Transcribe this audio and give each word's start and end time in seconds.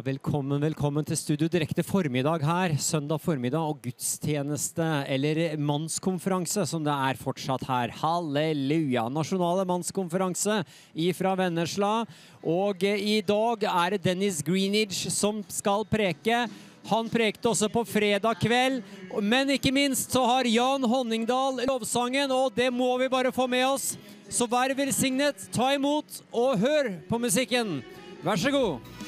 Velkommen, 0.00 0.56
velkommen 0.62 1.04
til 1.04 1.18
Studio 1.20 1.50
Direkte 1.52 1.82
formiddag 1.84 2.40
her. 2.46 2.72
Søndag 2.80 3.20
formiddag 3.20 3.60
og 3.60 3.82
gudstjeneste, 3.84 4.86
eller 5.04 5.58
mannskonferanse 5.60 6.64
som 6.70 6.80
det 6.86 6.94
er 6.94 7.18
fortsatt 7.20 7.66
her. 7.68 7.92
Halleluja! 8.00 9.04
Nasjonale 9.12 9.66
mannskonferanse 9.68 10.62
ifra 10.96 11.34
Vennesla. 11.36 12.06
Og 12.40 12.86
eh, 12.88 13.04
i 13.18 13.18
dag 13.20 13.68
er 13.68 13.92
det 13.92 14.06
Dennis 14.06 14.40
Greenidge 14.40 15.12
som 15.12 15.44
skal 15.52 15.84
preke. 15.84 16.46
Han 16.88 17.12
prekte 17.12 17.52
også 17.52 17.68
på 17.68 17.84
fredag 17.84 18.40
kveld, 18.40 18.80
men 19.20 19.52
ikke 19.58 19.74
minst 19.76 20.16
så 20.16 20.24
har 20.24 20.48
Jan 20.48 20.88
Honningdal 20.88 21.66
lovsangen, 21.68 22.32
og 22.32 22.56
det 22.56 22.72
må 22.72 22.94
vi 23.02 23.12
bare 23.12 23.34
få 23.34 23.44
med 23.44 23.68
oss. 23.68 23.92
Så 24.32 24.48
vær 24.48 24.72
velsignet, 24.72 25.50
ta 25.52 25.74
imot 25.76 26.22
og 26.32 26.56
hør 26.64 26.94
på 27.12 27.20
musikken. 27.20 27.82
Vær 28.24 28.40
så 28.40 28.54
god. 28.54 29.01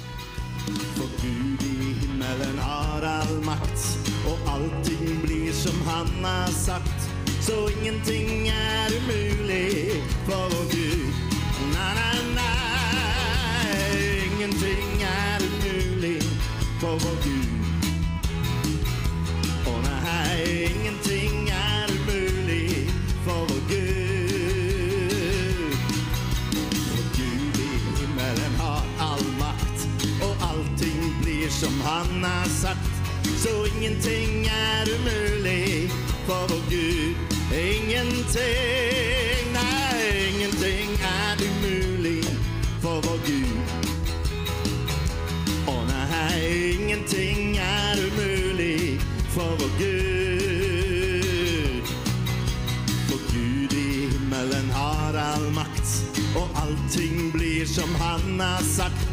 Makt, 3.54 3.98
og 4.26 4.38
allting 4.54 5.20
blir 5.22 5.52
som 5.52 5.86
han 5.86 6.24
har 6.24 6.50
sagt. 6.50 7.10
Så 7.40 7.68
ingenting 7.68 8.48
er 8.48 8.88
umulig 8.98 10.02
for 10.26 10.48
vår 10.52 10.64
Gud. 10.70 11.12
Nei, 11.72 11.94
nei, 11.94 12.18
nei. 12.34 13.70
Ingenting 14.24 15.02
er 15.02 15.38
umulig 15.48 16.22
for 16.80 16.98
vår 17.04 17.16
Gud. 17.24 17.52
Å 19.66 19.76
nei, 19.84 20.38
ingenting 20.70 21.50
er 21.52 21.92
umulig 21.98 22.88
for 23.26 23.44
vår 23.50 23.62
Gud. 23.68 23.84
For 26.88 27.04
Gud 27.20 27.60
i 27.60 27.70
himmelen 28.00 28.58
har 28.64 28.82
all 29.10 29.24
makt, 29.38 29.86
og 30.22 30.48
allting 30.50 31.14
blir 31.22 31.48
som 31.50 31.80
han 31.84 32.24
har 32.24 32.48
sagt. 32.48 32.93
Så 33.44 33.66
ingenting 33.76 34.46
er 34.46 34.88
umulig 34.96 35.90
for 36.26 36.46
vår 36.48 36.62
Gud. 36.70 37.14
Ingenting, 37.52 39.52
nei, 39.52 40.32
ingenting 40.32 40.90
er 41.02 41.36
umulig 41.48 42.24
for 42.80 43.00
vår 43.04 43.18
Gud. 43.26 43.56
Å 45.68 45.76
nei, 45.90 46.40
ingenting 46.72 47.58
er 47.60 48.00
umulig 48.06 48.96
for 49.36 49.52
vår 49.60 49.72
Gud. 49.82 51.84
For 53.10 53.20
Gud 53.28 53.72
i 53.76 54.08
himmelen 54.08 54.68
har 54.72 55.12
all 55.20 55.50
makt, 55.52 56.00
og 56.32 56.48
allting 56.64 57.28
blir 57.36 57.68
som 57.68 57.92
han 58.00 58.40
har 58.40 58.64
sagt. 58.64 59.04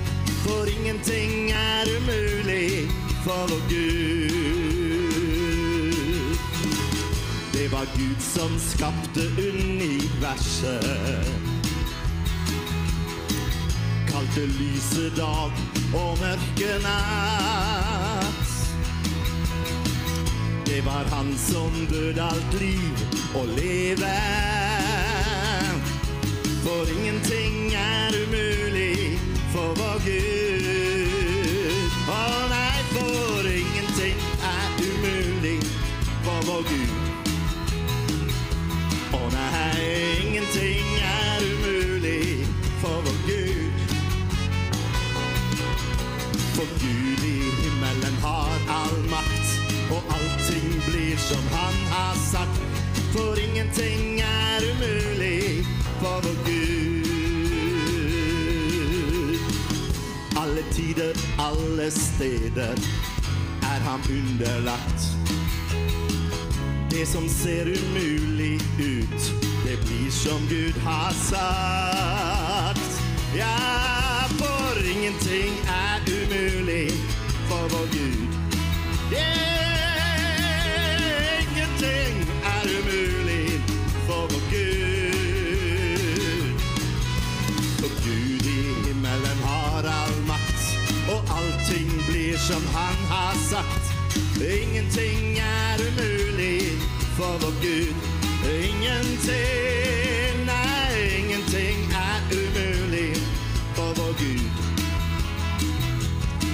For 0.48 0.64
ingenting 0.80 1.52
er 1.52 1.84
umulig 2.00 2.88
for 3.24 3.48
Gud. 3.70 5.12
Det 7.54 7.72
var 7.72 7.86
Gud 7.98 8.22
som 8.22 8.60
skapte 8.60 9.22
universet. 9.38 11.26
Kalte 14.12 14.46
lyse 14.46 15.10
dag 15.18 15.52
og 15.94 16.18
mørke 16.22 16.80
natt. 16.84 18.52
Det 20.66 20.86
var 20.86 21.04
han 21.16 21.38
som 21.38 21.72
bød 21.90 22.20
alt 22.20 22.54
liv 22.62 22.96
og 23.36 23.48
leve. 23.48 24.18
For 26.64 26.86
ingenting 26.98 27.74
er 27.74 28.10
umulig 28.24 29.20
for 29.54 29.74
vår 29.76 30.00
Gud. 30.06 30.72
Å 32.10 32.48
nei, 32.50 32.61
for 32.94 33.48
ingenting 33.48 34.20
er 34.44 34.68
umulig 34.88 35.60
for 36.24 36.40
vår 36.48 36.64
Gud. 36.70 36.94
Å 39.16 39.22
nei, 39.36 39.86
ingenting 40.24 40.92
er 41.08 41.46
umulig 41.52 42.46
for 42.82 43.04
vår 43.06 43.20
Gud. 43.28 43.96
For 46.56 46.68
Gud 46.84 47.26
i 47.32 47.38
himmelen 47.62 48.18
har 48.26 48.58
all 48.80 48.98
makt, 49.14 49.56
og 49.92 50.16
allting 50.18 50.72
blir 50.88 51.18
som 51.30 51.52
han 51.56 51.84
har 51.96 52.16
sagt. 52.32 52.66
For 53.16 53.40
ingenting 53.40 54.20
er 54.26 54.72
umulig 54.74 55.64
for 56.00 56.20
vår 56.28 56.44
Gud. 56.48 57.01
Tider, 60.72 61.14
alle 61.40 61.92
steder 61.92 62.76
er 63.62 63.80
han 63.88 64.00
underlagt. 64.10 65.02
Det 66.92 67.08
som 67.08 67.30
ser 67.30 67.62
umulig 67.62 68.62
ut, 68.80 69.34
det 69.66 69.80
blir 69.86 70.12
som 70.12 70.48
Gud 70.50 70.74
har 70.84 71.14
sagt. 71.14 73.02
Ja, 73.38 73.58
for 74.40 74.78
ingenting 74.96 75.54
er 75.68 76.00
umulig 76.08 76.92
for 77.48 77.68
vår 77.70 77.88
Gud. 77.92 78.28
Yeah, 79.12 80.22
ingenting 81.42 82.16
er 82.44 82.64
umulig 82.80 83.21
som 92.52 92.68
han 92.74 92.96
har 93.10 93.34
sagt. 93.34 93.86
Ingenting 94.42 95.38
er 95.38 95.76
umulig 95.88 96.62
for 97.18 97.38
vår 97.42 97.54
Gud. 97.62 97.96
Ingenting, 98.64 100.46
nei, 100.46 101.20
ingenting 101.20 101.80
er 101.92 102.20
umulig 102.32 103.16
for 103.76 103.94
vår 104.00 104.14
Gud. 104.24 104.52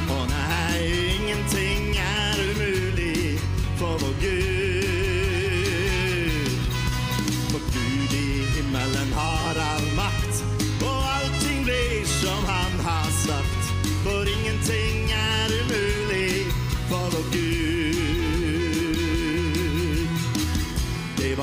Å 0.09 0.19
nei, 0.35 0.78
ingenting 1.16 1.97
er 1.97 2.35
umulig 2.50 3.40
for 3.79 3.97
vår 3.97 4.14
Gud. 4.22 4.56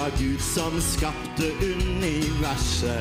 Var 0.05 0.13
Gud 0.19 0.41
som 0.41 0.81
skapte 0.81 1.53
universet. 1.63 2.93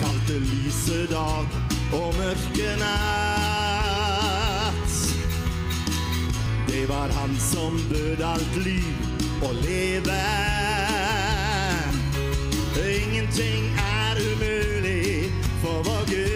Kalte 0.00 0.32
lyse 0.32 1.06
dag 1.10 1.46
og 1.92 2.14
mørke 2.16 2.76
natt. 2.80 2.96
Det 6.68 6.88
var 6.88 7.08
han 7.18 7.36
som 7.40 7.80
bød 7.90 8.22
alt 8.24 8.56
liv 8.64 8.94
og 9.42 9.54
leve. 9.54 10.22
Ingenting 12.96 13.64
er 13.76 14.16
umulig 14.30 15.32
for 15.60 15.82
vår 15.82 16.04
Gud. 16.06 16.35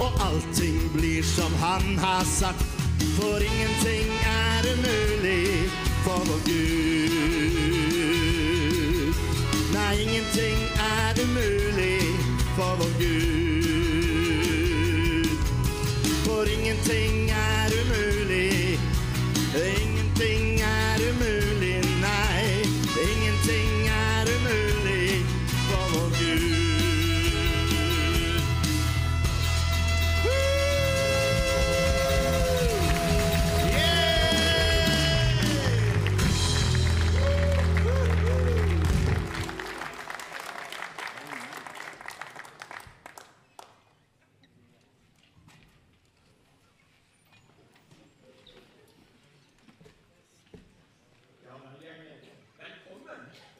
Og 0.00 0.12
allting 0.20 0.80
blir 0.94 1.22
som 1.22 1.52
han 1.60 1.98
har 1.98 2.24
sagt. 2.24 2.64
For 3.16 3.40
ingenting 3.40 4.08
er 4.24 4.60
umulig 4.74 5.70
for 6.04 6.20
vår 6.28 6.40
Gud. 6.44 7.25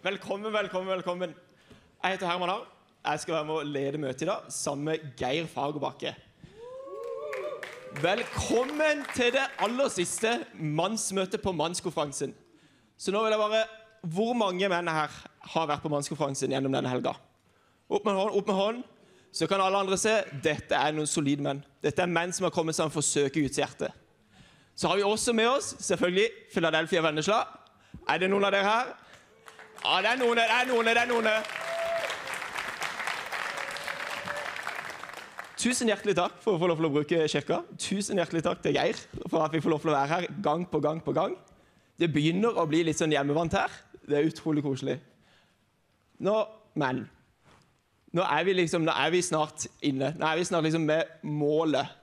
Velkommen, 0.07 0.53
velkommen, 0.53 0.89
velkommen. 0.89 1.35
Jeg 2.03 2.13
heter 2.13 2.27
Herman 2.27 2.51
Arr. 2.51 2.67
Jeg 3.11 3.21
skal 3.21 3.35
være 3.35 3.45
med 3.49 3.55
å 3.57 3.63
lede 3.67 3.99
møtet 3.99 4.21
i 4.23 4.27
dag 4.29 4.45
sammen 4.55 4.87
med 4.87 5.07
Geir 5.19 5.49
Fagerbakke. 5.51 6.13
Velkommen 8.05 9.01
til 9.17 9.33
det 9.35 9.43
aller 9.67 9.89
siste 9.91 10.37
mannsmøtet 10.55 11.43
på 11.43 11.51
mannskonferansen. 11.59 12.37
Så 12.95 13.11
nå 13.11 13.23
vil 13.25 13.35
jeg 13.35 13.41
bare 13.41 13.65
Hvor 14.13 14.31
mange 14.39 14.69
menn 14.71 14.91
her 14.95 15.17
har 15.55 15.67
vært 15.73 15.83
på 15.83 15.91
mannskonferansen 15.91 16.55
gjennom 16.55 16.77
denne 16.77 16.93
helga? 16.93 17.17
Opp 17.91 18.07
med 18.07 18.15
hånd, 18.15 18.37
opp 18.39 18.53
med 18.53 18.59
hånd. 18.61 18.85
Så 19.35 19.49
kan 19.51 19.65
alle 19.65 19.81
andre 19.81 19.99
se 19.99 20.21
dette 20.45 20.77
er 20.79 20.95
noen 20.95 21.11
solide 21.11 21.43
menn. 21.43 21.65
Dette 21.83 22.05
er 22.05 22.13
menn 22.13 22.37
som 22.37 22.47
har 22.47 22.55
kommet 22.55 22.79
sammen 22.79 22.95
for 22.95 23.03
å 23.03 23.09
søke 23.09 23.43
Guds 23.43 23.59
hjerte. 23.59 23.91
Så 24.79 24.87
har 24.87 25.03
vi 25.03 25.09
også 25.09 25.35
med 25.35 25.51
oss 25.51 25.73
selvfølgelig 25.89 26.29
Philadelphia 26.55 27.03
Vennesla. 27.03 27.41
Er 28.07 28.23
det 28.23 28.31
noen 28.31 28.47
av 28.47 28.55
dere 28.55 28.71
her? 28.71 28.95
Ja, 29.87 30.01
det 30.03 30.09
er 30.11 30.19
noen, 30.19 30.35
det 30.35 30.45
er 30.51 30.65
noen, 30.67 30.89
det 30.91 30.99
er 30.99 31.07
noen. 31.07 31.27
Tusen 35.63 35.87
hjertelig 35.93 36.17
takk 36.19 36.41
for 36.43 36.57
å 36.57 36.59
få 36.59 36.67
lov 36.73 36.81
til 36.81 36.89
å 36.89 36.91
bruke 36.97 37.21
kirka. 37.31 37.61
Tusen 37.79 38.19
hjertelig 38.19 38.43
takk 38.43 38.65
til 38.65 38.75
Geir 38.75 38.99
for 39.29 39.45
at 39.45 39.55
vi 39.55 39.61
får 39.63 39.73
lov 39.73 39.85
til 39.85 39.93
å 39.93 39.95
være 39.95 40.11
her 40.11 40.27
gang 40.43 40.65
på 40.67 40.81
gang 40.83 40.99
på 41.05 41.15
gang. 41.15 41.37
Det 42.03 42.09
begynner 42.11 42.59
å 42.59 42.65
bli 42.67 42.81
litt 42.89 42.99
sånn 42.99 43.15
hjemmevant 43.15 43.55
her. 43.55 43.77
Det 44.03 44.19
er 44.19 44.27
utrolig 44.27 44.65
koselig. 44.67 44.99
Nå, 46.27 46.35
men 46.75 47.05
Nå 48.17 48.25
er 48.25 48.45
vi 48.49 48.57
liksom, 48.57 48.83
nå 48.87 48.93
er 48.97 49.11
vi 49.13 49.23
snart 49.23 49.69
inne. 49.85 50.11
Nå 50.17 50.27
er 50.27 50.39
vi 50.39 50.49
snart 50.49 50.65
liksom 50.67 50.87
med 50.89 51.15
målet. 51.23 51.95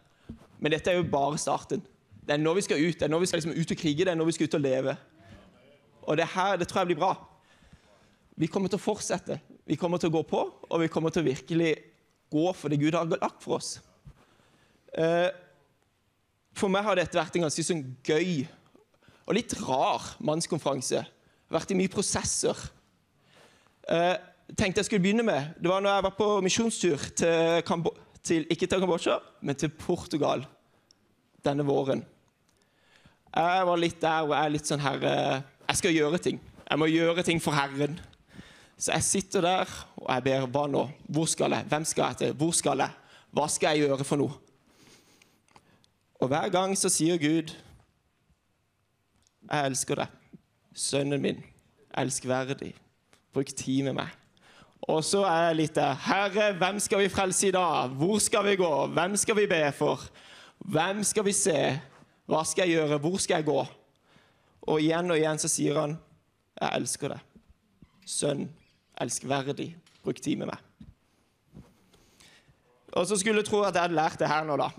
Men 0.62 0.76
dette 0.76 0.92
er 0.92 1.00
jo 1.00 1.08
bare 1.10 1.40
starten. 1.42 1.84
Det 2.24 2.38
er 2.38 2.40
nå 2.40 2.54
vi 2.56 2.64
skal 2.64 2.80
ut. 2.80 2.96
Det 2.96 3.08
er 3.08 3.12
nå 3.12 3.20
vi 3.20 3.28
skal 3.28 3.42
liksom 3.42 3.56
ut 3.58 3.76
og 3.76 3.80
krige. 3.80 4.06
Det 4.06 4.14
er 4.14 4.20
nå 4.20 4.28
vi 4.28 4.36
skal 4.38 4.48
ut 4.48 4.60
og 4.60 4.64
leve. 4.64 4.96
Og 6.04 6.20
det 6.20 6.32
her, 6.36 6.56
det 6.62 6.68
tror 6.70 6.84
jeg 6.84 6.94
blir 6.94 7.02
bra. 7.02 7.16
Vi 8.40 8.48
kommer 8.50 8.72
til 8.72 8.80
å 8.80 8.84
fortsette. 8.84 9.38
Vi 9.70 9.78
kommer 9.80 10.02
til 10.02 10.10
å 10.10 10.16
gå 10.18 10.24
på, 10.28 10.42
og 10.70 10.82
vi 10.82 10.90
kommer 10.92 11.14
til 11.14 11.24
å 11.24 11.30
virkelig 11.30 11.74
gå 12.34 12.46
for 12.58 12.74
det 12.74 12.80
Gud 12.82 12.96
har 12.98 13.06
lagt 13.12 13.44
for 13.44 13.60
oss. 13.60 13.78
Eh, 14.94 15.30
For 16.54 16.70
meg 16.70 16.86
har 16.86 16.96
dette 17.00 17.18
vært 17.18 17.34
en 17.40 17.48
ganske 17.48 17.64
sånn 17.66 17.80
gøy 18.06 18.44
og 19.26 19.34
litt 19.34 19.56
rar 19.64 20.04
mannskonferanse. 20.22 21.00
Jeg 21.02 21.50
har 21.50 21.56
vært 21.58 21.72
i 21.74 21.78
mye 21.80 21.90
prosesser. 21.90 22.60
Eh, 23.90 24.18
tenkte 24.54 24.84
jeg 24.84 24.86
skulle 24.86 25.02
begynne 25.02 25.26
med, 25.26 25.56
Det 25.60 25.70
var 25.70 25.82
når 25.82 25.96
jeg 25.96 26.04
var 26.04 26.16
på 26.20 26.28
misjonstur 26.46 27.08
til, 27.18 27.62
Kambo 27.66 27.96
til 28.24 28.46
ikke 28.54 28.68
til 28.70 28.80
Kambodsja, 28.80 29.18
men 29.42 29.56
til 29.56 29.70
Portugal 29.70 30.46
denne 31.44 31.66
våren. 31.66 32.06
Jeg 33.34 33.66
var 33.66 33.78
litt 33.82 34.00
der 34.00 34.22
og 34.24 34.36
jeg 34.36 34.46
er 34.46 34.54
litt 34.54 34.70
sånn 34.70 34.80
her 34.84 35.04
eh, 35.10 35.42
Jeg 35.70 35.78
skal 35.82 35.96
gjøre 35.98 36.22
ting. 36.22 36.40
Jeg 36.70 36.80
må 36.80 36.86
gjøre 36.86 37.24
ting 37.26 37.42
for 37.42 37.52
Herren. 37.58 37.98
Så 38.78 38.92
jeg 38.92 39.04
sitter 39.04 39.46
der 39.46 39.74
og 39.98 40.08
jeg 40.10 40.24
ber 40.26 40.48
hva 40.52 40.66
nå? 40.68 40.88
Hvor 41.08 41.30
skal 41.30 41.56
jeg? 41.56 41.68
Hvem 41.70 41.86
skal 41.86 42.12
jeg 42.12 42.20
til? 42.22 42.34
Hvor 42.40 42.56
skal 42.56 42.84
jeg? 42.84 42.96
Hva 43.34 43.48
skal 43.50 43.78
jeg 43.78 43.88
gjøre 43.88 44.08
for 44.08 44.22
noe? 44.22 44.40
Og 46.24 46.30
hver 46.32 46.50
gang 46.54 46.76
så 46.80 46.92
sier 46.92 47.18
Gud 47.20 47.52
Jeg 49.44 49.68
elsker 49.68 50.00
deg, 50.00 50.12
sønnen 50.72 51.22
min, 51.22 51.42
elskverdig. 52.00 52.72
Bruk 53.36 53.50
tid 53.58 53.84
med 53.90 53.98
meg. 53.98 54.12
Og 54.88 55.02
så 55.04 55.26
er 55.28 55.50
jeg 55.50 55.58
litt 55.58 55.76
der 55.76 56.00
Herre, 56.06 56.52
hvem 56.60 56.80
skal 56.80 57.04
vi 57.04 57.12
frelse 57.12 57.50
i 57.50 57.56
dag? 57.56 57.92
Hvor 58.00 58.20
skal 58.24 58.46
vi 58.48 58.56
gå? 58.60 58.72
Hvem 58.96 59.18
skal 59.20 59.38
vi 59.38 59.50
be 59.52 59.62
for? 59.76 60.02
Hvem 60.64 61.04
skal 61.04 61.26
vi 61.28 61.36
se? 61.36 61.60
Hva 62.28 62.44
skal 62.48 62.68
jeg 62.68 62.78
gjøre? 62.78 63.00
Hvor 63.04 63.20
skal 63.20 63.42
jeg 63.42 63.48
gå? 63.52 63.60
Og 64.64 64.80
igjen 64.80 65.12
og 65.12 65.20
igjen 65.20 65.40
så 65.44 65.52
sier 65.52 65.80
han, 65.82 65.98
jeg 66.56 66.80
elsker 66.80 67.16
deg. 67.16 67.32
Sønn, 68.08 68.48
elskverdig, 69.02 69.74
bruk 70.04 70.22
tid 70.22 70.38
med 70.42 70.52
meg. 70.52 70.60
Og 72.94 73.08
så 73.10 73.18
skulle 73.18 73.42
jeg 73.42 73.50
tro 73.50 73.64
at 73.66 73.74
jeg 73.74 73.88
hadde 73.88 73.98
lært 73.98 74.20
det 74.22 74.30
her 74.30 74.46
nå, 74.46 74.58
da. 74.60 74.70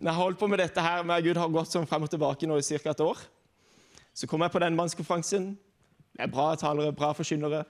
Når 0.00 0.08
jeg 0.10 0.18
holdt 0.20 0.38
på 0.38 0.46
med 0.46 0.62
dette 0.62 0.80
her 0.80 1.02
med 1.04 1.24
Gud 1.26 1.36
har 1.40 1.50
gått 1.52 1.72
sånn 1.72 1.88
frem 1.88 2.06
og 2.06 2.12
tilbake 2.12 2.46
nå 2.48 2.56
i 2.60 2.62
ca. 2.64 2.94
et 2.94 3.02
år, 3.04 3.18
så 4.14 4.26
kom 4.30 4.42
jeg 4.44 4.54
på 4.54 4.62
den 4.62 4.76
mannskonferansen. 4.78 5.50
Det 6.14 6.24
er 6.24 6.32
bra 6.32 6.54
talere, 6.58 6.94
bra 6.96 7.10
forkynnere. 7.16 7.64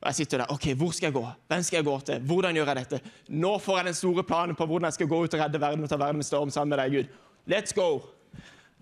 Og 0.00 0.10
jeg 0.10 0.14
sitter 0.14 0.42
der. 0.42 0.52
ok, 0.52 0.74
Hvor 0.76 0.92
skal 0.92 1.06
jeg 1.06 1.14
gå? 1.14 1.24
Hvem 1.48 1.62
skal 1.62 1.76
jeg 1.76 1.84
gå 1.84 2.00
til? 2.00 2.20
Hvordan 2.20 2.54
gjør 2.54 2.66
jeg 2.66 2.76
dette? 2.76 3.00
Nå 3.28 3.58
får 3.58 3.78
jeg 3.78 3.86
den 3.86 3.94
store 3.94 4.24
planen 4.24 4.56
på 4.56 4.66
hvordan 4.66 4.90
jeg 4.90 4.98
skal 4.98 5.08
gå 5.08 5.22
ut 5.24 5.34
og 5.34 5.40
redde 5.40 5.60
verden 5.60 5.84
og 5.84 5.88
ta 5.88 5.96
verden 5.96 6.20
med 6.20 6.28
storm 6.28 6.50
sammen 6.50 6.76
med 6.76 6.82
deg, 6.82 6.92
Gud. 6.92 7.06
Let's 7.48 7.72
go! 7.74 8.02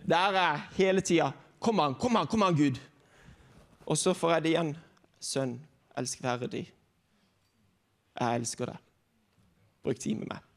Der 0.02 0.16
er 0.16 0.32
jeg 0.32 0.60
hele 0.76 1.00
tida. 1.00 1.30
Kom 1.60 1.80
an, 1.80 1.94
kom 1.94 2.16
an, 2.16 2.26
kom 2.26 2.42
an, 2.42 2.56
Gud. 2.56 2.80
Og 3.86 3.98
så 3.98 4.14
får 4.14 4.32
jeg 4.32 4.42
det 4.42 4.50
igjen. 4.50 4.72
Sønn, 5.22 5.60
elskverdig. 5.98 6.64
Jeg 8.18 8.40
elsker 8.40 8.72
deg. 8.72 8.80
Bruk 9.82 10.00
tid 10.02 10.18
med 10.20 10.30
meg. 10.34 10.48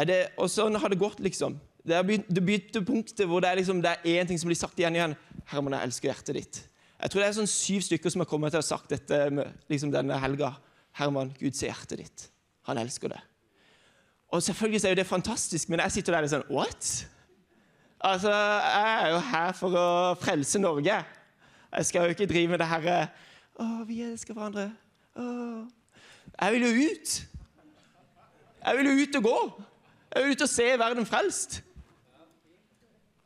Er 0.00 0.06
det, 0.06 0.20
og 0.38 0.50
sånn 0.50 0.78
har 0.78 0.92
det 0.92 1.00
gått, 1.00 1.20
liksom. 1.22 1.58
Det 1.86 1.96
er 1.96 2.42
byttepunktet 2.44 3.24
hvor 3.28 3.42
det 3.42 3.50
er, 3.50 3.58
liksom, 3.60 3.80
det 3.82 3.94
er 3.94 4.20
én 4.20 4.28
ting 4.28 4.38
som 4.38 4.50
blir 4.50 4.58
sagt 4.58 4.78
igjen 4.78 4.98
igjen. 4.98 5.16
Herman, 5.50 5.78
jeg 5.78 5.88
elsker 5.88 6.12
hjertet 6.12 6.36
ditt. 6.36 6.60
Jeg 7.00 7.12
tror 7.12 7.22
det 7.22 7.28
er 7.30 7.38
sånn 7.38 7.50
syv 7.50 7.86
stykker 7.86 8.12
som 8.12 8.22
har 8.22 8.28
kommet 8.28 8.52
til 8.52 8.60
å 8.60 8.62
ha 8.62 8.68
sagt 8.68 8.92
dette 8.92 9.18
liksom 9.72 9.92
denne 9.94 10.18
helga. 10.20 10.52
Herman, 10.98 11.32
Gud 11.40 11.56
ser 11.56 11.72
hjertet 11.72 12.02
ditt. 12.02 12.26
Han 12.68 12.78
elsker 12.80 13.14
det. 13.14 13.20
Og 14.30 14.42
selvfølgelig 14.44 14.84
er 14.84 14.92
jo 14.94 15.00
det 15.00 15.08
fantastisk, 15.08 15.70
men 15.72 15.82
jeg 15.82 15.96
sitter 15.96 16.14
der 16.14 16.28
og 16.28 16.32
sånn 16.34 16.50
What? 16.52 16.90
Altså, 18.00 18.30
jeg 18.32 18.92
er 18.92 19.08
jo 19.12 19.22
her 19.30 19.56
for 19.56 19.76
å 19.76 19.88
frelse 20.20 20.60
Norge. 20.60 21.00
Jeg 21.72 21.86
skal 21.86 22.02
jo 22.02 22.14
ikke 22.14 22.26
drive 22.26 22.48
med 22.50 22.58
det 22.58 22.66
herre 22.66 23.00
Å, 23.60 23.66
vi 23.86 24.00
elsker 24.02 24.34
hverandre. 24.34 24.70
Å. 25.20 25.24
Jeg 26.40 26.54
vil 26.54 26.62
jo 26.64 26.86
ut. 26.86 27.10
Jeg 28.64 28.76
vil 28.78 28.88
jo 28.88 28.94
ut 29.02 29.18
og 29.18 29.26
gå. 29.26 29.36
Jeg 30.14 30.24
vil 30.24 30.32
ut 30.32 30.44
og 30.46 30.50
se 30.50 30.66
verden 30.80 31.06
frelst. 31.06 31.60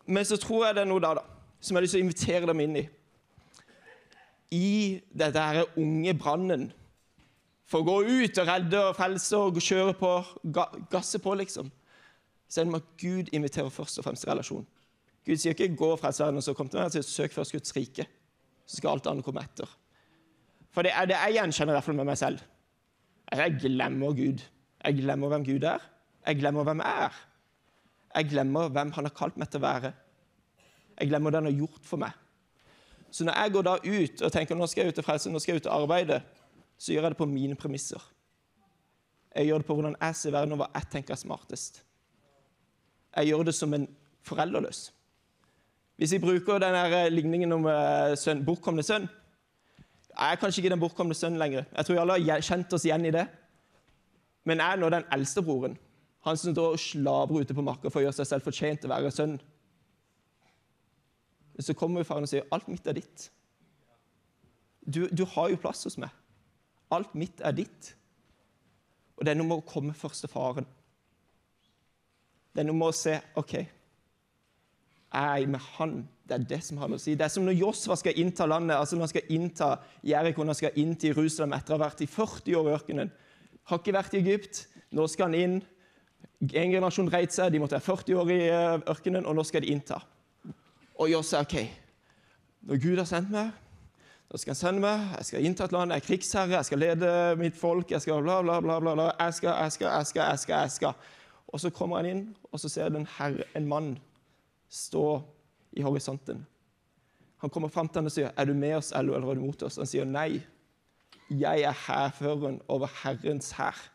Men 0.07 0.25
så 0.25 0.37
tror 0.37 0.67
jeg 0.67 0.77
det 0.77 0.83
er 0.83 0.91
noe 0.91 1.01
da, 1.01 1.15
da, 1.21 1.23
som 1.61 1.75
jeg 1.75 1.79
har 1.79 1.87
lyst 1.87 1.97
til 1.97 2.03
å 2.03 2.05
invitere 2.05 2.49
dem 2.51 2.63
inn 2.65 2.81
i. 2.83 2.85
I 4.55 4.73
dette 5.15 5.45
her 5.45 5.79
unge 5.81 6.17
brannen. 6.19 6.67
For 7.71 7.81
å 7.81 7.87
gå 7.87 8.25
ut 8.25 8.43
og 8.43 8.51
redde 8.51 8.83
og 8.91 8.99
frelse 8.99 9.39
og 9.41 9.63
kjøre 9.63 9.95
på, 9.99 10.11
ga, 10.53 10.67
gasse 10.93 11.19
på, 11.23 11.33
liksom. 11.41 11.71
Så 12.51 12.61
er 12.61 12.67
det 12.67 12.75
med 12.75 12.83
at 12.83 13.01
Gud 13.01 13.33
inviterer 13.33 13.73
først 13.73 13.99
og 13.99 14.09
fremst 14.09 14.29
relasjon. 14.29 14.67
Gud 15.25 15.41
sier 15.41 15.55
ikke 15.57 15.77
'gå 15.77 15.89
og 15.95 15.99
frels 15.99 16.21
verden', 16.21 16.37
og 16.37 16.43
så 16.43 16.53
kom 16.53 16.69
til 16.69 16.79
meg. 16.79 16.85
Han 16.85 16.91
sier 16.91 17.03
'søk 17.03 17.33
først 17.33 17.53
Guds 17.53 17.77
rike'. 17.77 18.07
Så 18.65 18.81
skal 18.81 18.95
alt 18.95 19.07
annet 19.11 19.27
komme 19.27 19.45
etter. 19.45 19.69
For 20.75 20.87
det 20.87 20.95
er 20.97 21.07
det 21.09 21.19
jeg 21.19 21.37
gjenkjenner 21.39 21.75
i 21.75 21.77
hvert 21.77 21.87
fall 21.87 21.99
med 21.99 22.09
meg 22.09 22.19
selv. 22.19 22.43
Jeg 23.31 23.59
glemmer 23.63 24.17
Gud. 24.17 24.43
Jeg 24.85 24.99
glemmer 24.99 25.33
hvem 25.33 25.47
Gud 25.47 25.67
er. 25.69 25.85
Jeg 26.27 26.41
glemmer 26.41 26.67
hvem 26.67 26.83
jeg 26.83 27.07
er. 27.07 27.23
Jeg 28.15 28.31
glemmer 28.31 28.73
hvem 28.73 28.93
han 28.95 29.09
har 29.09 29.15
kalt 29.17 29.39
meg 29.41 29.51
til 29.51 29.63
å 29.63 29.67
være. 29.67 29.93
Jeg 30.99 31.11
glemmer 31.11 31.33
det 31.33 31.41
han 31.43 31.51
har 31.51 31.63
gjort 31.65 31.87
for 31.89 32.03
meg. 32.03 32.15
Så 33.15 33.27
når 33.27 33.39
jeg 33.39 33.55
går 33.55 33.67
da 33.67 33.75
ut 33.79 34.23
og 34.27 34.33
tenker 34.35 34.59
nå 34.59 34.67
skal 34.71 34.85
jeg 34.85 34.95
ut 34.95 35.01
og 35.03 35.07
frelse, 35.07 35.31
nå 35.31 35.43
skal 35.43 35.55
jeg 35.55 35.63
ut 35.63 35.71
og 35.71 35.85
arbeide, 35.85 36.21
så 36.79 36.95
gjør 36.95 37.07
jeg 37.07 37.15
det 37.15 37.21
på 37.21 37.31
mine 37.31 37.59
premisser. 37.59 38.03
Jeg 39.35 39.49
gjør 39.49 39.63
det 39.63 39.69
på 39.69 39.77
hvordan 39.79 39.97
jeg 40.01 40.17
ser 40.19 40.35
verden, 40.35 40.55
og 40.55 40.63
hva 40.63 40.71
jeg 40.75 40.91
tenker 40.91 41.15
er 41.15 41.21
smartest. 41.21 41.81
Jeg 43.15 43.31
gjør 43.31 43.47
det 43.47 43.55
som 43.55 43.75
en 43.75 43.87
foreldreløs. 44.27 44.89
Hvis 45.97 46.13
vi 46.17 46.23
bruker 46.23 46.59
denne 46.59 47.05
ligningen 47.13 47.55
om 47.55 47.69
eh, 47.71 48.17
sønn, 48.19 48.43
bortkomne 48.47 48.83
sønn 48.83 49.07
Jeg 50.15 50.33
er 50.33 50.41
kanskje 50.41 50.63
ikke 50.63 50.73
den 50.73 50.83
bortkomne 50.83 51.15
sønnen 51.15 51.39
lenger. 51.39 51.65
Jeg 51.71 51.87
tror 51.87 52.01
alle 52.03 52.19
har 52.19 52.43
kjent 52.43 52.73
oss 52.75 52.85
igjen 52.87 53.07
i 53.07 53.15
det. 53.15 53.25
Men 54.45 54.61
jeg 54.61 54.75
er 54.77 54.81
nå 54.83 54.91
den 54.93 55.07
eldste 55.15 55.43
broren. 55.43 55.79
Han 56.25 56.39
som 56.41 56.55
står 56.55 56.77
og 56.77 56.81
slabrer 56.81 57.45
ute 57.45 57.57
på 57.57 57.65
marka 57.65 57.91
for 57.91 58.01
å 58.01 58.07
gjøre 58.07 58.17
seg 58.21 58.29
selv 58.31 58.47
fortjent 58.47 58.83
til 58.83 58.91
å 58.91 58.95
være 58.95 59.13
sønn. 59.15 59.35
Så 61.61 61.77
kommer 61.79 62.03
jo 62.03 62.09
faren 62.09 62.27
og 62.27 62.31
sier 62.31 62.47
alt 62.55 62.69
mitt 62.71 62.87
er 62.91 62.97
ditt. 62.99 63.29
Du, 64.85 65.07
du 65.11 65.25
har 65.35 65.51
jo 65.53 65.61
plass 65.61 65.85
hos 65.87 65.99
meg. 66.01 66.11
Alt 66.95 67.15
mitt 67.19 67.43
er 67.45 67.55
ditt. 67.57 67.93
Og 69.19 69.25
det 69.25 69.35
er 69.35 69.39
noe 69.39 69.51
med 69.51 69.63
å 69.63 69.69
komme 69.69 69.95
først 69.97 70.25
til 70.25 70.33
faren. 70.33 70.67
Det 72.55 72.63
er 72.63 72.69
noe 72.69 72.79
med 72.79 72.93
å 72.93 72.97
se 72.97 73.17
OK, 73.41 73.55
jeg 75.15 75.45
er 75.47 75.51
med 75.51 75.63
han. 75.77 75.95
Det 76.25 76.37
er 76.37 76.47
det 76.49 76.61
som 76.65 76.79
har 76.81 76.91
noe 76.91 76.99
å 76.99 77.03
si. 77.03 77.15
Det 77.19 77.27
er 77.27 77.33
som 77.33 77.45
når 77.47 77.59
Josva 77.59 77.97
skal 78.01 78.19
innta 78.21 78.47
landet, 78.49 78.77
altså 78.77 78.97
når 78.97 79.07
han 79.07 79.13
skal 79.13 79.35
innta 79.37 79.69
Jeriko, 80.07 80.43
når 80.43 80.55
han 80.55 80.61
skal 80.63 80.81
inn 80.81 80.95
til 80.97 81.13
Jerusalem 81.13 81.55
etter 81.57 81.75
å 81.75 81.79
ha 81.79 81.85
vært 81.85 82.03
i 82.05 82.09
40 82.11 82.59
år 82.61 82.71
i 82.71 82.75
ørkenen. 82.79 83.13
Har 83.71 83.81
ikke 83.81 83.97
vært 83.97 84.17
i 84.17 84.23
Egypt. 84.23 84.65
Nå 84.95 85.07
skal 85.11 85.29
han 85.29 85.39
inn. 85.39 85.59
En 86.45 86.73
generasjon 86.73 87.11
reit 87.13 87.35
seg, 87.35 87.53
de 87.53 87.61
måtte 87.63 87.77
være 87.77 87.87
40 87.87 88.21
år 88.21 88.33
i 88.33 88.39
eh, 88.49 88.87
ørkenen, 88.95 89.29
og 89.29 89.37
nå 89.37 89.45
skal 89.47 89.65
de 89.65 89.75
innta. 89.75 90.01
Og 90.99 91.13
Josva 91.13 91.45
OK. 91.45 91.59
Når 92.65 92.81
Gud 92.81 93.01
har 93.01 93.09
sendt 93.09 93.33
meg, 93.33 93.53
nå 94.33 94.41
skal 94.41 94.55
han 94.55 94.59
sende 94.59 94.83
meg, 94.83 95.03
jeg 95.19 95.29
skal 95.29 95.45
innta 95.47 95.69
et 95.69 95.77
land, 95.77 95.93
jeg 95.93 96.01
er 96.01 96.07
krigsherre, 96.09 96.57
jeg 96.57 96.71
skal 96.71 96.81
lede 96.81 97.11
mitt 97.39 97.59
folk, 97.59 97.93
jeg 97.93 98.03
skal 98.03 98.25
bla, 98.25 98.41
bla, 98.43 98.57
bla, 98.65 98.81
bla. 98.81 99.11
Jeg 99.21 99.37
skal, 99.37 99.53
jeg 99.61 99.77
skal, 99.77 99.91
jeg 99.93 100.09
skal, 100.11 100.25
jeg 100.25 100.43
skal, 100.43 100.57
jeg 100.65 100.75
skal. 100.79 101.13
Og 101.53 101.61
så 101.63 101.71
kommer 101.71 102.01
han 102.01 102.09
inn, 102.11 102.25
og 102.51 102.61
så 102.61 102.73
ser 102.73 102.91
den 102.91 103.07
herre, 103.19 103.45
en 103.55 103.69
mann 103.69 103.93
stå 104.75 105.23
i 105.73 105.85
horisonten. 105.87 106.43
Han 107.43 107.51
kommer 107.51 107.69
fram 107.69 107.89
til 107.89 108.01
ham 108.01 108.07
og 108.11 108.13
sier, 108.13 108.31
'Er 108.37 108.45
du 108.45 108.55
med 108.55 108.77
oss, 108.77 108.93
eller 108.93 109.15
eller 109.15 109.31
er 109.31 109.35
du 109.35 109.41
mot 109.41 109.63
oss?' 109.63 109.77
Han 109.77 109.87
sier, 109.87 110.05
'Nei, 110.05 110.43
jeg 111.31 111.61
er 111.63 111.73
hærføreren 111.73 112.61
over 112.69 112.87
Herrens 113.03 113.53
hær'. 113.53 113.91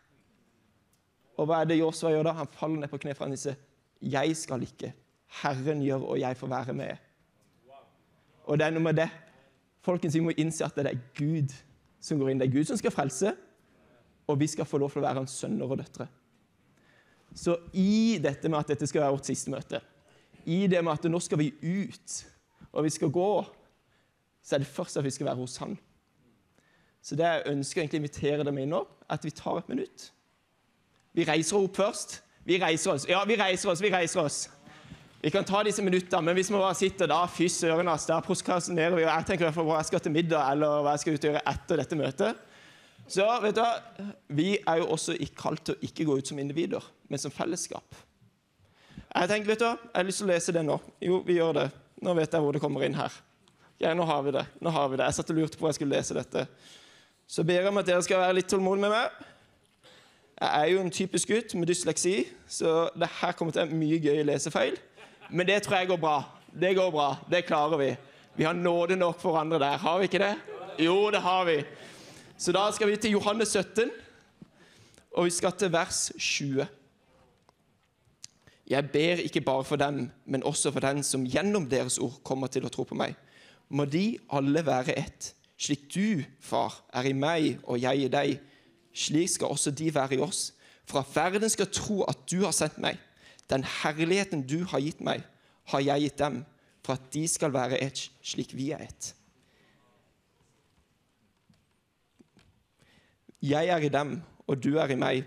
Og 1.38 1.46
hva 1.46 1.62
er 1.62 1.66
det 1.66 1.80
Josua 1.80 2.12
gjør 2.12 2.24
da? 2.24 2.32
Han 2.32 2.48
faller 2.48 2.80
ned 2.80 2.88
på 2.88 2.98
kne 2.98 3.16
for 3.16 3.26
han 3.26 3.34
og 3.34 3.40
sier, 3.40 3.56
'Jeg 4.02 4.38
skal 4.38 4.62
ikke. 4.62 4.94
Herren 5.42 5.82
gjør, 5.82 6.04
og 6.04 6.20
jeg 6.20 6.38
får 6.38 6.48
være 6.48 6.74
med'. 6.74 6.98
Og 8.46 8.58
det 8.58 8.66
er 8.68 8.72
noe 8.72 8.84
med 8.84 8.96
det. 8.96 9.10
Folkens, 9.82 10.14
Vi 10.14 10.20
må 10.20 10.32
innse 10.38 10.66
at 10.66 10.76
det 10.76 10.86
er 10.86 11.00
Gud 11.16 11.54
som 12.00 12.20
går 12.20 12.30
inn. 12.30 12.40
Det 12.40 12.48
er 12.48 12.58
Gud 12.58 12.66
som 12.66 12.78
skal 12.78 12.92
frelse, 12.92 13.36
og 14.28 14.40
vi 14.40 14.48
skal 14.48 14.66
få 14.66 14.78
lov 14.78 14.92
til 14.92 15.02
å 15.02 15.08
være 15.08 15.22
hans 15.22 15.32
sønner 15.32 15.70
og 15.70 15.78
døtre. 15.78 16.08
Så 17.36 17.58
i 17.74 18.18
dette 18.22 18.50
med 18.50 18.60
at 18.60 18.68
dette 18.68 18.88
skal 18.88 19.02
være 19.02 19.12
vårt 19.12 19.26
siste 19.30 19.52
møte, 19.52 19.82
i 20.46 20.66
det 20.72 20.84
med 20.84 20.94
at 20.94 21.10
nå 21.12 21.20
skal 21.24 21.42
vi 21.42 21.52
ut, 21.62 22.20
og 22.72 22.86
vi 22.86 22.94
skal 22.94 23.12
gå, 23.14 23.32
så 24.44 24.56
er 24.56 24.64
det 24.64 24.72
først 24.72 24.98
at 24.98 25.06
vi 25.06 25.14
skal 25.14 25.30
være 25.30 25.42
hos 25.42 25.58
Han. 25.58 25.78
Så 27.02 27.16
det 27.16 27.26
jeg 27.26 27.52
ønsker 27.54 27.82
egentlig 27.82 28.00
å 28.00 28.04
invitere 28.04 28.46
dem 28.48 28.58
inn 28.62 28.74
nå, 28.74 28.84
at 29.10 29.26
vi 29.26 29.32
tar 29.34 29.62
et 29.62 29.70
minutt. 29.72 30.10
Vi 31.16 31.26
reiser 31.26 31.58
opp 31.58 31.80
først. 31.80 32.20
Vi 32.46 32.58
reiser 32.62 32.96
oss. 32.96 33.06
Ja, 33.10 33.24
vi 33.28 33.38
reiser 33.40 33.72
oss, 33.72 33.82
vi 33.82 33.92
reiser 33.94 34.24
oss. 34.24 34.48
Vi 35.22 35.32
kan 35.34 35.44
ta 35.44 35.62
disse 35.68 35.84
minuttene, 35.84 36.24
men 36.30 36.38
hvis 36.38 36.50
vi 36.50 36.56
bare 36.56 36.76
sitter 36.80 37.10
da, 37.12 37.24
fy 37.28 37.50
søren, 37.52 37.90
ass, 37.92 38.08
der 38.08 38.24
prokrastinerer 38.24 38.96
vi. 38.96 39.04
og 39.04 39.12
Jeg 39.12 39.28
tenker 39.28 39.44
i 39.44 39.48
hvert 39.50 39.58
fall 39.58 39.68
hva 39.68 39.80
jeg 39.82 39.90
skal 39.90 40.04
til 40.06 40.16
middag, 40.16 40.54
eller 40.54 40.84
hva 40.86 40.94
jeg 40.96 41.04
skal 41.04 41.18
ut 41.18 41.26
og 41.26 41.30
gjøre 41.30 41.42
etter 41.52 41.82
dette 41.82 42.00
møtet. 42.00 42.46
Så 43.10 43.26
vet 43.44 43.58
du 43.58 43.62
hva, 43.64 44.06
vi 44.38 44.50
er 44.60 44.80
jo 44.80 44.92
også 44.96 45.18
kalt 45.38 45.66
til 45.68 45.76
å 45.76 45.90
ikke 45.90 46.08
gå 46.08 46.20
ut 46.20 46.32
som 46.32 46.40
individer, 46.40 46.88
men 47.12 47.22
som 47.22 47.34
fellesskap. 47.34 48.00
Jeg 49.10 49.30
tenker, 49.32 49.50
vet 49.50 49.62
du 49.62 49.66
hva, 49.66 49.78
jeg 49.82 49.98
har 49.98 50.06
lyst 50.06 50.22
til 50.22 50.28
å 50.28 50.30
lese 50.30 50.54
det 50.54 50.62
nå. 50.66 50.76
Jo, 51.02 51.22
vi 51.26 51.40
gjør 51.40 51.56
det. 51.58 51.66
Nå 52.06 52.14
vet 52.18 52.36
jeg 52.36 52.46
hvor 52.46 52.56
det 52.56 52.62
kommer 52.62 52.86
inn 52.86 52.98
her. 52.98 53.16
Ja, 53.82 53.94
nå 53.96 54.06
har 54.06 54.22
vi 54.24 54.36
det. 54.36 54.46
nå 54.60 54.70
har 54.76 54.90
vi 54.92 55.00
det. 55.00 55.08
Jeg 55.08 55.18
satt 55.18 55.32
og 55.34 55.40
lurte 55.40 55.58
på 55.58 55.66
hvor 55.66 55.72
jeg 55.72 55.80
skulle 55.80 55.98
lese 55.98 56.18
dette. 56.18 56.46
Så 57.30 57.44
ber 57.48 57.62
jeg 57.62 57.72
om 57.72 57.80
at 57.82 57.88
dere 57.88 58.04
skal 58.06 58.22
være 58.22 58.38
litt 58.38 58.50
tålmodige 58.52 58.86
med 58.86 58.94
meg. 58.94 59.26
Jeg 60.40 60.50
er 60.50 60.70
jo 60.72 60.82
en 60.84 60.94
typisk 60.94 61.32
gutt 61.34 61.56
med 61.60 61.68
dysleksi, 61.68 62.14
så 62.48 62.88
det 62.96 63.10
her 63.20 63.34
kommer 63.36 63.56
til 63.56 63.64
å 63.64 63.66
være 63.66 63.80
mye 63.80 64.00
gøy 64.00 64.22
lesefeil. 64.28 64.78
Men 65.30 65.48
det 65.50 65.62
tror 65.66 65.80
jeg 65.80 65.90
går 65.92 66.00
bra. 66.02 66.18
Det 66.54 66.72
går 66.78 66.92
bra. 66.94 67.10
Det 67.30 67.46
klarer 67.48 67.82
vi. 67.82 67.90
Vi 68.38 68.48
har 68.48 68.56
nåde 68.56 68.96
nok 68.96 69.20
for 69.20 69.36
hverandre 69.36 69.60
der. 69.60 69.78
Har 69.78 70.00
vi 70.00 70.08
ikke 70.08 70.22
det? 70.22 70.34
Jo, 70.80 71.10
det 71.12 71.20
har 71.26 71.44
vi. 71.50 71.58
Så 72.40 72.54
da 72.56 72.70
skal 72.72 72.88
vi 72.88 72.96
til 72.96 73.18
Johannes 73.18 73.52
17, 73.52 73.92
og 75.12 75.26
vi 75.28 75.34
skal 75.36 75.52
til 75.60 75.74
vers 75.74 76.06
20. 76.16 76.68
Jeg 78.70 78.92
ber 78.94 79.24
ikke 79.24 79.42
bare 79.42 79.66
for 79.66 79.82
dem, 79.82 80.12
men 80.26 80.44
også 80.44 80.72
for 80.72 80.80
den 80.80 81.02
som 81.04 81.26
gjennom 81.26 81.66
deres 81.70 81.98
ord 81.98 82.20
kommer 82.24 82.52
til 82.54 82.68
å 82.68 82.70
tro 82.70 82.86
på 82.86 82.98
meg. 82.98 83.16
Må 83.70 83.86
de 83.90 84.20
alle 84.30 84.62
være 84.66 84.98
ett, 84.98 85.32
slik 85.58 85.88
du, 85.94 86.22
far, 86.40 86.78
er 86.94 87.10
i 87.10 87.16
meg 87.18 87.64
og 87.64 87.82
jeg 87.82 88.06
i 88.06 88.12
deg. 88.14 88.36
Slik 88.94 89.34
skal 89.34 89.56
også 89.56 89.74
de 89.74 89.90
være 89.94 90.20
i 90.20 90.22
oss, 90.22 90.52
for 90.86 91.02
at 91.02 91.10
verden 91.16 91.50
skal 91.50 91.70
tro 91.74 92.04
at 92.10 92.22
du 92.30 92.44
har 92.46 92.54
sendt 92.54 92.78
meg. 92.82 92.98
Den 93.50 93.66
herligheten 93.66 94.46
du 94.46 94.62
har 94.70 94.82
gitt 94.86 95.02
meg, 95.02 95.26
har 95.74 95.82
jeg 95.86 96.06
gitt 96.06 96.22
dem, 96.22 96.44
for 96.86 96.98
at 96.98 97.10
de 97.14 97.26
skal 97.30 97.54
være 97.54 97.82
ett 97.82 98.06
slik 98.26 98.54
vi 98.58 98.70
er 98.74 98.86
ett. 98.86 99.14
Jeg 103.42 103.72
er 103.72 103.82
i 103.86 103.90
dem, 103.90 104.20
og 104.46 104.62
du 104.62 104.76
er 104.78 104.92
i 104.92 105.00
meg, 105.00 105.26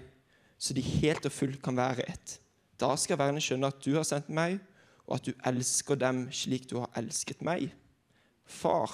så 0.59 0.75
de 0.77 0.83
helt 0.85 1.27
og 1.27 1.35
fullt 1.35 1.63
kan 1.65 1.79
være 1.79 2.07
ett. 2.07 2.39
Da 2.83 2.97
skal 2.99 3.21
verden 3.21 3.43
skjønne 3.43 3.71
at 3.71 3.81
du 3.85 3.95
har 3.95 4.07
sendt 4.07 4.31
meg, 4.35 4.59
og 5.07 5.19
at 5.19 5.27
du 5.29 5.33
elsker 5.47 5.99
dem 5.99 6.25
slik 6.35 6.69
du 6.71 6.81
har 6.81 6.91
elsket 6.99 7.43
meg. 7.47 7.71
Far, 8.49 8.91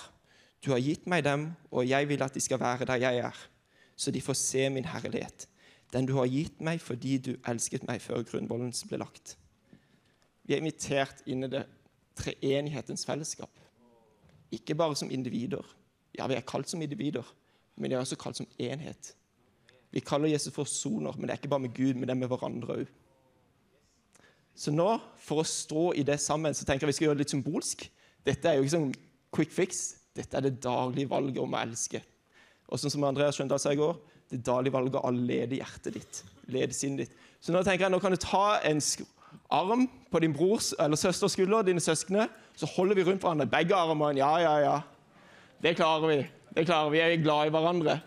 du 0.65 0.73
har 0.75 0.83
gitt 0.83 1.07
meg 1.09 1.25
dem, 1.25 1.53
og 1.73 1.89
jeg 1.89 2.09
vil 2.11 2.25
at 2.25 2.35
de 2.35 2.43
skal 2.43 2.61
være 2.61 2.89
der 2.89 3.01
jeg 3.07 3.23
er, 3.31 3.39
så 3.97 4.13
de 4.15 4.23
får 4.23 4.37
se 4.39 4.69
min 4.71 4.89
herlighet, 4.89 5.49
den 5.93 6.07
du 6.07 6.15
har 6.19 6.29
gitt 6.29 6.61
meg 6.61 6.83
fordi 6.85 7.17
du 7.23 7.33
elsket 7.49 7.87
meg 7.89 8.03
før 8.05 8.27
grunnvollen 8.29 8.75
ble 8.91 9.01
lagt. 9.01 9.37
Vi 10.45 10.55
er 10.55 10.63
invitert 10.63 11.25
inn 11.29 11.45
i 11.45 11.53
det 11.53 11.65
treenighetens 12.19 13.07
fellesskap. 13.09 13.53
Ikke 14.53 14.77
bare 14.79 14.97
som 14.97 15.11
individer. 15.13 15.65
Ja, 16.17 16.27
vi 16.27 16.37
er 16.37 16.47
kalt 16.47 16.69
som 16.71 16.83
individer, 16.83 17.25
men 17.77 17.91
vi 17.91 17.97
er 17.97 18.03
også 18.03 18.19
kalt 18.21 18.41
som 18.41 18.49
enhet. 18.59 19.13
Vi 19.93 20.01
kaller 20.05 20.29
Jesus 20.29 20.53
for 20.53 20.69
soner, 20.69 21.15
men 21.17 21.29
det 21.29 21.35
er 21.35 21.41
ikke 21.41 21.53
bare 21.53 21.65
med 21.65 21.77
Gud, 21.77 21.95
men 21.95 22.09
det 22.09 22.17
er 22.17 22.21
med 22.21 22.33
hverandre 22.33 22.81
òg. 22.83 22.89
Så 24.59 24.73
nå, 24.75 24.89
for 25.23 25.45
å 25.45 25.47
stå 25.47 25.93
i 26.01 26.03
det 26.07 26.19
sammen, 26.19 26.57
så 26.57 26.67
tenker 26.67 26.87
jeg 26.87 26.91
vi 26.91 26.97
skal 26.97 27.07
gjøre 27.09 27.21
det 27.21 27.27
litt 27.27 27.35
symbolsk. 27.37 27.85
Dette 28.27 28.51
er 28.51 28.59
jo 28.59 28.65
ikke 28.67 28.75
sånn 28.75 28.91
quick 29.35 29.53
fix. 29.55 29.83
Dette 30.19 30.35
er 30.35 30.49
det 30.49 30.59
daglige 30.65 31.11
valget 31.13 31.39
om 31.45 31.55
å 31.55 31.61
elske. 31.61 32.01
Og 32.67 32.81
sånn 32.81 32.93
som 32.93 33.07
Andreas 33.07 33.39
Skjøndal 33.39 33.63
sa 33.63 33.71
i 33.73 33.79
går, 33.79 33.95
det 34.29 34.43
daglige 34.45 34.75
valget 34.75 34.99
av 34.99 35.07
å 35.07 35.15
lede 35.15 35.61
hjertet 35.61 35.95
ditt. 35.95 36.21
Lede 36.51 36.75
sinnet 36.77 37.07
ditt. 37.07 37.23
Så 37.41 37.55
nå 37.55 37.63
tenker 37.63 37.87
jeg, 37.87 37.95
nå 37.95 38.03
kan 38.03 38.13
du 38.13 38.19
ta 38.21 38.59
en 38.67 38.83
arm 39.55 39.87
på 40.11 40.21
din 40.25 40.35
brors 40.35 40.73
eller 40.81 40.99
søsters 40.99 41.37
skulder, 41.37 41.63
dine 41.63 41.81
søskne, 41.81 42.27
så 42.59 42.67
holder 42.75 42.99
vi 42.99 43.07
rundt 43.07 43.23
hverandre. 43.23 43.47
Begge 43.49 43.79
armene. 43.79 44.19
Ja, 44.19 44.35
ja, 44.43 44.59
ja. 44.65 44.77
Det 45.63 45.77
klarer 45.79 46.11
vi. 46.11 46.21
Det 46.57 46.67
klarer 46.67 46.91
vi. 46.91 46.99
Vi 46.99 47.05
er 47.07 47.23
glad 47.23 47.47
i 47.47 47.55
hverandre. 47.55 48.01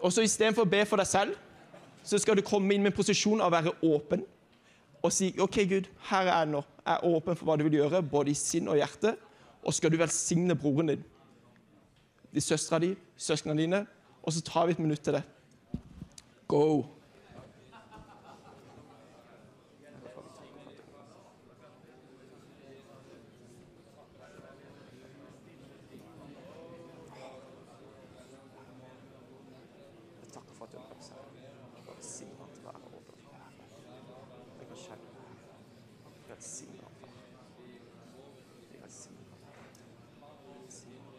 Og 0.00 0.16
så 0.16 0.24
Istedenfor 0.24 0.64
å 0.64 0.72
be 0.72 0.80
for 0.88 0.98
deg 0.98 1.12
selv, 1.12 1.36
så 2.02 2.18
skal 2.18 2.40
du 2.40 2.42
komme 2.42 2.72
inn 2.72 2.82
med 2.82 2.94
en 2.94 2.96
posisjon 2.96 3.44
av 3.44 3.52
å 3.52 3.54
være 3.60 3.76
åpen 3.86 4.24
og 5.02 5.12
si 5.12 5.32
OK, 5.40 5.58
Gud, 5.68 5.88
her 6.10 6.28
er 6.28 6.38
jeg 6.38 6.52
nå. 6.52 6.62
Jeg 6.86 6.94
er 6.94 7.06
åpen 7.06 7.36
for 7.38 7.48
hva 7.48 7.56
du 7.58 7.64
vil 7.66 7.80
gjøre, 7.80 8.02
både 8.02 8.30
i 8.30 8.38
sinn 8.38 8.70
og 8.70 8.78
hjerte. 8.78 9.16
Og 9.62 9.74
skal 9.74 9.90
du 9.92 9.98
velsigne 9.98 10.54
broren 10.58 10.94
din, 10.94 11.04
de 12.34 12.40
søstera 12.40 12.78
di, 12.82 12.94
søsknene 13.16 13.60
dine. 13.60 13.86
Og 14.22 14.32
så 14.32 14.40
tar 14.42 14.66
vi 14.66 14.72
et 14.72 14.78
minutt 14.78 15.00
til 15.02 15.12
det. 15.18 15.22
Go. 16.48 16.84
Jeg 30.22 30.32
takker 30.32 30.54
for 30.54 30.64
at 30.64 30.72
du 30.72 30.78
har 30.78 30.86
vært 30.90 31.08
her. 31.12 31.16
Velsign 31.88 32.34
han 32.38 32.48
til 32.54 32.62
å 32.62 32.66
være 32.68 32.82
åpen 32.98 33.16
for 33.22 33.32
Herren. 33.38 33.58
Jeg 34.60 34.66
kan 34.68 34.78
kjenne 34.84 35.08
det. 35.16 35.26
Velsign 36.28 36.76
han, 36.82 36.94
far. 37.00 37.16
Jeg 38.72 38.78
velsigner 38.84 39.26
han. 39.30 39.40
Velsign 40.52 41.00
han, 41.00 41.12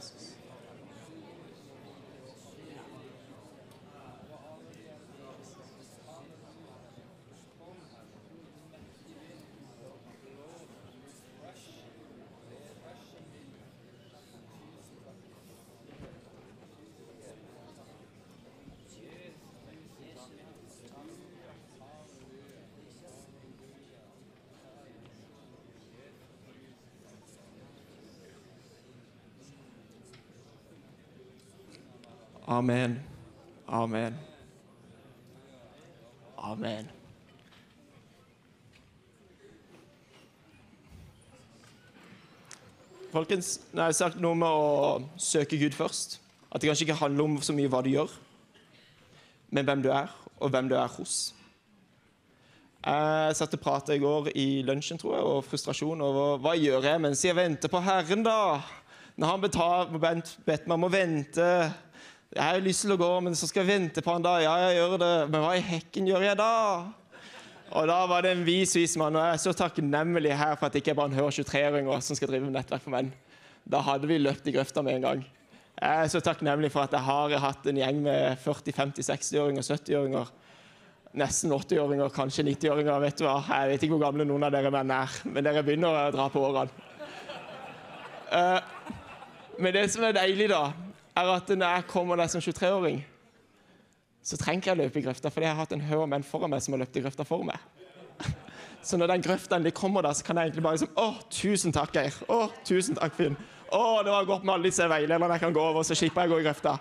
Jesus. 0.00 0.36
Amen. 32.50 33.00
Amen. 33.68 34.14
Amen. 36.38 36.88
Folkens, 43.12 43.60
nå 43.70 43.84
har 43.84 43.92
jeg 43.92 43.98
sagt 44.00 44.18
noe 44.18 44.34
med 44.34 44.50
å 44.50 44.96
søke 45.14 45.58
Gud 45.60 45.76
først. 45.78 46.16
At 46.50 46.58
det 46.58 46.72
kanskje 46.72 46.88
ikke 46.88 46.96
handler 46.98 47.28
om 47.28 47.36
så 47.38 47.54
mye 47.54 47.70
hva 47.70 47.84
du 47.86 47.92
gjør, 47.92 48.10
men 49.54 49.68
hvem 49.68 49.84
du 49.84 49.92
er, 49.94 50.10
og 50.42 50.50
hvem 50.50 50.70
du 50.72 50.74
er 50.74 50.90
hos. 50.96 51.20
Jeg 52.82 53.36
satt 53.38 53.54
og 53.54 53.62
pratet 53.62 53.94
i 53.94 54.02
går 54.02 54.32
i 54.34 54.48
lunsjen, 54.66 54.98
tror 54.98 55.14
jeg, 55.14 55.28
og 55.28 55.46
frustrasjon 55.46 56.02
over 56.02 56.42
hva 56.42 56.56
jeg 56.56 56.72
gjør 56.72 56.90
jeg 56.90 57.04
mens 57.06 57.22
jeg 57.22 57.38
venter 57.38 57.70
på 57.70 57.84
Herren, 57.86 58.26
da? 58.26 58.58
Når 59.14 59.32
han 59.34 59.46
betal, 59.46 59.94
bedt 60.00 60.66
meg 60.66 60.74
om 60.74 60.88
å 60.88 60.90
vente 60.90 61.46
Jeg 62.30 62.44
har 62.46 62.60
jo 62.60 62.62
lyst 62.62 62.84
til 62.84 62.94
å 62.94 62.96
gå, 63.00 63.06
men 63.26 63.34
så 63.34 63.48
skal 63.50 63.64
jeg 63.64 63.72
vente 63.72 64.02
på 64.06 64.12
han 64.14 64.22
da. 64.22 64.36
Ja, 64.38 64.52
jeg 64.68 64.76
gjør 64.76 64.92
det. 65.02 65.14
Men 65.32 65.40
hva 65.42 65.54
i 65.58 65.62
hekken 65.66 66.06
gjør 66.06 66.22
jeg 66.28 66.38
da? 66.38 66.50
Og 67.74 67.88
da 67.90 67.96
var 68.06 68.22
det 68.22 68.36
en 68.36 68.44
vis, 68.46 68.70
vis 68.78 68.92
mann, 68.98 69.16
og 69.18 69.24
jeg 69.24 69.34
er 69.34 69.40
så 69.42 69.52
takknemlig 69.58 70.36
her 70.38 70.52
for 70.54 70.68
at 70.68 70.76
det 70.76 70.84
ikke 70.84 70.92
er 70.92 70.98
bare 71.00 71.10
en 71.10 71.16
hør 71.18 71.32
23-åringer 71.34 72.04
som 72.06 72.18
skal 72.18 72.30
drive 72.30 72.44
med 72.46 72.54
nettverk 72.54 72.84
for 72.84 72.94
menn. 72.94 73.08
Da 73.66 73.80
hadde 73.82 74.06
vi 74.06 74.18
løpt 74.22 74.46
i 74.46 74.54
grøfta 74.54 74.84
med 74.86 75.00
en 75.00 75.06
gang. 75.08 75.24
Jeg 75.74 76.04
er 76.04 76.12
så 76.12 76.20
takknemlig 76.22 76.70
for 76.70 76.86
at 76.86 76.94
jeg 76.94 77.02
har 77.08 77.34
hatt 77.42 77.66
en 77.66 77.80
gjeng 77.80 77.98
med 78.04 78.38
40-, 78.44 78.76
50-, 78.78 79.08
60-åringer, 79.10 79.66
70-åringer. 79.66 80.30
Nesten 81.18 81.54
80-åringer, 81.56 82.12
kanskje 82.14 82.44
90-åringer. 82.46 83.00
vet 83.08 83.18
du 83.18 83.24
hva? 83.26 83.40
Jeg 83.48 83.72
vet 83.72 83.86
ikke 83.88 83.96
hvor 83.96 84.04
gamle 84.04 84.28
noen 84.28 84.46
av 84.46 84.54
dere 84.54 84.70
menn 84.74 84.94
er, 84.94 85.18
men 85.26 85.48
dere 85.48 85.64
begynner 85.66 85.98
å 85.98 86.14
dra 86.14 86.28
på 86.30 86.44
årene. 86.46 86.86
Eh, 88.38 88.70
men 89.58 89.74
det 89.74 89.88
som 89.90 90.06
er 90.06 90.14
deilig, 90.14 90.46
da, 90.54 90.68
er 91.16 91.32
at 91.34 91.50
når 91.50 91.74
jeg 91.76 91.88
kommer 91.90 92.20
der 92.20 92.30
som 92.30 92.42
23-åring, 92.42 93.00
så 94.22 94.36
trenger 94.36 94.70
jeg 94.70 94.76
å 94.76 94.80
løpe 94.82 95.00
i 95.00 95.04
grøfta, 95.04 95.32
fordi 95.32 95.48
jeg 95.48 95.54
har 95.54 95.62
hatt 95.62 95.74
en 95.74 95.84
haug 95.88 96.04
av 96.04 96.10
menn 96.12 96.26
foran 96.26 96.52
meg 96.52 96.62
som 96.64 96.76
har 96.76 96.82
løpt 96.82 96.98
i 97.00 97.04
grøfta 97.04 97.24
for 97.26 97.46
meg. 97.46 97.60
Så 98.84 98.96
når 98.96 99.10
den 99.12 99.24
grøfta 99.24 99.58
endelig 99.58 99.74
kommer 99.76 100.04
der, 100.04 100.14
så 100.16 100.24
kan 100.24 100.38
jeg 100.40 100.48
egentlig 100.48 100.62
bare 100.64 100.78
liksom 100.78 100.94
Å, 100.96 101.08
tusen 101.36 101.74
takk, 101.76 101.90
Geir. 101.92 102.14
Å, 102.32 102.46
tusen 102.64 102.96
takk, 102.96 103.12
Finn. 103.12 103.36
Å, 103.68 103.80
det 104.06 104.14
var 104.14 104.28
godt 104.28 104.46
med 104.46 104.54
alle 104.54 104.70
disse 104.70 104.86
veilederne 104.88 105.36
jeg 105.36 105.42
kan 105.42 105.56
gå 105.56 105.64
over, 105.72 105.84
så 105.84 105.96
slipper 105.98 106.24
jeg 106.24 106.30
å 106.30 106.32
gå 106.32 106.38
i 106.40 106.46
grøfta. 106.46 106.72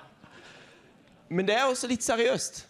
Men 1.27 1.49
det 1.49 1.57
er 1.57 1.67
også 1.67 1.89
litt 1.91 2.05
seriøst. 2.05 2.61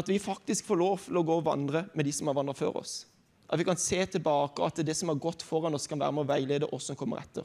At 0.00 0.08
vi 0.08 0.16
faktisk 0.22 0.70
får 0.70 0.80
lov 0.80 1.04
til 1.04 1.20
å 1.20 1.24
gå 1.26 1.36
og 1.42 1.46
vandre 1.50 1.84
med 1.92 2.08
de 2.08 2.14
som 2.16 2.30
har 2.30 2.38
vandret 2.38 2.58
før 2.58 2.80
oss. 2.80 3.02
At 3.50 3.60
vi 3.60 3.66
kan 3.68 3.78
se 3.80 4.00
tilbake, 4.16 4.62
og 4.62 4.70
at 4.70 4.80
det 4.86 4.96
som 4.96 5.12
har 5.12 5.20
gått 5.20 5.44
foran 5.44 5.76
oss, 5.76 5.88
kan 5.90 6.00
være 6.00 6.16
med 6.16 6.24
å 6.24 6.30
veilede 6.30 6.70
oss 6.72 6.88
som 6.88 6.96
kommer 6.96 7.20
etter. 7.20 7.44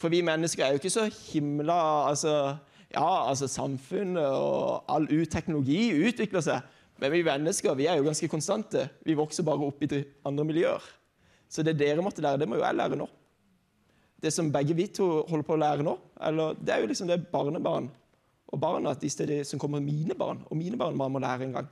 For 0.00 0.12
vi 0.12 0.22
mennesker 0.24 0.64
er 0.64 0.74
jo 0.74 0.80
ikke 0.80 0.92
så 0.92 1.06
himla 1.30 2.08
altså, 2.08 2.34
Ja, 2.90 3.28
altså 3.28 3.46
samfunnet 3.46 4.24
og 4.24 4.88
all 4.90 5.06
teknologi 5.30 5.92
utvikler 6.08 6.42
seg. 6.42 6.64
Men 7.00 7.12
vi 7.12 7.22
mennesker 7.24 7.76
vi 7.78 7.86
er 7.86 8.00
jo 8.00 8.08
ganske 8.08 8.28
konstante. 8.28 8.88
Vi 9.06 9.14
vokser 9.14 9.46
bare 9.46 9.62
opp 9.64 9.84
i 9.84 10.02
andre 10.26 10.44
miljøer. 10.44 10.82
Så 11.50 11.62
det 11.66 11.78
dere 11.78 12.02
måtte 12.02 12.22
lære, 12.22 12.38
det 12.38 12.48
må 12.48 12.58
jo 12.58 12.64
jeg 12.64 12.76
lære 12.76 12.98
nå. 12.98 13.06
Det 14.20 14.32
som 14.34 14.50
begge 14.52 14.74
vi 14.76 14.86
to 14.92 15.06
holder 15.28 15.46
på 15.46 15.54
å 15.56 15.60
lære 15.60 15.86
nå, 15.86 15.94
eller, 16.28 16.58
det 16.60 16.74
er 16.74 16.82
jo 16.82 16.90
liksom 16.90 17.08
det 17.08 17.22
barnebarn 17.32 17.88
og 18.50 18.60
barna 18.60 18.92
de 18.98 19.08
steder 19.10 19.44
som 19.46 19.60
kommer 19.62 19.80
mine 19.80 20.14
barn, 20.18 20.42
og 20.50 20.58
mine 20.58 20.76
barn 20.78 20.98
må 20.98 21.22
lære 21.22 21.46
en 21.46 21.54
gang. 21.56 21.70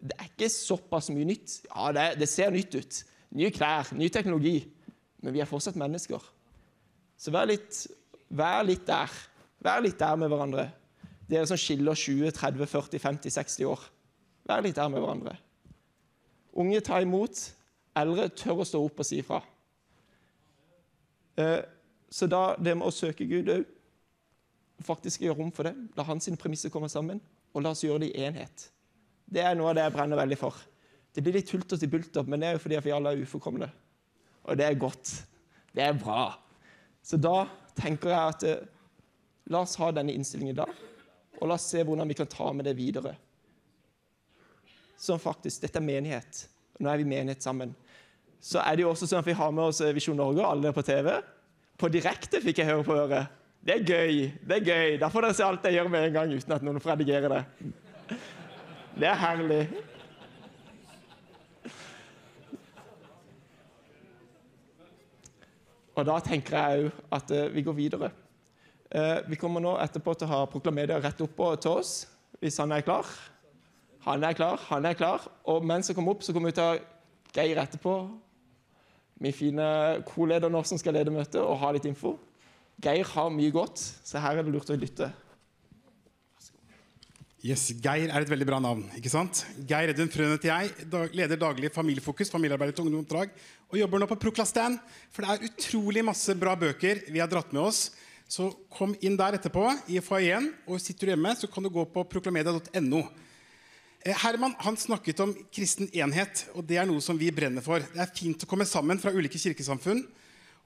Det 0.00 0.14
er 0.16 0.30
ikke 0.30 0.48
såpass 0.52 1.10
mye 1.10 1.26
nytt. 1.26 1.58
Ja, 1.66 1.90
det, 1.92 2.06
det 2.20 2.28
ser 2.30 2.54
nytt 2.54 2.74
ut. 2.76 3.02
Nye 3.36 3.50
klær, 3.50 3.90
ny 3.96 4.08
teknologi. 4.12 4.60
Men 5.24 5.34
vi 5.34 5.42
er 5.42 5.50
fortsatt 5.50 5.78
mennesker. 5.80 6.22
Så 7.16 7.32
vær 7.32 7.48
litt, 7.48 7.84
vær 8.28 8.64
litt 8.66 8.86
der. 8.88 9.12
Vær 9.64 9.82
litt 9.84 9.98
der 10.00 10.18
med 10.20 10.30
hverandre. 10.32 10.68
Dere 11.26 11.48
som 11.48 11.58
skiller 11.58 11.96
20, 11.96 12.30
30, 12.36 12.66
40, 12.70 13.02
50, 13.02 13.34
60 13.34 13.68
år. 13.70 13.86
Vær 14.46 14.62
litt 14.64 14.78
der 14.78 14.90
med 14.92 15.02
hverandre. 15.02 15.36
Unge, 16.56 16.80
tar 16.84 17.04
imot. 17.04 17.40
Eldre, 17.96 18.28
tør 18.36 18.62
å 18.62 18.68
stå 18.68 18.82
opp 18.84 19.00
og 19.00 19.08
si 19.08 19.20
ifra. 19.22 19.40
Eh, 21.40 21.62
så 22.12 22.28
da 22.30 22.54
det 22.60 22.76
med 22.76 22.86
å 22.86 22.94
søke 22.94 23.26
Gud 23.28 23.50
òg 23.52 23.64
faktisk 24.84 25.24
gjøre 25.24 25.40
rom 25.40 25.52
for 25.56 25.68
det. 25.68 25.74
La 25.96 26.04
hans 26.06 26.28
premisser 26.40 26.72
komme 26.72 26.90
sammen, 26.92 27.20
og 27.56 27.64
la 27.64 27.72
oss 27.72 27.84
gjøre 27.84 28.04
det 28.04 28.12
i 28.12 28.24
enhet. 28.28 28.68
Det 29.26 29.42
er 29.42 29.56
noe 29.58 29.72
av 29.72 29.78
det 29.78 29.86
jeg 29.86 29.94
brenner 29.96 30.20
veldig 30.20 30.38
for. 30.38 30.58
Det 31.16 31.24
blir 31.24 31.38
litt 31.38 31.50
hulter 31.50 31.80
til 31.80 31.90
bulter, 31.90 32.26
men 32.28 32.42
det 32.42 32.48
er 32.48 32.56
jo 32.56 32.62
fordi 32.62 32.80
vi 32.84 32.92
alle 32.94 33.14
er 33.14 33.22
uforkomne. 33.24 33.70
Og 34.46 34.58
det 34.60 34.66
er 34.66 34.78
godt. 34.78 35.12
Det 35.74 35.82
er 35.82 35.96
bra. 35.96 36.36
Så 37.06 37.18
da 37.22 37.44
tenker 37.78 38.10
jeg 38.10 38.34
at 38.34 38.44
eh, 38.48 38.66
la 39.52 39.62
oss 39.62 39.76
ha 39.78 39.92
denne 39.94 40.14
innstillingen 40.16 40.58
da, 40.58 40.66
og 41.36 41.46
la 41.46 41.54
oss 41.54 41.68
se 41.70 41.84
hvordan 41.86 42.08
vi 42.10 42.16
kan 42.18 42.30
ta 42.30 42.50
med 42.56 42.66
det 42.66 42.74
videre. 42.78 43.14
Som 44.98 45.20
faktisk, 45.22 45.62
Dette 45.62 45.78
er 45.78 45.86
menighet. 45.86 46.46
og 46.74 46.82
Nå 46.82 46.90
er 46.90 47.02
vi 47.02 47.06
menighet 47.06 47.44
sammen. 47.44 47.74
Så 48.40 48.58
er 48.62 48.76
det 48.76 48.86
jo 48.86 48.90
også 48.90 49.06
sånn 49.06 49.20
at 49.20 49.28
vi 49.28 49.36
har 49.36 49.52
med 49.54 49.68
oss 49.68 49.82
Visjon 49.94 50.18
Norge, 50.18 50.42
alle 50.42 50.72
på 50.74 50.82
TV. 50.86 51.12
På 51.76 51.90
direkte 51.92 52.40
fikk 52.42 52.62
jeg 52.62 52.70
høre 52.70 52.86
på 52.86 52.96
øret. 52.96 53.32
Det 53.66 53.74
er 53.74 53.84
gøy. 53.84 54.18
det 54.46 54.56
er 54.56 54.66
gøy. 54.66 54.96
Da 55.02 55.10
får 55.10 55.26
dere 55.26 55.36
se 55.36 55.44
alt 55.44 55.64
jeg 55.66 55.76
gjør 55.76 55.90
med 55.92 56.08
en 56.08 56.14
gang 56.14 56.32
uten 56.32 56.54
at 56.56 56.64
noen 56.64 56.80
får 56.80 56.94
redigere 56.94 57.30
det. 57.32 57.42
Det 58.96 59.08
er 59.10 59.18
herlig. 59.20 59.62
Og 65.96 66.04
da 66.04 66.18
tenker 66.20 66.56
jeg 66.56 66.86
òg 66.86 67.14
at 67.16 67.32
uh, 67.32 67.46
vi 67.54 67.64
går 67.64 67.76
videre. 67.76 68.10
Uh, 68.92 69.24
vi 69.30 69.38
kommer 69.40 69.64
nå 69.64 69.76
etterpå 69.82 70.14
til 70.14 70.28
å 70.28 70.32
ha 70.34 70.50
proklamedia 70.50 71.00
rett 71.00 71.22
oppå 71.24 71.54
til 71.62 71.80
oss, 71.80 71.94
hvis 72.40 72.60
han 72.60 72.74
er 72.76 72.84
klar. 72.84 73.08
Han 74.06 74.22
er 74.22 74.36
klar, 74.38 74.60
han 74.68 74.86
er 74.86 74.94
klar. 74.98 75.24
Og 75.50 75.64
mens 75.66 75.88
jeg 75.88 75.96
kommer 75.96 76.14
opp, 76.14 76.22
så 76.22 76.36
kommer 76.36 76.52
vi 76.52 76.58
til 76.58 76.66
å 76.66 76.74
ha 76.74 76.84
Geir 77.36 77.58
etterpå. 77.60 77.94
Min 79.20 79.34
fine 79.34 79.66
co-leder 80.08 80.52
nå 80.52 80.62
som 80.64 80.78
skal 80.80 80.94
lede 80.96 81.12
møtet 81.12 81.40
og 81.40 81.58
ha 81.60 81.72
litt 81.74 81.88
info. 81.88 82.14
Geir 82.84 83.08
har 83.08 83.32
mye 83.32 83.52
godt, 83.52 83.80
så 83.80 84.20
her 84.20 84.38
er 84.38 84.46
det 84.46 84.52
lurt 84.52 84.70
å 84.72 84.76
lytte. 84.76 85.10
Yes, 87.46 87.68
Geir 87.78 88.08
er 88.10 88.24
et 88.24 88.30
veldig 88.30 88.46
bra 88.48 88.56
navn. 88.58 88.80
ikke 88.98 89.10
sant? 89.12 89.44
Geir 89.68 89.92
Edvin 89.92 90.08
Frøen 90.10 90.32
heter 90.32 90.50
jeg. 90.50 90.86
Leder 91.14 91.38
daglig 91.38 91.68
Familiefokus, 91.70 92.32
familiearbeidet 92.32 92.74
til 92.74 92.88
ungdomsoppdrag. 92.88 93.36
Og 93.70 93.78
jobber 93.78 94.02
nå 94.02 94.08
på 94.10 94.18
Proklastan, 94.24 94.80
for 95.14 95.22
det 95.22 95.30
er 95.30 95.52
utrolig 95.52 96.02
masse 96.08 96.34
bra 96.34 96.56
bøker 96.58 97.04
vi 97.06 97.22
har 97.22 97.30
dratt 97.30 97.52
med 97.54 97.62
oss. 97.68 97.92
Så 98.26 98.48
kom 98.74 98.96
inn 98.98 99.14
der 99.20 99.36
etterpå 99.38 99.62
i 99.94 100.00
foajeen, 100.02 100.48
og 100.66 100.82
sitter 100.82 101.06
du 101.06 101.12
hjemme, 101.12 101.36
så 101.38 101.46
kan 101.46 101.62
du 101.62 101.70
gå 101.70 101.86
på 101.92 102.02
proklamedia.no. 102.16 103.04
Eh, 104.02 104.16
Herman 104.24 104.56
han 104.66 104.80
snakket 104.80 105.22
om 105.22 105.36
kristen 105.54 105.92
enhet, 105.94 106.48
og 106.56 106.66
det 106.66 106.80
er 106.82 106.90
noe 106.90 107.04
som 107.04 107.20
vi 107.20 107.30
brenner 107.30 107.62
for. 107.62 107.84
Det 107.94 108.02
er 108.02 108.16
fint 108.16 108.42
å 108.42 108.50
komme 108.50 108.66
sammen 108.66 108.98
fra 108.98 109.14
ulike 109.14 109.38
kirkesamfunn 109.38 110.02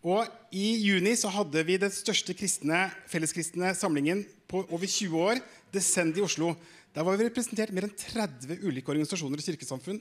og 0.01 0.25
I 0.57 0.67
juni 0.81 1.13
så 1.19 1.29
hadde 1.29 1.61
vi 1.69 1.77
den 1.81 1.93
største 1.93 2.33
kristne, 2.33 2.87
felleskristne 3.11 3.75
samlingen 3.77 4.23
på 4.49 4.63
over 4.73 4.87
20 4.89 5.19
år, 5.21 5.41
Descend 5.75 6.17
i 6.17 6.23
Oslo. 6.25 6.55
Der 6.97 7.05
var 7.07 7.19
vi 7.19 7.27
representert 7.29 7.71
mer 7.77 7.85
enn 7.87 7.93
30 7.95 8.65
ulike 8.65 8.91
organisasjoner 8.91 9.39
og 9.39 9.45
kirkesamfunn. 9.45 10.01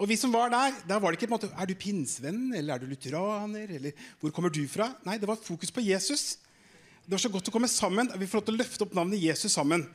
Og 0.00 0.08
vi 0.08 0.16
som 0.16 0.32
var 0.32 0.52
der, 0.52 0.76
der 0.88 1.00
var 1.00 1.10
det 1.10 1.18
ikke 1.18 1.28
på 1.28 1.34
en 1.34 1.38
måte, 1.38 1.50
Er 1.56 1.66
du 1.66 1.74
pinnsvenn 1.74 2.52
eller 2.54 2.74
er 2.74 2.78
du 2.80 2.86
lutheraner, 2.86 3.68
eller 3.68 3.92
hvor 4.20 4.30
kommer 4.30 4.52
du 4.52 4.62
fra? 4.68 4.92
Nei, 5.04 5.18
det 5.18 5.28
var 5.28 5.40
fokus 5.40 5.72
på 5.72 5.84
Jesus. 5.84 6.38
Det 7.04 7.12
var 7.16 7.24
så 7.24 7.32
godt 7.32 7.48
å 7.48 7.52
komme 7.52 7.68
sammen. 7.68 8.12
Vi 8.20 8.28
får 8.28 8.40
lov 8.40 8.46
til 8.46 8.54
å 8.54 8.60
løfte 8.60 8.84
opp 8.84 8.94
navnet 8.94 9.20
Jesus 9.20 9.52
sammen. 9.56 9.86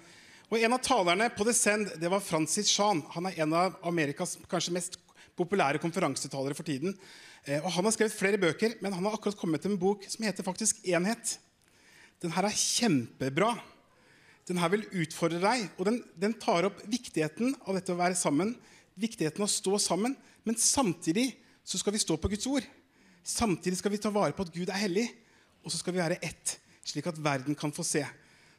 Og 0.49 0.61
En 0.61 0.73
av 0.73 0.81
talerne 0.81 1.29
på 1.33 1.45
Descend 1.45 1.95
det 2.01 2.09
var 2.09 2.21
Francis 2.21 2.69
Shan. 2.69 3.01
Han 3.13 3.29
er 3.29 3.39
en 3.45 3.53
av 3.53 3.77
Amerikas 3.85 4.37
kanskje 4.49 4.73
mest 4.73 4.99
populære 5.37 5.81
konferansetalere 5.81 6.57
for 6.57 6.65
tiden. 6.65 6.97
Eh, 7.45 7.61
og 7.61 7.71
Han 7.71 7.85
har 7.85 7.93
skrevet 7.93 8.15
flere 8.15 8.41
bøker, 8.41 8.77
men 8.81 8.93
han 8.93 9.05
har 9.05 9.15
akkurat 9.17 9.37
kommet 9.37 9.61
til 9.61 9.73
en 9.73 9.79
bok 9.79 10.05
som 10.09 10.25
heter 10.25 10.45
faktisk 10.45 10.81
Enhet. 10.89 11.37
Den 12.21 12.33
her 12.33 12.47
er 12.47 12.57
kjempebra. 12.57 13.53
Den 14.45 14.59
her 14.61 14.69
vil 14.73 14.85
utfordre 15.01 15.41
deg, 15.41 15.69
og 15.77 15.87
den, 15.89 15.99
den 16.17 16.33
tar 16.37 16.67
opp 16.67 16.81
viktigheten 16.89 17.55
av 17.65 17.77
dette 17.77 17.93
å 17.93 17.99
være 17.99 18.17
sammen. 18.17 18.53
Viktigheten 18.97 19.41
av 19.41 19.49
å 19.49 19.51
stå 19.51 19.79
sammen, 19.81 20.13
men 20.45 20.57
samtidig 20.57 21.31
så 21.65 21.81
skal 21.81 21.95
vi 21.95 22.01
stå 22.01 22.17
på 22.21 22.29
Guds 22.31 22.45
ord. 22.49 22.65
Samtidig 23.25 23.79
skal 23.79 23.93
vi 23.93 24.01
ta 24.01 24.11
vare 24.13 24.35
på 24.37 24.45
at 24.45 24.53
Gud 24.53 24.69
er 24.69 24.83
hellig, 24.83 25.07
og 25.65 25.73
så 25.73 25.81
skal 25.81 25.95
vi 25.95 26.03
være 26.03 26.19
ett, 26.21 26.59
slik 26.85 27.09
at 27.09 27.17
verden 27.17 27.57
kan 27.57 27.73
få 27.73 27.83
se. 27.85 28.03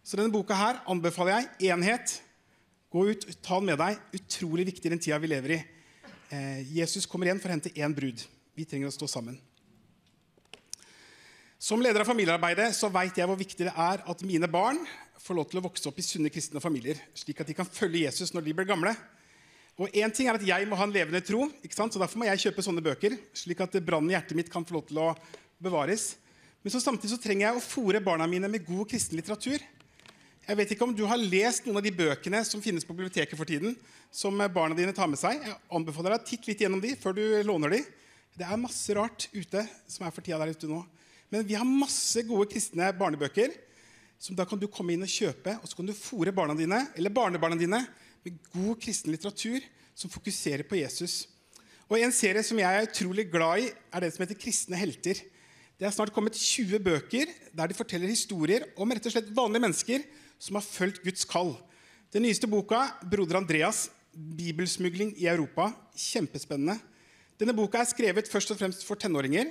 Så 0.07 0.19
denne 0.19 0.35
boka 0.35 0.55
her 0.59 0.83
anbefaler 0.91 1.41
jeg. 1.41 1.73
Enhet. 1.73 2.21
Gå 2.91 3.09
ut, 3.11 3.25
ta 3.43 3.59
den 3.59 3.71
med 3.71 3.79
deg. 3.83 3.99
Utrolig 4.15 4.67
viktig 4.69 4.87
i 4.87 4.93
den 4.95 5.03
tida 5.03 5.19
vi 5.23 5.31
lever 5.31 5.55
i. 5.57 5.61
Eh, 6.31 6.61
Jesus 6.77 7.07
kommer 7.11 7.27
igjen 7.27 7.41
for 7.43 7.51
å 7.51 7.57
hente 7.57 7.75
én 7.75 7.95
brud. 7.95 8.23
Vi 8.57 8.65
trenger 8.65 8.89
å 8.89 8.95
stå 8.95 9.09
sammen. 9.11 9.37
Som 11.61 11.83
leder 11.85 12.01
av 12.01 12.09
familiearbeidet 12.09 12.71
så 12.77 12.89
vet 12.93 13.19
jeg 13.19 13.29
hvor 13.29 13.37
viktig 13.37 13.67
det 13.67 13.73
er 13.73 14.01
at 14.01 14.23
mine 14.25 14.49
barn 14.49 14.79
får 15.21 15.37
lov 15.37 15.49
til 15.51 15.61
å 15.61 15.65
vokse 15.67 15.89
opp 15.91 15.99
i 16.01 16.05
sunne 16.05 16.31
kristne 16.33 16.63
familier, 16.63 16.97
slik 17.17 17.43
at 17.43 17.51
de 17.51 17.57
kan 17.57 17.69
følge 17.69 18.05
Jesus 18.07 18.33
når 18.33 18.47
de 18.47 18.55
blir 18.57 18.69
gamle. 18.69 18.95
Og 19.77 19.93
en 19.93 20.13
ting 20.15 20.31
er 20.31 20.39
at 20.39 20.47
Jeg 20.47 20.69
må 20.69 20.77
ha 20.79 20.87
en 20.89 20.95
levende 20.95 21.21
tro, 21.21 21.51
ikke 21.61 21.77
sant? 21.77 21.93
så 21.93 22.01
derfor 22.01 22.23
må 22.23 22.29
jeg 22.31 22.47
kjøpe 22.47 22.65
sånne 22.65 22.85
bøker. 22.85 23.19
slik 23.37 23.61
at 23.61 23.77
brannen 23.85 24.09
i 24.09 24.17
hjertet 24.17 24.37
mitt 24.39 24.53
kan 24.53 24.65
få 24.65 24.79
lov 24.79 24.87
til 24.89 25.03
å 25.05 25.11
bevares. 25.61 26.15
Men 26.65 26.73
så 26.73 26.81
samtidig 26.81 27.13
så 27.13 27.21
trenger 27.21 27.49
jeg 27.49 27.59
å 27.59 27.67
fòre 27.67 28.01
barna 28.01 28.25
mine 28.27 28.49
med 28.49 28.65
god 28.65 28.89
kristen 28.89 29.21
litteratur. 29.21 29.61
Jeg 30.47 30.57
vet 30.57 30.73
ikke 30.73 30.87
om 30.87 30.95
du 30.97 31.05
har 31.05 31.21
lest 31.21 31.67
noen 31.67 31.83
av 31.83 31.85
de 31.85 31.93
bøkene 31.93 32.41
som 32.47 32.63
finnes 32.63 32.87
på 32.87 32.95
biblioteket 32.95 33.37
for 33.37 33.45
tiden, 33.45 33.77
som 34.09 34.33
barna 34.55 34.79
dine 34.79 34.95
tar 34.97 35.11
med 35.11 35.21
seg. 35.21 35.43
Jeg 35.45 35.61
anbefaler 35.69 36.15
deg 36.15 36.23
å 36.23 36.29
titte 36.31 36.49
litt 36.49 36.63
gjennom 36.65 36.81
de 36.81 36.95
før 36.97 37.19
du 37.19 37.25
låner 37.45 37.77
de. 37.77 37.85
Det 38.37 38.45
er 38.45 38.61
masse 38.61 38.93
rart 38.93 39.31
ute 39.33 39.63
som 39.89 40.05
er 40.05 40.13
for 40.13 40.25
tida 40.25 40.37
der 40.43 40.53
ute 40.53 40.69
nå. 40.69 40.83
Men 41.33 41.47
vi 41.49 41.57
har 41.57 41.65
masse 41.65 42.21
gode 42.29 42.51
kristne 42.53 42.91
barnebøker 42.97 43.55
som 44.21 44.37
da 44.37 44.45
kan 44.49 44.61
du 44.61 44.69
komme 44.69 44.93
inn 44.93 45.05
og 45.05 45.11
kjøpe. 45.11 45.55
Og 45.63 45.69
så 45.69 45.79
kan 45.79 45.89
du 45.89 45.95
fòre 45.97 46.35
barna 46.37 46.57
dine 46.57 46.83
eller 46.97 47.13
barnebarna 47.13 47.57
dine 47.57 47.81
med 48.27 48.37
god 48.53 48.77
kristen 48.83 49.15
litteratur 49.15 49.65
som 49.97 50.13
fokuserer 50.13 50.67
på 50.69 50.77
Jesus. 50.83 51.25
Og 51.89 51.97
En 52.03 52.13
serie 52.13 52.43
som 52.45 52.59
jeg 52.61 52.77
er 52.77 52.89
utrolig 52.89 53.25
glad 53.31 53.63
i, 53.63 53.71
er 53.95 54.05
den 54.05 54.13
som 54.13 54.25
heter 54.25 54.39
Kristne 54.39 54.77
helter. 54.77 55.21
Det 55.79 55.87
er 55.87 55.95
snart 55.95 56.13
kommet 56.13 56.37
20 56.37 56.81
bøker 56.83 57.31
der 57.57 57.71
de 57.71 57.77
forteller 57.79 58.11
historier 58.11 58.67
om 58.77 58.91
rett 58.91 59.07
og 59.07 59.15
slett 59.15 59.33
vanlige 59.37 59.65
mennesker 59.65 60.05
som 60.39 60.59
har 60.59 60.67
fulgt 60.67 61.01
Guds 61.05 61.25
kall. 61.29 61.55
Den 62.13 62.27
nyeste 62.27 62.49
boka, 62.51 62.91
'Broder 63.01 63.39
Andreas 63.41 63.89
bibelsmugling 64.13 65.15
i 65.17 65.29
Europa', 65.29 65.73
kjempespennende. 65.97 66.81
Denne 67.37 67.53
boka 67.53 67.83
er 67.83 67.89
skrevet 67.89 68.31
først 68.33 68.55
og 68.55 68.57
fremst 68.57 68.85
for 68.89 68.97
tenåringer, 68.97 69.51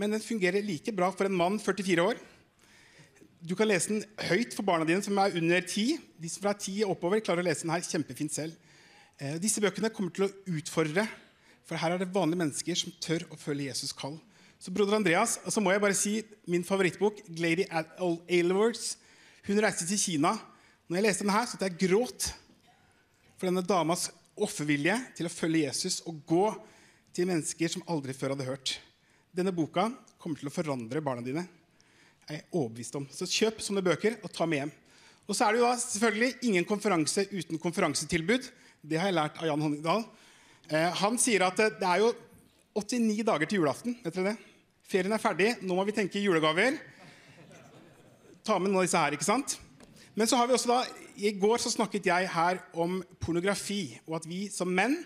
men 0.00 0.14
den 0.16 0.22
fungerer 0.22 0.64
like 0.66 0.90
bra 0.96 1.12
for 1.14 1.28
en 1.28 1.36
mann 1.36 1.60
44 1.62 2.02
år. 2.02 2.18
Du 3.40 3.54
kan 3.56 3.68
lese 3.70 3.92
den 3.92 4.00
høyt 4.26 4.56
for 4.56 4.66
barna 4.66 4.84
dine 4.88 5.04
som 5.04 5.18
er 5.22 5.36
under 5.38 5.62
10. 5.62 6.00
De 6.18 6.28
som 6.28 6.42
fra 6.42 6.52
10 6.56 6.82
og 6.84 6.96
oppover 6.96 7.22
klarer 7.22 7.44
å 7.44 7.46
lese 7.46 7.64
den 7.64 7.72
her 7.72 7.84
kjempefint 7.86 8.34
selv. 8.34 8.56
Eh, 9.20 9.36
disse 9.40 9.62
bøkene 9.62 9.92
kommer 9.94 10.12
til 10.16 10.26
å 10.26 10.32
utfordre, 10.58 11.06
for 11.68 11.78
her 11.78 11.94
er 11.94 12.02
det 12.02 12.10
vanlige 12.10 12.40
mennesker 12.42 12.80
som 12.80 12.96
tør 13.04 13.24
å 13.30 13.38
følge 13.38 13.68
Jesus' 13.68 13.94
kall. 13.96 14.18
Så 14.60 14.74
broder 14.74 14.98
Andreas, 14.98 15.38
og 15.46 15.54
så 15.54 15.62
må 15.62 15.70
jeg 15.72 15.80
bare 15.84 15.96
si 15.96 16.16
min 16.50 16.66
favorittbok, 16.66 17.22
'Glady 17.30 17.64
Aylwards'. 17.70 18.96
Hun 19.46 19.62
reiste 19.62 19.86
til 19.86 19.98
Kina. 19.98 20.34
Når 20.88 20.98
jeg 20.98 21.06
leste 21.06 21.24
den 21.24 21.32
her, 21.32 21.46
så 21.46 21.60
jeg 21.60 21.78
gråt 21.78 22.32
for 23.38 23.46
denne 23.46 23.62
damas 23.62 24.10
offervilje 24.36 24.98
til 25.16 25.28
å 25.28 25.32
følge 25.32 25.64
Jesus 25.68 26.02
og 26.04 26.18
gå 26.26 26.48
til 27.16 27.28
mennesker 27.28 27.72
som 27.72 27.84
aldri 27.90 28.14
før 28.16 28.34
hadde 28.34 28.46
hørt. 28.48 28.76
Denne 29.34 29.54
boka 29.54 29.88
kommer 30.20 30.40
til 30.40 30.50
å 30.50 30.54
forandre 30.54 31.02
barna 31.04 31.24
dine. 31.24 31.46
Jeg 32.28 32.40
er 32.40 32.54
overbevist 32.54 32.96
om. 32.98 33.06
Så 33.10 33.26
kjøp 33.26 33.62
sånne 33.64 33.82
bøker 33.84 34.18
og 34.22 34.32
ta 34.34 34.46
med 34.46 34.62
hjem. 34.62 34.72
Og 35.26 35.36
så 35.36 35.46
er 35.46 35.54
det 35.54 35.60
jo 35.60 35.68
da 35.68 35.76
selvfølgelig 35.78 36.30
ingen 36.48 36.66
konferanse 36.66 37.26
uten 37.30 37.58
konferansetilbud. 37.62 38.46
Det 38.82 38.98
har 38.98 39.10
jeg 39.10 39.18
lært 39.18 39.38
av 39.38 39.50
Jan 39.50 39.62
Honningdal. 39.62 40.04
Eh, 40.70 40.88
han 41.02 41.18
sier 41.22 41.44
at 41.46 41.58
det 41.58 41.86
er 41.86 42.02
jo 42.02 42.12
89 42.78 43.26
dager 43.26 43.50
til 43.50 43.60
julaften. 43.60 43.96
vet 44.02 44.14
dere 44.14 44.32
det? 44.32 44.48
Ferien 44.90 45.14
er 45.14 45.22
ferdig, 45.22 45.52
nå 45.62 45.76
må 45.78 45.84
vi 45.86 45.94
tenke 45.94 46.22
julegaver. 46.22 46.78
Ta 48.46 48.58
med 48.58 48.70
noen 48.70 48.80
av 48.82 48.88
disse 48.88 48.98
her, 48.98 49.14
ikke 49.14 49.26
sant? 49.26 49.56
Men 50.18 50.26
så 50.26 50.38
har 50.38 50.48
vi 50.48 50.56
også 50.56 50.70
da, 50.70 50.80
i 51.14 51.30
går 51.38 51.62
så 51.62 51.70
snakket 51.70 52.08
jeg 52.10 52.30
her 52.32 52.58
om 52.74 52.98
pornografi, 53.22 54.00
og 54.08 54.18
at 54.18 54.26
vi 54.26 54.48
som 54.50 54.70
menn 54.74 54.96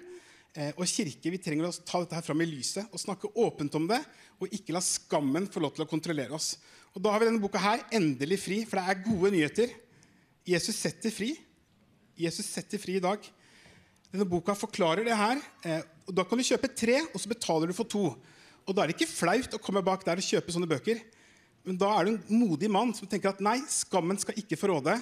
og 0.55 0.87
kirke 0.87 1.33
vi 1.35 1.41
trenger 1.43 1.67
å 1.67 1.75
ta 1.83 1.99
dette 1.99 2.15
her 2.15 2.23
fram 2.23 2.43
i 2.45 2.47
lyset 2.47 2.93
og 2.95 3.01
snakke 3.03 3.33
åpent 3.43 3.75
om 3.75 3.89
det, 3.91 3.99
og 4.39 4.53
ikke 4.55 4.75
la 4.77 4.83
skammen 4.85 5.49
få 5.51 5.63
lov 5.65 5.73
til 5.75 5.83
å 5.83 5.91
kontrollere 5.91 6.37
oss. 6.37 6.53
Og 6.95 7.03
Da 7.03 7.11
har 7.11 7.19
vi 7.19 7.27
denne 7.27 7.43
boka 7.43 7.59
her, 7.59 7.83
endelig 7.91 8.39
fri, 8.45 8.61
for 8.65 8.79
det 8.79 8.87
er 8.87 9.03
gode 9.03 9.33
nyheter. 9.35 9.73
Jesus 10.47 10.79
setter 10.79 11.11
fri. 11.11 11.33
Jesus 12.15 12.47
setter 12.47 12.79
fri 12.79 13.01
i 13.01 13.03
dag. 13.03 13.19
Denne 14.13 14.29
boka 14.31 14.55
forklarer 14.55 15.03
det 15.03 15.17
her. 15.19 15.41
Eh, 15.65 15.83
og 16.07 16.15
Da 16.15 16.23
kan 16.23 16.39
du 16.39 16.45
kjøpe 16.45 16.71
tre, 16.71 17.01
og 17.03 17.19
så 17.19 17.29
betaler 17.29 17.67
du 17.67 17.75
for 17.75 17.85
to. 17.85 18.15
Og 18.65 18.75
Da 18.75 18.83
er 18.83 18.87
det 18.93 18.97
ikke 18.97 19.11
flaut 19.11 19.55
å 19.55 19.59
komme 19.59 19.83
bak 19.83 20.05
der 20.05 20.23
og 20.23 20.23
kjøpe 20.23 20.55
sånne 20.55 20.71
bøker. 20.71 21.03
Men 21.65 21.77
da 21.81 21.89
er 21.99 22.05
du 22.05 22.11
en 22.13 22.23
modig 22.45 22.71
mann 22.71 22.93
som 22.95 23.09
tenker 23.09 23.33
at 23.33 23.41
nei, 23.41 23.59
skammen 23.67 24.21
skal 24.21 24.37
ikke 24.37 24.57
få 24.61 24.69
råde. 24.69 24.95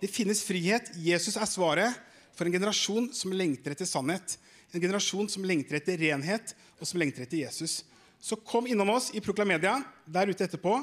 Det 0.00 0.08
finnes 0.08 0.42
frihet. 0.46 0.94
Jesus 0.96 1.36
er 1.36 1.50
svaret 1.50 1.98
for 2.32 2.46
en 2.46 2.54
generasjon 2.54 3.12
som 3.12 3.34
lengter 3.34 3.74
etter 3.74 3.86
sannhet. 3.86 4.38
En 4.72 4.80
generasjon 4.80 5.28
som 5.28 5.44
lengter 5.46 5.78
etter 5.78 5.98
renhet, 6.00 6.54
og 6.80 6.88
som 6.88 7.00
lengter 7.00 7.26
etter 7.26 7.42
Jesus. 7.42 7.82
Så 8.20 8.38
kom 8.40 8.66
innom 8.66 8.90
oss 8.94 9.10
i 9.14 9.20
Proklamedia 9.20 9.76
der 10.06 10.30
ute 10.32 10.46
etterpå 10.46 10.78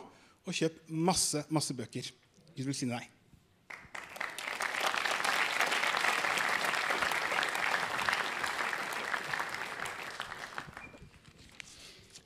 og 0.45 0.53
kjøp 0.53 0.77
masse, 0.89 1.43
masse 1.49 1.73
bøker. 1.73 2.11
Gud 2.55 2.67
velsigne 2.67 2.99
deg. 2.99 3.09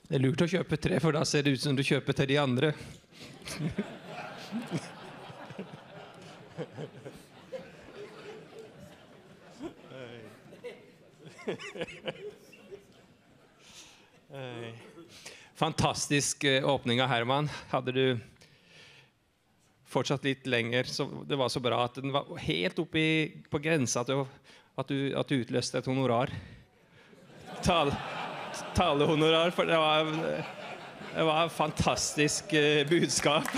Det 0.06 0.14
er 0.14 0.22
lurt 0.22 0.44
å 0.44 0.46
kjøpe 0.46 0.78
tre, 0.78 1.00
for 1.02 1.16
da 1.16 1.24
ser 1.26 1.42
det 1.42 1.56
ut 1.56 1.64
som 1.64 1.74
du 1.74 1.82
kjøper 1.82 2.14
til 2.14 2.30
de 2.30 2.38
andre. 2.38 2.74
Fantastisk 15.54 16.44
eh, 16.44 16.68
åpning 16.68 17.02
av 17.02 17.08
Herman. 17.08 17.48
Hadde 17.70 17.92
du 17.92 18.18
fortsatt 19.86 20.24
litt 20.26 20.46
lenger, 20.46 20.84
så 20.84 21.24
det 21.24 21.36
var 21.38 21.48
så 21.48 21.60
bra 21.62 21.84
at 21.86 21.94
den 22.02 22.12
var 22.12 22.26
helt 22.42 22.78
oppe 22.82 23.28
på 23.50 23.58
grensa 23.62 24.04
til 24.04 24.26
at 24.76 24.88
du, 24.90 25.14
at 25.16 25.28
du 25.30 25.40
utløste 25.40 25.78
et 25.78 25.86
honorar. 25.88 26.28
Tal, 27.64 27.94
talehonorar, 28.76 29.50
for 29.56 29.64
det 29.70 29.78
var, 29.80 30.04
det 31.14 31.24
var 31.30 31.46
et 31.46 31.56
fantastisk 31.56 32.44
budskap. 32.90 33.48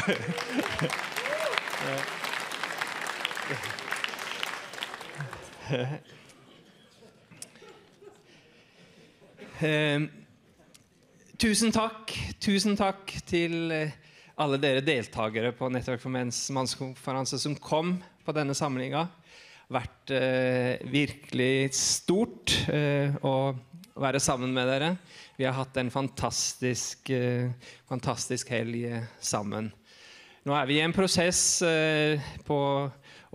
budskap. 5.66 6.06
Eh, 9.58 10.04
tusen 11.34 11.72
takk. 11.74 12.12
Tusen 12.38 12.76
takk 12.78 13.10
til 13.26 13.72
eh, 13.74 13.94
alle 14.38 14.60
dere 14.62 14.84
deltakere 14.86 15.50
på 15.56 15.66
Nettverk 15.74 15.98
for 15.98 16.14
menns 16.14 16.44
mannskonferanse 16.54 17.40
som 17.42 17.56
kom 17.58 17.96
på 18.22 18.34
denne 18.36 18.54
samlinga. 18.54 19.08
Vært 19.74 20.12
eh, 20.14 20.78
virkelig 20.86 21.74
stort 21.74 22.54
eh, 22.70 23.18
å 23.18 23.50
være 23.98 24.22
sammen 24.22 24.54
med 24.54 24.70
dere. 24.70 24.92
Vi 25.34 25.48
har 25.48 25.58
hatt 25.58 25.82
en 25.82 25.90
fantastisk, 25.90 27.10
eh, 27.10 27.50
fantastisk 27.90 28.54
helg 28.54 28.84
eh, 28.86 29.10
sammen. 29.18 29.72
Nå 30.46 30.54
er 30.54 30.70
vi 30.70 30.78
i 30.78 30.84
en 30.86 30.94
prosess 30.94 31.58
på 32.46 32.58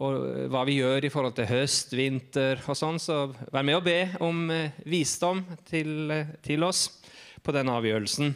og 0.02 0.50
hva 0.50 0.64
vi 0.66 0.80
gjør 0.80 1.06
i 1.06 1.12
forhold 1.14 1.36
til 1.38 1.50
høst, 1.52 1.94
vinter 1.94 2.62
og 2.66 2.78
sånn. 2.78 3.00
Så 3.02 3.28
vær 3.54 3.66
med 3.66 3.78
og 3.78 3.86
be 3.86 4.00
om 4.26 4.48
eh, 4.54 4.80
visdom 4.90 5.44
til, 5.70 6.12
eh, 6.14 6.34
til 6.46 6.66
oss 6.66 6.88
på 7.44 7.54
den 7.54 7.70
avgjørelsen. 7.70 8.34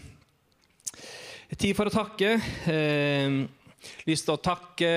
Tid 1.57 1.77
for 1.77 1.89
å 1.89 1.95
takke. 1.95 2.35
Eh, 2.69 3.37
lyst 4.09 4.27
til 4.27 4.35
å 4.35 4.41
takke 4.43 4.91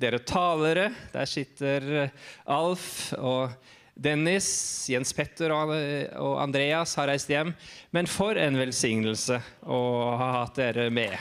dere 0.00 0.20
talere. 0.26 0.90
Der 1.14 1.30
sitter 1.30 1.88
eh, 2.04 2.18
Alf 2.50 3.12
og 3.16 3.54
Dennis, 3.92 4.48
Jens 4.88 5.12
Petter 5.14 5.52
og 5.52 6.36
Andreas 6.40 6.96
har 6.98 7.10
reist 7.12 7.30
hjem. 7.30 7.52
Men 7.92 8.08
for 8.10 8.40
en 8.40 8.56
velsignelse 8.60 9.40
å 9.68 9.82
ha 10.18 10.30
hatt 10.40 10.58
dere 10.58 10.88
med. 10.92 11.16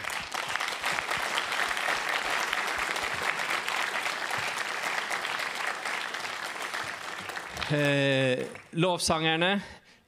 Eh, 7.71 8.39
lovsangerne, 8.71 9.62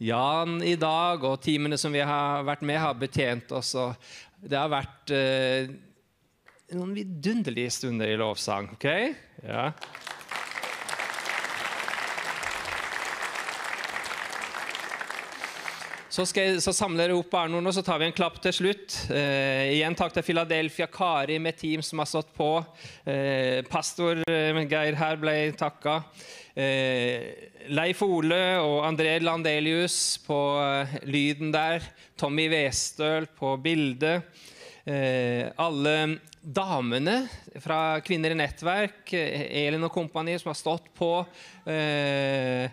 Jan 0.04 0.58
i 0.68 0.74
dag 0.76 1.22
og 1.24 1.38
teamene 1.40 1.78
som 1.80 1.94
vi 1.96 2.02
har 2.04 2.44
vært 2.44 2.64
med, 2.68 2.80
har 2.82 2.98
betjent 3.00 3.54
oss. 3.56 3.70
Det 4.36 4.58
har 4.58 4.68
vært 4.74 5.14
eh, 5.16 5.70
noen 6.76 6.92
vidunderlige 6.98 7.72
stunder 7.72 8.12
i 8.12 8.18
lovsang. 8.20 8.74
ok? 8.76 8.88
Ja. 9.48 9.70
Så, 16.14 16.28
skal, 16.30 16.60
så 16.62 16.70
samler 16.78 17.10
jeg 17.10 17.18
opp 17.18 17.32
barneordene, 17.34 17.72
og 17.72 17.74
så 17.74 17.82
tar 17.82 17.98
vi 17.98 18.06
en 18.06 18.14
klapp 18.14 18.36
til 18.44 18.54
slutt. 18.54 18.98
Eh, 19.10 19.72
igjen 19.80 19.96
takk 19.98 20.14
til 20.14 20.26
Philadelphia, 20.28 20.86
Kari 20.86 21.40
med 21.42 21.58
team 21.58 21.82
som 21.82 22.04
har 22.04 22.10
stått 22.12 22.30
på. 22.38 22.52
Eh, 23.10 23.66
pastor 23.66 24.22
eh, 24.30 24.60
Geir 24.70 25.00
her 25.00 25.18
ble 25.18 25.34
takka. 25.58 26.04
Eh, 26.54 27.50
Leif 27.74 28.06
Ole 28.06 28.44
og 28.62 28.84
André 28.86 29.18
Landelius 29.26 30.20
på 30.22 30.40
eh, 30.62 30.96
lyden 31.10 31.50
der. 31.56 31.82
Tommy 32.14 32.46
Westøl 32.54 33.26
på 33.34 33.58
bildet. 33.66 34.30
Eh, 34.86 35.50
alle 35.58 35.98
damene 36.46 37.24
fra 37.64 38.04
Kvinner 38.06 38.36
i 38.36 38.44
nettverk, 38.44 39.16
Elin 39.18 39.90
og 39.90 39.98
kompani, 39.98 40.38
som 40.38 40.54
har 40.54 40.62
stått 40.62 40.94
på. 40.94 41.16
Eh, 41.66 42.70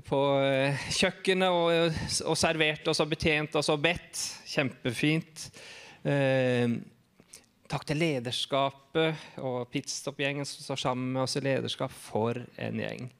på 0.00 0.20
eh, 0.40 0.86
kjøkkenet 0.96 1.52
og, 1.52 1.98
og 2.30 2.38
servert 2.40 2.86
oss 2.88 3.02
og 3.04 3.10
betjent 3.12 3.56
oss 3.60 3.68
og 3.72 3.82
bedt. 3.84 4.20
Kjempefint. 4.48 5.48
Eh, 6.08 6.78
takk 7.68 7.84
til 7.88 8.00
lederskapet 8.00 9.42
og 9.44 9.66
Pitstop-gjengen 9.72 10.48
som 10.48 10.64
står 10.64 10.80
sammen 10.86 11.12
med 11.12 11.26
oss 11.26 11.36
i 11.36 11.44
lederskap. 11.44 11.92
For 11.92 12.40
en 12.56 12.80
gjeng. 12.80 13.10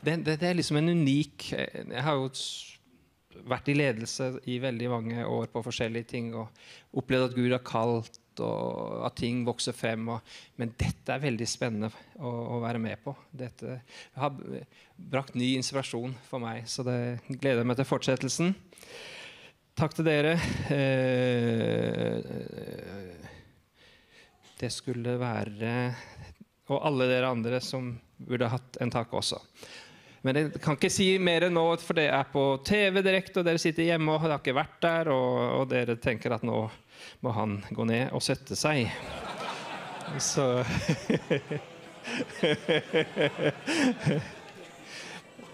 Det, 0.00 0.16
det, 0.24 0.38
det 0.40 0.48
er 0.48 0.58
liksom 0.58 0.76
en 0.78 0.92
unik 0.92 1.46
Jeg 1.50 2.02
har 2.04 2.18
jo 2.18 2.28
vært 3.48 3.68
i 3.72 3.76
ledelse 3.76 4.30
i 4.50 4.58
veldig 4.62 4.88
mange 4.92 5.26
år 5.26 5.50
på 5.52 5.64
forskjellige 5.66 6.10
ting 6.14 6.30
og 6.38 6.48
opplevd 6.96 7.30
at 7.30 7.36
Gud 7.36 7.52
har 7.52 7.64
kalt 7.66 8.20
og 8.44 9.04
at 9.06 9.16
ting 9.18 9.44
vokser 9.46 9.72
frem. 9.76 10.08
Og, 10.12 10.20
men 10.60 10.72
dette 10.78 11.12
er 11.12 11.22
veldig 11.22 11.48
spennende 11.48 11.90
å, 12.18 12.28
å, 12.28 12.60
være 12.64 12.80
med 12.82 13.00
på. 13.04 13.14
Dette 13.32 13.80
har 14.16 14.32
brakt 14.96 15.34
ny 15.38 15.54
inspirasjon 15.56 16.14
for 16.28 16.42
meg, 16.42 16.66
så 16.68 16.84
det 16.86 16.98
gleder 17.28 17.62
jeg 17.62 17.70
meg 17.70 17.78
til 17.80 17.88
fortsettelsen. 17.88 18.54
takk 19.76 19.96
til 19.96 20.08
dere. 20.08 20.36
Eh, 20.72 22.18
det 24.56 24.70
skulle 24.72 25.18
være 25.20 25.72
Og 26.72 26.80
alle 26.80 27.06
dere 27.10 27.28
andre 27.28 27.60
som 27.60 27.92
burde 28.16 28.48
hatt 28.50 28.78
en 28.80 28.90
takk 28.90 29.12
også. 29.14 29.38
Men 30.26 30.34
jeg 30.40 30.58
kan 30.58 30.74
ikke 30.74 30.90
si 30.90 31.04
mer 31.22 31.44
nå, 31.54 31.62
for 31.78 31.94
det 31.94 32.08
er 32.10 32.24
på 32.32 32.40
TV 32.66 32.98
direkte, 33.06 33.38
og 33.38 33.46
dere 33.46 33.60
sitter 33.62 33.86
hjemme 33.86 34.10
og 34.10 34.24
har 34.24 34.32
ikke 34.40 34.56
vært 34.56 34.80
der, 34.82 35.10
og, 35.14 35.60
og 35.60 35.68
dere 35.70 35.94
tenker 36.02 36.34
at 36.34 36.42
nå 36.46 36.64
må 37.22 37.30
han 37.36 37.62
gå 37.70 37.84
ned 37.86 38.10
og 38.16 38.22
sette 38.26 38.56
seg. 38.58 38.90
Så 40.18 40.64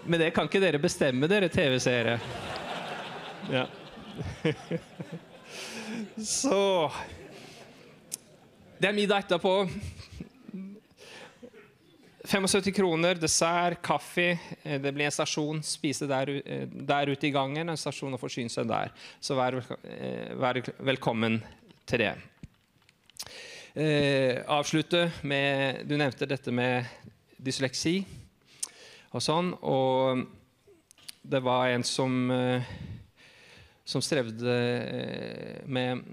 Men 0.09 0.19
det 0.19 0.33
kan 0.35 0.49
ikke 0.49 0.61
dere 0.63 0.81
bestemme, 0.81 1.29
dere 1.29 1.49
TV-seere. 1.53 2.17
Ja. 3.53 3.67
Så 6.17 6.91
Det 8.81 8.87
er 8.89 8.93
middag 8.97 9.17
etterpå. 9.23 9.69
75 12.25 12.71
kroner, 12.71 13.15
dessert, 13.15 13.81
kaffe. 13.81 14.39
Eh, 14.63 14.81
Det 14.81 14.91
blir 14.91 15.05
en 15.05 15.11
stasjon. 15.11 15.63
Spise 15.63 16.07
der, 16.07 16.29
eh, 16.45 16.67
der 16.67 17.09
ute 17.09 17.27
i 17.27 17.31
gangen. 17.31 17.69
En 17.69 17.77
stasjon 17.77 18.13
å 18.13 18.19
forsyne 18.19 18.49
seg 18.49 18.67
der. 18.67 18.91
Så 19.19 19.35
vær, 19.35 19.57
eh, 19.57 20.33
vær 20.33 20.61
velkommen 20.79 21.43
til 21.85 21.99
det. 21.99 22.15
Eh, 23.75 24.43
avslutte 24.47 25.11
med 25.23 25.85
Du 25.87 25.97
nevnte 25.97 26.27
dette 26.27 26.51
med 26.51 26.85
dysleksi 27.41 28.05
og 29.13 29.19
sånn. 29.21 29.57
Og 29.61 30.25
det 31.27 31.43
var 31.43 31.67
en 31.67 31.83
som 31.83 32.63
som 33.85 34.01
strevde 34.01 35.65
med, 35.65 36.03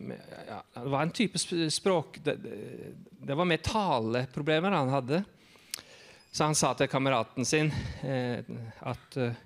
med 0.00 0.20
ja, 0.48 0.62
Det 0.74 0.90
var 0.90 1.02
en 1.02 1.10
type 1.10 1.38
språk 1.70 2.18
det, 2.24 2.42
det 2.42 3.36
var 3.36 3.44
mer 3.44 3.58
taleproblemer 3.58 4.72
han 4.72 4.88
hadde. 4.88 5.24
Så 6.34 6.44
han 6.48 6.56
sa 6.58 6.72
til 6.74 6.88
kameraten 6.90 7.46
sin 7.46 7.68
eh, 8.02 8.40
at 8.82 9.16
eh, 9.22 9.36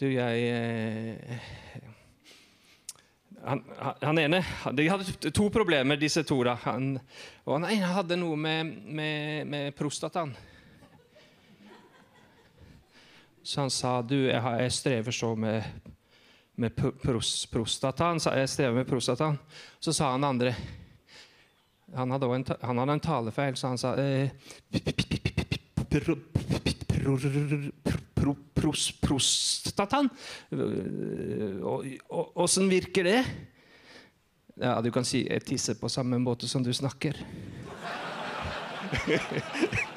Du, 0.00 0.06
jeg 0.08 0.46
eh, 0.48 1.42
han, 3.44 3.60
han- 4.00 4.18
ene 4.18 4.40
De 4.72 4.86
hadde 4.88 5.30
to 5.36 5.50
problemer, 5.52 5.96
disse 6.00 6.22
to. 6.24 6.38
da. 6.44 6.54
Han, 6.64 6.94
og 7.44 7.58
han 7.60 7.66
ene 7.68 7.90
hadde 7.92 8.16
noe 8.16 8.36
med, 8.40 8.70
med, 8.88 9.46
med 9.46 9.74
prostataen. 9.76 10.32
Så 13.44 13.60
han 13.60 13.70
sa 13.70 13.98
du, 14.02 14.16
jeg, 14.30 14.40
jeg 14.40 14.72
strever 14.72 15.12
så 15.12 15.34
med, 15.36 15.62
med 16.56 16.72
pros, 17.02 17.44
prostataen. 17.52 18.20
sa- 18.24 18.32
Jeg 18.40 18.48
strever 18.48 18.80
med 18.80 18.88
prostataen. 18.88 19.36
Så 19.80 19.92
sa 19.92 20.14
han 20.14 20.24
andre 20.24 20.54
Han 21.94 22.10
hadde, 22.10 22.26
en, 22.34 22.44
han 22.62 22.78
hadde 22.80 22.92
en 22.96 23.00
talefeil, 23.04 23.54
så 23.60 23.68
han 23.68 23.78
sa 23.78 23.92
eh, 24.00 24.30
Prostataen? 29.04 30.08
Eh, 30.50 31.60
og- 31.62 32.36
Åssen 32.36 32.68
virker 32.70 33.04
det? 33.04 33.24
Ja, 34.56 34.80
du 34.80 34.90
kan 34.90 35.04
si 35.04 35.26
jeg 35.28 35.44
tisser 35.44 35.74
på 35.74 35.88
samme 35.90 36.18
måte 36.18 36.48
som 36.48 36.62
du 36.62 36.72
snakker. 36.72 37.14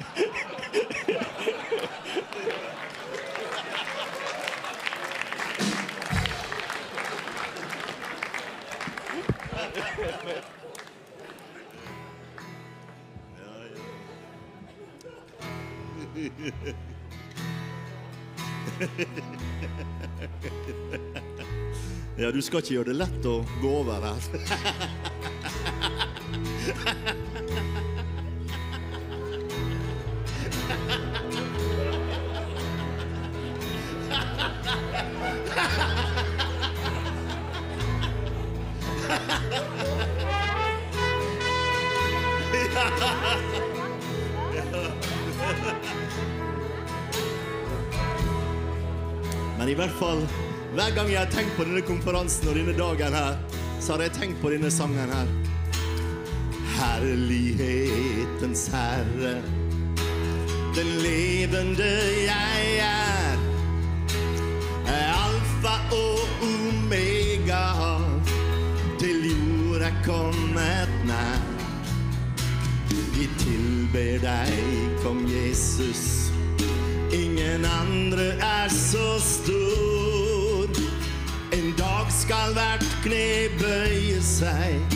Ja, 22.18 22.30
du 22.34 22.42
skal 22.42 22.58
ikke 22.58 22.74
gjøre 22.74 22.90
det 22.90 22.96
lett 22.98 23.26
å 23.30 23.36
gå 23.62 23.70
over 23.78 24.02
her. 24.08 24.20
hvert 49.78 49.90
fall, 49.90 50.22
hver 50.74 50.94
gang 50.94 51.10
jeg 51.10 51.18
har 51.20 51.30
tenkt 51.30 51.52
på 51.56 51.62
denne 51.62 51.80
konferansen 51.86 52.48
og 52.50 52.56
denne 52.58 52.74
dagen 52.74 53.14
her, 53.14 53.36
så 53.80 53.94
har 53.94 54.02
jeg 54.08 54.14
tenkt 54.16 54.40
på 54.42 54.50
denne 54.50 54.70
sangen 54.74 55.12
her. 55.14 55.28
Herlighetens 56.78 58.66
Herre, 58.74 59.36
den 60.74 60.90
levende 61.04 61.90
jeg 62.24 62.80
er, 62.82 63.38
alfa 65.14 65.76
og 65.94 66.42
omega, 66.48 67.66
til 68.98 69.30
jord 69.30 69.86
er 69.86 69.94
kommet 70.06 70.90
nær. 71.06 71.38
Vi 73.14 73.30
tilber 73.38 74.18
deg, 74.26 74.58
kong 75.04 75.22
Jesus. 75.30 76.27
Ingen 77.18 77.64
andre 77.64 78.26
er 78.26 78.68
så 78.68 79.18
stor. 79.20 80.68
En 81.52 81.74
dag 81.78 82.06
skal 82.14 82.52
hvert 82.54 82.84
kne 83.02 83.48
bøye 83.58 84.20
seg 84.22 84.94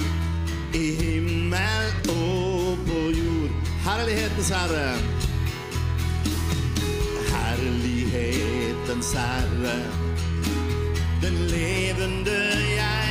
i 0.78 0.84
himmel 1.00 1.90
og 2.14 2.78
på 2.86 3.00
jord. 3.16 3.50
Herlighetens 3.86 4.52
Herre. 4.54 4.86
Herlighetens 7.32 9.12
Herre. 9.18 9.78
Den 11.22 11.36
levende 11.50 12.38
jeg 12.76 13.01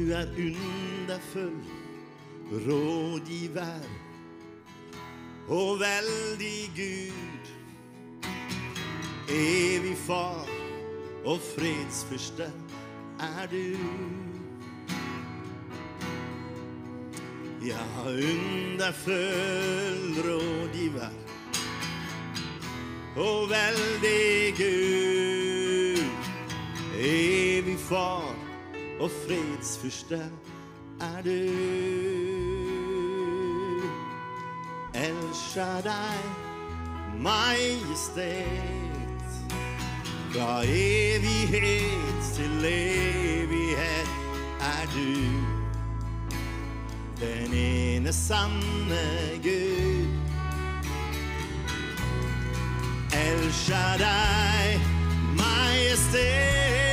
Du 0.00 0.12
er 0.12 0.26
underfull, 0.36 1.64
rådgiver 2.52 3.80
og 5.48 5.80
veldig 5.80 6.70
Gud. 6.76 7.50
Evig 9.28 9.96
far 9.96 10.48
og 11.24 11.38
fredsfyrste 11.40 12.52
er 13.20 13.46
du. 13.50 13.76
Ja, 17.66 17.84
underfull 18.06 19.20
rådgiver 20.28 21.12
og 23.16 23.50
veldig 23.50 24.54
Gud. 24.56 26.04
Evig 26.98 27.78
far 27.78 28.49
og 29.00 29.10
fredsfyrste 29.10 30.30
er 31.00 31.22
du. 31.24 31.30
El 34.94 35.20
deg, 35.84 36.18
majestet, 37.18 38.26
fra 40.32 40.62
evighet 40.64 42.34
til 42.34 42.64
evighet 42.64 44.10
er 44.60 44.84
du. 44.94 45.14
Den 47.20 47.54
ene 47.54 48.12
sanne 48.12 49.06
Gud. 49.42 50.08
El 53.12 53.52
deg, 54.04 54.80
majestet. 55.36 56.89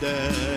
Kinder. 0.00 0.55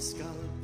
scarlet 0.00 0.59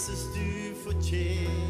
Jesus, 0.00 0.32
du 0.32 0.74
fortjener. 0.82 1.69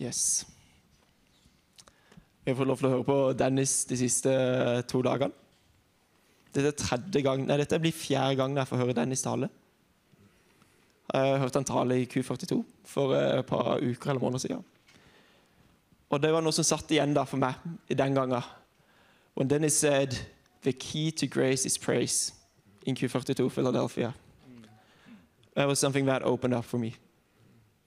Yes. 0.00 0.46
Jeg 2.46 2.56
får 2.56 2.66
lov 2.66 2.78
til 2.80 2.88
å 2.88 2.92
høre 2.94 3.04
på 3.04 3.18
Dennis 3.36 3.82
de 3.84 3.98
siste 4.00 4.32
eh, 4.32 4.80
to 4.88 5.02
dagene. 5.04 5.36
Dette, 6.50 7.20
gang, 7.22 7.44
nei, 7.46 7.58
dette 7.60 7.78
blir 7.78 7.94
fjerde 7.94 8.38
gang 8.40 8.56
jeg 8.58 8.66
får 8.66 8.80
høre 8.80 8.94
Dennis 8.96 9.22
tale. 9.22 9.50
Jeg 11.12 11.42
hørte 11.42 11.60
han 11.60 11.68
tale 11.68 11.98
i 12.00 12.08
Q42 12.10 12.58
for 12.88 13.12
eh, 13.14 13.42
et 13.42 13.46
par 13.46 13.76
uker 13.76 14.14
eller 14.14 14.24
måneder 14.24 14.44
siden. 14.46 14.64
Og 16.10 16.22
det 16.22 16.32
var 16.32 16.42
noe 16.42 16.56
som 16.56 16.66
satt 16.66 16.90
igjen 16.90 17.14
for 17.20 17.38
meg 17.38 17.60
i 17.92 17.94
den 17.94 18.16
gangen. 18.16 18.42
When 19.36 19.48
Dennis 19.48 19.76
said, 19.78 20.16
the 20.62 20.72
key 20.72 21.10
to 21.12 21.26
grace 21.26 21.66
is 21.66 21.78
praise 21.78 22.32
in 22.86 22.96
Q42 22.96 23.50
Philadelphia. 23.50 24.14
That 25.54 25.68
was 25.68 25.78
something 25.78 26.06
that 26.06 26.22
opened 26.22 26.54
up 26.54 26.64
for 26.64 26.78
me. 26.78 26.96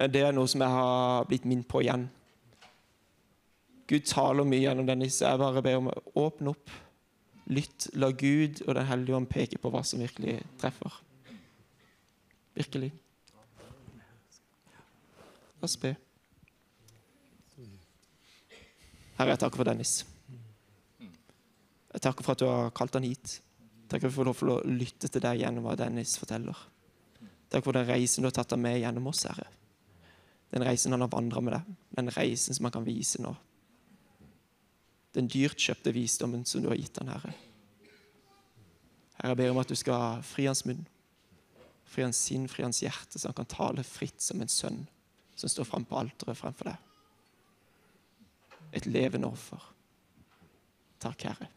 Men 0.04 0.12
Det 0.12 0.20
er 0.20 0.34
noe 0.36 0.50
som 0.52 0.60
jeg 0.60 0.76
har 0.76 1.24
blitt 1.30 1.46
minnet 1.48 1.68
på 1.72 1.80
igjen. 1.80 2.10
Gud 3.88 4.04
taler 4.10 4.44
mye 4.44 4.66
gjennom 4.66 4.88
denne, 4.90 5.08
så 5.08 5.30
jeg 5.30 5.40
bare 5.40 5.64
ber 5.64 5.78
om 5.80 5.88
å 5.94 6.26
åpne 6.26 6.52
opp. 6.52 6.74
Lytt, 7.56 7.88
la 7.96 8.10
Gud 8.12 8.60
og 8.66 8.76
Den 8.76 8.90
hellige 8.90 9.16
ånd 9.16 9.30
peke 9.32 9.62
på 9.64 9.72
hva 9.72 9.80
som 9.88 10.04
virkelig 10.04 10.42
treffer. 10.60 10.98
Virkelig. 12.60 12.92
La 15.62 15.70
oss 15.70 15.80
be. 15.80 15.94
Herre, 19.16 19.32
jeg 19.32 19.44
takker 19.46 19.64
for 19.64 19.72
Dennis. 19.72 19.96
Jeg 21.00 22.08
takker 22.10 22.28
for 22.28 22.36
at 22.36 22.44
du 22.44 22.50
har 22.52 22.76
kalt 22.76 23.00
han 23.00 23.08
hit. 23.08 23.40
Takk 23.88 24.10
for 24.12 24.28
at 24.28 24.36
å 24.36 24.40
få 24.44 24.62
lytte 24.68 25.08
til 25.08 25.24
deg 25.24 25.46
gjennom 25.46 25.64
hva 25.64 25.80
Dennis 25.80 26.20
forteller. 26.20 26.68
Takk 27.48 27.64
for 27.64 27.80
den 27.80 27.88
reisen 27.88 28.26
du 28.26 28.34
har 28.34 28.36
tatt 28.42 28.52
deg 28.52 28.66
med 28.68 28.82
gjennom 28.84 29.14
oss, 29.16 29.30
Herre. 29.32 29.48
Den 30.54 30.66
reisen 30.66 30.94
han 30.94 31.02
har 31.02 31.10
vandra 31.10 31.42
med 31.42 31.56
deg. 31.56 31.74
Den 31.98 32.12
reisen 32.14 32.54
som 32.54 32.68
han 32.68 32.76
kan 32.76 32.86
vise 32.86 33.22
nå. 33.24 33.34
Den 35.18 35.30
dyrtkjøpte 35.30 35.94
visdommen 35.94 36.46
som 36.46 36.62
du 36.62 36.70
har 36.70 36.78
gitt 36.78 36.98
han, 37.02 37.10
Herre. 37.14 37.34
Herre, 39.18 39.34
jeg 39.34 39.40
ber 39.40 39.54
om 39.54 39.62
at 39.62 39.70
du 39.70 39.78
skal 39.78 40.22
fri 40.26 40.46
hans 40.50 40.64
munn, 40.68 40.84
fri 41.90 42.06
hans 42.06 42.22
sinn, 42.22 42.48
fri 42.50 42.66
hans 42.66 42.82
hjerte, 42.84 43.18
så 43.18 43.30
han 43.30 43.38
kan 43.38 43.50
tale 43.50 43.86
fritt 43.86 44.22
som 44.22 44.42
en 44.42 44.52
sønn 44.52 44.84
som 45.36 45.50
står 45.50 45.66
fram 45.70 45.86
på 45.90 45.98
alteret 45.98 46.38
fremfor 46.38 46.70
deg. 46.70 46.90
Et 48.74 48.86
levende 48.90 49.30
offer. 49.30 49.70
Takk, 51.02 51.26
Herre. 51.30 51.50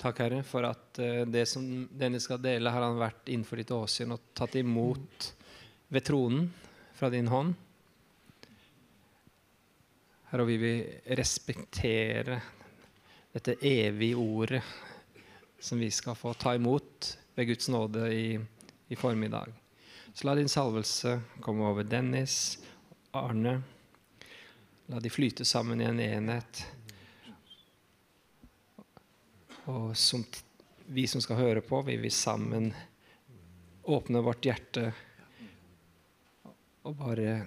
Takk, 0.00 0.22
Herre, 0.24 0.40
for 0.46 0.66
at 0.66 0.98
eh, 1.02 1.26
det 1.28 1.44
som 1.50 1.64
denne 1.90 2.20
skal 2.22 2.40
dele, 2.42 2.72
har 2.72 2.86
han 2.86 2.98
vært 3.00 3.28
innenfor 3.28 3.60
ditt 3.60 3.72
åsyn 3.74 4.14
og 4.14 4.30
tatt 4.36 4.56
imot 4.58 5.30
ved 5.90 6.04
tronen 6.06 6.52
fra 6.94 7.10
din 7.10 7.28
hånd. 7.28 7.54
Herre, 10.30 10.44
vi 10.46 10.56
vil 10.56 11.16
respektere 11.18 12.36
dette 13.32 13.56
evige 13.66 14.14
ordet 14.14 14.62
som 15.58 15.82
vi 15.82 15.90
skal 15.90 16.14
få 16.14 16.32
ta 16.38 16.54
imot 16.54 17.10
ved 17.34 17.50
Guds 17.50 17.68
nåde 17.68 18.06
i, 18.14 18.38
i 18.88 18.96
formiddag. 18.96 19.50
Så 20.14 20.26
la 20.26 20.34
din 20.38 20.48
salvelse 20.48 21.20
komme 21.42 21.66
over 21.66 21.82
Dennis, 21.82 22.58
Arne. 23.10 23.58
La 24.86 25.02
de 25.02 25.10
flyte 25.10 25.44
sammen 25.44 25.82
i 25.82 25.90
en 25.90 26.00
enhet. 26.00 26.64
Og 29.66 29.96
som 29.98 30.22
vi 30.86 31.06
som 31.10 31.22
skal 31.22 31.42
høre 31.42 31.66
på, 31.66 31.82
vil 31.82 31.98
vi 32.02 32.14
sammen 32.14 32.70
åpne 33.82 34.22
vårt 34.22 34.46
hjerte 34.46 34.92
og 36.84 36.96
bare 36.96 37.42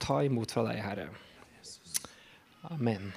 ta 0.00 0.20
imot 0.26 0.52
fra 0.52 0.64
deg, 0.68 0.82
Herre. 0.82 1.08
Amen. 2.70 3.12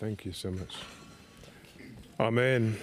Thank 0.00 0.24
you 0.26 0.32
so 0.32 0.50
much. 0.50 0.76
Amen. 2.18 2.76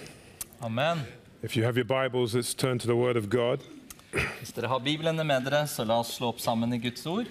Amen. 0.62 0.98
If 1.42 1.56
you 1.56 1.64
have 1.64 1.76
your 1.76 1.84
Bibles, 1.84 2.34
let's 2.34 2.54
turn 2.54 2.78
to 2.78 2.86
the 2.86 2.96
Word 2.96 3.16
of 3.16 3.28
God. 3.30 3.58
Hvis 4.38 4.52
dere 4.52 4.68
har 4.68 4.78
Biblene 4.78 5.24
med 5.24 5.44
dere, 5.44 5.66
så 5.66 5.84
la 5.84 5.98
oss 6.00 6.14
slå 6.16 6.32
opp 6.32 6.40
sammen 6.40 6.72
i 6.72 6.78
Guds 6.78 7.06
ord. 7.06 7.26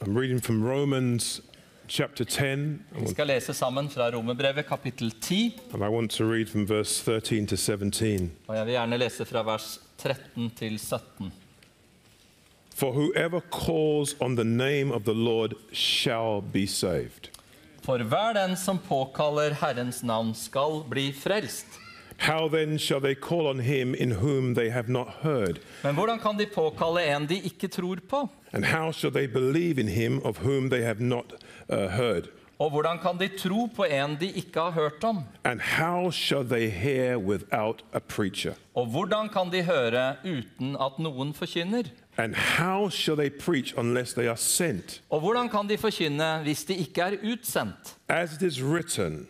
I'm 0.00 0.16
reading 0.18 0.40
from 0.40 0.64
Romans 0.64 1.40
chapter 1.88 2.24
10, 2.24 2.78
Vi 3.00 3.06
skal 3.08 3.26
lese 3.26 3.54
sammen 3.54 3.90
fra 3.90 4.10
Romerbrevet 4.10 4.66
kapittel 4.66 5.10
10, 5.20 5.58
and 5.72 5.82
I 5.82 5.88
want 5.88 6.10
to 6.10 6.24
read 6.24 6.48
from 6.48 6.68
verse 6.68 7.04
13 7.04 7.46
to 7.46 7.56
17. 7.56 8.32
og 8.48 8.56
jeg 8.56 8.66
vil 8.66 8.72
gjerne 8.72 8.98
lese 8.98 9.24
fra 9.24 9.42
vers 9.42 9.80
13 9.98 10.50
til 10.56 10.78
17. 10.78 11.32
For 12.74 12.92
whoever 12.92 13.40
calls 13.40 14.14
on 14.20 14.36
the 14.36 14.44
name 14.44 14.92
of 14.92 15.04
the 15.04 15.14
Lord 15.14 15.54
shall 15.72 16.42
be 16.42 16.66
saved. 16.66 17.30
For 17.82 17.98
hver 17.98 18.32
den 18.34 18.56
som 18.56 18.78
påkaller 18.78 19.54
Herrens 19.54 20.02
navn, 20.02 20.34
skal 20.34 20.82
bli 20.90 21.12
frelst. 21.12 21.66
How 22.18 22.48
then 22.48 22.78
shall 22.78 23.00
they 23.00 23.14
call 23.14 23.46
on 23.46 23.60
him 23.60 23.94
in 23.94 24.10
whom 24.10 24.54
they 24.54 24.70
have 24.70 24.88
not 24.88 25.08
heard? 25.22 25.58
Men 25.82 25.94
hvordan 25.94 26.18
kan 26.18 26.38
de 26.38 26.46
påkalle 26.46 27.04
en 27.04 27.26
de 27.26 27.40
ikke 27.40 27.68
tror 27.68 27.96
på? 28.08 28.28
And 28.52 28.64
how 28.64 28.92
shall 28.92 29.12
they 29.12 29.26
believe 29.26 29.80
in 29.80 29.88
him 29.88 30.20
of 30.24 30.38
whom 30.38 30.70
they 30.70 30.82
have 30.82 31.00
not 31.00 31.32
uh, 31.68 31.88
heard? 31.88 32.28
Og 32.58 32.70
hvordan 32.70 32.98
kan 32.98 33.18
de 33.20 33.28
tro 33.28 33.66
på 33.76 33.84
en 33.84 34.16
de 34.20 34.30
ikke 34.32 34.60
har 34.60 34.70
hørt 34.70 35.04
om? 35.04 35.18
And 35.44 35.60
how 35.60 36.10
shall 36.10 36.44
they 36.48 36.70
hear 36.70 37.18
without 37.18 37.84
a 37.92 37.98
preacher? 37.98 38.54
Og 38.74 38.86
hvordan 38.86 39.28
kan 39.28 39.52
de 39.52 39.62
høre 39.62 40.16
uten 40.24 40.76
at 40.80 40.98
noen 40.98 41.34
forkynner? 41.34 41.90
And 42.16 42.34
how 42.34 42.88
shall 42.88 43.16
they 43.16 43.28
preach 43.28 43.74
unless 43.76 44.14
they 44.14 44.26
are 44.28 44.36
sent? 44.36 45.02
Og 45.10 45.20
hvordan 45.20 45.48
kan 45.48 45.68
de 45.68 45.76
forkynne 45.78 46.42
hvis 46.42 46.64
de 46.64 46.76
ikke 46.80 47.00
er 47.02 47.16
utsendt? 47.32 47.96
As 48.08 48.32
it 48.32 48.42
is 48.42 48.62
written, 48.62 49.26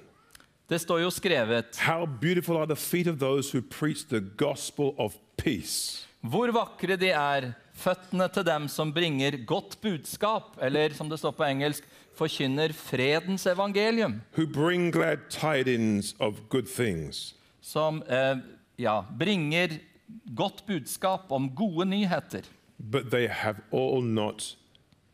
Det 0.68 0.80
står 0.80 0.98
jo 0.98 1.10
skrevet 1.10 1.78
How 1.78 2.06
beautiful 2.06 2.56
are 2.56 2.66
the 2.66 2.76
feet 2.76 3.06
of 3.06 3.18
those 3.18 3.52
who 3.54 3.62
preach 3.62 4.08
the 4.08 4.20
gospel 4.20 4.94
of 4.98 5.14
peace. 5.36 6.06
Hvor 6.20 6.50
vakre 6.50 6.96
de 6.96 7.10
er, 7.10 7.52
føttene 7.74 8.26
til 8.34 8.46
dem 8.46 8.66
som 8.68 8.90
bringer 8.92 9.36
godt 9.46 9.76
budskap, 9.82 10.56
eller 10.62 10.94
som 10.94 11.10
det 11.10 11.18
står 11.18 11.36
på 11.38 11.44
engelsk, 11.46 11.84
forkynner 12.16 12.72
fredens 12.72 13.46
evangelium, 13.46 14.20
who 14.36 14.46
bring 14.46 14.90
glad 14.92 15.18
tidings 15.30 16.14
of 16.18 16.40
good 16.48 16.66
things, 16.68 17.34
som 17.60 18.02
eh, 18.08 18.36
ja, 18.78 19.04
bringer 19.18 19.68
godt 20.34 20.64
budskap 20.66 21.32
om 21.32 21.50
gode 21.54 21.84
nyheter. 21.88 22.42
but 22.78 23.10
they 23.10 23.26
have 23.28 23.56
all 23.72 24.02
not 24.02 24.56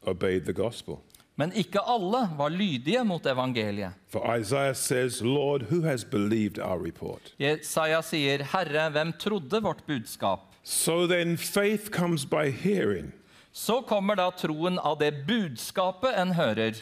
obeyed 0.07 0.44
the 0.44 0.53
gospel. 0.53 0.98
Men 1.36 1.53
ikke 1.53 1.80
alle 1.80 2.28
var 2.36 2.48
lydige 2.50 3.05
mot 3.05 3.26
evangeliet. 3.26 3.92
For 4.09 4.36
Isaiah 4.40 4.74
says, 4.74 5.22
Lord, 5.22 5.62
who 5.70 5.80
has 5.82 6.05
believed 6.05 6.59
our 6.59 6.78
report? 6.84 7.34
Jesaja 7.38 8.03
sier, 8.03 8.42
'Herre, 8.42 8.90
hvem 8.90 9.12
trodde 9.18 9.62
vårt 9.62 9.86
budskap?' 9.86 10.40
So 10.64 11.07
then 11.07 11.36
faith 11.38 11.90
comes 11.90 12.26
by 12.26 12.50
hearing, 12.50 13.12
Så 13.53 13.82
kommer 13.82 14.16
da 14.16 14.30
troen 14.30 14.78
av 14.78 14.98
det 14.98 15.11
budskapet 15.28 16.14
en 16.16 16.30
hører, 16.32 16.78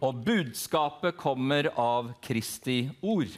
og 0.00 0.22
budskapet 0.24 1.16
kommer 1.20 1.68
av 1.76 2.14
Kristi 2.24 2.88
ord. 3.02 3.28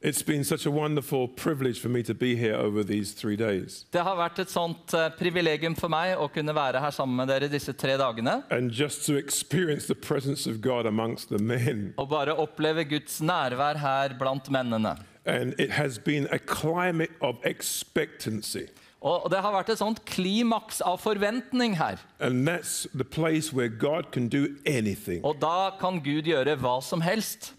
It's 0.00 0.22
been 0.22 0.44
such 0.44 0.66
a 0.66 0.70
wonderful 0.70 1.28
privilege 1.28 1.80
for 1.80 1.88
me 1.88 2.02
to 2.02 2.14
be 2.14 2.36
here 2.36 2.56
over 2.56 2.82
these 2.82 3.12
three 3.12 3.36
days. 3.36 3.86
Det 3.90 4.02
har 4.04 4.16
vært 4.16 4.38
et 4.42 4.50
sånt 4.52 4.92
eh, 4.92 5.08
privilegium 5.16 5.76
for 5.76 5.88
meg 5.88 6.18
å 6.20 6.28
kunne 6.28 6.52
være 6.52 6.80
her 6.80 6.92
sammen 6.92 7.16
med 7.16 7.28
dere 7.32 7.48
disse 7.48 7.72
tre 7.72 7.96
dagene. 7.96 8.42
And 8.50 8.70
just 8.70 9.06
to 9.06 9.16
experience 9.16 9.86
the 9.88 9.94
presence 9.96 10.46
of 10.46 10.60
God 10.60 10.84
amongst 10.84 11.28
the 11.32 11.40
men. 11.40 11.94
Og 11.96 12.08
bare 12.12 12.36
oppleve 12.36 12.84
Guds 12.84 13.20
nærvær 13.24 13.80
her 13.80 14.16
blant 14.20 14.52
mennene. 14.52 14.96
And 15.24 15.54
it 15.58 15.70
has 15.70 15.98
been 15.98 16.28
a 16.30 16.38
climate 16.38 17.12
of 17.22 17.40
expectancy. 17.44 18.68
Og 19.04 19.26
det 19.28 19.36
har 19.44 19.52
vært 19.52 19.68
et 19.74 19.76
sånt 19.80 19.98
klimaks 20.08 20.78
av 20.80 20.96
forventning 21.02 21.74
her. 21.76 22.00
Og 25.24 25.36
da 25.42 25.74
kan 25.80 25.98
Gud 26.00 26.24
gjøre 26.30 26.54
hva 26.56 26.78
som 26.82 27.02
helst. 27.04 27.50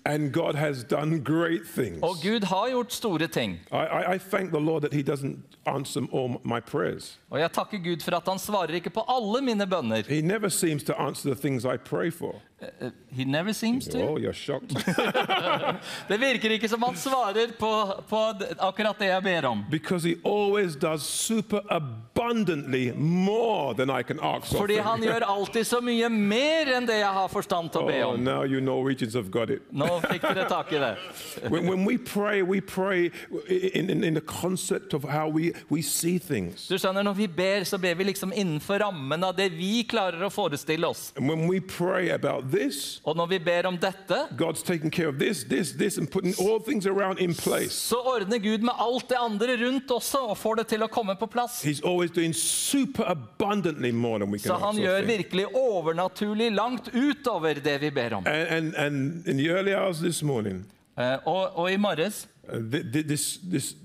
Og 2.02 2.18
Gud 2.24 2.48
har 2.50 2.70
gjort 2.74 2.92
store 2.98 3.28
ting. 3.28 3.60
I, 3.70 3.76
I, 3.78 4.02
I. 4.16 4.18
Og 7.30 7.40
jeg 7.40 7.52
takker 7.54 7.78
Gud 7.92 8.02
for 8.06 8.18
at 8.18 8.28
han 8.30 8.42
svarer 8.42 8.80
ikke 8.80 8.90
på 8.94 9.06
alle 9.10 9.42
mine 9.46 9.68
bønner. 9.70 10.02
He 13.16 13.24
never 13.26 13.54
seems 13.54 13.88
to. 13.88 13.98
Oh, 14.04 14.18
you're 14.20 14.34
shocked. 14.34 14.76
Det 16.08 16.18
virker 16.20 16.52
ikke 16.58 16.68
som 16.70 16.84
han 16.84 16.96
svarer 17.00 17.54
på, 17.60 17.70
på 18.10 18.22
akkurat 18.60 19.00
det 19.00 19.08
jeg 19.12 19.24
ber 19.24 19.46
om. 19.50 19.64
because 19.70 20.04
He 20.08 20.16
always 20.26 20.76
does 20.76 21.02
super 21.04 21.62
abundantly 21.70 22.92
more 22.96 23.74
than 23.74 23.90
I 23.90 24.04
can 24.04 24.20
ask 24.22 24.48
for. 24.52 24.58
Fordi 24.58 24.78
han 24.78 25.02
gjør 25.04 25.24
alltid 25.26 25.68
så 25.68 25.80
mye 25.82 26.10
mer 26.10 26.72
enn 26.78 26.88
det 26.88 27.00
jeg 27.00 27.14
har 27.18 27.28
forstand 27.32 27.72
til 27.72 27.82
å 27.82 27.88
be 27.88 28.02
Oh, 28.06 28.14
om. 28.14 28.24
now 28.24 28.44
you 28.44 28.60
Norwegians 28.62 29.14
have 29.16 29.32
got 29.32 29.50
it. 29.50 29.62
Nå 29.72 29.88
fikk 30.10 30.22
dere 30.28 30.48
tak 30.50 30.72
i 30.74 30.80
det. 30.82 30.94
When, 31.52 31.68
when 31.68 31.86
we 31.86 31.98
pray, 31.98 32.42
we 32.42 32.60
pray 32.62 33.12
in, 33.48 33.90
in, 33.90 34.04
in 34.04 34.14
the 34.14 34.22
concept 34.22 34.94
of 34.94 35.04
how 35.04 35.28
we, 35.30 35.54
we 35.70 35.82
see 35.82 36.18
things. 36.20 36.68
Du 36.68 36.78
skjønner, 36.78 37.04
Når 37.04 37.14
vi 37.14 37.28
ber, 37.28 37.64
så 37.64 37.78
ber 37.78 37.96
vi 37.96 38.04
liksom 38.12 38.34
innenfor 38.34 38.80
rammen 38.84 39.24
av 39.24 39.36
det 39.38 39.50
vi 39.56 39.84
klarer 39.88 40.24
å 40.28 40.30
forestille 40.30 40.88
oss. 40.88 41.14
And 41.18 41.30
when 41.30 41.48
we 41.48 41.60
pray 41.60 42.10
about 42.10 42.52
this, 42.56 43.02
Og 43.04 43.16
når 43.16 43.26
vi 43.26 43.40
ber 43.40 43.68
om 43.68 43.78
dette, 43.78 44.18
God's 44.38 44.64
taking 44.66 44.92
care 44.92 45.08
of 45.08 45.16
this, 45.20 45.44
this, 45.44 45.72
this, 45.72 45.98
and 45.98 46.08
putting 46.12 46.34
all 46.40 46.60
things 46.64 46.86
around 46.88 47.20
in 47.20 47.34
place. 47.36 47.72
så 47.74 47.96
ordner 47.96 48.38
Gud 48.38 48.58
med 48.62 48.74
alt 48.80 49.10
det 49.10 49.18
andre 49.20 49.58
rundt 49.66 49.92
også 49.92 50.18
og 50.30 50.38
får 50.38 50.56
det 50.56 50.68
til 50.68 50.84
å 50.84 50.88
komme 50.88 51.16
på 51.20 51.26
plass. 51.28 51.62
He's 51.66 51.82
always 51.86 52.12
doing 52.12 52.34
super 52.36 53.04
abundantly 53.08 53.92
more 53.92 54.20
than 54.20 54.32
we 54.32 54.38
can 54.40 54.48
Så 54.48 54.54
han 54.66 54.76
gjør 54.78 54.98
think. 55.06 55.18
virkelig 55.18 55.46
overnaturlig 55.56 56.52
langt 56.52 56.90
utover 56.94 57.54
det 57.64 57.82
vi 57.82 57.90
ber 57.92 58.14
om. 58.14 58.28
And, 58.28 58.48
and, 58.50 58.76
and 58.76 59.28
in 59.28 59.38
the 59.38 59.50
early 59.50 59.74
hours 59.74 60.00
this 60.00 60.24
morning, 60.24 60.66
Eh, 60.98 61.18
og, 61.28 61.58
og 61.60 61.72
i 61.72 61.76
morges 61.78 62.28
uh, 62.48 62.56
th- 62.60 62.84
th- 62.94 63.08
this, 63.08 63.40
this 63.52 63.76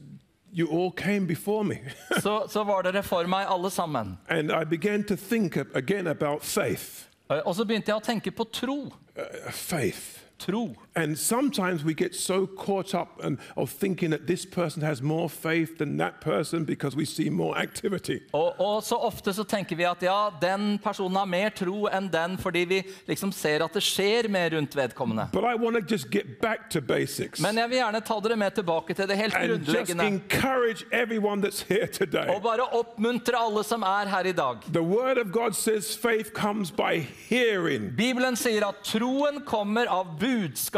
you 0.54 0.68
all 0.70 0.92
came 0.92 1.26
before 1.26 1.64
me. 1.64 1.74
så, 2.22 2.44
så 2.48 2.62
var 2.64 2.82
dere 2.82 3.02
for 3.02 3.26
meg 3.26 3.46
alle 3.50 3.70
sammen. 3.70 4.16
and 4.28 4.52
I 4.52 4.64
began 4.64 5.02
to 5.04 5.16
think 5.16 5.56
ab- 5.56 5.74
again 5.74 6.06
about 6.06 6.42
faith. 6.44 7.06
Eh, 7.30 7.42
Og 7.46 7.54
så 7.56 7.66
begynte 7.66 7.92
jeg 7.92 8.00
å 8.00 8.04
tenke 8.04 8.32
på 8.34 8.46
tro. 8.50 8.78
Uh, 9.16 9.50
faith. 9.54 10.18
Tro. 10.40 10.70
And 10.96 11.16
sometimes 11.18 11.84
we 11.84 11.94
get 11.94 12.14
so 12.14 12.46
caught 12.46 12.94
up 12.94 13.20
and, 13.24 13.38
of 13.56 13.70
thinking 13.70 14.10
that 14.10 14.26
this 14.26 14.44
person 14.44 14.82
has 14.82 15.00
more 15.00 15.28
faith 15.28 15.78
than 15.78 15.96
that 15.98 16.20
person 16.20 16.64
because 16.64 16.96
we 16.96 17.04
see 17.04 17.30
more 17.30 17.56
activity. 17.58 18.18
Og, 18.32 18.60
og 18.60 18.82
så 18.82 18.96
ofte 18.96 19.32
så 19.32 19.44
tenker 19.44 19.76
vi 19.76 19.84
at 19.86 20.02
ja, 20.02 20.30
den 20.42 20.78
personen 20.82 21.16
har 21.16 21.26
mer 21.30 21.50
tro 21.54 21.86
enn 21.86 22.08
den, 22.10 22.34
fordi 22.38 22.64
vi 22.64 22.80
liksom 23.08 23.30
ser 23.32 23.62
at 23.64 23.72
det 23.74 23.82
skjer 23.86 24.28
mer 24.28 24.50
rundt 24.50 24.74
vedkommende. 24.76 25.28
But 25.32 25.44
I 25.44 25.54
want 25.54 25.76
to 25.76 25.82
just 25.94 26.10
get 26.10 26.40
back 26.40 26.68
to 26.70 26.80
basics 26.80 27.40
Men 27.40 27.58
jeg 27.58 27.70
vil 27.70 27.78
gjerne 27.78 28.00
ta 28.00 28.18
dere 28.20 28.36
med 28.36 28.50
tilbake 28.58 28.94
til 28.94 29.08
det 29.08 29.16
helt 29.16 29.34
and 29.34 29.52
just 29.52 29.66
grunnleggende. 29.70 30.06
encourage 30.06 30.84
everyone 30.92 31.40
that's 31.46 31.62
here 31.68 31.86
today. 31.86 32.26
Og 32.34 32.42
bare 32.42 32.66
oppmuntre 32.74 33.38
alle 33.38 33.62
som 33.64 33.82
er 33.86 34.08
her 34.10 34.26
i 34.26 34.32
dag. 34.32 34.66
The 34.72 34.82
Word 34.82 35.18
of 35.18 35.30
God 35.32 35.52
says 35.54 35.94
faith 35.96 36.32
comes 36.34 36.70
by 36.72 36.98
hearing, 37.30 37.92
Bibelen 37.96 38.36
sier 38.36 38.66
at 38.66 38.82
troen 38.84 39.40
kommer 39.46 39.86
av 39.86 40.16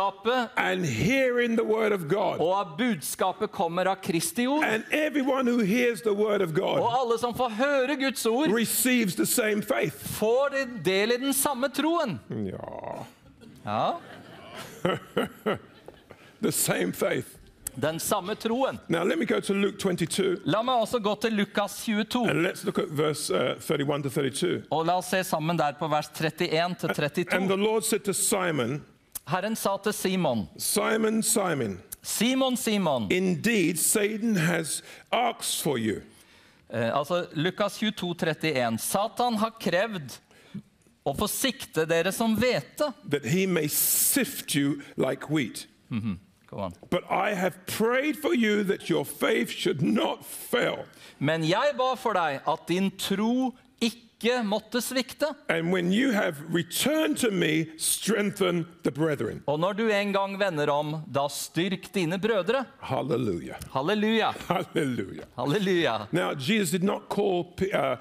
budskapet, 0.02 0.48
and 0.56 0.84
hearing 0.86 1.56
the 1.56 1.64
Word 1.64 1.92
of 1.92 2.00
God. 2.08 2.40
og 2.40 2.60
at 2.60 2.66
budskapet 2.78 3.50
kommer 3.52 3.86
av 3.86 3.96
Kristi 4.02 4.46
ord. 4.46 4.64
And 4.64 4.84
everyone 4.90 5.46
who 5.50 5.58
hears 5.58 6.00
the 6.02 6.12
Word 6.12 6.40
of 6.42 6.52
Og 6.80 7.00
alle 7.00 7.18
som 7.18 7.34
får 7.34 7.48
høre 7.48 7.96
Guds 7.96 8.26
ord, 8.26 8.48
receives 8.52 9.14
the 9.14 9.26
same 9.26 9.62
faith. 9.62 9.96
får 10.18 10.48
del 10.84 11.12
i 11.12 11.16
den 11.16 11.32
samme 11.32 11.68
troen. 11.68 12.18
Ja. 12.30 13.06
Ja, 13.64 13.92
The 16.42 16.52
same 16.52 16.92
faith. 16.92 17.28
den 17.74 18.00
samme 18.00 18.34
troen. 18.34 18.78
Now, 18.88 19.04
let 19.04 19.18
me 19.18 19.24
go 19.24 19.40
to 19.40 19.54
Luke 19.54 19.78
22, 19.78 20.36
La 20.44 20.62
meg 20.62 20.74
også 20.74 20.98
gå 21.00 21.14
til 21.22 21.32
Lukas 21.32 21.84
22. 21.86 22.28
and 22.28 22.42
let's 22.46 22.64
look 22.64 22.78
at 22.78 22.90
verse 22.90 23.30
uh, 23.30 23.56
31 23.60 24.02
to 24.02 24.10
32. 24.10 24.62
Og 24.70 24.86
la 24.86 24.96
oss 24.98 25.06
se 25.08 25.22
sammen 25.24 25.56
der 25.56 25.72
på 25.78 25.88
vers 25.88 26.08
31 26.08 26.74
til 26.74 26.88
And 26.90 26.94
the 26.94 27.08
32. 27.24 27.56
Lord 27.56 27.82
said 27.84 28.00
to 28.04 28.12
Simon, 28.12 28.82
Herren 29.28 29.56
sa 29.56 29.76
til 29.82 29.92
Simon, 29.92 30.48
Simon, 30.58 31.22
Simon, 31.22 31.78
Simon, 32.02 32.56
Simon. 32.56 33.06
indeed 33.12 33.76
Satan 33.78 34.36
has 34.36 34.82
asked 35.12 35.62
for 35.62 35.76
you 35.78 36.02
Eh, 36.74 36.98
altså 36.98 37.26
Lukas 37.34 37.78
22, 37.78 38.14
31. 38.14 38.78
Satan 38.80 39.34
har 39.36 39.50
krevd 39.60 40.14
å 41.04 41.12
få 41.18 41.26
sikte 41.28 41.84
dere 41.84 42.12
som 42.12 42.32
hvete. 42.34 42.92
that 43.10 43.26
he 43.26 43.44
may 43.46 43.68
sift 43.68 44.54
you 44.54 44.80
like 44.96 45.28
wheat. 45.28 45.66
Go 46.46 46.56
on. 46.58 46.72
But 46.90 47.04
I 47.10 47.34
have 47.34 47.54
prayed 47.66 48.16
for 48.16 48.32
you 48.34 48.64
that 48.64 48.88
your 48.88 49.04
faith 49.04 49.50
should 49.50 49.82
not 49.82 50.24
fail. 50.24 50.86
Men 51.18 51.44
jeg 51.44 51.74
ba 51.76 51.94
for 51.96 52.12
deg 52.14 52.40
at 52.48 52.64
din 52.68 52.90
tro 52.96 53.52
ikke 54.22 54.42
måtte 54.46 54.80
svikte. 54.82 55.32
And 55.48 55.72
when 55.72 55.92
you 55.92 56.12
have 56.12 56.36
returned 56.54 57.16
to 57.18 57.30
me, 57.30 57.66
strengthen 57.78 58.66
the 58.84 58.90
brethren. 58.90 59.42
Og 59.46 59.58
når 59.60 59.72
du 59.72 59.88
en 59.88 60.12
gang 60.12 60.38
vender 60.38 60.70
om, 60.70 60.96
da 61.14 61.26
styrk 61.28 61.90
dine 61.94 62.18
brødre. 62.20 62.64
Halleluja. 62.80 63.58
Halleluja. 63.72 64.32
Halleluja. 64.48 65.26
Halleluja. 65.36 65.96
Now, 66.12 66.32
Jesus 66.34 66.70
did 66.70 66.82
not 66.82 67.08
call 67.10 67.52
uh, 67.74 67.96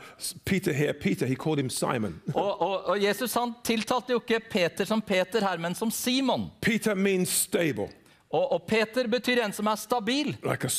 Peter 0.46 0.74
here 0.74 0.94
Peter, 0.94 1.26
he 1.26 1.36
called 1.36 1.60
him 1.60 1.70
Simon. 1.70 2.22
Og, 2.36 2.62
og, 2.62 2.86
og 2.86 3.04
Jesus 3.04 3.34
han 3.34 3.54
tiltalte 3.64 4.14
jo 4.14 4.22
ikke 4.22 4.40
Peter 4.52 4.86
som 4.86 5.02
Peter 5.02 5.42
her, 5.42 5.58
men 5.58 5.76
som 5.76 5.92
Simon. 5.92 6.50
Peter 6.62 6.96
means 6.96 7.30
stable, 7.30 7.90
Og, 8.34 8.52
og 8.52 8.64
Peter 8.68 9.08
betyr 9.08 9.42
en 9.44 9.54
som 9.54 9.68
er 9.68 9.76
stabil. 9.76 10.36
like. 10.44 10.70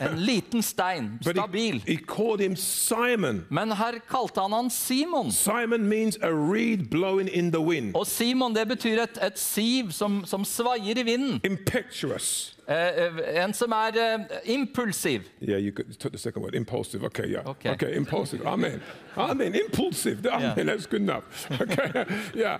En 0.00 0.18
liten 0.18 0.62
stein. 0.62 1.18
Stabil. 1.22 1.82
he, 1.86 1.98
he 1.98 2.56
Simon. 2.56 3.44
Men 3.50 3.72
her 3.72 3.98
kalte 4.08 4.40
han 4.40 4.52
han 4.52 4.70
Simon. 4.70 5.32
Simon 5.32 5.88
means 5.88 6.18
a 6.22 6.30
reed 6.32 6.90
blowing 6.90 7.28
in 7.28 7.52
the 7.52 7.60
wind, 7.60 7.94
Og 7.94 8.06
Simon 8.06 8.54
det 8.54 8.68
betyr 8.68 9.02
et, 9.02 9.18
et 9.22 9.38
siv 9.38 9.90
som, 9.90 10.24
som 10.24 10.44
svaier 10.44 10.98
i 10.98 11.02
vinden. 11.02 11.40
impetuous. 11.44 12.52
Eh, 12.68 12.74
eh, 12.76 13.44
en 13.44 13.52
som 13.54 13.72
er 13.72 13.92
eh, 13.96 14.54
impulsiv. 14.54 15.20
Yeah, 15.40 15.58
you, 15.58 15.72
took 15.98 16.12
the 16.12 16.18
second 16.18 16.42
word, 16.42 16.54
impulsive. 16.54 17.04
Okay, 17.04 17.28
yeah. 17.28 17.48
Okay. 17.48 17.96
impulsive. 17.96 18.46
Amen. 18.46 18.82
Amen. 19.16 19.54
Impulsive. 19.54 20.26
Amen. 20.26 20.66
That's 20.66 20.86
good 20.86 21.02
enough. 21.02 21.50
Okay. 21.60 22.04
yeah, 22.34 22.58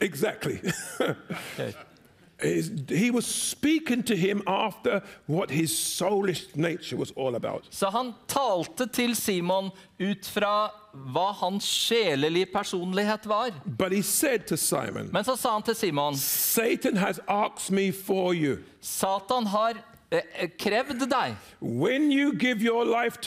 exactly. 0.00 0.60
Okay. 1.58 1.74
He 2.88 3.10
was 3.10 3.26
speaking 3.26 4.02
to 4.04 4.14
him 4.14 4.42
after 4.46 5.00
what 5.26 5.50
his 5.50 5.70
soulish 5.72 6.54
nature 6.54 6.96
was 6.96 7.12
all 7.16 7.34
about. 7.34 7.66
Så 7.70 7.90
han 7.90 8.12
talte 8.28 8.86
til 8.86 9.16
Simon 9.16 9.70
ut 10.00 10.26
fra 10.26 10.70
hva 10.94 11.32
hans 11.40 11.64
sjelelige 11.64 12.46
personlighet 12.46 13.26
var. 13.26 13.50
But 13.78 13.92
he 13.92 14.02
said 14.02 14.46
to 14.46 14.56
Simon, 14.56 15.10
Men 15.12 15.24
så 15.24 15.36
sa 15.36 15.52
han 15.52 15.62
til 15.62 15.74
Simon 15.74 16.16
Satan 16.16 16.96
has 16.96 17.20
asked 17.28 17.74
me 17.74 17.92
for 17.92 18.32
you. 18.32 18.56
Satan 18.80 19.46
har 19.46 19.74
krevd 20.58 21.04
deg. 21.10 21.34
You 21.60 22.32
your 22.62 22.84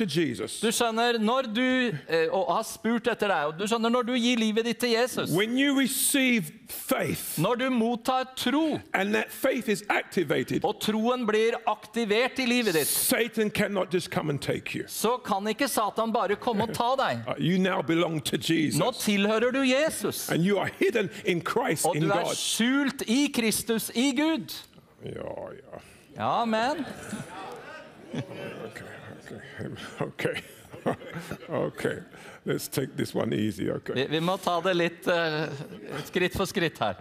Jesus, 0.09 0.59
Du 0.59 0.71
skjønner, 0.71 1.19
når 1.21 1.41
du 1.53 1.65
eh, 2.09 2.27
og 2.33 2.49
har 2.55 2.63
spurt 2.65 3.07
etter 3.11 3.29
deg, 3.29 3.51
og 3.51 3.59
du 3.59 3.67
skjønner, 3.69 3.93
når 3.93 4.07
du 4.07 4.13
gir 4.15 4.39
livet 4.41 4.65
ditt 4.65 4.79
til 4.81 4.95
Jesus, 4.95 5.29
when 5.29 5.57
you 5.59 5.75
receive 5.77 6.49
faith, 6.67 7.37
når 7.37 7.55
du 7.55 7.69
mottar 7.69 8.25
tro, 8.35 8.79
and 8.93 9.13
that 9.13 9.29
faith 9.31 9.69
is 9.69 9.83
activated, 9.89 10.65
og 10.65 10.79
troen 10.81 11.27
blir 11.29 11.59
aktivert 11.69 12.41
i 12.41 12.47
livet 12.49 12.73
ditt, 12.73 12.89
Satan 12.89 13.51
cannot 13.51 13.93
just 13.93 14.09
come 14.09 14.29
and 14.33 14.41
take 14.41 14.73
you. 14.73 14.85
så 14.87 15.17
kan 15.21 15.47
ikke 15.47 15.67
Satan 15.67 16.11
bare 16.13 16.35
komme 16.35 16.65
og 16.65 16.73
ta 16.73 16.95
deg. 16.97 17.21
Uh, 17.31 17.35
you 17.37 17.59
now 17.59 17.81
belong 17.81 18.19
to 18.19 18.37
Nå 18.79 18.91
tilhører 18.97 19.51
du 19.51 19.61
Jesus, 19.61 20.29
And 20.29 20.43
you 20.43 20.57
are 20.57 20.71
hidden 20.79 21.09
in 21.25 21.41
Christ, 21.41 21.85
og 21.85 21.95
du 21.95 22.09
er 22.09 22.33
skjult 22.35 23.03
i 23.07 23.27
Kristus, 23.33 23.91
i 23.93 24.11
Gud. 24.17 24.51
Ja, 25.05 25.51
yeah. 25.53 25.90
Ja, 26.15 26.45
men 26.45 26.85
Okay, 28.11 29.67
okay, 29.99 30.41
okay. 31.49 31.97
Let's 32.45 32.67
take 32.67 32.97
this 32.97 33.15
one 33.15 33.33
easy. 33.33 33.71
Okay. 33.71 33.93
vi, 33.93 34.05
vi 34.09 34.19
må 34.19 34.37
ta 34.37 34.57
det 34.65 34.73
litt 34.73 35.07
uh, 35.07 35.47
skritt 36.07 36.35
for 36.35 36.49
skritt 36.49 36.79
her. 36.81 36.99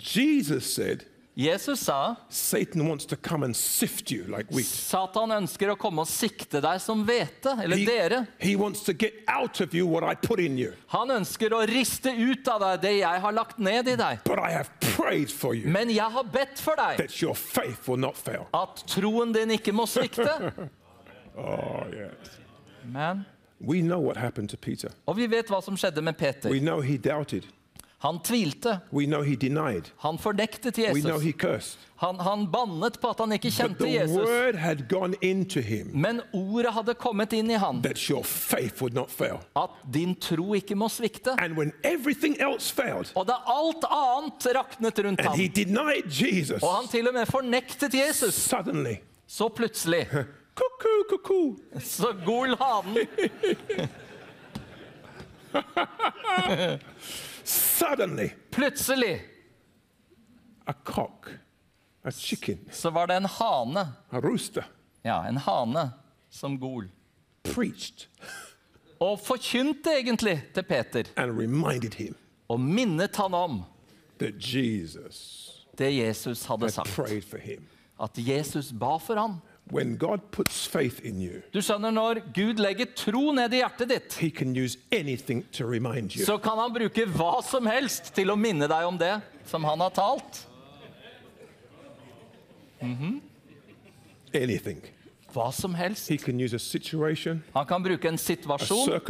Jesus 0.00 0.72
said, 0.74 1.04
Jesus 1.38 1.78
sa 1.86 2.16
Satan 2.28 2.88
wants 2.88 3.06
to 3.06 3.14
come 3.16 3.44
and 3.44 3.54
sift 3.54 4.10
you 4.10 4.24
like 4.26 4.50
wheat. 4.50 4.66
Satan 4.66 5.30
ønsker 5.30 5.70
å 5.70 5.76
komme 5.78 6.02
og 6.02 6.08
sikte 6.10 6.58
deg 6.64 6.80
som 6.82 7.04
hvete, 7.06 7.52
eller 7.62 7.76
He, 7.78 7.84
dere. 7.86 8.18
he 8.42 8.56
wants 8.58 8.82
to 8.82 8.92
get 8.92 9.14
out 9.28 9.60
of 9.60 9.72
you 9.72 9.86
what 9.86 10.02
I 10.02 10.16
put 10.16 10.40
in 10.40 10.58
you. 10.58 10.72
Han 10.88 11.12
ønsker 11.14 11.54
å 11.54 11.60
riste 11.70 12.10
ut 12.10 12.48
av 12.50 12.58
deg 12.64 12.80
det 12.82 12.92
jeg 13.04 13.20
har 13.22 13.32
lagt 13.36 13.60
ned 13.62 13.86
i 13.86 13.94
deg. 14.00 14.24
But 14.24 14.40
I 14.42 14.50
have 14.50 14.68
prayed 14.96 15.30
for 15.30 15.54
you 15.54 15.68
Men 15.70 15.90
jeg 15.94 16.10
har 16.10 16.24
bedt 16.26 16.58
for 16.58 16.74
deg 16.74 16.98
that 16.98 17.14
your 17.22 17.36
faith 17.38 17.86
will 17.86 18.00
not 18.02 18.16
fail. 18.18 18.48
at 18.52 18.82
troen 18.90 19.30
din 19.32 19.54
ikke 19.54 19.72
må 19.72 19.86
svikte. 19.86 20.26
Oh, 21.38 21.84
yes. 21.94 22.34
Men, 22.84 23.24
We 23.60 23.80
know 23.80 24.00
what 24.00 24.16
happened 24.16 24.50
to 24.50 24.56
Peter. 24.56 24.90
og 25.06 25.16
vi 25.16 25.26
vet 25.30 25.46
hva 25.46 25.60
som 25.62 25.76
skjedde 25.78 26.02
med 26.02 26.16
Peter. 26.18 26.50
We 26.50 26.58
know 26.58 26.80
he 26.80 26.96
doubted. 26.98 27.46
Han 28.00 28.20
tvilte. 28.22 28.80
Han 29.98 30.18
fordektet 30.18 30.78
Jesus. 30.78 30.94
Han, 31.96 32.20
han 32.20 32.44
bannet 32.52 33.00
på 33.02 33.10
at 33.10 33.18
han 33.18 33.32
ikke 33.34 33.50
kjente 33.50 33.88
Jesus. 33.90 34.20
Men 35.98 36.20
ordet 36.32 36.70
hadde 36.76 36.94
kommet 36.94 37.32
inn 37.34 37.50
i 37.50 37.56
han. 37.58 37.80
fail. 39.10 39.40
At 39.58 39.70
din 39.90 40.14
tro 40.14 40.54
ikke 40.54 40.76
må 40.78 40.86
svikte. 40.94 41.34
Failed, 42.70 43.10
Og 43.18 43.26
da 43.26 43.40
alt 43.50 43.82
annet 43.90 44.46
raknet 44.54 44.98
rundt 45.02 45.20
ham, 45.26 45.34
Jesus, 46.06 46.62
og 46.62 46.74
han 46.76 46.86
til 46.88 47.08
og 47.10 47.14
med 47.18 47.26
fornektet 47.26 47.94
Jesus, 47.98 48.34
suddenly, 48.34 48.94
så 49.26 49.48
plutselig 49.50 50.06
cuckoo, 50.58 51.02
cuckoo, 51.10 51.56
så 51.82 52.14
gol 52.24 52.54
hanen. 52.62 53.08
suddenly, 57.48 58.30
Plutselig 58.50 59.20
a 60.66 60.72
cock, 60.84 61.28
a 62.04 62.10
chicken, 62.10 62.58
så 62.70 62.90
var 62.90 63.06
det 63.06 63.16
en 63.16 63.24
hane. 63.24 63.86
a 64.10 64.20
rooster 64.20 64.64
Ja, 65.04 65.24
en 65.28 65.36
hane 65.36 65.90
som 66.30 66.58
gol. 66.60 66.88
preached 67.44 68.06
Og 69.00 69.20
forkynte 69.20 69.90
egentlig 69.90 70.42
til 70.54 70.62
Peter. 70.62 71.04
and 71.16 71.38
reminded 71.38 71.94
him 71.94 72.14
Og 72.48 72.60
minnet 72.60 73.16
han 73.16 73.34
om 73.34 73.62
that 74.18 74.34
Jesus 74.54 75.44
det 75.78 75.92
Jesus 75.96 76.44
hadde 76.46 76.62
had 76.64 76.70
sagt. 76.70 76.88
prayed 76.90 77.22
for 77.22 77.38
him. 77.38 77.66
At 78.02 78.10
Jesus 78.18 78.72
ba 78.72 78.96
for 78.98 79.14
ham. 79.14 79.40
When 79.70 79.96
God 79.96 80.20
puts 80.30 80.66
faith 80.66 81.00
in 81.04 81.20
you, 81.20 81.42
Du 81.52 81.60
skjønner, 81.60 81.90
Når 81.92 82.20
Gud 82.34 82.58
legger 82.58 82.86
tro 82.96 83.32
ned 83.32 83.52
i 83.52 83.60
hjertet 83.60 83.88
ditt, 83.88 84.14
he 84.14 84.30
can 84.30 84.54
use 84.56 84.78
anything 84.92 85.42
to 85.52 85.66
remind 85.66 86.16
you. 86.16 86.24
så 86.24 86.38
kan 86.38 86.58
han 86.58 86.72
bruke 86.72 87.04
hva 87.06 87.42
som 87.44 87.66
helst 87.66 88.14
til 88.14 88.30
å 88.30 88.36
minne 88.36 88.68
deg 88.68 88.86
om 88.86 88.96
det 88.98 89.20
som 89.44 89.64
han 89.64 89.80
har 89.80 89.90
talt. 89.90 90.46
Anything. 94.34 94.80
Hva 95.32 95.52
som 95.52 95.74
helst. 95.74 96.08
He 96.08 96.16
can 96.18 96.40
use 96.40 96.54
a 96.56 96.58
situation, 96.58 97.42
Han 97.54 97.66
kan 97.66 97.82
bruke 97.82 98.08
en 98.08 98.18
situasjon, 98.18 99.00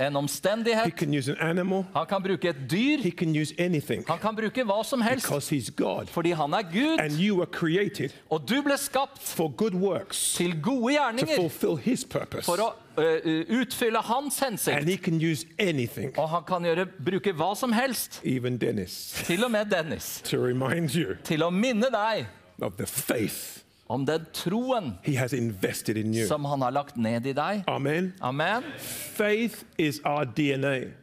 en 0.00 0.16
omstendighet. 0.16 0.84
an 1.28 1.36
animal. 1.40 1.84
Han 1.94 2.06
kan 2.06 2.22
bruke 2.22 2.48
et 2.48 2.56
dyr. 2.70 2.98
He 3.02 3.10
can 3.10 3.34
use 3.36 3.54
anything 3.58 4.04
Han 4.08 4.18
kan 4.18 4.34
bruke 4.36 4.64
hva 4.64 4.84
som 4.84 5.00
helst. 5.00 5.26
because 5.26 5.48
he's 5.56 5.70
God. 5.70 6.06
Fordi 6.08 6.30
han 6.30 6.52
er 6.54 6.62
Gud, 6.62 7.00
And 7.00 7.12
you 7.12 7.36
were 7.36 7.46
created 7.46 8.12
og 8.30 8.48
du 8.48 8.62
ble 8.62 8.76
skapt 8.78 9.40
works 9.74 10.34
til 10.34 10.62
gode 10.62 10.92
gjerninger 10.94 11.36
fulfill 11.36 11.76
his 11.76 12.04
purpose. 12.04 12.44
for 12.44 12.56
å 12.56 12.72
uh, 12.98 13.60
utfylle 13.60 13.98
hans 14.02 14.38
hensikt. 14.38 14.84
he 14.84 14.96
can 14.96 15.20
use 15.20 15.46
anything, 15.58 16.18
Og 16.18 16.28
han 16.28 16.42
kan 16.46 16.62
gjøre, 16.62 16.86
bruke 17.04 17.32
hva 17.32 17.54
som 17.56 17.72
helst, 17.72 18.20
til 18.22 19.44
og 19.44 19.50
med 19.50 19.64
Dennis, 19.70 20.20
to 20.24 20.36
remind 20.36 20.94
you 20.94 21.16
til 21.24 21.42
å 21.42 21.50
minne 21.50 21.90
deg 21.90 22.26
of 22.62 22.76
the 22.76 22.86
faith 22.86 23.63
om 23.86 24.06
den 24.06 24.26
troen 24.32 24.94
he 25.04 25.16
has 25.16 25.32
invested 25.32 25.96
in 25.96 26.14
you. 26.14 26.26
som 26.26 26.44
han 26.44 26.62
har 26.62 26.70
lagt 26.70 26.96
ned 26.96 27.26
i 27.26 27.32
deg. 27.36 27.64
Amen. 27.68 28.12
Amen. 28.20 28.62
Faith 28.78 29.64
is 29.78 30.00
our 30.04 30.24
DNA. 30.24 30.94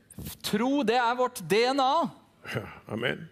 Tro, 0.44 0.84
det 0.84 0.96
er 0.96 1.16
vårt 1.18 1.44
DNA. 1.50 2.10
Amen. 2.94 3.28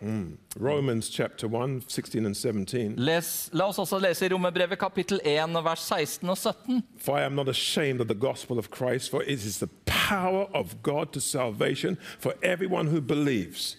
Mm. 0.00 0.36
Romans 0.60 1.08
chapter 1.08 1.48
1, 1.48 1.82
16 1.88 2.26
and 2.26 2.36
17. 2.36 2.94
Les, 2.96 3.48
la 3.52 3.68
oss 3.70 3.78
også 3.78 3.98
lese 3.98 4.26
i 4.26 4.28
Romerbrevet 4.28 4.78
kapittel 4.78 5.20
1, 5.24 5.56
og 5.56 5.64
vers 5.64 5.80
16 5.88 6.28
og 6.28 6.36
17. 6.36 6.82
For 7.00 7.18
I 7.18 7.24
am 7.24 7.32
not 7.32 7.48
ashamed 7.48 8.00
of 8.00 8.08
the 8.08 8.18
gospel 8.20 8.58
of 8.58 8.68
Christ, 8.76 9.10
for 9.10 9.22
it 9.22 9.40
is 9.44 9.58
the 9.58 9.70
power 9.86 10.44
of 10.54 10.74
God 10.82 11.06
to 11.14 11.20
salvation 11.20 11.96
for 12.18 12.34
everyone 12.42 12.88
who 12.90 13.00
believes. 13.00 13.78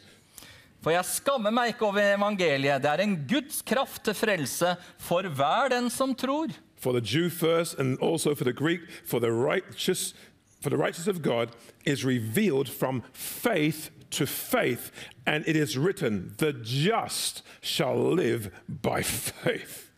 For 0.85 0.93
jeg 0.93 1.09
skammer 1.09 1.49
meg 1.49 1.71
ikke 1.71 1.87
over 1.87 2.11
evangeliet. 2.13 2.83
Det 2.83 2.89
er 2.91 3.01
en 3.01 3.15
Guds 3.25 3.63
kraft 3.65 4.03
til 4.05 4.13
frelse 4.13 4.75
for 5.01 5.25
hver 5.25 5.71
den 5.73 5.89
som 5.89 6.13
tror. 6.13 6.53
For 6.77 6.93
the 6.93 7.01
Jew 7.01 7.31
first, 7.33 7.79
and 7.79 7.97
also 7.97 8.35
for 8.35 8.45
the 8.45 8.53
Greek, 8.53 8.81
for 9.01 9.17
the 9.17 9.31
righteous, 9.33 10.13
for 10.61 10.69
the 10.69 10.77
righteousness 10.77 11.17
of 11.17 11.23
God 11.23 11.49
is 11.85 12.05
revealed 12.05 12.69
from 12.69 13.01
faith 13.13 13.89
to 14.11 14.27
faith, 14.27 14.91
and 15.25 15.43
it 15.47 15.55
is 15.55 15.75
written, 15.75 16.35
"The 16.37 16.53
just 16.53 17.41
shall 17.63 17.97
live 18.15 18.51
by 18.67 19.01
faith." 19.01 19.89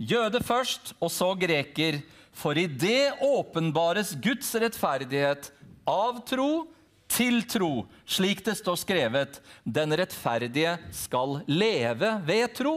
Jøde 0.00 0.42
først, 0.42 0.92
og 1.00 1.10
så 1.10 1.34
greker. 1.34 2.02
For 2.32 2.52
i 2.52 2.66
det 2.66 3.12
åpenbares 3.22 4.16
Guds 4.22 4.54
rettferdighet 4.54 5.52
av 5.86 6.26
tro 6.26 6.73
til 7.14 7.42
tro, 7.46 7.84
slik 8.06 8.42
det 8.46 8.56
står 8.58 8.78
skrevet. 8.82 9.40
Den 9.62 9.94
rettferdige 9.96 10.76
skal 10.94 11.40
leve 11.46 12.10
ved 12.26 12.54
tro. 12.58 12.76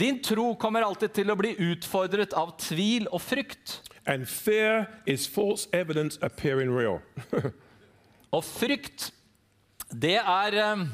Din 0.00 0.18
tro 0.24 0.54
kommer 0.58 0.86
alltid 0.86 1.12
til 1.20 1.30
å 1.30 1.36
bli 1.38 1.52
utfordret 1.70 2.32
av 2.38 2.54
tvil 2.62 3.06
og 3.12 3.20
frykt. 3.22 3.80
Og 8.36 8.44
frykt, 8.46 9.10
det 9.90 10.16
er 10.18 10.54
eh, 10.54 10.84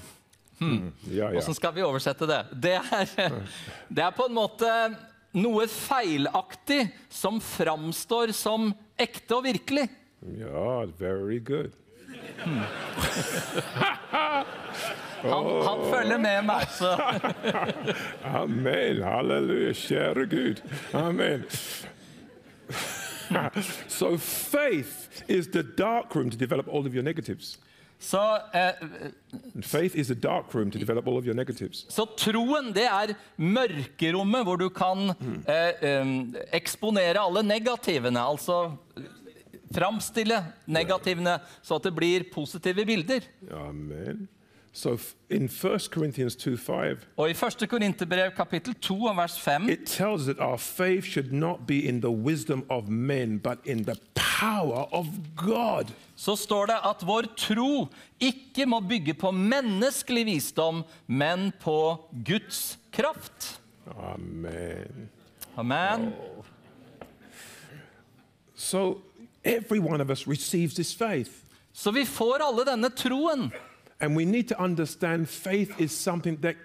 ja, 1.12 1.26
ja. 1.28 1.28
Hvordan 1.34 1.56
skal 1.58 1.74
vi 1.76 1.84
oversette 1.84 2.28
det? 2.28 2.40
Det 2.64 2.78
er, 2.80 3.36
det 3.94 4.04
er 4.06 4.16
på 4.16 4.26
en 4.26 4.36
måte 4.36 4.70
noe 5.36 5.66
feilaktig 5.68 6.86
som 7.12 7.38
framstår 7.44 8.32
som 8.36 8.70
ekte 8.98 9.36
og 9.36 9.44
virkelig. 9.44 9.88
Ja, 10.38 10.84
very 10.98 11.40
good. 11.44 11.70
Han, 15.26 15.44
han 15.62 15.78
følger 15.90 16.18
med 16.18 16.42
meg, 16.46 16.66
så 16.70 16.92
Amen. 18.42 19.02
Halleluja. 19.02 19.72
Kjære 19.72 20.26
Gud. 20.30 20.60
Amen. 20.94 21.44
so 23.88 24.16
faith 24.18 25.22
is 25.28 25.48
the 25.48 25.62
dark 25.62 26.14
room 26.14 26.30
to 26.30 26.36
develop 26.36 26.68
all 26.68 26.86
of 26.86 26.94
your 26.94 27.02
negatives. 27.02 27.58
Så, 27.98 28.20
eh, 28.52 28.72
faith 29.62 29.96
is 29.96 30.06
the 30.06 30.14
dark 30.14 30.54
room 30.54 30.70
to 30.70 30.78
develop 30.78 31.06
all 31.08 31.16
of 31.16 31.24
your 31.24 31.34
negatives. 31.34 31.86
så 31.88 32.04
troen, 32.16 32.72
det 32.74 32.84
er 32.84 33.14
mørkerommet 33.36 34.44
hvor 34.44 34.60
du 34.60 34.68
kan 34.68 35.14
eh, 35.48 35.72
eh, 35.80 36.12
eksponere 36.52 37.22
alle 37.24 37.42
negativene. 37.42 38.20
Altså 38.20 38.76
framstille 39.74 40.44
negativene, 40.66 41.38
så 41.62 41.80
at 41.80 41.88
det 41.88 41.94
blir 41.96 42.26
positive 42.32 42.84
bilder. 42.86 43.24
Amen. 43.50 44.28
So 44.76 44.98
in 45.30 45.48
1 45.48 45.78
Corinthians 45.90 46.36
2 46.36 46.56
5, 46.56 46.98
Og 47.16 47.30
i 47.30 47.32
1. 47.32 47.68
Korinterbrev 47.68 48.30
kapittel 48.36 48.74
2 48.74 49.04
og 49.04 49.16
vers 49.16 49.40
5 49.40 49.70
it 49.70 49.86
tells 49.86 50.26
that 50.26 50.38
our 50.38 50.56
faith 50.56 51.06
should 51.08 51.32
not 51.32 51.66
be 51.66 51.78
in 51.78 52.00
the 52.00 52.10
wisdom 52.10 52.64
of 52.68 52.88
men, 52.88 53.38
but 53.38 53.58
in 53.64 53.84
the 53.84 53.96
power 54.14 54.94
of 54.94 55.06
God. 55.36 55.84
så 56.16 56.36
står 56.36 56.66
det 56.66 56.74
at 56.84 57.06
vår 57.06 57.22
tro 57.36 57.86
ikke 58.20 58.66
må 58.66 58.80
bygge 58.80 59.14
på 59.14 59.30
menneskelig 59.30 60.26
visdom, 60.26 60.84
men 61.06 61.52
på 61.60 62.04
Guds 62.26 62.78
kraft. 62.92 63.60
Amen. 63.96 65.08
Amen. 65.56 66.12
So 68.54 69.00
every 69.44 69.78
one 69.78 70.02
of 70.02 70.10
us 70.10 70.28
receives 70.28 70.74
this 70.74 70.94
faith. 70.94 71.30
Så 71.72 71.90
vi 71.90 72.04
får 72.04 72.44
alle 72.44 72.64
denne 72.64 72.90
troen. 72.90 73.50
And 74.00 74.16
we 74.16 74.24
need 74.24 74.48
to 74.48 74.62
understand 74.62 75.28
faith 75.28 75.80
is 75.80 75.92
something 75.92 76.42
that 76.42 76.56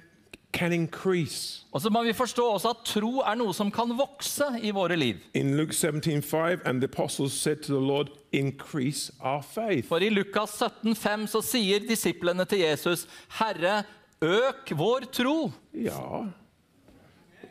can 0.54 0.74
increase. 0.74 1.66
Og 1.72 1.82
så 1.82 1.90
må 1.90 2.04
vi 2.04 2.14
forstå 2.14 2.46
også 2.54 2.70
at 2.70 2.82
tro 2.86 3.20
er 3.20 3.36
noe 3.40 3.54
som 3.54 3.72
kan 3.72 3.94
vokse 3.98 4.50
i 4.62 4.72
våre 4.76 4.96
liv. 4.96 5.16
In 5.34 5.56
Luke 5.58 5.74
17:5, 5.74 6.62
and 6.66 6.82
the 6.82 6.90
apostles 6.92 7.34
said 7.34 7.64
to 7.64 7.74
the 7.74 7.86
Lord, 7.88 8.10
Increase 8.34 9.12
our 9.22 9.42
faith. 9.42 9.88
For 9.88 9.98
i 9.98 10.10
Lukas 10.10 10.50
17, 10.50 10.96
5 10.96 11.28
så 11.28 11.42
sier 11.44 11.80
disiplene 11.80 12.46
til 12.46 12.60
Jesus, 12.60 13.08
Herre, 13.40 13.84
øk 14.22 14.72
vår 14.72 15.08
tro. 15.12 15.52
Ja. 15.74 16.26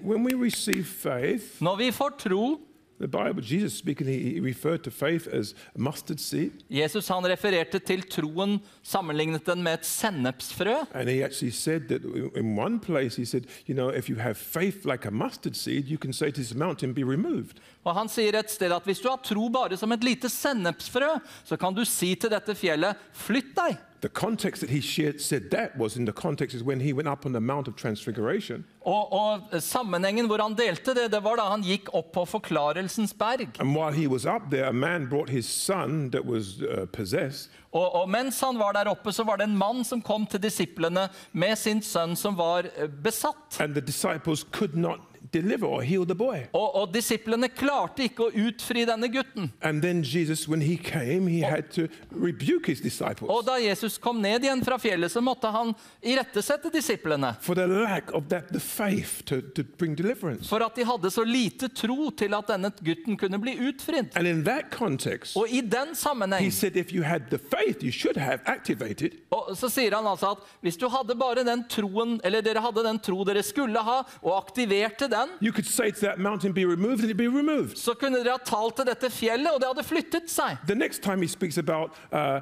When 0.01 0.25
we 0.25 0.33
receive 0.35 0.85
faith, 0.85 1.61
Når 1.61 1.77
vi 1.77 1.91
får 1.93 2.11
tro 2.19 2.61
Bible, 3.09 3.43
Jesus 3.43 3.79
speaking, 3.79 4.07
he 4.07 4.35
he 4.35 4.41
referred 4.41 4.83
to 4.85 4.91
faith 4.91 5.27
as 5.29 5.55
mustard 5.77 6.21
seed. 6.21 6.65
Jesus 6.71 7.09
han 7.09 7.25
refererte 7.25 7.79
til 7.79 8.03
troen, 8.03 8.59
sammenlignet 8.83 9.47
den 9.47 9.63
med 9.63 9.81
et 9.81 9.87
sennepsfrø. 9.87 10.75
And 10.95 11.09
he 11.09 11.25
actually 11.25 11.53
said 11.53 11.89
that 11.89 12.05
in 12.37 12.59
one 12.59 12.81
place, 12.81 13.17
he 13.17 13.25
said, 13.25 13.45
You 13.67 13.75
know, 13.75 13.89
if 13.89 14.09
you 14.09 14.17
have 14.17 14.35
faith 14.37 14.85
like 14.85 15.09
a 15.09 15.11
mustard 15.11 15.57
seed, 15.57 15.89
you 15.89 15.99
can 15.99 16.13
say 16.13 16.31
to 16.31 16.37
this 16.37 16.55
mountain, 16.55 16.95
Be 16.95 17.05
removed. 17.05 17.61
Og 17.85 17.95
han 17.97 18.09
sier 18.09 18.37
et 18.39 18.51
sted 18.51 18.73
at 18.73 18.85
hvis 18.85 19.01
du 19.01 19.09
har 19.09 19.21
tro 19.25 19.49
bare 19.49 19.77
som 19.77 19.93
et 19.93 20.05
lite 20.05 20.29
sennepsfrø, 20.29 21.17
så 21.45 21.57
kan 21.57 21.75
du 21.75 21.85
si 21.85 22.15
til 22.15 22.31
dette 22.31 22.55
fjellet, 22.55 22.97
flytt 23.13 23.55
deg. 23.57 23.79
The 24.01 24.09
context 24.09 24.61
that 24.63 24.71
he 24.71 24.81
shared, 24.81 25.21
said 25.21 25.51
that 25.51 25.77
was 25.77 25.97
in 25.97 26.07
the 26.07 26.13
context 26.13 26.57
is 26.57 26.63
when 26.63 26.81
he 26.81 26.93
went 26.95 27.09
up 27.09 27.27
on 27.27 27.33
the 27.33 27.41
Mount 27.41 27.69
of 27.69 27.77
Transfiguration. 27.77 28.65
Og, 28.81 29.13
og 29.13 29.63
sammenhengen 29.63 30.27
hvor 30.27 30.41
han 30.41 30.55
delte 30.57 30.95
det, 30.97 31.11
det 31.13 31.21
var 31.25 31.37
da 31.37 31.51
han 31.51 31.61
gikk 31.63 31.91
opp 31.93 32.13
på 32.15 32.25
forklarelsens 32.25 33.13
berg. 33.13 33.61
And 33.61 33.77
while 33.77 33.93
he 33.93 34.07
was 34.09 34.25
up 34.25 34.49
there, 34.51 34.69
a 34.69 34.73
man 34.73 35.09
brought 35.09 35.29
his 35.29 35.47
son 35.47 36.11
that 36.11 36.25
was 36.25 36.63
uh, 36.63 36.87
possessed. 36.93 37.51
Og, 37.73 37.95
og 37.95 38.09
mens 38.11 38.41
han 38.41 38.59
var 38.59 38.73
der 38.73 38.89
oppe, 38.91 39.13
så 39.13 39.25
var 39.25 39.37
det 39.37 39.51
en 39.51 39.59
mann 39.59 39.85
som 39.85 40.01
kom 40.03 40.27
til 40.27 40.43
disiplene 40.43 41.09
med 41.33 41.57
sin 41.57 41.83
sønn 41.83 42.17
som 42.17 42.39
var 42.39 42.67
eh, 42.77 42.89
besatt. 42.89 43.61
And 43.61 43.75
the 43.75 43.85
disciples 43.85 44.47
could 44.51 44.75
not 44.75 45.10
deliver 45.33 45.67
or 45.67 45.83
heal 45.83 46.07
the 46.07 46.15
boy. 46.15 46.47
Og, 46.53 46.75
og 46.83 46.93
disiplene 46.95 47.49
klarte 47.53 48.05
ikke 48.07 48.29
å 48.29 48.33
utfri 48.49 48.85
denne 48.89 49.09
gutten. 49.13 49.51
And 49.63 49.83
then 49.83 50.03
Jesus, 50.03 50.49
when 50.49 50.61
he 50.61 50.77
came, 50.77 51.27
he 51.27 51.41
had 51.41 51.71
to 51.75 51.89
rebuke 52.11 52.67
his 52.67 52.81
Og 53.03 53.45
da 53.47 53.59
Jesus 53.61 53.99
kom 53.99 54.21
ned 54.23 54.45
igjen 54.45 54.65
fra 54.65 54.79
fjellet, 54.79 55.13
så 55.13 55.21
måtte 55.21 55.49
han 55.53 55.75
irettesette 56.03 56.71
disiplene. 56.73 57.35
for 57.41 57.55
the 57.55 57.67
lack 57.67 58.13
of 58.13 58.29
that, 58.29 58.49
the 58.53 58.61
faith 58.61 59.23
to, 59.25 59.41
to 59.55 59.63
bring 59.79 59.95
deliverance. 59.95 60.49
For 60.49 60.63
at 60.63 60.75
de 60.75 60.85
hadde 60.85 61.11
så 61.11 61.25
lite 61.25 61.69
tro 61.69 62.11
til 62.11 62.35
at 62.35 62.49
denne 62.51 62.71
gutten 62.83 63.17
kunne 63.17 63.39
bli 63.39 63.57
utfridd. 63.69 64.17
And 64.17 64.27
in 64.27 64.45
that 64.45 64.71
context, 64.71 65.37
Og 65.37 65.49
i 65.49 65.61
den 65.61 65.95
he 65.95 65.95
sammenheng 65.95 66.51
said, 66.53 66.77
if 66.77 66.93
you 66.93 67.03
had 67.03 67.31
the 67.31 67.39
faith 67.39 67.83
you 67.85 67.93
should 67.93 68.17
have 68.17 68.41
activated, 68.47 69.13
og 69.31 69.57
så 69.57 69.69
sier 69.71 69.95
han 69.95 70.07
altså 70.07 70.35
at 70.35 70.45
hvis 70.65 70.77
du 70.81 70.89
hadde 70.89 71.15
bare 71.19 71.45
den 71.47 71.65
troen, 71.71 72.19
eller 72.25 72.43
dere 72.43 72.63
hadde 72.65 72.85
den 72.85 72.99
tro 72.99 73.25
dere 73.25 73.43
skulle 73.47 73.81
ha, 73.87 74.01
og 74.23 74.37
aktiverte 74.39 75.09
den, 75.11 75.20
den, 75.21 75.37
You 75.41 75.53
could 75.53 75.67
say 75.69 75.91
to 75.91 76.01
that 76.01 76.19
be 76.55 76.65
removed, 76.65 77.17
be 77.17 77.29
removed. 77.29 77.77
så 77.79 77.95
kunne 77.95 78.23
dere 78.25 78.37
ha 78.39 78.43
talt 78.45 78.77
til 78.81 78.87
dette 78.89 79.11
fjellet, 79.11 79.53
og 79.53 79.61
det 79.61 79.69
hadde 79.71 79.85
flyttet 79.87 80.31
seg. 80.31 80.59
The 80.67 80.75
next 80.75 81.03
time 81.03 81.23
he 81.23 81.29
speaks 81.29 81.59
about 81.59 81.91
uh, 82.13 82.41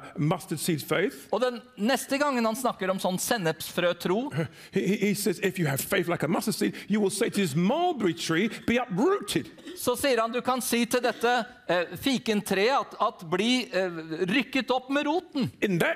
faith, 0.87 1.27
Og 1.31 1.41
den 1.41 1.61
neste 1.77 2.17
gangen 2.17 2.45
han 2.45 2.55
snakker 2.55 2.89
om 2.89 2.99
sånn 2.99 3.19
sennepsfrøtro, 3.19 4.31
he, 4.73 4.81
he 4.87 5.09
he 5.09 5.13
says, 5.13 5.39
if 5.39 5.57
you 5.59 5.67
have 5.67 5.79
faith 5.81 6.07
like 6.07 6.23
a 6.23 6.27
mustard 6.27 6.55
seed, 6.55 6.75
you 6.87 6.99
will 6.99 7.09
say 7.11 7.29
to 7.29 7.35
this 7.41 7.55
mulberry 7.55 8.13
tree, 8.13 8.49
be 8.67 8.77
uprooted. 8.77 9.49
så 9.77 9.95
sier 9.95 10.19
han 10.21 10.31
du 10.31 10.41
kan 10.41 10.61
si 10.61 10.85
til 10.85 11.01
dette 11.03 11.31
eh, 11.69 11.93
fikentreet 12.01 12.73
at, 12.79 12.95
at 12.99 13.23
bli 13.31 13.69
eh, 13.71 13.99
rykket 14.29 14.71
opp 14.75 14.89
med 14.93 15.07
roten. 15.07 15.49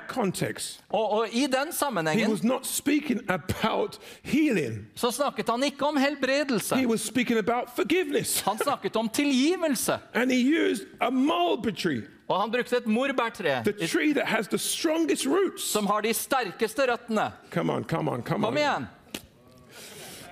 Context, 0.08 0.80
Og, 0.90 1.10
og 1.12 1.34
i 1.34 1.46
den 1.50 1.72
sammenhengen 1.72 2.30
was 2.30 2.42
not 2.42 2.66
speaking 2.66 3.20
about 3.28 3.98
healing. 4.22 4.86
så 4.94 5.10
snakket 5.12 5.48
han 5.48 5.62
ikke 5.62 5.86
om 5.86 5.96
helbredelse. 5.96 6.73
He 6.74 6.86
was 6.86 7.00
speaking 7.00 7.38
about 7.38 7.68
forgiveness. 7.76 8.40
Han 8.40 8.58
snakket 8.58 8.96
om 8.96 9.08
tilgivelse. 9.08 9.98
And 10.14 10.30
he 10.30 10.40
used 10.70 10.86
a 11.00 11.10
mulberry 11.10 11.72
tree, 11.74 12.02
Og 12.28 12.40
han 12.40 12.50
brukte 12.50 12.76
et 12.76 12.86
morbærtre 12.86 13.62
the 13.64 13.86
tree 13.86 14.12
that 14.14 14.26
has 14.26 14.48
the 14.48 14.58
strongest 14.58 15.26
roots. 15.26 15.62
som 15.62 15.86
har 15.86 16.00
de 16.00 16.14
sterkeste 16.14 16.82
røttene. 16.92 17.32
Come 17.50 17.72
on, 17.72 17.84
come 17.84 18.10
on, 18.10 18.22
come 18.22 18.44
Kom 18.44 18.56
igjen. 18.56 18.86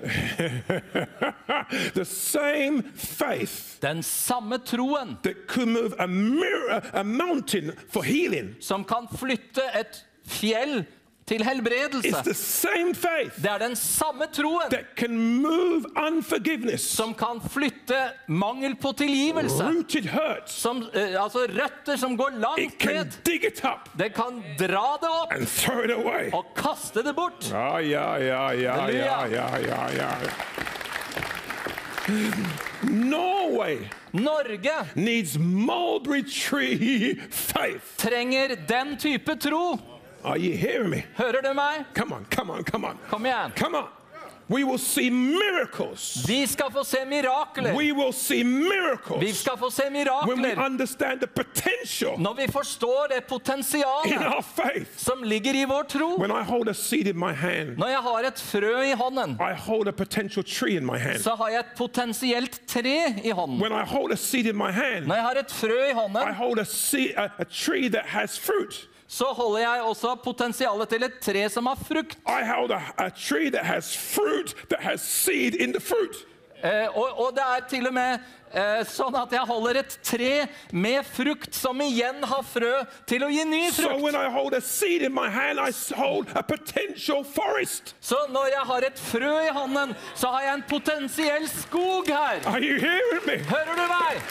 The 1.95 2.05
same 2.05 2.82
faith 2.95 3.80
Den 3.82 4.03
samme 4.03 4.59
troen 4.59 5.16
that 5.22 5.47
could 5.47 5.68
move 5.68 5.95
a 5.99 6.07
mirror, 6.09 6.82
a 6.93 7.05
mountain 7.05 7.72
for 7.88 8.03
healing. 8.03 8.55
som 8.61 8.84
kan 8.84 9.07
flytte 9.18 9.62
et 9.80 10.05
fjell 10.26 10.84
til 11.26 11.44
helbredelse. 11.44 12.22
the 12.24 12.34
same 12.34 12.94
faith 12.94 13.42
Det 13.42 13.50
er 13.50 13.58
den 13.58 13.76
samme 13.76 14.26
troen 14.32 14.70
that 14.70 14.84
can 14.96 15.18
move 15.42 15.84
som 16.78 17.14
kan 17.14 17.40
flytte 17.50 18.10
mangel 18.28 18.76
på 18.76 18.92
tilgivelse. 18.92 19.64
Som, 20.46 20.82
eh, 20.94 21.22
altså 21.22 21.38
røtter 21.48 21.96
som 21.96 22.16
går 22.16 22.30
langt 22.38 22.84
ned. 22.84 23.06
dig 23.24 23.44
it 23.44 23.64
up 23.64 23.88
Det 23.98 24.14
kan 24.14 24.42
dra 24.58 24.96
det 25.00 25.08
opp 25.08 25.32
and 25.32 25.46
throw 25.46 25.84
it 25.84 25.90
away. 25.90 26.30
og 26.32 26.44
kaste 26.56 27.02
det 27.02 27.14
bort. 27.14 27.50
Ja, 27.50 27.78
ja, 27.78 28.16
ja, 28.16 28.52
ja, 28.52 28.88
ja, 28.88 29.26
ja, 29.26 29.58
yeah. 29.96 30.22
Norway 32.82 33.78
Norge 34.12 34.72
trenger 37.96 38.56
den 38.68 38.96
type 38.98 39.36
tro. 39.36 39.78
Are 40.24 40.38
you 40.38 40.56
hearing 40.56 40.90
me? 40.90 41.04
Hører 41.16 41.42
du 41.42 41.52
meg? 41.54 41.84
Come 41.94 42.12
on, 42.12 42.26
come 42.30 42.50
on, 42.52 42.64
come 42.64 42.84
on. 42.84 42.98
Kom 43.10 43.26
igjen. 43.26 43.52
Come 43.56 43.74
on. 43.78 43.88
We 44.48 44.64
will 44.64 44.78
see 44.78 45.10
miracles. 45.10 46.24
Vi 46.28 46.46
skal 46.46 46.70
få 46.70 46.84
se 46.84 47.04
mirakler. 47.04 47.74
We 47.74 47.92
will 47.92 48.12
see 48.12 48.44
Vi 49.20 49.32
skal 49.32 49.56
få 49.58 49.70
se 49.70 49.82
when 50.26 50.42
we 50.42 50.52
understand 50.56 51.20
the 51.20 51.26
potential 51.26 52.18
når 52.18 52.34
vi 52.34 52.46
forstår 52.52 53.08
det 53.08 53.16
in 53.16 53.22
potensialet 53.28 54.26
our 54.26 54.42
faith. 54.42 54.90
som 54.96 55.24
ligger 55.24 55.54
i 55.54 55.64
vår 55.64 55.82
tro. 55.82 56.16
When 56.18 56.30
I 56.30 56.42
hold 56.42 56.68
a 56.68 56.74
seed 56.74 57.06
in 57.08 57.18
my 57.18 57.32
hand, 57.32 57.78
Når 57.78 57.86
jeg 57.88 57.98
har 57.98 58.18
et 58.18 58.38
frø 58.38 58.82
i 58.82 58.92
hånden, 58.92 59.36
I 59.40 59.54
hold 59.54 59.88
a 59.88 59.92
potential 59.92 60.44
tree 60.44 60.76
in 60.76 60.86
my 60.86 60.98
hand. 60.98 61.18
så 61.20 61.34
har 61.34 61.48
jeg 61.48 61.58
et 61.58 61.76
potensielt 61.76 62.60
tre 62.66 63.14
i 63.24 63.30
hånden. 63.30 63.60
When 63.60 63.72
I 63.72 63.84
hold 63.86 64.12
a 64.12 64.16
seed 64.16 64.46
in 64.46 64.56
my 64.56 64.70
hand, 64.72 65.06
Når 65.06 65.14
jeg 65.14 65.24
har 65.24 65.34
et 65.38 65.50
frø 65.50 65.86
i 65.86 65.90
I 65.90 65.94
hånden, 65.94 66.34
hold 66.34 66.58
a, 66.58 66.64
seed, 66.64 67.14
a, 67.16 67.28
a 67.38 67.44
tree 67.44 67.88
that 67.88 68.04
has 68.06 68.38
fruit. 68.38 68.88
Så 69.12 69.28
holder 69.36 69.60
jeg 69.66 69.86
også 69.90 70.14
potensialet 70.24 70.88
til 70.88 71.04
et 71.04 71.16
tre 71.20 71.42
som 71.52 71.66
har 71.68 71.80
frukt. 71.88 72.16
Eh, 76.62 76.86
og, 76.94 77.18
og 77.18 77.32
det 77.34 77.42
er 77.42 77.64
til 77.68 77.88
og 77.90 77.94
med 77.96 78.20
eh, 78.54 78.84
sånn 78.86 79.16
at 79.18 79.32
jeg 79.34 79.42
holder 79.48 79.80
et 79.80 79.96
tre 80.06 80.28
med 80.70 81.02
frukt 81.08 81.56
som 81.58 81.80
igjen 81.82 82.22
har 82.30 82.44
frø 82.46 82.70
til 83.10 83.24
å 83.26 83.30
gi 83.34 83.42
ny 83.50 83.64
frukt. 83.74 83.96
Så 87.98 88.20
når 88.30 88.52
jeg 88.54 88.62
har 88.70 88.86
et 88.92 89.02
frø 89.10 89.32
i 89.48 89.50
hånden, 89.58 89.96
så 90.14 90.30
har 90.36 90.46
jeg 90.46 90.54
en 90.60 90.64
potensiell 90.70 91.50
skog 91.50 92.08
her. 92.14 92.40
Hører 93.50 93.74
du 93.82 93.84
meg? 93.90 94.24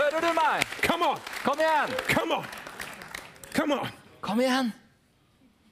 Hører 0.00 0.18
du 0.26 0.32
meg? 0.40 0.66
Come 0.88 1.12
on, 1.12 1.22
Kom 1.44 1.60
igjen! 1.60 1.96
Come 3.52 3.72
on. 3.72 3.88
Kom 4.20 4.40
igjen! 4.40 4.72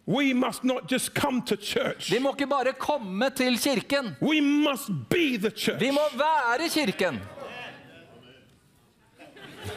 We 0.06 0.34
must 0.34 0.64
not 0.64 0.90
just 0.92 1.14
come 1.14 1.42
to 1.42 1.56
church. 1.56 2.10
Vi 2.10 2.18
må 2.18 2.32
ikke 2.34 2.46
bare 2.50 2.72
komme 2.78 3.30
til 3.36 3.58
kirken. 3.58 4.16
We 4.20 4.40
must 4.40 4.90
be 5.10 5.38
the 5.38 5.50
church. 5.50 5.80
Vi 5.80 5.90
må 5.90 6.00
være 6.18 6.68
kirken. 6.68 7.20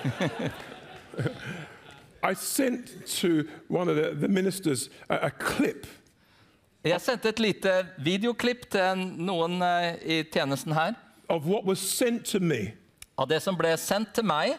I 2.23 2.33
sent 2.35 3.05
to 3.05 3.43
one 3.67 3.89
of 3.89 3.95
the, 3.95 4.15
the 4.15 4.27
ministers 4.27 4.89
a, 5.09 5.15
a 5.25 5.29
clip 5.29 5.87
Jeg 6.83 7.01
sendte 7.01 7.29
et 7.29 7.39
lite 7.39 7.71
videoklipp 8.03 8.65
til 8.71 8.97
noen 9.23 9.61
eh, 9.63 9.95
i 10.03 10.23
tjenesten 10.23 10.73
her. 10.73 10.93
of 11.29 11.45
what 11.45 11.65
was 11.65 11.79
sent 11.79 12.25
to 12.25 12.39
me 12.39 12.73
Av 13.17 13.27
det 13.27 13.41
som 13.41 13.55
ble 13.57 13.77
sendt 13.77 14.13
til 14.15 14.25
meg 14.25 14.57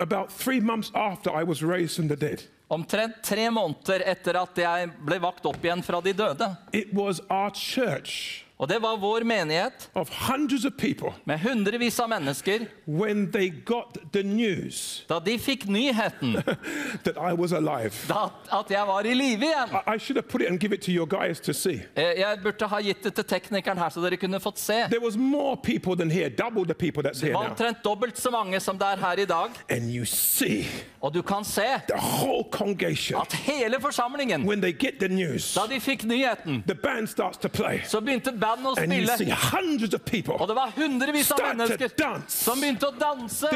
about 0.00 0.30
three 0.30 0.60
months 0.60 0.92
after 0.94 1.30
I 1.30 1.42
was 1.44 1.62
raised 1.62 1.96
from 1.96 2.08
the 2.08 2.16
dead. 2.16 2.42
Omtrent 2.68 3.22
tre 3.24 3.48
måneder 3.50 4.04
etter 4.08 4.38
at 4.40 4.60
jeg 4.60 4.90
ble 5.04 5.18
vakt 5.22 5.46
opp 5.48 5.64
igjen 5.64 5.84
fra 5.84 6.02
de 6.04 6.12
døde. 6.16 6.50
It 6.72 6.92
was 6.96 7.22
our 7.28 7.50
church 7.54 8.44
Og 8.58 8.66
det 8.68 8.80
var 8.82 8.96
vår 8.98 9.22
menighet 9.24 9.84
of 9.94 10.08
hundreds 10.28 10.64
of 10.64 10.72
people 10.78 11.12
med 11.24 11.38
hundrevis 11.38 12.00
av 12.00 12.08
mennesker. 12.08 12.66
when 12.86 13.30
they 13.30 13.50
got 13.64 13.98
the 14.12 14.22
news 14.22 15.04
Da 15.08 15.18
de 15.20 15.38
fikk 15.38 15.66
nyheten 15.68 16.32
that 17.04 17.16
I 17.16 17.32
was 17.34 17.52
alive. 17.52 17.92
da, 18.08 18.24
at 18.58 18.70
jeg 18.70 18.86
var 18.86 19.00
i 19.06 19.14
live 19.14 19.42
igjen. 19.46 19.68
I, 19.86 19.94
I 19.94 19.98
should 19.98 20.16
have 20.16 20.28
put 20.28 20.42
it 20.42 20.48
and 20.48 20.58
give 20.60 20.74
it 20.74 20.82
to 20.82 20.90
your 20.92 21.06
guys 21.06 21.40
to 21.40 21.52
see. 21.52 21.80
Eh, 21.96 22.18
Jeg 22.18 22.38
burde 22.42 22.66
ha 22.68 22.80
gitt 22.82 23.04
det 23.04 23.14
til 23.14 23.24
teknikeren 23.24 23.78
her, 23.78 23.88
så 23.94 24.00
dere 24.02 24.16
kunne 24.16 24.40
fått 24.40 24.58
se. 24.58 24.80
There 24.90 25.04
was 25.04 25.16
more 25.16 25.56
people 25.56 25.94
than 25.96 26.10
here, 26.10 26.28
double 26.28 26.64
the 26.64 26.74
people 26.74 27.02
that's 27.02 27.20
Det 27.20 27.32
var 27.34 27.48
omtrent 27.50 27.84
dobbelt 27.84 28.18
så 28.18 28.30
mange 28.30 28.60
som 28.60 28.78
det 28.78 28.86
er 28.86 28.96
her 28.96 29.18
i 29.22 29.24
dag. 29.24 29.50
And 29.70 29.90
you 29.94 30.04
see 30.04 30.64
Og 31.00 31.14
du 31.14 31.22
kan 31.22 31.44
se 31.44 31.62
the 31.88 31.94
whole 32.00 32.44
congregation 32.50 33.20
at 33.20 33.32
hele 33.32 33.76
forsamlingen, 33.80 34.44
when 34.48 34.60
they 34.60 34.72
get 34.72 34.94
the 34.98 35.08
news. 35.08 35.54
da 35.54 35.66
de 35.74 35.80
fikk 35.80 36.04
nyheten, 36.04 36.64
The 36.66 36.74
band 36.74 37.06
starts 37.08 37.38
to 37.38 37.48
play, 37.48 37.80
så 37.86 38.00
begynte 38.00 38.32
bandet 38.32 38.47
å 38.54 38.74
and 38.78 38.92
you 38.92 39.06
see 39.06 39.14
spille. 39.14 39.34
hundreds 39.34 39.94
of 39.94 40.04
people 40.04 40.34
Og 40.38 40.48
det 40.48 40.56
var 40.56 40.72
hundrevis 40.76 41.30
av 41.32 41.40
mennesker 41.42 41.90
som 42.28 42.60
begynte 42.60 42.88
å 42.88 42.94
danse. 42.98 43.48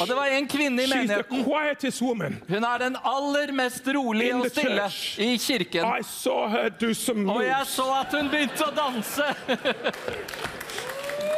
Og 0.00 0.08
det 0.08 0.16
var 0.16 0.26
en 0.36 0.48
kvinne 0.48 0.82
i 0.82 0.86
menigheten. 0.90 1.44
Hun 2.48 2.64
er 2.64 2.78
den 2.78 2.96
aller 3.04 3.52
mest 3.52 3.86
rolige 3.86 4.34
og 4.36 4.50
stille 4.50 4.88
i 5.18 5.36
kirken. 5.38 5.84
Og 5.84 7.44
jeg 7.44 7.66
så 7.74 7.92
at 8.00 8.16
hun 8.16 8.30
begynte 8.32 8.66
å 8.66 8.74
danse. 8.74 9.34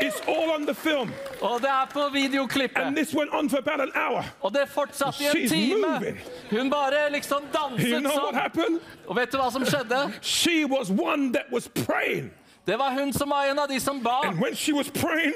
It's 0.03 0.21
all 0.29 0.51
on 0.51 0.67
the 0.67 0.75
film. 0.75 1.11
Og 1.41 1.61
det 1.61 1.69
er 1.69 1.87
på 1.93 2.01
And 2.01 2.13
videoklippet. 2.13 2.97
this 2.97 3.15
went 3.15 3.31
on 3.33 3.51
for 3.51 3.59
about 3.59 3.81
an 3.81 3.93
hour. 3.95 4.25
Og 4.41 4.53
det 4.55 4.69
fortsatte 4.69 5.23
i 5.23 5.27
en 5.27 5.33
She's 5.37 5.49
time. 5.49 5.81
moving. 5.93 6.19
Hun 6.51 6.71
bare 6.71 7.11
liksom 7.13 7.39
You 7.43 7.53
danset 7.71 8.01
know 8.01 8.13
sånn. 8.13 8.79
Og 9.07 9.17
vet 9.17 9.33
du 9.33 9.39
hva 9.39 9.51
som 9.53 9.65
skjedde? 9.65 10.13
She 10.23 10.65
was 10.65 10.91
one 10.91 11.33
that 11.33 11.45
was 11.53 11.69
praying. 11.69 12.31
Det 12.67 12.79
var 12.79 12.91
hun 12.91 13.13
som 13.13 13.31
var 13.31 13.45
en 13.51 13.59
av 13.59 13.69
de 13.69 13.81
som 13.81 14.01
ba. 14.03 14.21
And 14.25 14.39
when 14.41 14.55
she 14.55 14.73
was 14.73 14.87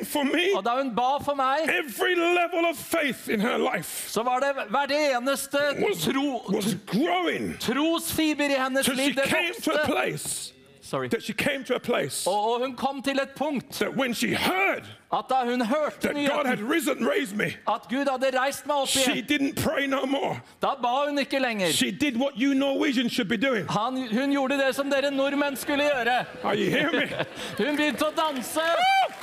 for 0.04 0.24
me, 0.24 0.54
Og 0.56 0.64
da 0.64 0.76
hun 0.76 0.94
ba 0.94 1.18
for 1.24 1.34
meg, 1.34 1.58
every 1.68 2.14
level 2.14 2.64
of 2.70 2.76
faith 2.76 3.28
in 3.28 3.40
her 3.40 3.58
life 3.58 4.08
så 4.10 4.22
var 4.22 4.38
det 4.40 4.52
hvert 4.70 4.90
eneste 4.90 5.58
was, 5.88 6.04
tro, 6.04 6.42
was 6.54 6.76
growing. 6.86 7.56
trosfiber 7.60 8.44
i 8.44 8.54
hennes 8.62 8.88
liv. 8.88 9.14
Det 9.14 9.24
vokste. 9.26 10.52
Sorry. 10.87 11.09
that 11.09 11.22
she 11.22 11.32
came 11.32 11.64
to 11.64 11.74
a 11.74 11.78
place 11.80 12.26
Og, 12.26 12.53
og 12.53 12.61
hun 12.61 12.76
kom 12.76 13.03
til 13.03 13.18
et 13.22 13.30
punkt 13.37 13.72
that 13.80 13.91
when 13.97 14.14
she 14.14 14.34
heard 14.34 14.84
at 15.12 15.24
da 15.30 15.45
hun 15.45 15.61
hørte 15.66 16.01
that 16.01 16.14
God 16.14 16.47
had 16.47 16.57
nyheten 16.59 16.70
risen 16.72 17.09
raised 17.09 17.37
me, 17.37 17.45
at 17.74 17.82
Gud 17.91 18.07
hadde 18.11 18.30
reist 18.41 18.66
meg 18.66 18.76
opp 18.76 18.89
she 18.89 19.12
igjen, 19.12 19.26
didn't 19.28 19.57
pray 19.64 19.87
no 19.87 20.07
more. 20.07 20.41
da 20.62 20.74
ba 20.82 21.07
hun 21.09 21.18
ikke 21.18 21.39
lenger. 21.39 21.72
She 21.72 21.91
did 21.91 22.16
what 22.16 22.32
you 22.37 22.55
Norwegians 22.55 23.12
should 23.12 23.28
be 23.28 23.37
doing. 23.37 23.66
Han, 23.70 23.97
hun 24.12 24.30
gjorde 24.32 24.59
det 24.59 24.74
som 24.74 24.91
dere 24.91 25.11
nordmenn 25.11 25.57
skulle 25.57 25.84
gjøre. 25.84 26.24
Are 26.45 26.55
you 26.57 26.70
hearing 26.70 26.97
me? 26.97 27.09
Hun 27.66 27.76
begynte 27.76 28.07
å 28.07 28.12
danse. 28.16 28.61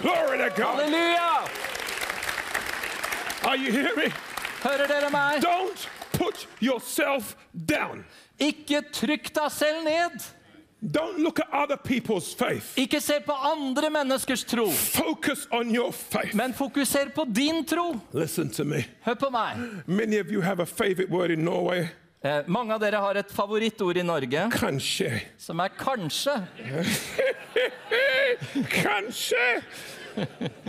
Glory 0.02 0.38
to 0.38 0.50
God. 0.62 0.80
Halleluja! 0.80 1.48
Are 3.46 3.58
you 3.58 3.72
hearing 3.72 3.98
me? 3.98 4.12
Hører 4.64 4.88
dere 4.88 5.10
meg? 5.12 5.42
Don't 5.44 5.88
put 6.14 6.48
yourself 6.62 7.36
down. 7.54 8.06
Ikke 8.40 8.82
trykk 8.94 9.30
deg 9.36 9.52
selv 9.52 9.84
ned. 9.88 10.24
Don't 10.92 11.20
look 11.24 11.40
at 11.40 11.48
other 11.54 11.78
people's 11.78 12.34
faith. 12.34 12.74
Ikke 12.78 13.00
se 13.02 13.14
på 13.26 13.32
andre 13.32 13.90
menneskers 13.90 14.44
tro, 14.44 14.70
Focus 14.72 15.48
on 15.52 15.76
your 15.76 15.92
faith. 15.92 16.36
men 16.36 16.54
fokuser 16.54 17.10
på 17.16 17.26
din 17.36 17.66
tro. 17.66 17.96
Listen 18.14 18.50
to 18.50 18.64
me. 18.64 18.84
Hør 19.06 19.14
på 19.14 19.30
meg. 19.32 19.58
Many 19.88 20.20
of 20.20 20.28
you 20.32 20.42
have 20.42 20.60
a 20.60 20.66
favorite 20.66 21.10
word 21.10 21.32
in 21.32 21.40
Norway. 21.46 21.88
Eh, 22.26 22.40
mange 22.48 22.74
av 22.74 22.80
dere 22.80 23.00
har 23.04 23.16
et 23.20 23.32
favorittord 23.32 23.98
i 23.98 24.02
Norge, 24.04 24.50
Kanskje. 24.52 25.22
som 25.38 25.60
er 25.60 25.68
kanskje. 25.80 26.48
Kanskje. 28.70 29.62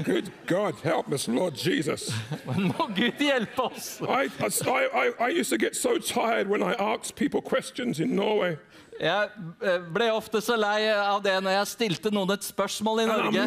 Good 0.05 0.31
God, 0.47 0.75
help 0.83 1.13
us, 1.13 1.29
Lord 1.29 1.55
Jesus. 1.67 2.11
Må 2.57 2.87
Gud 2.97 3.13
hjelpe 3.21 3.63
oss! 3.63 4.01
I, 4.01 4.29
I, 4.41 4.89
I, 4.93 5.13
I 5.27 5.41
used 5.41 5.51
to 5.51 5.59
get 5.59 5.77
so 5.77 5.99
tired 5.99 6.49
when 6.49 6.63
I 6.63 6.73
asked 6.73 7.15
people 7.17 7.43
questions 7.43 8.01
in 8.01 8.17
Norway. 8.17 8.57
Jeg 9.01 9.29
eh, 9.63 9.81
ble 9.95 10.07
ofte 10.15 10.39
så 10.45 10.55
lei 10.59 10.87
av 10.93 11.23
det 11.25 11.35
når 11.43 11.57
jeg 11.57 11.71
stilte 11.73 12.13
noen 12.15 12.31
et 12.37 12.45
spørsmål 12.47 13.03
i 13.03 13.07
Norge. 13.11 13.47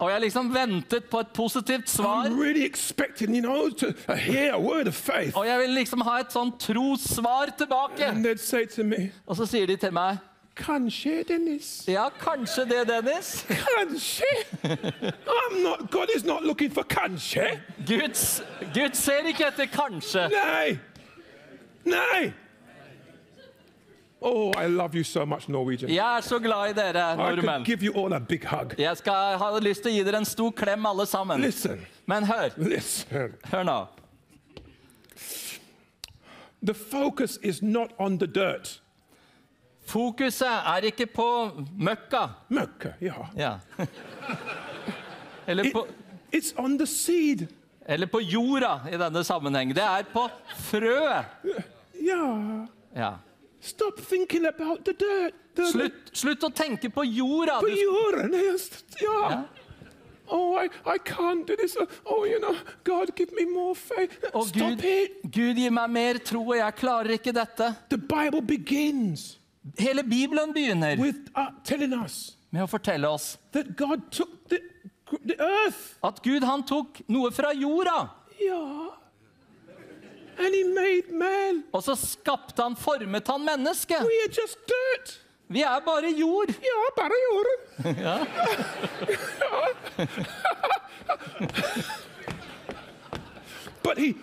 Og 0.00 0.08
jeg 0.10 0.24
liksom 0.26 0.50
ventet 0.54 1.06
på 1.10 1.20
et 1.22 1.30
positivt 1.36 1.90
svar. 1.90 2.26
Really 2.34 2.66
you 3.20 3.40
know, 3.40 3.70
to. 3.70 3.92
Og 5.34 5.46
jeg 5.46 5.60
vil 5.60 5.70
liksom 5.78 6.02
ha 6.06 6.18
et 6.20 6.34
sånn 6.34 6.50
trossvar 6.58 7.54
tilbake. 7.58 8.10
To 8.74 8.84
me, 8.84 9.10
Og 9.26 9.38
så 9.38 9.46
sier 9.46 9.70
de 9.70 9.76
til 9.80 9.94
meg 9.94 10.18
Kanskje, 10.60 11.22
Dennis. 11.24 11.84
Ja, 11.88 12.08
kanskje 12.20 12.66
det, 12.68 12.82
Dennis. 12.88 13.46
Kanskje. 13.48 14.26
I'm 14.62 15.62
not, 15.62 15.90
God 15.90 16.10
is 16.16 16.24
not 16.24 16.44
looking 16.44 16.74
for 16.74 16.82
kanskje. 16.82 17.60
Gud, 17.86 18.18
Gud 18.74 18.94
ser 18.94 19.30
ikke 19.30 19.46
etter 19.46 19.70
kanskje. 19.72 20.28
Nei! 20.28 20.78
Nay. 21.84 22.32
Oh, 24.22 24.52
I 24.64 24.66
love 24.68 24.94
you 24.94 25.04
so 25.04 25.24
much, 25.24 25.48
Norwegian. 25.48 25.90
Jeg 25.90 26.16
er 26.16 26.20
så 26.20 26.38
glad 26.38 26.70
i 26.70 26.72
dere, 26.76 27.12
I 27.12 27.16
nordmenn. 27.16 27.64
give 27.64 27.82
you 27.82 28.04
all 28.04 28.12
a 28.12 28.18
big 28.18 28.44
hug. 28.44 28.74
Jeg 28.78 28.96
skal 28.96 29.38
ha 29.38 29.58
lyst 29.58 29.82
til 29.82 29.92
å 29.92 29.94
gi 29.94 30.02
dere 30.04 30.18
en 30.18 30.24
stor 30.28 30.50
klem, 30.50 30.86
alle 30.86 31.06
sammen. 31.06 31.40
Listen, 31.40 31.80
Men 32.06 32.24
hør, 32.24 32.50
listen. 32.56 33.34
hør 33.52 33.62
nå. 33.62 33.78
The 36.62 36.74
focus 36.74 37.38
is 37.42 37.62
not 37.62 37.90
on 37.98 38.18
the 38.18 38.26
dirt. 38.26 38.80
Fokuset 39.86 40.46
er 40.66 40.84
ikke 40.90 41.06
på 41.06 41.26
møkka. 41.78 42.26
Møkka, 42.50 42.92
ja. 43.00 43.14
Ja. 43.36 43.54
Eller 45.46 45.64
It- 45.64 45.72
på, 45.72 45.86
it's 46.32 46.52
on 46.58 46.76
the 46.78 46.86
seed. 46.86 47.48
eller 47.86 48.06
på 48.06 48.20
jorda 48.20 48.80
i 48.92 48.96
denne 48.96 49.24
sammenheng. 49.24 49.74
Det 49.74 49.82
er 49.82 50.02
på 50.12 50.28
frøet. 50.58 51.24
Ja. 52.02 52.66
Ja. 52.96 53.10
Stop 53.60 54.00
thinking 54.00 54.46
about 54.46 54.84
the 54.84 54.92
dirt. 54.92 55.34
The, 55.54 55.66
Slutt, 55.72 55.92
slutt 56.16 56.44
å 56.46 56.50
tenke 56.54 56.88
på 56.90 57.04
jorda. 57.04 57.58
På 57.60 57.68
jorden, 57.68 58.32
ja. 58.32 58.56
Ja. 59.04 59.42
Oh, 60.32 60.54
I, 60.54 60.68
I 60.86 60.96
can't 60.98 61.44
do 61.44 61.56
this. 61.56 61.76
Oh, 62.06 62.24
you 62.24 62.38
know, 62.38 62.54
God, 62.84 63.16
give 63.16 63.32
me 63.34 63.44
more 63.44 63.74
faith. 63.74 64.14
Å, 64.32 64.44
Stop 64.46 64.54
Gud, 64.54 64.84
it. 64.84 65.18
Gud 65.34 65.58
gir 65.58 65.74
meg 65.74 65.90
mer 65.90 66.20
tro, 66.22 66.44
og 66.46 66.56
jeg 66.56 66.76
klarer 66.78 67.16
ikke 67.18 67.34
dette. 67.34 67.72
The 67.90 67.98
Bible 67.98 68.40
begins 68.46 69.36
Hele 69.76 70.02
Bibelen 70.02 70.54
begynner 70.54 70.96
with 70.98 71.28
uh, 71.36 71.50
telling 71.64 71.92
us 71.92 72.36
med 72.50 72.64
å 72.64 72.68
fortelle 72.70 73.10
oss 73.10 73.34
that 73.52 73.74
God 73.76 74.06
took 74.10 74.30
the, 74.48 74.58
the 75.26 75.36
earth. 75.36 75.98
at 76.02 76.22
Gud 76.24 76.46
han 76.48 76.64
tok 76.66 77.02
noe 77.12 77.30
fra 77.34 77.52
jorda, 77.52 78.08
Yeah. 78.40 78.88
And 79.68 79.76
he 79.76 79.98
made 80.00 80.22
man. 80.24 80.29
Og 81.72 81.82
så 81.84 81.94
skapte 81.98 82.62
han, 82.62 82.76
formet 82.76 83.28
han 83.28 83.44
mennesket. 83.44 83.98
Vi 85.50 85.62
er 85.66 85.80
bare 85.84 86.10
jord. 86.14 86.48
Ja, 86.62 86.90
bare 86.96 87.16
jorden. 87.26 87.58
but 93.82 93.98
he, 93.98 94.14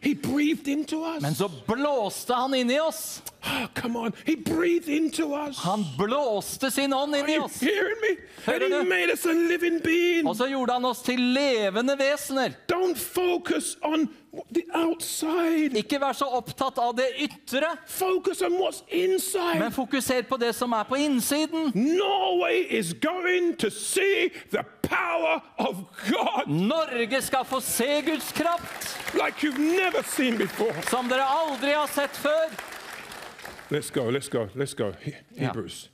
he 0.00 0.14
breathed 0.14 0.68
into 0.68 1.04
us. 1.04 1.22
Men 1.22 1.34
så 1.34 1.50
blåste 1.66 2.34
han 2.34 2.54
inn 2.54 2.70
i 2.70 2.80
oss. 2.80 3.22
Oh, 3.44 3.66
come 3.74 3.98
on. 3.98 4.12
He 4.24 4.36
breathed 4.36 4.88
into 4.88 5.34
us. 5.34 5.58
Han 5.58 5.84
blåste 5.98 6.70
sin 6.70 6.92
ånd 6.92 7.16
inn 7.16 7.28
i 7.28 7.38
oss. 7.38 7.60
Hører 7.60 8.60
he 8.60 8.68
du? 8.68 8.88
made 8.88 9.12
us 9.12 9.26
a 9.26 9.32
living 9.32 9.80
being. 9.84 10.28
Og 10.28 10.36
så 10.36 10.46
gjorde 10.46 10.72
han 10.72 10.84
oss 10.84 11.02
til 11.02 11.20
levende 11.34 11.98
vesener. 11.98 12.52
Don't 12.72 12.98
focus 12.98 13.76
on. 13.82 14.08
Ikke 15.76 15.98
vær 16.00 16.12
så 16.16 16.24
opptatt 16.38 16.78
av 16.80 16.94
det 16.96 17.08
ytre, 17.20 17.68
Focus 17.86 18.40
on 18.42 18.52
what's 18.52 18.82
inside. 18.88 19.58
men 19.60 19.72
fokuser 19.72 20.22
på 20.28 20.36
det 20.40 20.54
som 20.56 20.72
er 20.72 20.84
på 20.88 20.96
innsiden. 20.96 21.72
Norway 21.74 22.66
is 22.70 22.92
going 22.94 23.54
to 23.56 23.70
see 23.70 24.30
the 24.50 24.64
power 24.82 25.40
of 25.58 25.84
God 26.10 26.48
Norge 26.48 27.22
skal 27.22 27.44
få 27.44 27.60
se 27.60 28.00
Guds 28.06 28.32
kraft, 28.32 28.98
like 29.14 29.42
you've 29.46 29.58
never 29.60 30.02
seen 30.02 30.38
before. 30.38 30.74
som 30.90 31.08
dere 31.08 31.24
aldri 31.24 31.72
har 31.72 31.86
sett 31.86 32.16
før. 32.16 32.48
Let's 33.70 33.90
go, 33.90 34.10
let's 34.10 34.28
go, 34.28 34.48
let's 34.54 34.74
go. 34.74 34.92
He- 35.00 35.14
Hebrews. 35.36 35.88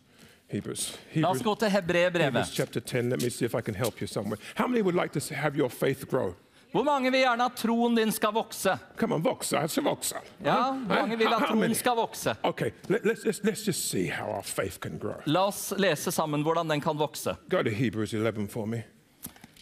Hebrews. 0.48 0.98
Hebrews, 1.10 1.43
gå 1.43 1.55
til 1.55 1.69
Hebreerbrevet. 1.70 2.24
Hebrews 2.24 2.55
chapter 2.55 2.81
10. 2.81 3.10
Let 3.10 3.23
me 3.23 3.31
see 3.31 3.44
if 3.44 3.55
I 3.55 3.60
can 3.60 3.74
help 3.74 4.01
you 4.01 4.06
somewhere. 4.06 4.39
How 4.55 4.66
many 4.66 4.82
would 4.82 4.94
like 5.02 5.12
to 5.20 5.35
have 5.35 5.56
your 5.59 5.69
faith 5.69 6.09
grow? 6.09 6.35
Hvor 6.73 6.85
mange 6.85 7.11
vil 7.11 7.23
gjerne 7.23 7.45
at 7.49 7.57
troen 7.57 7.95
din 7.97 8.11
skal 8.12 8.35
vokse? 8.36 8.74
Come 9.01 9.15
on, 9.16 9.23
vokse, 9.24 9.57
jeg 9.57 9.70
skal 9.73 9.85
vokse. 9.86 10.20
Ja, 10.45 10.59
hvor 10.73 10.95
mange 11.01 11.16
vil 11.16 11.32
at 11.32 11.47
troen 11.49 11.74
skal 11.74 11.97
vokse. 11.97 12.35
Okay, 12.45 12.70
let's, 12.89 13.24
let's, 13.24 13.40
let's 13.45 13.65
just 13.66 13.89
see 13.90 14.07
how 14.12 14.28
our 14.28 14.43
faith 14.43 14.78
can 14.81 14.99
grow. 14.99 15.16
La 15.24 15.47
oss 15.49 15.73
lese 15.81 16.12
sammen 16.12 16.45
hvordan 16.45 16.69
den 16.69 16.81
kan 16.85 16.99
vokse. 17.01 17.36
Go 17.49 17.62
to 17.62 17.70
Hebrews 17.70 18.12
11 18.15 18.49
for 18.53 18.66
me. 18.66 18.82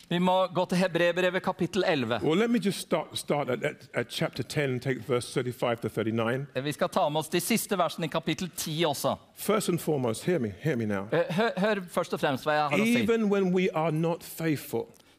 Vi 0.09 0.19
må 0.23 0.47
gå 0.55 0.62
til 0.70 0.78
Hebrebrevet 0.78 1.43
kapittel 1.43 1.85
11. 1.87 2.20
Well, 2.23 2.39
let 2.39 2.51
me 2.51 2.59
just 2.62 2.78
start, 2.78 3.07
start 3.19 3.51
at, 3.51 3.62
at, 3.65 3.89
at 3.95 4.07
chapter 4.11 4.43
10 4.43 4.61
and 4.61 4.81
take 4.83 5.01
verse 5.09 5.41
35 5.41 5.81
to 5.81 5.89
39. 5.89 6.47
Vi 6.62 6.73
skal 6.73 6.89
ta 6.89 7.09
med 7.09 7.19
oss 7.20 7.28
de 7.28 7.41
siste 7.41 7.78
versene 7.78 8.07
i 8.07 8.09
kapittel 8.11 8.51
10 8.57 8.85
også. 8.87 9.16
First 9.35 9.69
and 9.69 9.81
foremost, 9.81 10.24
hear 10.24 10.39
me, 10.39 10.53
hear 10.62 10.77
me 10.77 10.87
now. 10.87 11.09
Eh, 11.12 11.27
Hør, 11.35 11.51
hør 11.57 11.81
først 11.91 12.15
og 12.15 12.20
fremst 12.23 12.47
hva 12.47 12.55
jeg 12.55 12.62
har 12.62 12.78
å 12.78 12.87
si. 12.87 12.95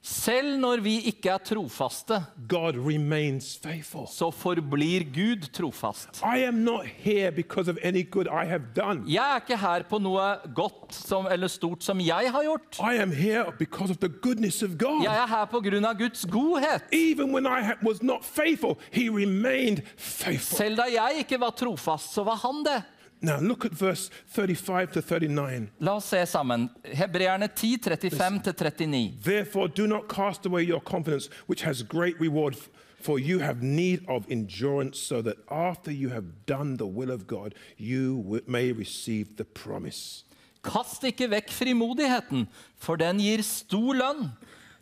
Selv 0.08 0.56
når 0.62 0.80
vi 0.86 0.94
ikke 1.10 1.34
er 1.34 1.42
trofaste, 1.44 2.22
God 2.48 2.78
så 4.08 4.30
forblir 4.32 5.04
Gud 5.12 5.50
trofast. 5.52 6.22
I 6.24 6.46
am 6.48 6.62
not 6.64 6.86
here 6.86 7.32
because 7.32 7.68
of 7.68 7.78
any 7.84 8.06
good 8.10 8.28
I 8.32 8.46
have 8.48 8.64
done. 8.76 9.04
Jeg 9.08 9.20
er 9.20 9.42
ikke 9.44 9.58
her 9.60 9.84
på 9.90 10.00
noe 10.00 10.30
godt 10.56 10.96
som, 10.96 11.28
eller 11.32 11.52
stort 11.52 11.84
som 11.84 12.00
jeg 12.00 12.32
har 12.32 12.48
gjort. 12.48 12.80
I 12.80 13.02
am 13.04 13.12
here 13.12 13.52
because 13.60 13.92
of 13.92 14.00
the 14.00 14.08
goodness 14.08 14.64
of 14.64 14.78
God. 14.80 15.04
Jeg 15.04 15.12
er 15.12 15.28
her 15.28 15.46
på 15.52 15.60
grunn 15.68 15.86
av 15.86 16.00
Guds 16.00 16.24
godhet. 16.32 16.88
Faithful. 19.98 20.58
Selv 20.58 20.80
da 20.80 20.88
jeg 20.94 21.26
ikke 21.26 21.42
var 21.42 21.52
trofast, 21.58 22.14
så 22.16 22.24
var 22.24 22.40
han 22.48 22.64
det. 22.64 22.80
Now 23.22 23.40
look 23.40 23.66
at 23.66 23.72
verse 23.72 24.10
35 24.28 24.92
to 24.94 25.02
39. 25.02 25.70
La 25.80 25.96
oss 25.96 26.06
se 26.06 26.26
sammen. 26.26 26.70
Hebreerne 26.84 27.48
10, 27.48 27.78
35-39. 27.80 29.24
Therefore, 29.24 29.68
do 29.68 29.88
not 29.88 30.08
cast 30.08 30.46
away 30.46 30.64
your 30.64 30.82
confidence, 30.82 31.30
which 31.48 31.64
has 31.64 31.82
great 31.82 32.20
reward, 32.20 32.56
for 33.02 33.20
you 33.20 33.40
have 33.40 33.64
need 33.64 34.04
of 34.08 34.26
endurance, 34.30 35.00
so 35.00 35.22
that 35.24 35.38
after 35.50 35.92
you 35.92 36.10
have 36.10 36.46
done 36.46 36.78
the 36.78 36.86
will 36.86 37.12
of 37.12 37.26
God, 37.26 37.56
you 37.78 38.42
may 38.48 38.72
receive 38.72 39.36
the 39.38 39.46
promise. 39.46 40.24
Kast 40.64 41.04
ikke 41.04 41.30
vekk 41.32 41.50
frimodigheten, 41.54 42.48
for 42.78 42.98
den 42.98 43.18
gir 43.24 43.42
stor 43.42 43.96
lønn. 43.96 44.30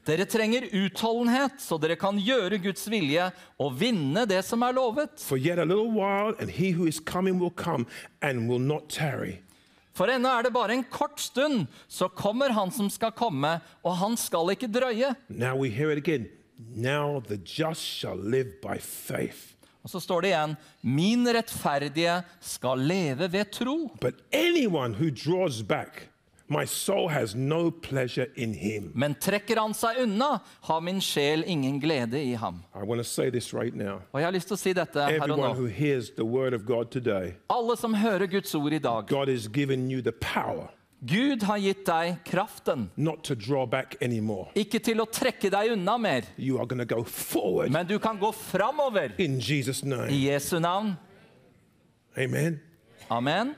Dere 0.06 0.26
trenger 0.30 0.68
utholdenhet, 0.70 1.58
så 1.62 1.80
dere 1.82 1.96
kan 1.98 2.20
gjøre 2.22 2.60
Guds 2.62 2.86
vilje 2.92 3.32
og 3.58 3.74
vinne 3.80 4.28
det 4.30 4.44
som 4.46 4.62
er 4.62 4.76
lovet. 4.78 5.18
For 5.18 5.40
yet 5.42 5.58
a 5.58 5.66
little 5.66 5.90
while, 5.90 6.36
and 6.40 6.52
he 6.52 6.72
who 6.76 6.86
is 6.86 7.00
coming 7.00 7.40
will 7.42 7.54
come 7.56 7.88
and 8.22 8.48
will 8.50 8.62
not 8.62 8.90
tarry. 8.90 9.40
For 9.96 10.12
ennå 10.12 10.30
er 10.30 10.46
det 10.46 10.54
bare 10.54 10.76
en 10.76 10.84
kort 10.92 11.22
stund, 11.24 11.66
så 11.88 12.10
kommer 12.12 12.54
han 12.54 12.72
som 12.72 12.90
skal 12.92 13.16
komme, 13.16 13.58
og 13.82 13.98
han 13.98 14.18
skal 14.20 14.52
ikke 14.54 14.70
drøye. 14.70 15.16
Now 15.30 15.56
we 15.58 15.70
hear 15.70 15.90
it 15.90 15.98
again. 15.98 16.28
Now 16.76 17.20
the 17.20 17.38
just 17.38 17.82
shall 17.82 18.20
live 18.20 18.60
by 18.62 18.78
faith. 18.80 19.56
Og 19.86 19.90
så 19.90 20.00
står 20.02 20.22
det 20.22 20.30
igjen, 20.34 20.56
min 20.82 21.28
rettferdige 21.30 22.20
skal 22.42 22.82
leve 22.90 23.32
ved 23.32 23.52
tro. 23.54 23.78
But 24.02 24.22
anyone 24.34 24.94
who 24.98 25.10
draws 25.10 25.62
back, 25.64 26.10
no 27.36 27.72
pleasure 27.72 28.28
in 28.36 28.54
him. 28.54 28.92
Men 28.94 29.16
trekker 29.16 29.58
han 29.58 29.74
seg 29.74 30.04
unna, 30.04 30.40
har 30.62 30.82
min 30.82 31.02
sjel 31.02 31.44
ingen 31.48 31.80
glede 31.80 32.20
i 32.22 32.36
ham. 32.36 32.64
I 32.76 32.84
want 32.84 33.00
to 33.00 33.04
say 33.04 33.32
this 33.32 33.54
right. 33.54 33.74
Og 33.74 34.20
jeg 34.20 34.26
har 34.28 34.32
lyst 34.32 34.48
til 34.48 34.56
å 34.56 34.60
si 34.62 34.74
dette 34.74 35.00
her 35.00 35.22
og 35.32 35.40
nå. 35.40 36.86
today, 36.92 37.34
Alle 37.50 37.78
som 37.78 37.94
hører 37.94 38.28
Guds 38.28 38.56
ord 38.56 38.74
i 38.74 38.80
dag, 38.80 39.08
God 39.08 39.28
has 39.28 39.48
given 39.48 39.90
you 39.90 40.02
the 40.02 40.12
power 40.12 40.70
Gud 41.06 41.44
har 41.44 41.58
gitt 41.58 41.86
deg 41.86 42.16
kraften. 42.26 42.90
not 42.96 43.24
to 43.24 43.36
draw 43.36 43.66
back 43.66 43.96
anymore. 44.02 44.50
Ikke 44.56 44.80
til 44.80 45.02
å 45.02 45.06
trekke 45.06 45.52
deg 45.52 45.74
unna 45.76 45.98
mer, 45.98 46.24
You 46.38 46.58
are 46.58 46.66
going 46.66 46.80
to 46.80 46.86
go 46.86 47.06
men 47.70 47.86
du 47.86 48.00
kan 48.00 48.18
gå 48.18 48.32
framover. 48.34 49.12
I. 49.20 50.26
Jesu 50.26 50.60
navn. 50.60 50.98
Amen. 52.18 52.60
Amen. 53.10 53.56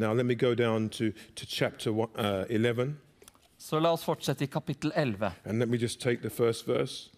Now 0.00 0.14
let 0.14 0.26
me 0.26 0.34
go 0.34 0.54
down 0.54 0.88
to, 0.88 1.12
to 1.34 1.46
chapter 1.46 1.92
one, 1.92 2.08
uh, 2.16 2.44
11 2.48 2.96
Så 3.58 3.78
la 3.78 3.92
oss 3.92 4.04
fortsette 4.04 4.44
i 4.44 4.46
kapittel 4.46 4.92
11. 4.96 5.30
and 5.44 5.58
let 5.58 5.68
me 5.68 5.76
just 5.78 6.00
take 6.00 6.22
the 6.22 6.30
first 6.30 6.66
verse. 6.68 7.10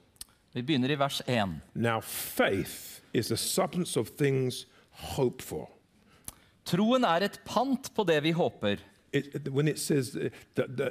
Vi 0.53 0.63
begynner 0.63 0.91
i 0.91 0.95
vers 0.99 1.23
1. 1.27 1.61
Now 1.75 2.01
faith 2.01 3.01
is 3.15 3.29
the 3.29 3.37
substance 3.37 4.01
of 4.01 4.11
things 4.19 4.67
hoped 4.91 5.43
for. 5.43 5.69
Troen 6.65 7.05
er 7.05 7.23
et 7.23 7.41
pant 7.45 7.95
på 7.95 8.05
det 8.05 8.23
vi 8.23 8.33
håper. 8.33 8.77
It, 9.13 9.49
when 9.49 9.69
it 9.69 9.79
says 9.79 10.11
the, 10.11 10.31
the, 10.55 10.67
the, 10.77 10.91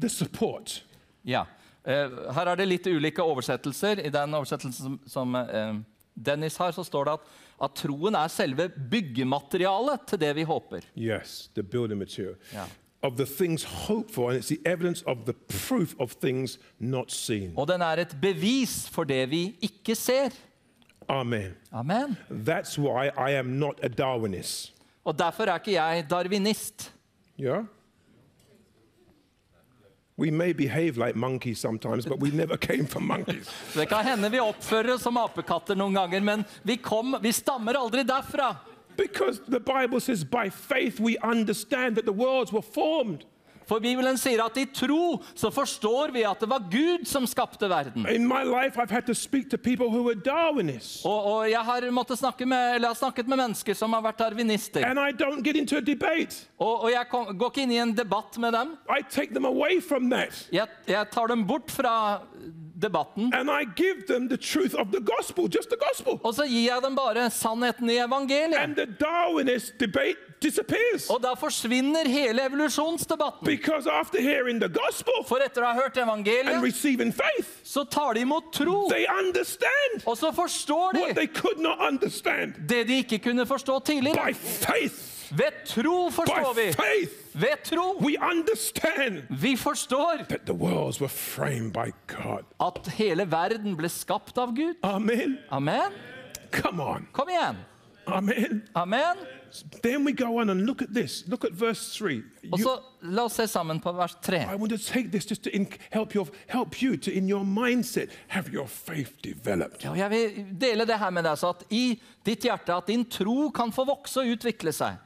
the 0.00 0.08
support, 0.08 0.84
Ja. 1.22 1.44
Eh, 1.84 2.10
her 2.34 2.46
er 2.46 2.56
det 2.56 2.66
litt 2.68 2.86
ulike 2.86 3.22
oversettelser. 3.22 4.00
I 4.00 4.10
den 4.10 4.34
oversettelsen 4.34 4.72
som, 4.72 4.98
som 5.06 5.34
eh, 5.34 5.74
Dennis 6.14 6.56
har, 6.56 6.72
så 6.72 6.84
står 6.84 7.04
det 7.04 7.12
at, 7.12 7.30
at 7.62 7.70
troen 7.76 8.14
er 8.14 8.28
selve 8.28 8.68
byggematerialet 8.90 10.00
til 10.08 10.20
det 10.20 10.34
vi 10.36 10.42
håper. 10.42 10.80
yes, 10.96 11.50
the 11.54 11.62
building 11.62 11.98
material, 11.98 12.34
Ja. 12.52 12.64
of 13.02 13.16
the 13.16 13.26
things 13.26 13.64
hoped 13.64 14.14
for, 14.14 14.30
and 14.30 14.38
it's 14.38 14.48
the 14.48 14.58
evidence 14.66 15.02
of 15.06 15.16
the 15.26 15.32
proof 15.68 15.94
of 15.98 16.14
things 16.20 16.58
not 16.78 17.12
seen. 17.12 17.52
Og 17.56 17.68
den 17.68 17.80
er 17.80 17.96
et 18.00 18.16
bevis 18.22 18.88
for 18.88 19.04
det 19.04 19.30
vi 19.30 19.56
ikke 19.60 19.94
ser. 19.94 20.28
Amen. 21.08 21.52
Amen. 21.72 22.16
That's 22.30 22.78
why 22.78 23.08
I 23.30 23.32
am 23.38 23.46
not 23.46 23.80
a 23.82 23.88
Darwinist. 23.88 24.72
Og 25.04 25.18
derfor 25.18 25.42
er 25.44 25.54
ikke 25.58 25.72
jeg 25.82 26.06
darwinist. 26.10 26.92
Yeah? 27.40 27.64
We 30.20 30.30
may 30.30 30.52
behave 30.52 30.98
like 30.98 31.16
monkeys 31.16 31.58
sometimes, 31.60 32.04
but 32.04 32.20
we 32.20 32.30
never 32.30 32.58
came 32.58 32.84
from 32.84 33.06
monkeys. 33.06 33.48
Det 33.74 33.86
kan 33.86 34.04
hende 34.04 34.28
vi 34.28 34.40
oppfører 34.40 34.94
oss 34.94 35.02
som 35.02 35.16
apekatter 35.16 35.74
noen 35.74 35.94
ganger, 35.96 36.20
men 36.20 36.44
vi, 36.62 36.76
kom, 36.76 37.16
vi 37.22 37.32
stammer 37.32 37.78
aldri 37.80 38.04
derfra. 38.04 38.56
Because 38.96 39.40
the 39.48 39.60
Bible 39.60 39.98
says, 40.00 40.22
by 40.24 40.50
faith 40.50 41.00
we 41.00 41.16
understand 41.22 41.96
that 41.96 42.04
the 42.04 42.12
worlds 42.12 42.52
were 42.52 42.60
formed. 42.60 43.24
For 43.70 43.78
Bibelen 43.78 44.16
sier 44.18 44.40
at 44.42 44.56
i 44.58 44.64
tro 44.74 45.20
så 45.38 45.50
forstår 45.54 46.10
vi 46.14 46.24
at 46.26 46.40
det 46.42 46.48
var 46.50 46.64
Gud 46.72 47.06
som 47.06 47.26
skapte 47.30 47.68
verden. 47.70 48.02
Life, 48.02 48.74
to. 48.74 49.14
Og, 51.06 51.28
og 51.30 51.50
jeg 51.50 51.62
har 51.68 51.86
måttet 51.94 52.18
snakke 52.18 52.48
med, 52.50 52.76
eller 52.76 52.90
har 52.90 52.98
snakket 52.98 53.30
med 53.30 53.38
mennesker 53.38 53.78
som 53.78 53.94
har 53.94 54.02
vært 54.08 54.18
darwinister. 54.24 54.82
Og, 56.58 56.74
og 56.74 56.88
jeg 56.90 57.06
kom, 57.12 57.30
går 57.38 57.52
ikke 57.52 57.62
inn 57.62 57.76
i 57.76 57.78
en 57.84 57.94
debatt 57.94 58.40
med 58.42 58.58
dem. 58.58 58.74
Jeg, 60.50 60.66
jeg 60.90 61.10
tar 61.14 61.30
dem 61.30 61.46
bort 61.46 61.70
fra 61.70 61.94
debatten. 62.80 63.30
The 63.30 64.36
the 64.90 65.00
gospel, 65.00 65.48
the 65.48 65.78
gospel. 65.78 66.18
Og 66.24 66.34
så 66.34 66.48
gir 66.48 66.66
jeg 66.72 66.82
dem 66.82 66.98
bare 66.98 67.30
sannheten 67.30 67.90
i 67.90 68.00
evangeliet. 68.02 68.58
And 68.58 68.76
the 68.76 68.86
Darwinist 68.86 69.78
debate 69.78 70.29
disappears. 70.42 71.10
Og 71.10 71.22
da 71.22 71.34
forsvinner 71.34 72.08
hele 72.08 72.42
evolusjonsdebatten. 72.46 73.44
Because 73.46 73.86
after 73.86 74.20
hearing 74.22 74.60
the 74.60 74.68
gospel 74.68 75.12
For 75.28 75.36
etter 75.44 75.62
å 75.62 75.66
ha 75.66 75.74
hørt 75.74 75.96
and 75.98 76.08
evangeliet, 76.10 76.62
receiving 76.62 77.12
faith, 77.12 77.60
så 77.64 77.84
tar 77.84 78.12
de 78.14 78.20
imot 78.20 78.52
tro. 78.52 78.88
they 78.88 79.06
understand 79.18 80.02
Og 80.06 80.16
så 80.16 80.32
forstår 80.32 80.94
what 80.94 81.08
de 81.08 81.14
they 81.14 81.26
could 81.26 81.58
not 81.58 81.78
understand. 81.80 82.54
det 82.68 82.86
de 82.88 82.96
ikke 83.04 83.18
kunne 83.18 83.46
forstå 83.46 83.78
tidligere. 83.84 84.26
By 84.26 84.34
faith, 84.34 85.06
Ved 85.32 85.52
tro 85.66 86.10
forstår 86.10 86.54
by 86.54 86.60
vi. 86.60 86.72
faith, 86.72 87.12
Ved 87.34 87.56
tro. 87.64 87.96
we 88.00 88.16
understand 88.20 89.22
Vi 89.30 89.56
forstår 89.56 90.24
that 90.28 90.40
the 90.46 90.54
worlds 90.54 91.00
were 91.00 91.08
framed 91.08 91.72
by 91.72 91.92
God. 92.06 92.44
at 92.60 92.86
hele 92.96 93.30
verden 93.30 93.76
ble 93.76 93.88
skapt 93.88 94.38
av 94.38 94.54
Gud. 94.56 94.74
Amen. 94.82 95.38
Amen. 95.52 95.92
Come 96.50 96.80
on. 96.82 97.06
Kom 97.12 97.28
igjen. 97.28 97.56
Amen. 98.08 98.62
Amen. 98.74 99.16
Then 99.82 100.06
we 100.06 100.12
go 100.12 100.40
on 100.40 100.50
and 100.50 100.60
look 100.66 100.82
at 100.82 100.88
this. 100.94 101.24
Look 101.28 101.44
at 101.44 101.50
verse 101.60 101.98
3. 101.98 102.22
Og 102.52 102.58
You- 102.58 102.62
så 102.62 102.78
La 103.02 103.22
oss 103.24 103.32
se 103.32 103.46
sammen 103.46 103.80
på 103.80 103.92
vers 103.92 104.14
3. 104.22 104.36
I 104.42 104.56
want 104.56 104.70
to 104.70 104.78
take 104.78 105.08
this 105.10 105.30
just 105.30 105.42
to 105.44 105.50
in, 105.52 105.66
help, 105.90 106.14
your, 106.14 106.28
help 106.48 106.82
you 106.82 106.96
to, 106.96 107.10
in 107.10 107.30
your 107.30 107.44
mindset, 107.44 108.08
have 108.28 108.50
your 108.52 108.66
faith 108.66 109.12
developed. 109.24 109.84
Ja, 109.84 109.92
jeg 109.94 110.10
vil 110.10 110.46
dele 110.60 110.84
det 110.86 110.98
her 110.98 111.10
med 111.10 111.24
deg, 111.24 111.38
så 111.38 111.48
at 111.54 111.64
i 111.70 112.00
ditt 112.26 112.42
hjerte 112.44 112.74
at 112.76 112.86
din 112.86 113.04
tro 113.04 113.50
kan 113.50 113.72
få 113.72 113.84
vokse 113.88 114.20
og 114.20 114.26
utvikle 114.36 114.72
seg. 114.72 114.98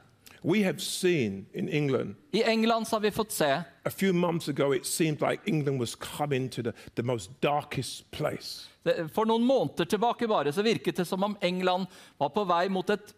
We 0.43 0.61
have 0.63 0.79
seen 0.79 1.45
in 1.53 1.69
England, 1.69 2.15
I 2.33 2.43
England 2.45 2.85
så 2.87 2.95
har 2.95 3.01
vi 3.01 3.11
fått 3.11 3.31
se 3.31 3.47
a 3.85 3.89
few 3.89 4.13
months 4.13 4.49
ago, 4.49 4.73
it 4.73 4.85
seemed 4.85 5.21
like 5.21 5.41
England 5.47 5.79
was 5.79 5.95
coming 5.95 6.49
to 6.49 6.61
the, 6.61 6.73
the 6.95 7.03
most 7.03 7.31
darkest 7.41 8.11
place. 8.11 8.67
For 9.13 9.25
noen 9.25 9.43
måneder 9.43 9.85
tilbake 9.85 10.27
bare 10.27 10.51
så 10.53 10.61
virket 10.61 10.97
det 10.97 11.05
som 11.05 11.23
om 11.23 11.37
England 11.41 11.87
var 12.17 12.29
på 12.29 12.43
vei 12.45 12.67
mot 12.69 12.89
et 12.89 13.13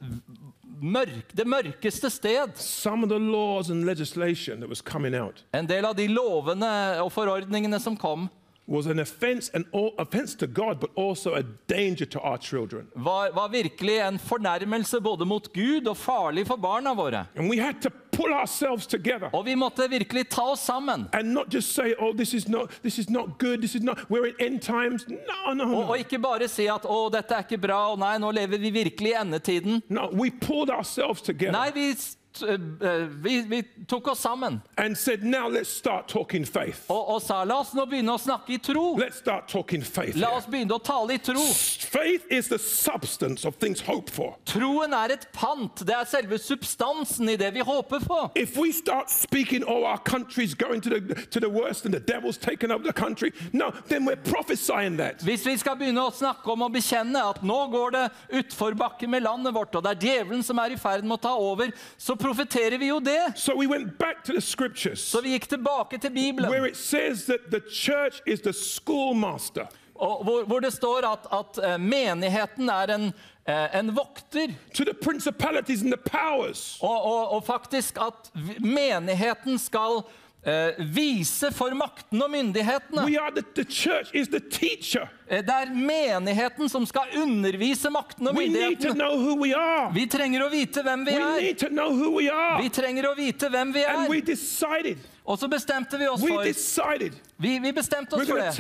mørk, 0.82 1.34
det 1.36 1.46
mørkeste 1.48 2.10
sted. 2.14 2.58
En 5.54 5.70
del 5.70 5.88
av 5.90 5.96
de 5.98 6.08
lovene 6.12 6.72
og 7.04 7.12
forordningene 7.16 7.80
som 7.82 7.98
kom, 8.00 8.28
was 8.70 8.86
an 8.86 9.00
offense, 9.00 9.50
an 9.54 9.66
all, 9.72 9.94
offense 9.98 10.36
to 10.36 10.46
God, 10.48 10.80
but 10.80 10.90
also 10.98 11.36
a 11.36 11.44
danger 11.70 12.06
to 12.06 12.20
our 12.20 12.38
children. 12.38 12.88
var, 12.96 13.30
var 13.34 13.48
virkelig 13.48 13.98
en 14.08 14.20
fornærmelse 14.20 15.02
både 15.02 15.26
mot 15.26 15.54
Gud 15.54 15.88
og 15.88 15.98
farlig 15.98 16.48
for 16.48 16.56
barna 16.56 16.94
våre. 16.94 17.26
And 17.36 17.50
we 17.50 17.58
had 17.58 17.74
to 17.82 17.90
pull 18.12 18.34
ourselves 18.34 18.88
together 18.88 19.30
Og 19.34 19.46
vi 19.46 19.56
måtte 19.56 19.90
virkelig 19.90 20.30
ta 20.30 20.42
oss 20.42 20.60
sammen. 20.60 21.08
and 21.14 21.34
not 21.34 21.54
just 21.54 21.74
say, 21.74 21.94
oh, 22.00 22.14
this 22.14 22.34
is 22.34 22.48
not, 22.50 22.70
this 22.84 22.98
is 23.00 23.10
not 23.10 23.38
good, 23.40 23.58
this 23.62 23.76
is 23.76 23.82
not, 23.82 23.98
we're 24.10 24.26
in 24.28 24.36
end 24.40 24.62
times. 24.62 25.08
No, 25.08 25.54
no, 25.54 25.64
Og, 25.64 25.70
no. 25.70 25.82
og 25.92 25.98
ikke 26.00 26.20
bare 26.20 26.48
si 26.48 26.66
at 26.68 26.82
'å, 26.86 27.10
dette 27.12 27.34
er 27.36 27.40
ikke 27.44 27.58
bra', 27.68 27.92
og 27.92 28.00
'nei, 28.00 28.18
nå 28.18 28.32
lever 28.32 28.58
vi 28.58 28.70
virkelig 28.70 29.12
i 29.12 29.16
endetiden'. 29.22 29.82
No, 29.90 30.10
we 30.14 30.30
pulled 30.30 30.70
ourselves 30.70 31.22
together 31.22 31.52
Nei, 31.52 31.72
vi, 31.74 31.94
vi, 32.42 33.42
vi 33.48 33.64
tok 33.88 34.08
oss 34.08 34.20
sammen 34.20 34.62
said, 34.98 35.24
now 35.24 35.48
let's 35.48 35.70
start 35.70 36.08
talking 36.08 36.46
faith. 36.46 36.86
og, 36.90 37.10
og 37.10 37.22
sa 37.22 37.44
'la 37.46 37.60
oss 37.62 37.74
nå 37.74 37.86
begynne 37.86 38.14
å 38.14 38.20
snakke 38.20 38.56
i 38.56 38.58
tro'. 38.58 38.98
Let's 39.00 39.20
start 39.22 39.48
talking 39.48 39.82
faith. 39.82 40.18
La 40.20 40.34
oss 40.38 40.48
begynne 40.50 40.76
å 40.76 40.82
tale 40.84 41.16
i 41.16 41.22
tro. 41.22 41.44
Faith 41.44 42.26
is 42.30 42.48
the 42.48 42.60
substance 42.60 43.46
of 43.48 43.56
things 43.58 43.82
hoped 43.82 44.10
for. 44.14 44.36
Troen 44.46 44.94
er 44.94 45.14
et 45.16 45.28
pant. 45.34 45.86
Det 45.86 45.96
er 45.96 46.06
selve 46.10 46.40
substansen 46.42 47.30
i 47.30 47.38
det 47.40 47.54
vi 47.54 47.64
håper 47.66 48.04
på. 48.04 48.20
If 48.36 48.58
we 48.58 48.72
start 48.72 49.10
speaking, 49.10 49.64
oh, 49.64 49.86
our 49.86 50.00
country's 50.00 50.56
going 50.56 50.82
to 50.82 50.90
the, 50.90 51.16
to 51.32 51.40
the 51.40 51.50
worst 51.50 51.86
and 51.86 51.94
the 51.94 52.00
devil's 52.00 52.38
taken 52.38 52.72
over 52.72 52.84
the 52.84 52.94
country, 52.94 53.32
no, 53.54 53.72
then 53.88 54.06
we're 54.06 54.24
prophesying 54.32 54.98
that. 54.98 55.22
Hvis 55.24 55.46
vi 55.46 55.58
skal 55.58 55.78
begynne 55.78 56.04
å 56.04 56.14
snakke 56.14 56.52
om 56.52 56.66
og 56.68 56.74
bekjenne 56.74 57.22
at 57.22 57.44
nå 57.44 57.60
går 57.72 57.96
det 57.96 58.06
utforbakke 58.42 59.08
med 59.08 59.24
landet 59.24 59.54
vårt, 59.54 59.76
og 59.76 59.84
det 59.84 59.96
er 59.96 60.06
djevelen 60.08 60.44
som 60.44 60.60
er 60.60 60.74
i 60.74 60.80
ferd 60.80 61.06
med 61.06 61.20
å 61.20 61.24
ta 61.30 61.36
over, 61.38 61.72
så 61.98 62.18
profeterer 62.28 62.78
vi 62.78 62.88
jo 62.88 63.00
det. 63.00 63.34
So 63.36 63.56
we 63.56 63.68
went 63.68 63.98
back 64.00 64.24
to 64.24 64.34
the 64.34 64.42
scriptures 64.42 65.00
Så 65.00 65.22
vi 65.22 65.30
gikk 65.30 65.50
tilbake 65.50 65.98
til 65.98 66.12
where 66.12 66.34
Bibelen, 66.34 66.66
it 66.66 66.78
says 66.78 67.26
that 67.26 67.40
the 67.52 67.62
church 67.72 68.22
is 68.26 68.42
the 68.42 68.54
schoolmaster 68.54 69.68
og 70.00 70.24
hvor, 70.24 70.44
hvor 70.44 70.60
det 70.60 70.74
står 70.74 71.08
at, 71.12 71.28
at 71.34 71.72
eh, 71.72 71.80
menigheten 71.80 72.70
er 72.70 72.96
en, 72.96 73.14
eh, 73.50 73.80
en 73.80 73.96
vokter. 73.96 74.48
to 74.76 74.84
the 74.84 74.94
principalities 74.94 75.82
and 75.82 75.94
the 75.94 76.10
powers. 76.12 76.78
Og, 76.82 77.02
og, 77.02 77.32
og 77.32 77.44
faktisk 77.44 77.98
at 78.02 78.32
menigheten 78.60 79.58
skal 79.58 80.04
eh, 80.46 80.72
vise 80.94 81.52
for 81.52 81.72
makten 81.76 82.22
og 82.24 82.30
myndighetene. 82.32 83.04
We 83.06 83.18
are 83.20 83.32
the, 83.36 83.44
the 83.56 83.64
church 83.66 84.10
is 84.14 84.28
the 84.30 84.40
teacher. 84.40 85.10
Eh, 85.30 85.42
Det 85.42 85.50
er 85.54 85.74
menigheten 85.74 86.70
som 86.70 86.86
skal 86.86 87.02
undervise 87.16 87.90
makten 87.92 88.28
og 88.28 88.36
We 88.36 88.48
need 88.48 88.80
to 88.80 88.94
myndighetene. 88.94 88.96
know 88.98 89.18
who 89.18 89.36
we 89.42 89.54
are. 89.56 89.92
Vi 89.94 90.06
trenger 90.06 90.46
å 90.46 90.50
vite 90.52 90.84
hvem 90.84 91.06
vi 91.06 91.12
We 91.16 91.22
er. 91.24 91.42
need 91.42 91.58
to 91.60 91.68
know 91.70 91.90
who 91.92 92.12
we 92.18 92.30
are. 92.30 92.62
Vi 92.62 92.70
trenger 92.70 93.04
å 93.12 93.16
vite 93.16 93.50
hvem 93.50 93.74
vi 93.74 93.84
And 93.84 94.10
we 94.10 94.18
er. 94.18 94.22
decided, 94.22 94.98
Og 95.28 95.38
så 95.40 95.48
bestemte 95.48 95.98
vi 96.00 96.08
oss 96.08 96.22
for 96.22 96.44
Vi, 97.38 97.60
vi 97.60 97.72
bestemte 97.72 98.16
oss 98.16 98.30
for 98.30 98.38
det. 98.38 98.54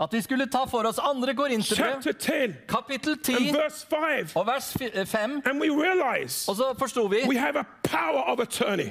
At 0.00 0.12
vi 0.12 0.20
skulle 0.20 0.46
ta 0.46 0.64
for 0.64 0.88
oss 0.88 0.98
andre 0.98 1.34
Korinterbrev, 1.34 2.54
kapittel 2.68 3.18
10 3.18 3.34
og 4.34 4.46
vers 4.46 4.76
5. 5.06 5.42
And 5.44 5.60
we 5.60 5.68
realize 5.68 6.48
Og 6.48 6.56
så 6.56 6.74
forsto 6.78 7.06
vi 7.06 7.16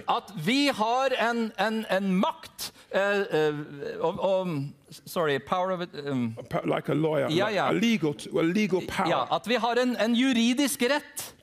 at 0.10 0.34
vi 0.45 0.68
har 0.68 1.30
en, 1.30 1.52
en, 1.60 1.85
en 1.91 2.14
makt 2.15 2.73
uh, 2.95 3.02
uh, 3.02 4.19
og, 4.19 4.48
Sorry, 5.06 5.39
power 5.39 5.72
of 5.72 5.81
it 5.81 5.89
um, 6.07 6.38
Like 6.65 6.89
a 6.89 6.93
lawyer, 6.93 7.30
Yeah, 7.30 7.53
yeah. 7.53 7.69
a 7.69 7.73
legal, 7.73 8.15
a 8.39 8.43
legal 8.43 8.81
power 8.88 9.07
Ja, 9.10 9.35
at 9.35 9.48
vi 9.48 9.56
har 9.56 9.76
en, 9.81 9.95
en 9.95 10.15
juridisk 10.15 10.81
rett 10.81 11.35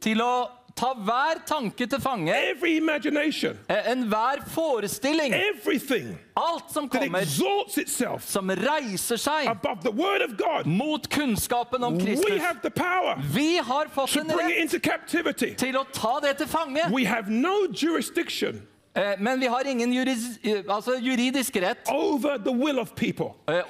til 0.00 0.22
å 0.22 0.57
ta 0.78 0.92
hver 0.94 1.40
tanke 1.46 1.86
til 1.90 2.00
fange, 2.00 2.32
every 2.50 2.76
imagination, 2.76 3.58
eh, 3.68 3.92
enhver 3.92 4.44
forestilling, 4.46 5.34
everything. 5.34 6.18
Alt 6.36 6.72
som 6.72 6.88
that 6.88 7.00
kommer, 7.02 7.18
exalts 7.18 7.78
itself. 7.78 8.22
Som 8.30 8.50
reiser 8.50 9.16
seg. 9.18 9.48
Above 9.50 9.82
the 9.82 9.90
word 9.90 10.22
of 10.22 10.36
God. 10.38 10.66
mot 10.66 11.08
kunnskapen 11.10 11.84
om 11.84 11.96
We 11.98 12.04
Kristus. 12.04 12.40
have 12.42 12.58
the 12.62 12.70
power 12.70 13.18
Vi 13.34 13.56
har 13.56 13.86
fått 13.94 14.16
en 14.16 14.30
rett 14.30 15.56
til 15.58 15.76
å 15.76 15.84
ta 15.92 16.20
det 16.20 16.36
til 16.38 16.46
fange, 16.46 16.80
We 16.92 17.04
have 17.06 17.28
no 17.28 17.66
jurisdiction 17.82 18.62
eh, 18.94 19.14
men 19.18 19.40
vi 19.40 19.46
har 19.46 19.66
ingen 19.66 19.92
juris, 19.92 20.38
eh, 20.42 20.62
altså 20.68 20.96
juridisk 21.00 21.56
rett 21.56 21.88
over 21.90 22.38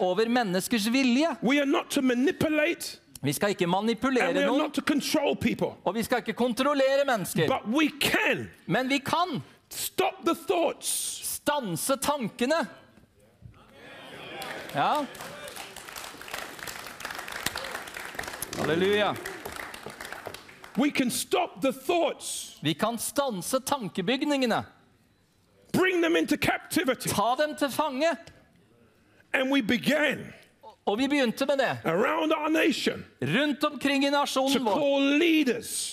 over 0.00 0.28
menneskers 0.28 0.86
vilje. 0.92 1.36
We 1.42 1.58
are 1.60 1.66
not 1.66 1.90
to 1.90 2.02
manipulate 2.02 2.98
Vi 3.22 3.32
skal 3.32 3.50
ikke 3.50 3.66
manipulere 3.66 4.46
noen, 4.46 4.70
og 5.84 5.94
vi 5.94 6.02
skal 6.06 6.22
ikke 6.22 6.36
kontrollere 6.38 7.04
mennesker. 7.06 7.50
Can 8.00 8.50
Men 8.66 8.88
vi 8.88 8.98
kan 8.98 9.42
stop 9.70 10.24
the 10.24 10.34
thoughts 10.34 10.88
stanse 11.24 11.96
tankene. 11.96 12.66
Ja, 14.74 15.04
Halleluja. 18.58 19.16
We 20.76 20.90
can 20.90 21.10
stop 21.10 21.60
the 21.62 21.72
thoughts, 21.72 22.58
Vi 22.62 22.74
kan 22.74 22.98
stanse 22.98 23.60
tankebygningene, 23.60 24.64
bring 25.72 26.02
them 26.02 26.16
into 26.16 26.36
captivity. 26.36 27.08
ta 27.08 27.34
dem 27.46 27.56
til 27.56 27.70
fange. 27.70 28.16
And 29.32 29.50
we 29.52 29.62
began 29.62 30.32
Og 30.88 30.96
vi 30.98 31.08
begynte 31.08 31.46
med 31.46 31.58
det. 31.60 31.72
nation 32.50 33.04
Rundt 33.20 33.64
omkring 33.64 34.06
i 34.06 34.10
nasjonen 34.10 34.64
vår. 34.64 34.80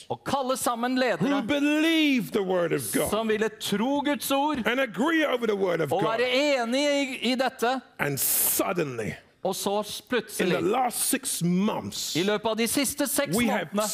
Å 0.08 0.18
kalle 0.24 0.56
sammen 0.58 0.96
ledere 1.00 1.42
believe 1.44 2.32
the 2.32 2.44
word 2.44 2.74
of 2.74 2.88
God 2.94 3.10
som 3.12 3.28
ville 3.28 3.50
tro 3.60 4.00
Guds 4.06 4.32
ord 4.32 4.64
and 4.66 4.80
agree 4.80 5.26
over 5.26 5.48
the 5.48 5.56
word 5.56 5.82
of 5.82 5.92
og 5.92 6.04
være 6.04 6.30
enige 6.32 6.96
i, 7.02 7.20
i 7.32 7.36
dette. 7.36 7.80
Suddenly, 8.18 9.12
Og 9.46 9.56
så 9.56 9.84
plutselig, 10.10 10.62
months, 11.44 12.16
i 12.16 12.24
løpet 12.24 12.50
av 12.50 12.56
de 12.58 12.66
siste 12.68 13.06
seks 13.08 13.36
månedene, 13.36 13.86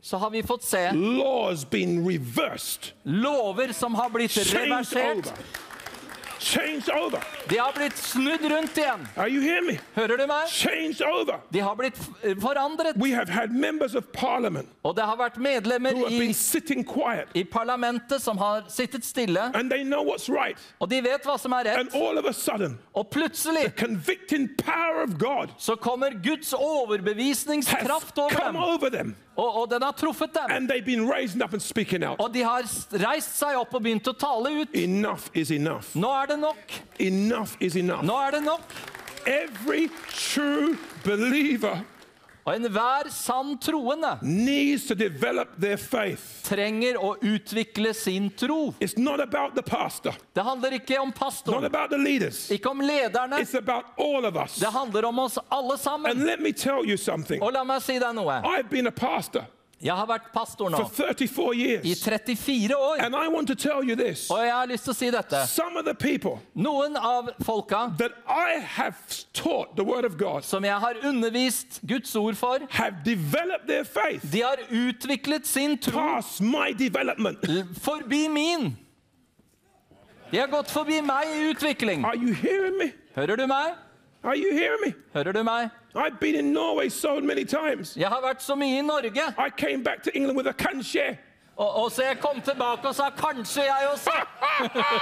så 0.00 0.20
har 0.22 0.30
vi 0.32 0.40
fått 0.42 0.64
se 0.64 0.86
reversed, 2.06 2.94
lover 3.04 3.74
som 3.76 3.94
har 3.94 4.08
blitt 4.14 4.38
reversert. 4.54 5.28
De 7.48 7.56
har 7.58 7.72
blitt 7.76 7.96
snudd 7.98 8.44
rundt 8.50 8.78
igjen. 8.78 9.06
Are 9.16 9.28
you 9.28 9.40
hearing 9.42 9.66
me? 9.66 9.78
Hører 9.94 10.16
du 10.16 10.26
meg? 10.26 10.48
De 11.52 11.60
har 11.60 11.74
blitt 11.78 11.98
forandret. 12.42 12.96
We 12.96 13.12
have 13.14 13.28
had 13.28 13.52
members 13.52 13.94
of 13.94 14.04
parliament 14.12 14.68
Og 14.82 14.96
det 14.96 15.04
har 15.06 15.16
vært 15.16 15.36
medlemmer 15.38 15.94
i, 16.10 16.32
i 17.34 17.44
parlamentet 17.44 18.22
som 18.22 18.38
har 18.38 18.64
sittet 18.68 19.04
stille, 19.04 19.50
and 19.54 19.70
they 19.70 19.84
know 19.84 20.02
what's 20.04 20.28
right. 20.28 20.58
og 20.80 20.90
de 20.90 21.00
vet 21.04 21.24
hva 21.26 21.38
som 21.38 21.52
er 21.52 21.64
rett. 21.70 21.94
all 21.94 22.18
of 22.18 22.24
a 22.26 22.32
sudden, 22.32 22.78
Og 22.94 23.06
plutselig 23.10 23.72
convicting 23.76 24.48
power 24.58 25.02
of 25.04 25.18
God 25.18 25.48
så 25.58 25.76
kommer 25.76 26.10
Guds 26.22 26.52
overbevisningskraft 26.52 28.18
over 28.18 28.88
dem. 28.90 29.14
Og, 29.36 29.62
og 29.62 29.70
den 29.70 29.82
har 29.82 29.92
truffet 29.96 30.34
dem. 30.34 30.68
Og 32.18 32.34
de 32.34 32.42
har 32.44 32.66
reist 33.04 33.38
seg 33.38 33.56
opp 33.56 33.74
og 33.74 33.84
begynt 33.84 34.10
å 34.10 34.16
tale 34.16 34.52
ut. 34.60 34.74
Enough 34.76 35.32
is 35.32 35.50
enough. 35.50 35.94
Nå 35.96 36.10
er 36.22 36.34
det 36.34 36.38
nok. 36.42 36.76
Enough 37.00 37.56
is 37.60 37.76
enough. 37.80 38.04
Nå 38.04 38.18
er 38.26 38.36
det 38.36 38.42
nok. 38.44 38.76
Every 39.24 39.88
true 40.10 40.76
believer 41.04 41.80
Og 42.44 42.56
enhver 42.56 43.08
sann 43.14 43.52
troende 43.62 44.18
needs 44.22 44.86
to 44.88 44.94
develop 44.94 45.48
their 45.60 45.76
faith. 45.76 46.42
trenger 46.42 46.96
å 46.98 47.14
utvikle 47.22 47.94
sin 47.94 48.30
tro. 48.30 48.74
It's 48.80 48.98
not 48.98 49.20
about 49.20 49.54
the 49.54 49.62
pastor, 49.62 50.14
Det 50.34 50.42
handler 50.42 50.72
ikke 50.80 50.98
om 51.00 51.12
pastoren, 51.12 51.64
about 51.64 51.90
the 51.90 51.98
leaders. 51.98 52.50
ikke 52.50 52.70
om 52.70 52.80
lederne. 52.80 53.38
It's 53.40 53.54
about 53.54 53.84
all 53.96 54.24
of 54.26 54.36
us. 54.36 54.56
Det 54.56 54.66
handler 54.72 55.04
om 55.04 55.18
oss 55.18 55.38
alle 55.48 55.78
sammen. 55.78 56.24
let 56.24 56.40
me 56.40 56.52
tell 56.52 56.84
you 56.84 56.96
something. 56.96 57.42
Og 57.42 57.52
la 57.52 57.64
meg 57.64 57.82
si 57.82 57.98
deg 57.98 58.14
noe. 58.14 58.40
Jeg 59.82 59.96
har 59.98 60.06
vært 60.06 60.28
pastor 60.30 60.70
nå 60.70 60.78
i 60.78 61.94
34 61.98 62.76
år. 62.76 63.00
And 63.02 63.16
I 63.18 63.26
want 63.28 63.48
to 63.48 63.54
tell 63.54 63.82
you 63.82 63.96
this. 63.96 64.30
Og 64.30 64.38
jeg 64.44 64.54
har 64.54 64.68
lyst 64.70 64.86
til 64.86 64.92
å 64.92 64.94
si 64.94 65.10
dette. 65.10 65.40
Some 65.50 65.76
of 65.76 65.84
the 65.84 65.94
people 65.94 66.38
Noen 66.54 66.94
av 66.96 67.32
folka 67.42 67.88
that 67.98 68.14
I 68.28 68.60
have 68.62 68.94
taught 69.34 69.74
the 69.76 69.82
word 69.84 70.04
of 70.04 70.16
God 70.16 70.46
som 70.46 70.64
jeg 70.64 70.78
har 70.78 71.02
undervist 71.02 71.80
Guds 71.86 72.14
ord 72.16 72.38
for, 72.38 72.62
have 72.70 73.02
developed 73.04 73.66
their 73.66 73.84
faith 73.84 74.22
de 74.30 74.42
har 74.42 74.62
utviklet 74.70 75.46
sin 75.46 75.78
tro 75.78 76.20
forbi 77.82 78.28
min. 78.28 78.76
De 80.30 80.38
har 80.38 80.46
gått 80.48 80.70
forbi 80.70 81.00
meg 81.04 81.28
i 81.28 81.50
utvikling. 81.50 82.04
Are 82.04 82.16
you 82.16 82.32
hearing? 82.32 82.92
Hører 83.16 83.36
du 83.36 83.46
meg? 83.46 83.74
Are 84.24 84.36
you 84.36 84.52
hearing 84.52 84.80
me? 84.86 84.94
Hører 85.14 85.32
du 85.32 85.42
meg? 85.42 85.70
I've 85.94 86.20
been 86.20 86.34
in 86.34 86.52
Norway 86.52 86.88
so 86.88 87.20
many 87.20 87.44
times. 87.44 87.96
Jeg 87.96 88.08
har 88.08 88.20
vært 88.22 88.42
så 88.42 88.54
mye 88.54 88.78
i 88.78 88.82
Norge, 88.82 89.22
I 89.38 89.50
came 89.56 89.82
back 89.84 90.02
to 90.02 90.10
England 90.14 90.36
with 90.36 90.48
a 90.48 90.52
kanskje. 90.52 91.18
og, 91.56 91.74
og 91.84 91.92
så 91.92 92.02
jeg 92.02 92.18
kom 92.20 92.40
tilbake 92.40 92.88
og 92.88 92.94
sa 92.94 93.10
kanskje 93.10 93.62
jeg 93.62 93.88
også. 93.92 94.10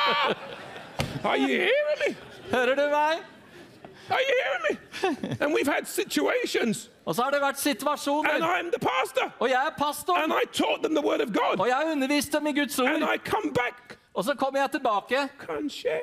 Are 1.25 1.39
you 1.39 1.47
hearing 1.47 1.99
me? 2.09 2.17
Hører 2.51 2.75
du 2.75 2.83
meg? 2.91 3.19
Are 4.11 4.21
you 4.29 4.35
hearing 4.43 4.65
me? 4.71 4.77
And 5.41 5.55
we've 5.55 5.73
had 5.75 5.87
situations, 5.87 6.91
Og 7.05 7.15
så 7.15 7.23
har 7.23 7.31
det 7.31 7.41
vært 7.41 7.49
and 7.49 7.79
situasjoner, 7.79 8.31
I'm 8.31 8.71
the 8.71 8.79
pastor, 8.81 9.33
og 9.39 9.49
jeg 9.49 9.67
er 9.67 9.75
pastor, 9.79 10.15
and 10.17 10.33
I 10.33 10.45
taught 10.53 10.83
them 10.83 10.95
the 10.95 11.07
word 11.07 11.21
of 11.21 11.29
God, 11.33 11.61
og 11.61 11.69
jeg 11.69 11.83
underviste 11.93 12.39
dem 12.39 12.47
i 12.47 12.53
Guds 12.53 12.79
and 12.79 13.05
ord. 13.05 13.15
I 13.15 13.19
come 13.19 13.53
back, 13.53 13.99
Og 14.21 14.25
så 14.25 14.35
kommer 14.37 14.61
jeg 14.61 14.71
tilbake, 14.71 15.29
kanskje, 15.41 15.95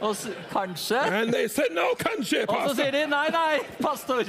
og 0.00 0.16
så, 0.16 0.28
kanskje. 0.50 0.98
And 1.00 1.32
they 1.32 1.48
said, 1.48 1.72
no, 1.72 1.94
kanskje, 1.96 2.44
Og 2.48 2.68
så 2.68 2.74
sier 2.76 2.90
de 2.92 3.06
nei, 3.08 3.28
nei, 3.32 3.62
pastor. 3.80 4.28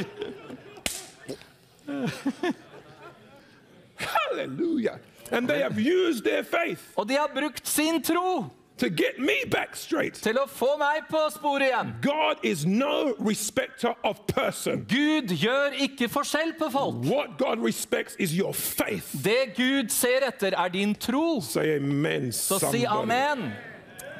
Hallelujah. 4.00 4.96
And 5.32 5.50
they 5.50 5.60
have 5.60 5.76
used 5.76 6.24
their 6.24 6.44
faith. 6.44 6.80
Og 6.96 7.10
de 7.10 7.18
har 7.20 7.28
brukt 7.36 7.68
sin 7.68 8.00
tro 8.04 8.46
to 8.78 8.90
get 8.90 9.20
me 9.20 9.44
back 9.52 9.76
straight. 9.76 10.14
til 10.14 10.38
å 10.38 10.46
få 10.50 10.74
meg 10.80 11.06
på 11.10 11.22
sporet 11.34 11.70
igjen. 11.70 11.94
God 12.02 12.44
is 12.44 12.66
no 12.66 13.14
respecter 13.20 13.94
of 14.04 14.26
person. 14.28 14.86
Gud 14.90 15.34
gjør 15.38 15.78
ikke 15.86 16.10
forskjell 16.10 16.56
på 16.60 16.70
folk. 16.74 17.06
What 17.06 17.38
God 17.38 17.64
respects 17.64 18.16
is 18.20 18.34
your 18.38 18.54
faith. 18.54 19.14
Det 19.24 19.54
Gud 19.58 19.90
ser 19.94 20.28
etter, 20.28 20.58
er 20.58 20.74
din 20.74 20.96
tro. 20.96 21.42
Say 21.42 21.78
amen. 21.78 22.32
Så 22.32 22.60
si 22.72 22.86
amen. 22.86 23.52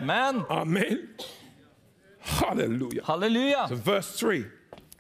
amen. 0.02 0.44
Amen. 0.50 1.00
Halleluja. 2.24 3.04
halleluja. 3.04 3.68
So 3.68 3.76
verse 3.76 4.18
3 4.18 4.46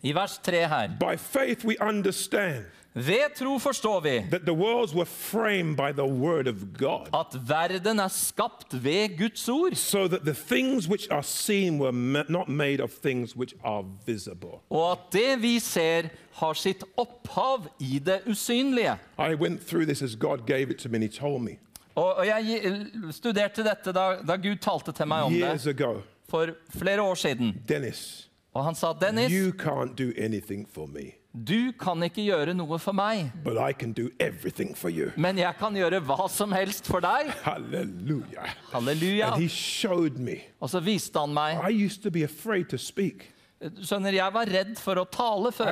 I 0.03 0.11
vers 0.11 0.37
3 0.37 0.67
her. 0.67 0.87
By 0.99 1.15
faith 1.15 1.63
we 1.63 1.77
understand 1.79 2.65
Ved 2.95 3.33
tro 3.35 3.57
forstår 3.59 3.99
vi 4.01 4.17
at 7.13 7.35
verden 7.49 7.99
er 7.99 8.07
skapt 8.07 8.83
ved 8.83 9.17
Guds 9.17 9.49
ord, 9.49 9.75
so 9.75 10.07
that 10.07 10.21
the 10.25 10.33
things 10.33 10.87
which 10.89 11.07
are 11.11 11.23
seen 11.23 11.79
were 11.79 11.91
ma- 11.91 12.23
not 12.29 12.47
made 12.49 12.83
of 12.83 12.91
things 13.01 13.35
which 13.35 13.55
are 13.63 13.83
visible. 14.05 14.59
og 14.69 14.91
at 14.91 14.97
det 15.13 15.41
vi 15.41 15.59
ser, 15.59 16.03
har 16.33 16.53
sitt 16.53 16.83
opphav 16.97 17.67
i 17.79 17.99
det 17.99 18.19
usynlige. 18.27 18.97
I 19.19 19.33
went 19.35 19.67
through 19.67 19.85
this 19.85 20.01
as 20.01 20.15
God 20.15 20.37
gave 20.47 20.69
it 20.71 20.77
to 20.77 20.89
me 20.89 20.95
and 20.95 21.03
He 21.03 21.09
told 21.19 21.41
me 21.41 21.51
Og 21.95 22.15
og 22.17 22.25
jeg 22.27 22.61
studerte 23.11 23.63
dette 23.63 23.91
da, 23.93 24.15
da 24.27 24.35
Gud 24.35 24.55
talte 24.61 24.91
til 24.91 25.07
meg 25.07 25.23
om 25.23 25.33
years 25.33 25.63
det 25.63 25.79
ago 25.81 25.99
for 26.29 26.47
flere 26.69 27.01
år 27.01 27.15
siden. 27.15 27.55
Dennis, 27.69 28.29
Og 28.53 28.63
han 28.65 28.75
sa, 28.75 28.93
Dennis, 29.01 29.31
you 29.31 29.51
can't 29.51 29.95
do 29.97 30.11
anything 30.17 30.67
for 30.73 30.85
me, 30.85 31.11
du 31.33 31.73
kan 31.73 31.97
ikke 32.05 32.21
gjøre 32.27 32.53
noe 32.53 32.77
for 32.77 32.93
meg, 32.93 33.31
for 33.41 33.57
men 35.17 35.39
jeg 35.41 35.57
kan 35.57 35.73
gjøre 35.73 35.99
hva 36.05 36.27
som 36.29 36.53
helst 36.53 36.85
for 36.85 37.01
deg. 37.01 37.31
Halleluja. 37.41 38.45
Halleluja. 38.69 39.31
Og 40.61 40.69
så 40.69 40.81
viste 40.85 41.17
han 41.19 41.33
meg 41.33 41.57
I 41.65 41.73
used 41.73 42.03
to 42.03 42.11
be 42.13 42.23
afraid 42.23 42.69
to 42.69 42.77
speak. 42.77 43.25
Skjønner, 43.63 44.13
jeg 44.13 44.35
var 44.35 44.49
redd 44.51 44.75
for 44.77 44.99
å 44.99 45.05
tale 45.07 45.49
før. 45.55 45.71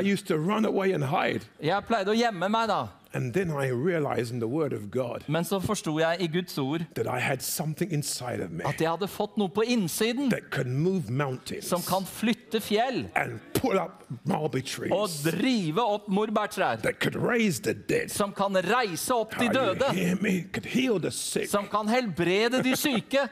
Jeg 1.62 1.88
pleide 1.90 2.14
å 2.14 2.18
gjemme 2.18 2.50
meg 2.50 2.70
da. 2.72 2.82
And 3.14 3.34
then 3.34 3.50
I 3.52 3.68
realized 3.72 4.34
in 4.34 4.40
the 4.40 4.48
Word 4.48 4.74
of 4.74 4.82
God 4.92 5.24
Men 5.28 5.44
så 5.46 5.60
forsto 5.60 6.00
jeg 6.00 6.18
i 6.22 6.28
Guds 6.28 6.58
ord 6.58 6.86
that 6.96 7.06
I 7.06 7.20
had 7.20 7.42
something 7.42 7.92
inside 7.92 8.44
of 8.44 8.52
me 8.52 8.64
at 8.66 8.82
jeg 8.82 8.90
hadde 8.90 9.08
fått 9.08 9.38
noe 9.38 9.50
på 9.50 9.66
innsiden 9.68 10.30
that 10.32 10.50
could 10.52 10.68
move 10.72 11.12
mountains 11.12 11.66
som 11.66 11.82
kan 11.82 12.06
flytte 12.08 12.62
fjell 12.62 13.06
and 13.16 13.40
pull 13.54 13.78
up 13.80 14.06
mulberry 14.24 14.92
og 14.92 15.10
drive 15.26 15.82
opp 15.82 16.08
morbærtrær. 16.08 16.82
that 16.82 17.00
could 17.00 17.16
raise 17.16 17.62
the 17.62 17.74
dead. 17.74 18.10
Som 18.10 18.34
kan 18.34 18.56
reise 18.56 19.14
opp 19.14 19.36
de 19.40 19.48
døde. 19.54 19.92
hear 19.94 20.16
me? 20.22 20.42
Could 20.54 20.66
heal 20.66 21.00
the 21.00 21.12
sick 21.12 21.50
Som 21.50 21.68
kan 21.68 21.88
helbrede 21.88 22.64
de 22.64 22.76
syke 22.76 23.28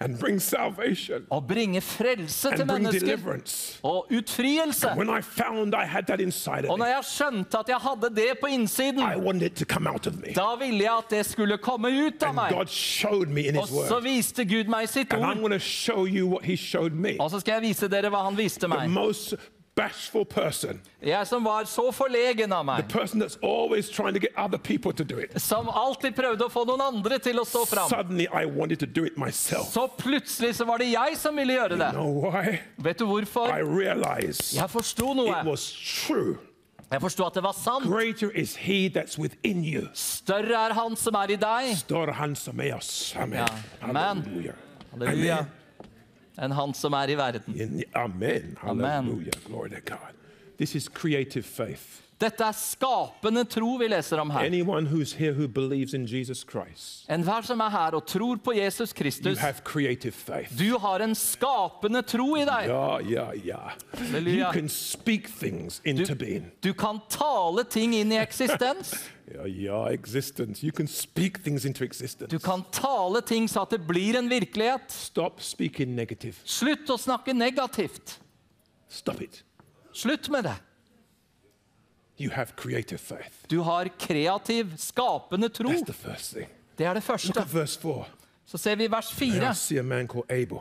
and 0.00 0.18
bring 0.18 0.40
salvation 0.42 1.22
og 1.30 1.46
bringe 1.48 1.80
frelse 1.80 2.48
til 2.50 2.60
and 2.60 2.68
bring 2.68 2.82
mennesker. 2.82 3.06
deliverance. 3.06 3.80
Og 3.82 4.06
utfrielse. 4.12 4.88
When 4.96 5.08
I 5.18 5.22
found 5.22 5.74
I 5.74 5.86
had 5.86 6.02
that 6.06 6.20
inside 6.20 6.64
Og 6.68 6.72
of 6.72 6.78
når 6.78 6.86
jeg 6.86 7.04
skjønte 7.04 7.58
at 7.58 7.68
jeg 7.68 7.76
hadde 7.76 8.14
det 8.16 8.28
på 8.40 8.46
innsiden, 8.46 9.00
wanted 9.24 9.42
it 9.42 9.52
to 9.56 9.64
come 9.64 9.90
out 9.90 10.06
of 10.06 10.14
me. 10.14 10.32
da 10.36 10.54
ville 10.58 10.78
jeg 10.84 10.96
at 10.98 11.10
det 11.10 11.26
skulle 11.26 11.58
komme 11.58 11.88
ut 12.06 12.22
av 12.22 12.28
And 12.28 12.34
meg. 12.36 12.50
God 12.52 12.66
showed 12.68 13.26
me 13.28 13.40
in 13.40 13.56
Og 13.56 13.62
His 13.68 13.70
så 13.88 13.94
Word. 13.94 14.02
viste 14.02 14.44
Gud 14.44 14.64
meg 14.68 14.88
sitt 14.88 15.12
And 15.12 15.22
I'm 15.24 15.28
ord. 15.28 15.36
going 15.38 15.52
to 15.52 15.58
show 15.58 16.06
you 16.06 16.26
what 16.28 16.44
He 16.44 16.56
showed 16.56 16.90
me. 16.92 17.16
Og 17.20 17.30
så 17.30 17.40
skal 17.40 17.52
jeg 17.52 17.62
vise 17.62 17.88
dere 17.88 18.10
hva 18.10 18.24
han 18.24 18.36
viste 18.38 18.60
The 18.60 18.68
meg. 18.68 18.90
most 18.90 19.34
bashful 19.74 20.24
person, 20.24 20.80
Jeg 21.02 21.26
som 21.26 21.44
var 21.44 21.64
så 21.64 21.90
forlegen 21.92 22.52
av 22.52 22.66
the 22.66 22.72
meg. 22.82 22.88
person 22.88 23.18
that's 23.20 23.38
always 23.42 23.88
trying 23.88 24.12
to 24.14 24.20
get 24.20 24.32
other 24.36 24.58
people 24.58 24.92
to 24.92 25.04
do 25.04 25.18
it. 25.18 25.40
Som 25.40 25.68
alltid 25.68 26.14
prøvde 26.14 26.44
å 26.44 26.50
få 26.52 26.64
noen 26.66 26.80
andre 26.80 27.18
til 27.18 27.36
å 27.40 27.44
stå 27.44 27.64
fram. 27.66 27.88
Suddenly, 27.88 28.26
I 28.32 28.44
wanted 28.44 28.78
to 28.80 28.86
do 28.86 29.04
it 29.04 29.16
myself. 29.16 29.72
Så 29.72 29.88
plutselig 29.98 30.54
så 30.56 30.66
var 30.66 30.78
det 30.78 30.90
jeg 30.92 31.16
som 31.16 31.36
ville 31.36 31.54
gjøre 31.54 31.78
det. 31.78 31.90
Know 31.92 32.12
why? 32.30 32.58
Vet 32.78 32.98
du 32.98 33.06
hvorfor? 33.06 33.48
I 33.48 33.60
realized 33.62 34.52
Jeg 34.54 34.68
forsto 34.70 35.10
it 35.12 35.16
noe. 35.16 35.42
was 35.44 35.72
true. 36.06 36.38
Jeg 36.92 37.00
forsto 37.00 37.24
at 37.24 37.34
det 37.34 37.42
var 37.42 37.52
sant. 37.56 37.86
Greater 37.88 38.28
is 38.36 38.54
He 38.56 38.90
that's 38.90 39.16
within 39.18 39.64
you. 39.64 39.88
Større 39.94 40.52
er 40.68 40.74
han 40.76 40.94
som 40.96 41.14
er 41.14 41.30
i 41.32 41.36
deg. 41.40 41.76
Større 41.78 42.12
han 42.12 42.34
som 42.36 42.60
er 42.60 42.74
oss. 42.76 43.14
Amen. 43.16 43.38
Ja. 43.38 43.46
Amen. 43.82 44.20
Halleluja. 44.22 44.52
Halleluja. 44.92 45.38
Enn 46.38 46.52
han 46.52 46.74
som 46.74 46.92
er 46.92 47.08
i 47.08 47.14
verden. 47.16 47.54
In- 47.56 47.84
Amen. 47.94 48.56
Amen. 48.62 48.84
Hallelujah. 49.04 49.32
Glory 49.46 49.68
to 49.70 49.80
God. 49.80 50.12
This 50.58 50.74
is 50.74 50.88
creative 50.88 51.44
faith. 51.46 52.01
Dette 52.22 52.44
er 52.46 52.54
skapende 52.54 53.42
tro 53.50 53.72
vi 53.80 53.88
leser 53.90 54.20
om 54.22 54.30
her. 54.30 54.46
Anyone 54.46 54.86
who's 54.86 55.16
here 55.18 55.32
who 55.34 55.48
believes 55.48 55.94
in 55.94 56.06
Jesus 56.06 56.44
Christ, 56.46 57.04
Enhver 57.10 57.42
som 57.42 57.60
er 57.60 57.72
her 57.74 57.96
og 57.98 58.06
tror 58.06 58.38
på 58.44 58.54
Jesus 58.54 58.92
you 58.92 58.98
Kristus, 59.02 59.38
have 59.38 59.64
creative 59.64 60.12
faith. 60.12 60.54
du 60.58 60.78
har 60.78 61.02
en 61.02 61.14
skapende 61.14 62.02
tro 62.02 62.36
i 62.36 62.44
deg. 62.46 62.70
Ja, 62.70 62.98
ja, 63.00 63.26
ja. 63.44 63.60
You 64.14 64.52
can 64.52 64.68
speak 64.68 65.28
things 65.40 65.80
into 65.84 66.14
being. 66.14 66.52
Du 66.62 66.72
kan 66.72 67.00
tale 67.10 67.64
ting 67.64 67.94
inn 67.94 68.12
i 68.12 68.20
eksistens. 68.22 68.94
ja, 69.34 69.46
ja, 69.46 69.84
existence. 69.90 70.62
You 70.62 70.72
can 70.72 70.86
speak 70.86 71.42
things 71.42 71.64
into 71.64 71.84
existence. 71.84 72.30
Du 72.30 72.38
kan 72.38 72.62
tale 72.72 73.20
ting 73.20 73.48
så 73.50 73.62
at 73.66 73.70
det 73.70 73.86
blir 73.86 74.18
en 74.18 74.30
virkelighet. 74.30 74.92
Stop 74.92 75.40
speaking 75.42 75.96
negative. 75.96 76.36
Slutt 76.44 76.90
å 76.90 76.98
snakke 76.98 77.34
negativt. 77.34 78.20
Stop 78.88 79.22
it. 79.22 79.42
Slutt 79.92 80.28
med 80.30 80.44
det. 80.44 80.54
You 80.54 80.58
have 80.58 80.60
creative 80.60 80.60
faith. 80.60 82.11
Du 83.50 83.60
har 83.60 83.88
kreativ, 83.98 84.76
skapende 84.76 85.48
tro. 85.48 85.68
That's 85.68 85.84
the 85.84 85.92
first 85.92 86.34
thing. 86.34 86.48
Det 86.78 86.86
er 86.86 86.94
det 86.94 87.02
første. 87.02 87.40
at 87.40 87.54
verse 87.54 87.80
4. 87.80 88.04
Så 88.46 88.58
ser 88.58 88.74
vi 88.76 88.90
vers 88.90 89.10
And 89.22 89.32
4. 89.40 89.54
see 89.54 89.78
a 89.78 89.82
man 89.82 90.06
called 90.08 90.30
Abel. 90.30 90.58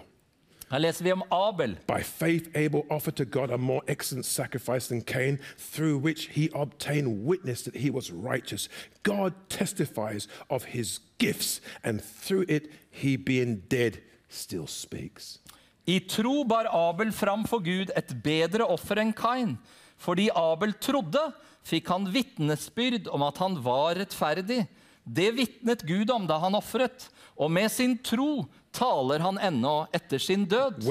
Her 0.71 0.79
leser 0.79 1.03
vi 1.03 1.11
om 1.11 1.23
Abel. 1.31 1.77
By 1.87 2.01
faith, 2.03 2.49
Abel 2.55 2.81
offered 2.89 3.15
to 3.15 3.25
God 3.25 3.49
a 3.51 3.57
more 3.57 3.81
excellent 3.87 4.25
sacrifice 4.25 4.87
than 4.87 5.01
Cain, 5.01 5.37
through 5.57 5.97
which 6.03 6.29
he 6.31 6.49
obtained 6.55 7.25
witness 7.25 7.61
that 7.63 7.75
he 7.75 7.89
was 7.91 8.11
righteous. 8.11 8.69
God 9.03 9.33
testifies 9.49 10.27
of 10.49 10.63
his 10.65 11.01
gifts, 11.17 11.61
and 11.83 12.01
through 12.01 12.45
it, 12.47 12.69
he 12.89 13.17
being 13.17 13.63
dead 13.67 13.99
still 14.29 14.67
speaks. 14.67 15.39
I 15.87 15.99
tro 16.07 16.43
bar 16.45 16.67
Abel 16.67 17.11
fram 17.11 17.43
for 17.45 17.59
Gud 17.59 17.91
et 17.95 18.23
bedre 18.23 18.65
offer 18.65 18.97
enn 18.97 19.13
Kain. 19.13 19.57
Fordi 20.01 20.29
Abel 20.33 20.73
trodde, 20.81 21.21
fikk 21.67 21.91
han 21.93 22.09
vitnesbyrd 22.09 23.09
om 23.13 23.25
at 23.27 23.37
han 23.41 23.59
var 23.61 23.99
rettferdig. 24.01 24.63
Det 25.05 25.29
vitnet 25.37 25.85
Gud 25.85 26.09
om 26.13 26.27
da 26.29 26.39
han 26.41 26.57
ofret, 26.57 27.07
og 27.37 27.51
med 27.53 27.69
sin 27.73 27.97
tro 28.05 28.45
taler 28.73 29.21
han 29.21 29.37
ennå 29.41 29.85
etter 29.93 30.21
sin 30.21 30.45
død. 30.49 30.81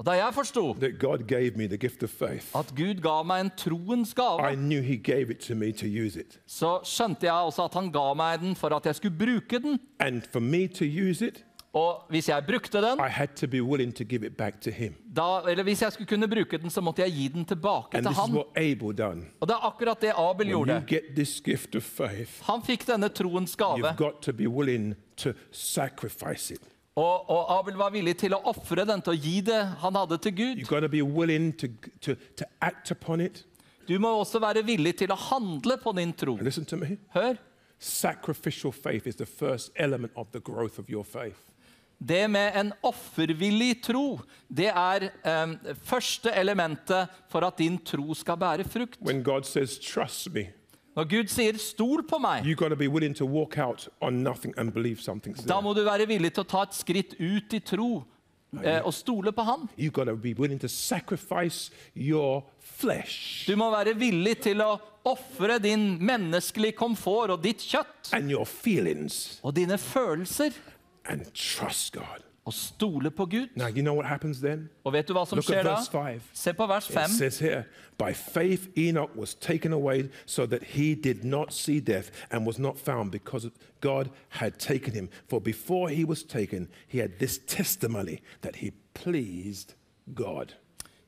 Og 0.00 0.06
da 0.06 0.14
jeg 0.16 0.32
forsto 0.32 0.62
at 2.56 2.70
Gud 2.72 3.02
ga 3.04 3.16
meg 3.26 3.42
en 3.44 3.50
troens 3.52 4.14
gave, 4.16 4.40
så 6.46 6.70
skjønte 6.88 7.28
jeg 7.28 7.34
også 7.50 7.66
at 7.68 7.76
han 7.76 7.90
ga 7.92 8.06
meg 8.16 8.40
den 8.40 8.56
for 8.56 8.72
at 8.72 8.86
jeg 8.88 8.96
skulle 8.96 9.18
bruke 9.18 9.60
den. 9.60 9.76
And 10.00 10.22
for 10.32 10.40
me 10.40 10.66
to 10.68 10.84
use 10.88 11.20
it, 11.26 11.44
Og 11.72 12.06
hvis 12.10 12.28
jeg 12.28 12.42
brukte 12.46 12.80
den, 12.82 12.98
da, 15.16 15.26
eller 15.50 15.62
hvis 15.62 15.82
jeg 15.82 15.92
skulle 15.92 16.08
kunne 16.10 16.26
bruke 16.28 16.58
den, 16.58 16.70
så 16.70 16.80
måtte 16.82 17.02
jeg 17.02 17.12
gi 17.14 17.28
den 17.28 17.44
tilbake 17.44 17.96
And 17.96 18.06
til 18.06 18.14
han. 18.14 18.32
Og 19.40 19.48
det 19.48 19.54
er 19.54 19.66
akkurat 19.68 20.00
det 20.02 20.12
Abel 20.18 20.48
gjorde. 20.48 20.80
faith, 21.80 22.42
Han 22.42 22.62
fikk 22.62 22.86
denne 22.86 23.08
troens 23.08 23.54
gave, 23.56 23.94
og, 26.96 27.30
og 27.30 27.58
Abel 27.58 27.74
var 27.78 27.90
villig 27.94 28.16
til 28.18 28.34
å 28.34 28.40
ofre 28.50 28.84
den, 28.84 29.00
til 29.02 29.12
å 29.14 29.16
gi 29.16 29.40
det 29.40 29.60
han 29.78 29.94
hadde 29.94 30.18
til 30.18 30.32
Gud. 30.36 30.64
To 30.64 30.66
to, 32.00 32.14
to. 32.36 32.44
Du 33.88 33.98
må 33.98 34.08
også 34.18 34.38
være 34.42 34.64
villig 34.66 34.96
til 34.98 35.12
å 35.12 35.16
handle 35.16 35.78
på 35.78 35.92
din 35.96 36.12
tro. 36.12 36.36
Hør, 37.14 37.38
Sacrificial 37.78 38.72
faith 38.72 39.06
is 39.06 39.16
the 39.16 39.26
first 39.26 39.72
element 39.76 40.12
of 40.16 40.26
the 40.32 40.40
growth 40.40 40.78
of 40.78 40.90
your 40.90 41.04
faith. 41.04 41.49
Det 42.00 42.30
med 42.30 42.56
en 42.56 42.72
offervillig 42.82 43.82
tro, 43.84 44.20
det 44.48 44.70
er 44.72 45.10
eh, 45.10 45.74
første 45.84 46.32
elementet 46.32 47.10
for 47.28 47.44
at 47.44 47.58
din 47.60 47.76
tro 47.84 48.14
skal 48.16 48.38
bære 48.40 48.64
frukt. 48.64 48.96
When 49.04 49.22
God 49.22 49.44
says, 49.44 49.78
Trust 49.78 50.32
me, 50.32 50.48
Når 50.96 51.04
Gud 51.04 51.28
sier 51.30 51.54
'stol 51.54 52.02
på 52.02 52.18
meg', 52.18 52.42
you've 52.44 52.56
got 52.56 52.68
to 52.68 52.76
be 52.76 52.88
willing 52.88 53.14
to 53.14 53.24
walk 53.24 53.58
out 53.58 53.88
on 54.00 54.12
nothing 54.12 54.54
and 54.58 54.72
believe 54.72 55.00
something's 55.00 55.46
da 55.46 55.60
må 55.60 55.72
du 55.74 55.84
være 55.84 56.06
villig 56.06 56.32
til 56.34 56.42
å 56.42 56.48
ta 56.48 56.62
et 56.62 56.74
skritt 56.74 57.14
ut 57.20 57.54
i 57.54 57.60
tro 57.60 58.02
eh, 58.64 58.80
og 58.82 58.94
stole 58.94 59.32
på 59.32 59.42
Han. 59.42 59.68
You've 59.78 59.92
got 59.92 60.06
to 60.06 60.16
be 60.16 60.34
willing 60.34 60.58
to 60.58 60.68
sacrifice 60.68 61.70
your 61.94 62.42
flesh. 62.58 63.46
Du 63.46 63.56
må 63.56 63.70
være 63.70 63.94
villig 63.94 64.40
til 64.42 64.60
å 64.60 64.80
ofre 65.04 65.58
din 65.62 65.94
menneskelige 66.02 66.76
komfort 66.76 67.30
og 67.30 67.42
ditt 67.44 67.62
kjøtt. 67.62 68.10
And 68.12 68.30
your 68.30 68.44
feelings. 68.44 69.38
Og 69.42 69.54
dine 69.56 69.78
følelser 69.78 70.50
and 71.08 71.24
trust 71.34 71.92
God. 71.92 72.24
og 72.44 72.54
stole 72.54 73.10
på 73.10 73.26
Gud. 73.26 73.48
Now, 73.54 73.68
you 73.68 73.82
know 73.82 73.94
what 73.94 74.06
happens 74.06 74.40
then? 74.40 74.68
Og 74.84 74.92
vet 74.92 75.08
du 75.08 75.12
hva 75.12 75.26
som 75.28 75.36
Look 75.36 75.44
skjer 75.44 75.62
da? 75.62 75.76
5. 75.92 76.20
Se 76.32 76.52
på 76.52 76.66
vers 76.66 76.88
It 76.88 76.94
5. 76.94 77.08
says 77.08 77.38
here, 77.38 77.64
by 77.98 78.12
faith 78.14 78.68
Enoch 78.76 79.10
was 79.16 79.34
taken 79.34 79.72
away 79.72 80.08
so 80.26 80.46
that 80.46 80.62
he 80.62 80.94
did 80.94 81.22
not 81.24 81.52
see 81.52 81.80
death 81.80 82.10
and 82.30 82.46
was 82.46 82.58
not 82.58 82.78
found 82.78 83.10
because 83.12 83.50
God 83.80 84.08
had 84.28 84.58
taken 84.58 84.94
him. 84.94 85.08
For 85.28 85.40
before 85.40 85.90
he 85.90 86.04
was 86.04 86.22
taken, 86.24 86.68
he 86.88 86.98
had 86.98 87.18
this 87.18 87.38
testimony 87.46 88.20
that 88.40 88.56
he 88.56 88.72
pleased 88.94 89.74
God. 90.14 90.54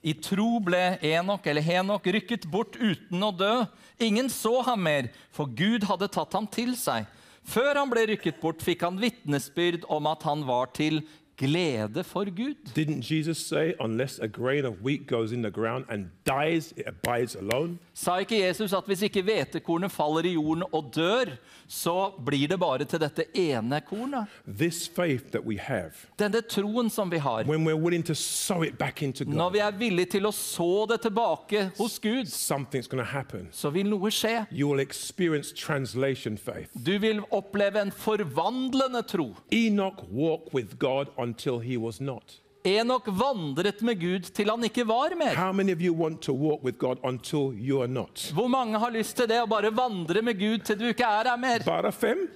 I 0.05 0.13
tro 0.13 0.61
ble 0.61 0.99
Enok 1.03 1.47
eller 1.47 1.63
Henok 1.63 2.07
rykket 2.07 2.47
bort 2.51 2.77
uten 2.77 3.23
å 3.23 3.33
dø. 3.33 3.65
Ingen 3.99 4.29
så 4.29 4.61
ham 4.63 4.83
mer, 4.83 5.09
for 5.31 5.47
Gud 5.47 5.85
hadde 5.89 6.09
tatt 6.09 6.33
ham 6.35 6.47
til 6.47 6.77
seg. 6.77 7.07
Før 7.43 7.75
han 7.75 7.91
ble 7.91 8.07
rykket 8.13 8.39
bort, 8.43 8.63
fikk 8.63 8.85
han 8.87 9.01
vitnesbyrd 9.03 9.87
om 9.93 10.07
at 10.11 10.23
han 10.29 10.45
var 10.47 10.71
til 10.77 11.03
glede 11.43 12.05
for 12.05 12.25
Gud. 12.25 12.57
Didn't 12.77 13.03
Jesus 13.03 13.39
say, 13.39 13.75
unless 13.81 14.19
a 14.19 14.29
grain 14.29 14.65
of 14.65 14.75
wheat 14.85 15.07
goes 15.07 15.33
in 15.33 15.43
the 15.43 15.51
ground 15.51 15.85
and 15.89 16.07
dies, 16.27 16.73
it 16.77 16.87
abides 16.87 17.35
alone? 17.37 17.79
Sa 17.95 18.17
ikke 18.23 18.39
Jesus 18.47 18.73
at 18.73 18.85
hvis 18.87 19.03
ikke 19.03 19.23
hvetekornet 19.23 19.91
faller 19.93 20.25
i 20.25 20.33
jorden 20.33 20.63
og 20.73 20.93
dør, 20.95 21.35
så 21.69 22.13
blir 22.27 22.49
det 22.49 22.59
bare 22.61 22.85
til 22.85 23.01
dette 23.01 23.25
ene 23.35 23.81
kornet? 23.89 24.27
This 24.47 24.89
faith 24.97 25.31
that 25.33 25.45
we 25.47 25.59
have, 25.59 25.91
Denne 26.19 26.41
troen 26.41 26.91
som 26.91 27.11
vi 27.11 27.19
har, 27.19 27.45
when 27.45 27.67
we're 27.67 27.77
willing 27.85 28.05
to 28.07 28.15
sow 28.15 28.63
it 28.63 28.79
back 28.79 29.03
into 29.03 29.25
når 29.25 29.51
vi 29.51 29.59
er 29.59 29.71
villige 29.79 30.07
til 30.17 30.27
å 30.27 30.33
så 30.33 30.87
det 30.91 31.01
tilbake 31.03 31.71
hos 31.79 31.99
Gud, 31.99 32.27
something's 32.27 32.89
going 32.89 33.03
to 33.05 33.11
happen. 33.11 33.49
så 33.53 33.71
vil 33.71 33.89
noe 33.91 34.11
skje. 34.11 34.47
You 34.53 34.69
will 34.69 34.81
experience 34.81 35.53
translation 35.55 36.39
faith. 36.39 36.71
Du 36.87 36.99
vil 36.99 37.21
oppleve 37.31 37.81
en 37.83 37.93
forvandlende 37.93 39.03
tro. 39.03 39.35
Enoch 39.53 40.05
walked 40.13 40.55
with 40.55 40.79
God 40.79 41.07
until 41.33 41.59
he 41.59 41.77
was 41.77 42.01
not. 42.01 42.39
Enok 42.65 43.03
vandret 43.07 43.83
med 43.83 44.01
Gud 44.01 44.29
til 44.35 44.51
han 44.51 44.65
ikke 44.65 44.85
var 44.87 45.17
mer. 45.19 45.35
How 45.35 45.53
many 45.53 45.73
of 45.73 45.81
you 45.81 45.95
want 45.95 46.23
to 46.23 46.33
walk 46.33 46.63
with 46.63 46.79
God 46.79 46.99
until 47.05 47.51
you 47.69 47.81
are 47.83 47.89
not? 47.89 48.31
Hvor 48.35 48.49
mange 48.49 48.79
har 48.79 48.91
lyst 48.91 49.17
til 49.17 49.29
det, 49.29 49.41
å 49.43 49.49
bare 49.51 49.73
vandre 49.75 50.23
med 50.23 50.39
Gud 50.39 50.63
til 50.67 50.79
du 50.79 50.87
ikke 50.93 51.09
er 51.09 51.33
her 51.33 51.37
mer? 51.37 51.65
Bare 51.67 51.93
fem? 51.93 52.29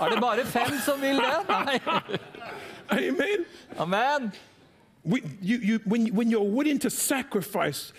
Er 0.00 0.10
det 0.10 0.20
bare 0.20 0.44
fem 0.44 0.72
som 0.84 1.00
vil 1.00 1.20
det? 1.22 1.36
Nei. 1.48 1.78
Amen. 2.90 3.44
Amen. 3.78 4.32
We, 5.04 5.22
you, 5.40 5.58
you, 5.62 5.78
when, 5.86 6.08
when 6.14 6.30
you're 6.30 6.50
willing 6.56 6.80
to 6.80 6.90
sacrifice, 6.90 7.92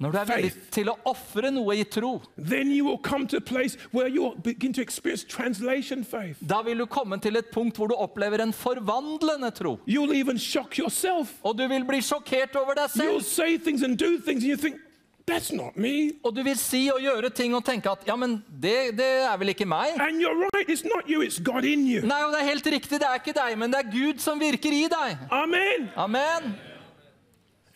Når 0.00 0.12
du 0.12 0.18
er 0.18 0.28
villig 0.30 0.52
til 0.72 0.88
å 0.88 0.94
ofre 1.10 1.50
noe 1.52 1.74
i 1.76 1.84
tro, 1.84 2.14
then 2.38 2.70
you 2.72 2.86
will 2.86 2.98
come 3.04 3.26
to 3.28 3.36
a 3.36 3.40
place 3.44 3.76
where 3.92 4.08
you 4.08 4.32
begin 4.42 4.72
to 4.72 4.80
experience 4.80 5.24
translation 5.28 6.04
faith. 6.04 6.38
da 6.40 6.62
vil 6.62 6.78
du 6.78 6.86
komme 6.86 7.20
til 7.20 7.36
et 7.36 7.50
punkt 7.52 7.76
hvor 7.76 7.90
du 7.90 7.94
opplever 7.94 8.40
en 8.40 8.52
forvandlende 8.52 9.50
tro. 9.50 9.78
You'll 9.86 10.14
even 10.16 10.38
shock 10.38 10.78
yourself. 10.78 11.34
Og 11.42 11.58
du 11.58 11.66
vil 11.68 11.84
bli 11.84 12.00
sjokkert 12.00 12.56
over 12.56 12.74
deg 12.74 12.90
selv. 12.90 13.20
things 13.62 13.82
things, 14.24 14.60
think, 14.60 14.80
that's 15.26 15.52
not 15.52 15.76
me. 15.76 16.12
Og 16.24 16.36
du 16.36 16.42
vil 16.42 16.56
si 16.58 16.88
og 16.94 17.00
gjøre 17.00 17.28
ting 17.30 17.54
og 17.54 17.64
tenke 17.64 17.90
at 17.90 18.06
ja, 18.08 18.16
men 18.16 18.38
det, 18.48 18.96
det 18.96 19.10
er 19.28 19.36
vel 19.36 19.52
ikke 19.52 19.68
meg? 19.68 19.98
Right, 20.00 20.68
it's 20.68 20.84
not 20.84 21.10
you, 21.10 21.20
it's 21.20 21.38
God 21.44 21.64
in 21.64 21.84
you. 21.86 22.00
Nei, 22.06 22.22
og 22.24 22.32
det 22.32 22.40
er 22.40 22.48
helt 22.48 22.66
riktig, 22.66 23.00
det 23.00 23.08
er 23.08 23.20
ikke 23.20 23.36
deg, 23.36 23.58
men 23.58 23.72
det 23.72 23.84
er 23.84 23.92
Gud 23.92 24.24
som 24.24 24.40
virker 24.40 24.72
i 24.72 24.86
deg. 24.88 25.28
Amen. 25.30 25.90
Amen. 25.96 26.54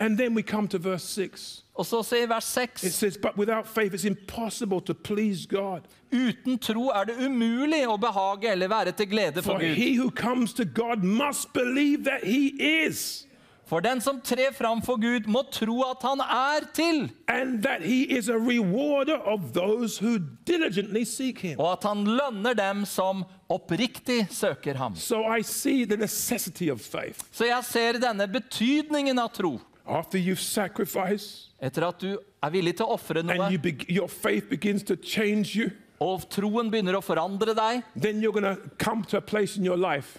And 0.01 0.17
then 0.17 0.35
we 0.35 0.43
come 0.43 0.69
to 0.69 0.79
verse 0.79 1.05
6. 1.05 1.64
Og 1.75 1.87
så 1.87 2.03
sier 2.07 2.29
vers 2.31 2.47
It 2.57 2.81
6 2.83 2.95
says, 2.95 3.17
But 3.19 3.37
without 3.37 3.67
faith, 3.67 3.95
it's 3.95 4.05
impossible 4.05 4.81
to 4.83 4.95
please 4.95 5.45
God. 5.47 5.83
Uten 6.13 6.59
tro 6.59 6.91
er 6.95 7.05
det 7.09 7.17
umulig 7.27 7.83
å 7.91 7.97
behage 7.99 8.47
eller 8.53 8.69
være 8.71 8.93
til 8.93 9.09
glede 9.11 9.43
For 9.43 9.55
for 9.57 9.59
Gud. 9.61 9.75
he 9.75 9.97
who 9.99 10.11
comes 10.11 10.53
to 10.55 10.65
God 10.65 11.03
must 11.03 11.53
believe 11.53 12.05
that 12.05 12.23
he 12.25 12.53
is, 12.87 13.27
For 13.67 13.81
den 13.81 14.01
som 14.01 14.21
trer 14.21 14.53
fram 14.53 14.83
for 14.83 14.97
Gud, 15.01 15.27
må 15.27 15.43
tro 15.51 15.81
at 15.91 16.03
han 16.05 16.21
er 16.21 16.67
til, 16.77 17.11
and 17.27 17.63
that 17.63 17.81
he 17.83 18.03
is 18.19 18.29
a 18.29 18.37
rewarder 18.39 19.17
of 19.17 19.53
those 19.55 19.99
who 19.99 20.19
diligently 20.47 21.03
seek 21.05 21.39
him. 21.39 21.59
og 21.59 21.73
at 21.73 21.83
han 21.89 22.05
lønner 22.05 22.55
dem 22.55 22.85
som 22.85 23.25
oppriktig 23.49 24.27
søker 24.31 24.75
ham. 24.77 24.95
So 24.97 25.25
I 25.39 25.43
see 25.43 25.85
the 25.87 25.97
necessity 25.97 26.69
of 26.71 26.81
faith. 26.81 27.25
Så 27.33 27.45
jeg 27.49 27.65
ser 27.65 27.93
denne 27.99 28.29
betydningen 28.29 29.19
av 29.19 29.33
tro. 29.33 29.59
After 29.87 30.19
you've 30.19 30.41
sacrificed 30.41 31.51
Etter 31.61 31.87
at 31.89 32.01
du 32.01 32.19
er 32.43 32.51
villig 32.53 32.77
til 32.77 32.87
å 32.87 32.95
ofre 32.97 33.21
and 33.21 33.29
noe, 33.29 33.51
you 33.53 33.59
be, 33.59 33.77
your 33.89 34.09
faith 34.09 34.49
begins 34.51 34.83
to 34.85 34.97
change 34.97 35.55
you, 35.57 35.71
og 36.05 36.27
troen 36.33 36.69
begynner 36.73 36.99
å 36.99 37.03
forandre 37.05 37.55
deg, 37.57 37.83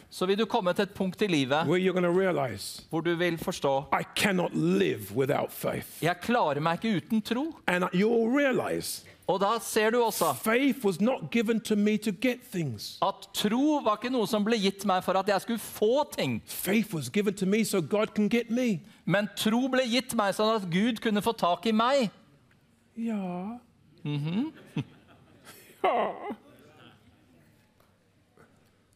så 0.10 0.28
vil 0.30 0.40
du 0.40 0.46
komme 0.50 0.74
til 0.74 0.88
et 0.88 0.96
punkt 0.98 1.22
i 1.22 1.30
livet 1.30 1.70
realize 2.16 2.86
hvor 2.90 3.06
du 3.06 3.14
vil 3.20 3.38
forstå 3.38 3.74
jeg 6.02 6.22
klarer 6.24 6.64
meg 6.64 6.80
ikke 6.80 7.02
uten 7.02 7.22
tro. 7.26 7.50
Realize 8.36 9.06
Og 9.26 9.40
da 9.42 9.56
ser 9.64 9.90
du 9.94 10.00
også 10.04 10.34
at 13.02 13.30
tro 13.34 13.80
var 13.86 13.98
ikke 13.98 14.14
noe 14.14 14.30
som 14.30 14.46
ble 14.46 14.60
gitt 14.62 14.86
meg 14.86 15.02
for 15.06 15.18
at 15.18 15.30
jeg 15.32 15.42
skulle 15.42 15.64
få 15.64 16.04
ting. 16.14 16.38
Faith 16.46 16.94
was 16.94 17.10
given 17.10 17.34
to 17.34 17.48
me 17.50 17.64
so 17.66 17.82
God 17.82 18.14
can 18.14 18.30
get 18.30 18.52
me. 18.54 18.84
Men 19.06 19.30
tro 19.38 19.66
ble 19.72 19.88
gitt 19.90 20.14
meg 20.18 20.36
sånn 20.38 20.60
at 20.60 20.70
Gud 20.70 21.02
kunne 21.02 21.26
få 21.26 21.34
tak 21.34 21.66
i 21.66 21.74
meg. 21.74 22.12
Ja. 22.96 23.58
Mm-hmm. 24.06 24.52
yeah. 24.76 24.92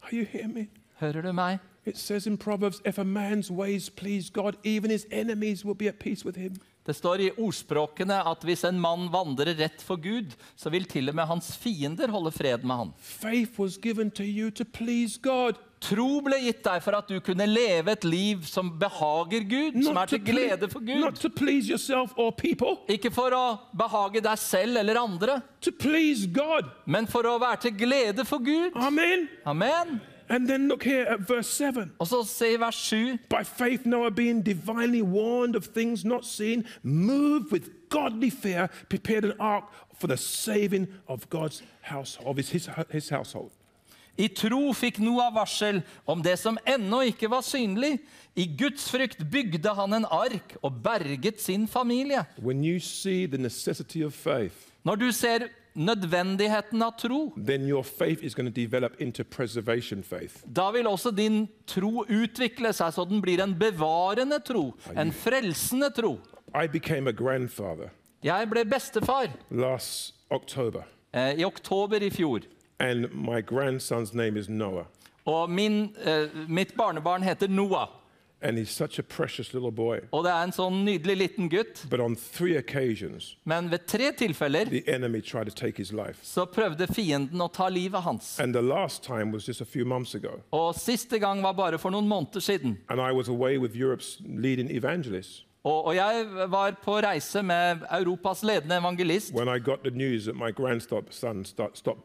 Are 0.02 0.12
you 0.12 0.24
hearing 0.24 0.54
me? 0.54 0.68
Hører 1.00 1.22
du 1.22 1.32
meg? 1.32 1.58
It 1.86 1.96
says 1.96 2.26
in 2.26 2.36
Proverbs, 2.36 2.82
if 2.84 2.98
a 2.98 3.04
man's 3.04 3.50
ways 3.50 3.88
please 3.90 4.30
God, 4.30 4.56
even 4.64 4.90
his 4.90 5.06
enemies 5.10 5.64
will 5.64 5.74
be 5.74 5.88
at 5.88 5.98
peace 5.98 6.24
with 6.26 6.38
him. 6.38 6.56
Det 6.86 6.96
står 6.96 7.20
i 7.20 7.30
ordspråkene 7.38 8.16
at 8.28 8.44
hvis 8.44 8.64
en 8.64 8.80
mann 8.80 9.08
vandrer 9.12 9.54
rett 9.58 9.82
for 9.84 10.00
Gud, 10.00 10.34
så 10.56 10.70
vil 10.70 10.84
til 10.84 11.08
og 11.08 11.14
med 11.14 11.28
hans 11.30 11.56
fiender 11.56 12.10
holde 12.10 12.32
fred 12.32 12.64
med 12.64 12.76
han. 12.76 12.92
Faith 12.98 13.60
was 13.60 13.78
given 13.78 14.10
to 14.10 14.24
you 14.24 14.50
to 14.50 14.64
please 14.64 15.20
God, 15.22 15.60
Tro 15.80 16.20
ble 16.20 16.36
gitt 16.42 16.60
deg 16.64 16.82
for 16.84 16.98
at 16.98 17.08
du 17.08 17.16
kunne 17.24 17.46
leve 17.48 17.94
et 17.94 18.04
liv 18.04 18.44
som 18.44 18.68
behager 18.78 19.46
Gud, 19.48 19.78
som 19.86 19.96
er 19.96 20.10
til 20.10 20.20
glede 20.20 20.68
for 20.68 20.84
not 20.84 21.16
Gud. 21.16 22.84
Ikke 22.92 23.10
for 23.14 23.32
å 23.32 23.44
behage 23.72 24.20
deg 24.20 24.38
selv 24.38 24.76
eller 24.82 25.00
andre, 25.00 25.40
to 25.64 25.72
God. 26.34 26.68
men 26.86 27.06
for 27.06 27.24
å 27.24 27.38
være 27.40 27.62
til 27.64 27.76
glede 27.78 28.24
for 28.28 28.44
Gud. 28.44 28.76
Amen. 28.76 29.28
Amen. 29.46 30.00
And 30.30 30.46
then 30.46 30.68
look 30.68 30.84
here 30.84 31.06
at 31.06 31.28
verse 31.28 31.48
7. 31.48 31.90
Og 31.98 32.06
så 32.06 32.22
se 32.24 32.56
vers 32.60 32.76
7. 32.76 33.18
By 33.28 33.42
faith, 33.42 33.84
Noah, 33.84 34.10
being 34.10 34.42
divinely 34.42 35.02
warned 35.02 35.56
of 35.56 35.64
things 35.64 36.04
not 36.04 36.24
seen, 36.24 36.64
moved 36.82 37.50
with 37.50 37.88
godly 37.88 38.30
fear, 38.30 38.68
prepared 38.88 39.24
an 39.24 39.32
ark 39.40 39.64
for 39.98 40.06
the 40.06 40.16
saving 40.16 40.86
of 41.08 41.28
God's 41.30 41.62
household, 41.80 42.38
of 42.38 42.48
his, 42.48 42.70
his 42.90 43.08
household. 43.08 43.50
I 44.20 44.28
tro 44.36 44.72
fikk 44.76 44.98
Noah 45.00 45.30
varsel 45.32 45.80
om 46.04 46.20
det 46.22 46.36
som 46.40 46.58
ennå 46.68 47.02
ikke 47.08 47.30
var 47.32 47.44
synlig. 47.46 47.94
I 48.36 48.44
Guds 48.58 48.90
frykt 48.92 49.22
bygde 49.32 49.72
han 49.74 49.96
en 49.96 50.04
ark 50.04 50.56
og 50.60 50.76
berget 50.84 51.40
sin 51.40 51.64
familie. 51.68 52.26
Faith, 54.10 54.56
Når 54.84 54.96
du 54.96 55.12
ser 55.12 55.48
nødvendigheten 55.74 56.82
av 56.82 56.92
tro, 56.98 57.32
da 60.44 60.70
vil 60.70 60.86
også 60.86 61.10
din 61.16 61.48
tro 61.66 62.04
utvikle 62.04 62.72
seg 62.76 62.92
så 62.92 63.04
den 63.08 63.22
blir 63.22 63.40
en 63.40 63.54
bevarende 63.58 64.40
tro, 64.44 64.74
en 64.96 65.12
frelsende 65.12 65.90
tro. 65.96 66.18
Jeg 68.22 68.48
ble 68.50 68.64
bestefar 68.68 69.30
eh, 71.12 71.38
i 71.40 71.44
oktober 71.44 72.02
i 72.02 72.10
fjor. 72.10 72.44
And 72.80 73.12
my 73.14 73.40
grandson's 73.40 74.14
name 74.14 74.36
is 74.36 74.48
Noah. 74.48 74.86
Og 75.26 75.50
min, 75.50 75.94
eh, 76.04 76.26
mitt 76.48 76.76
barnebarn 76.76 77.22
heter 77.22 77.48
Noah. 77.48 77.88
And 78.42 78.56
he's 78.56 78.70
such 78.70 78.98
a 78.98 79.02
precious 79.02 79.52
little 79.52 79.70
boy. 79.70 80.00
Og 80.12 80.24
det 80.24 80.30
er 80.32 80.42
en 80.46 80.52
sånn 80.52 80.78
nydelig 80.86 81.16
liten 81.18 81.50
gutt. 81.50 81.84
But 81.90 82.00
on 82.00 82.16
three 82.16 82.56
occasions, 82.56 83.36
Men 83.44 83.68
ved 83.70 83.86
tre 83.86 84.12
tilfeller 84.12 84.64
the 84.70 84.88
enemy 84.88 85.20
tried 85.20 85.44
to 85.44 85.52
take 85.54 85.76
his 85.76 85.92
life. 85.92 86.20
så 86.24 86.46
prøvde 86.46 86.86
fienden 86.88 87.38
å 87.38 87.52
ta 87.52 87.68
livet 87.68 88.00
hans. 88.02 88.40
And 88.40 88.54
the 88.54 88.62
last 88.62 89.02
time 89.04 89.30
was 89.30 89.44
just 89.44 89.60
a 89.60 89.66
few 89.66 89.84
months 89.84 90.14
ago. 90.14 90.40
Og 90.52 90.74
siste 90.74 91.18
gang 91.20 91.42
var 91.42 91.52
bare 91.52 91.78
for 91.78 91.90
noen 91.90 92.08
måneder 92.08 92.40
siden. 92.40 92.78
And 92.88 92.98
I 92.98 93.12
was 93.12 93.28
away 93.28 93.58
with 93.58 93.76
Europe's 93.76 94.16
leading 94.24 94.70
evangelist 94.70 95.44
Og, 95.64 95.86
og 95.86 95.96
jeg 95.96 96.26
var 96.48 96.72
på 96.80 96.94
reise 97.04 97.42
med 97.44 97.82
Europas 97.92 98.42
ledende 98.42 98.76
evangelist. 98.80 99.34
start, 100.80 101.78
stopped 101.78 102.02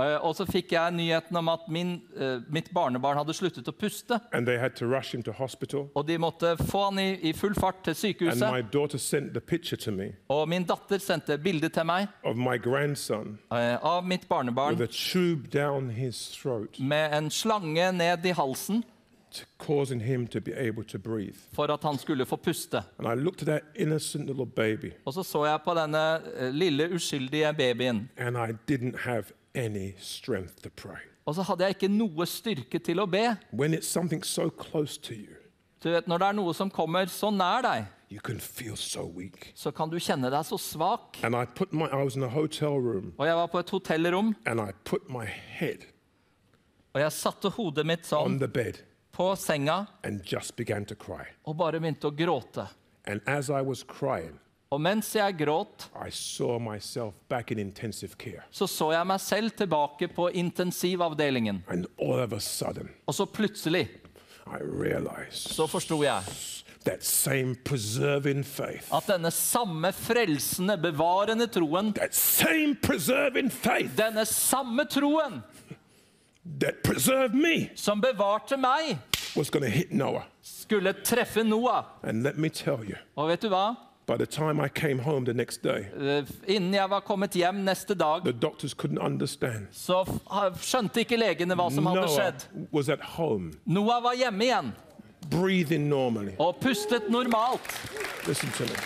eh, 0.00 0.16
Og 0.22 0.36
så 0.36 0.46
fikk 0.46 0.72
jeg 0.72 0.94
nyheten 0.94 1.36
om 1.36 1.48
at 1.50 1.66
min, 1.68 1.96
uh, 2.14 2.38
mitt 2.48 2.70
barnebarn 2.74 3.18
hadde 3.18 3.34
sluttet 3.34 3.66
å 3.68 3.74
puste. 3.74 4.20
Og 5.94 6.06
de 6.06 6.18
måtte 6.22 6.54
få 6.70 6.84
han 6.84 7.02
i, 7.02 7.08
i 7.30 7.34
full 7.34 7.58
fart 7.58 7.82
til 7.84 7.98
sykehuset. 7.98 8.46
Og 10.30 10.46
min 10.48 10.64
datter 10.64 11.02
sendte 11.02 11.38
bildet 11.38 11.74
til 11.74 11.90
meg. 11.90 12.06
Grandson. 12.62 13.38
Uh, 13.50 13.74
av 13.82 14.06
mitt 14.06 14.28
barnebarn. 14.28 14.78
With 14.78 14.86
a 14.86 14.92
tube 14.92 15.50
down 15.50 15.90
his 15.90 16.28
throat, 16.30 16.78
med 16.78 17.10
en 17.18 17.30
slange 17.30 17.90
ned 17.92 18.26
i 18.26 18.38
halsen 18.38 18.84
t- 19.34 19.44
causing 19.58 20.00
him 20.02 20.26
to 20.26 20.40
be 20.40 20.52
able 20.56 20.84
to 20.84 20.98
breathe. 20.98 21.36
for 21.52 21.70
at 21.72 21.82
han 21.82 21.98
skulle 21.98 22.26
få 22.26 22.36
puste. 22.36 22.82
And 22.98 23.06
I 23.08 23.14
looked 23.24 23.42
at 23.42 23.46
that 23.46 23.62
innocent 23.76 24.26
little 24.26 24.46
baby, 24.46 24.92
Og 25.04 25.14
så 25.14 25.22
så 25.22 25.44
jeg 25.44 25.60
på 25.64 25.74
denne 25.74 26.20
eh, 26.36 26.50
lille 26.54 26.88
uskyldige 26.94 27.52
babyen. 27.54 28.08
and 28.16 28.36
I 28.36 28.52
didn't 28.72 28.96
have 28.98 29.24
any 29.54 29.92
strength 29.98 30.62
to 30.62 30.68
pray. 30.76 31.00
Og 31.26 31.34
så 31.34 31.42
hadde 31.42 31.64
jeg 31.64 31.76
ikke 31.76 31.88
noe 31.88 32.26
styrke 32.26 32.78
til 32.78 33.00
å 33.00 33.06
be. 33.06 33.36
When 33.52 33.74
it's 33.74 33.86
something 33.88 34.24
so 34.24 34.48
close 34.50 35.00
to 35.00 35.14
you, 35.14 35.34
Du 35.82 35.90
vet, 35.90 36.06
Når 36.08 36.18
det 36.18 36.26
er 36.26 36.32
noe 36.32 36.54
som 36.54 36.70
kommer 36.70 37.06
så 37.06 37.30
nær 37.30 37.62
deg, 37.62 37.84
you 38.10 38.20
can 38.20 38.40
feel 38.40 38.76
so 38.76 39.12
så 39.54 39.70
kan 39.70 39.90
du 39.90 39.98
kjenne 39.98 40.30
deg 40.30 40.44
så 40.44 40.56
svak. 40.58 41.18
And 41.24 41.34
I 41.36 41.44
put 41.44 41.72
my, 41.72 41.84
I 41.92 42.02
was 42.04 42.16
in 42.16 42.22
a 42.22 42.28
hotel 42.28 42.78
room, 42.80 43.12
Og 43.18 43.26
jeg 43.26 43.34
var 43.36 43.46
på 43.46 43.58
et 43.58 43.70
hotellrom, 43.70 44.34
and 44.46 44.60
I 44.60 44.72
put 44.84 45.10
my 45.10 45.24
head 45.26 45.78
og 46.94 47.00
jeg 47.00 47.12
satte 47.12 47.50
hodet 47.50 47.86
mitt 47.86 48.06
sånn 48.06 48.38
the 48.38 48.46
bed 48.48 48.78
på 49.14 49.36
senga 49.36 49.86
and 50.04 50.20
just 50.26 50.56
began 50.56 50.84
to 50.84 50.94
cry. 50.94 51.24
og 51.46 51.56
bare 51.56 51.80
begynte 51.80 52.10
å 52.10 52.16
gråte. 52.16 52.66
And 53.06 53.20
as 53.26 53.48
I 53.50 53.60
was 53.62 53.82
crying, 53.82 54.38
Og 54.72 54.80
mens 54.80 55.12
jeg 55.14 55.36
gråt, 55.38 55.84
så 58.50 58.66
så 58.66 58.88
jeg 58.92 59.06
meg 59.06 59.20
selv 59.20 59.50
tilbake 59.54 60.08
på 60.08 60.30
intensivavdelingen. 60.34 61.62
Sudden, 62.40 62.88
Og 63.06 63.14
så 63.14 63.26
plutselig 63.26 63.88
så 65.30 65.66
forsto 65.68 66.02
jeg 66.04 66.22
that 66.84 67.02
same 67.04 67.54
preserving 67.64 68.44
faith, 68.44 68.90
at 68.92 69.06
denne 69.08 69.30
samme 69.30 69.92
frelsende, 69.92 70.76
bevarende 70.76 71.46
troen, 71.46 71.94
that 71.94 72.14
same 72.14 72.74
preserving 72.82 73.48
faith 73.50 73.96
denne 73.96 74.26
samme 74.28 74.84
troen 74.84 75.42
that 76.60 76.82
preserved 76.84 77.34
me 77.34 77.70
som 77.74 78.00
bevarte 78.00 78.56
meg, 78.56 78.98
was 79.36 79.50
going 79.50 79.64
to 79.64 79.70
hit 79.70 79.92
Noah. 79.92 80.24
skulle 80.42 80.92
treffe 81.04 81.42
Noah. 81.44 81.84
And 82.02 82.22
let 82.22 82.38
me 82.38 82.48
tell 82.48 82.84
you, 82.84 82.96
Og 83.16 83.28
vet 83.28 83.40
du 83.42 83.48
hva? 83.48 83.74
by 84.06 84.16
the 84.18 84.26
time 84.26 84.60
I 84.60 84.68
came 84.68 84.98
home 84.98 85.24
the 85.24 85.32
next 85.34 85.62
day, 85.62 85.86
Eh, 85.98 86.22
Innen 86.46 86.74
jeg 86.74 86.90
var 86.90 87.00
kommet 87.00 87.30
hjem 87.34 87.54
neste 87.64 87.94
dag, 87.94 88.22
the 88.24 88.32
doctors 88.32 88.74
couldn't 88.74 88.98
understand. 88.98 89.66
så 89.72 90.04
f- 90.04 90.18
ha- 90.30 90.50
skjønte 90.50 91.00
ikke 91.00 91.16
legene 91.16 91.54
hva 91.54 91.70
som 91.72 91.86
hadde 91.86 92.00
Noah 92.00 92.08
skjedd. 92.10 92.46
was 92.72 92.88
at 92.88 93.00
home, 93.00 93.52
Noah 93.66 94.02
var 94.02 94.14
hjemme 94.14 94.44
igjen 94.44 94.72
breathing 95.30 95.88
normally. 95.88 96.32
og 96.38 96.56
pustet 96.60 97.08
normalt. 97.08 97.80
Listen 98.28 98.50
to 98.50 98.62
me. 98.64 98.76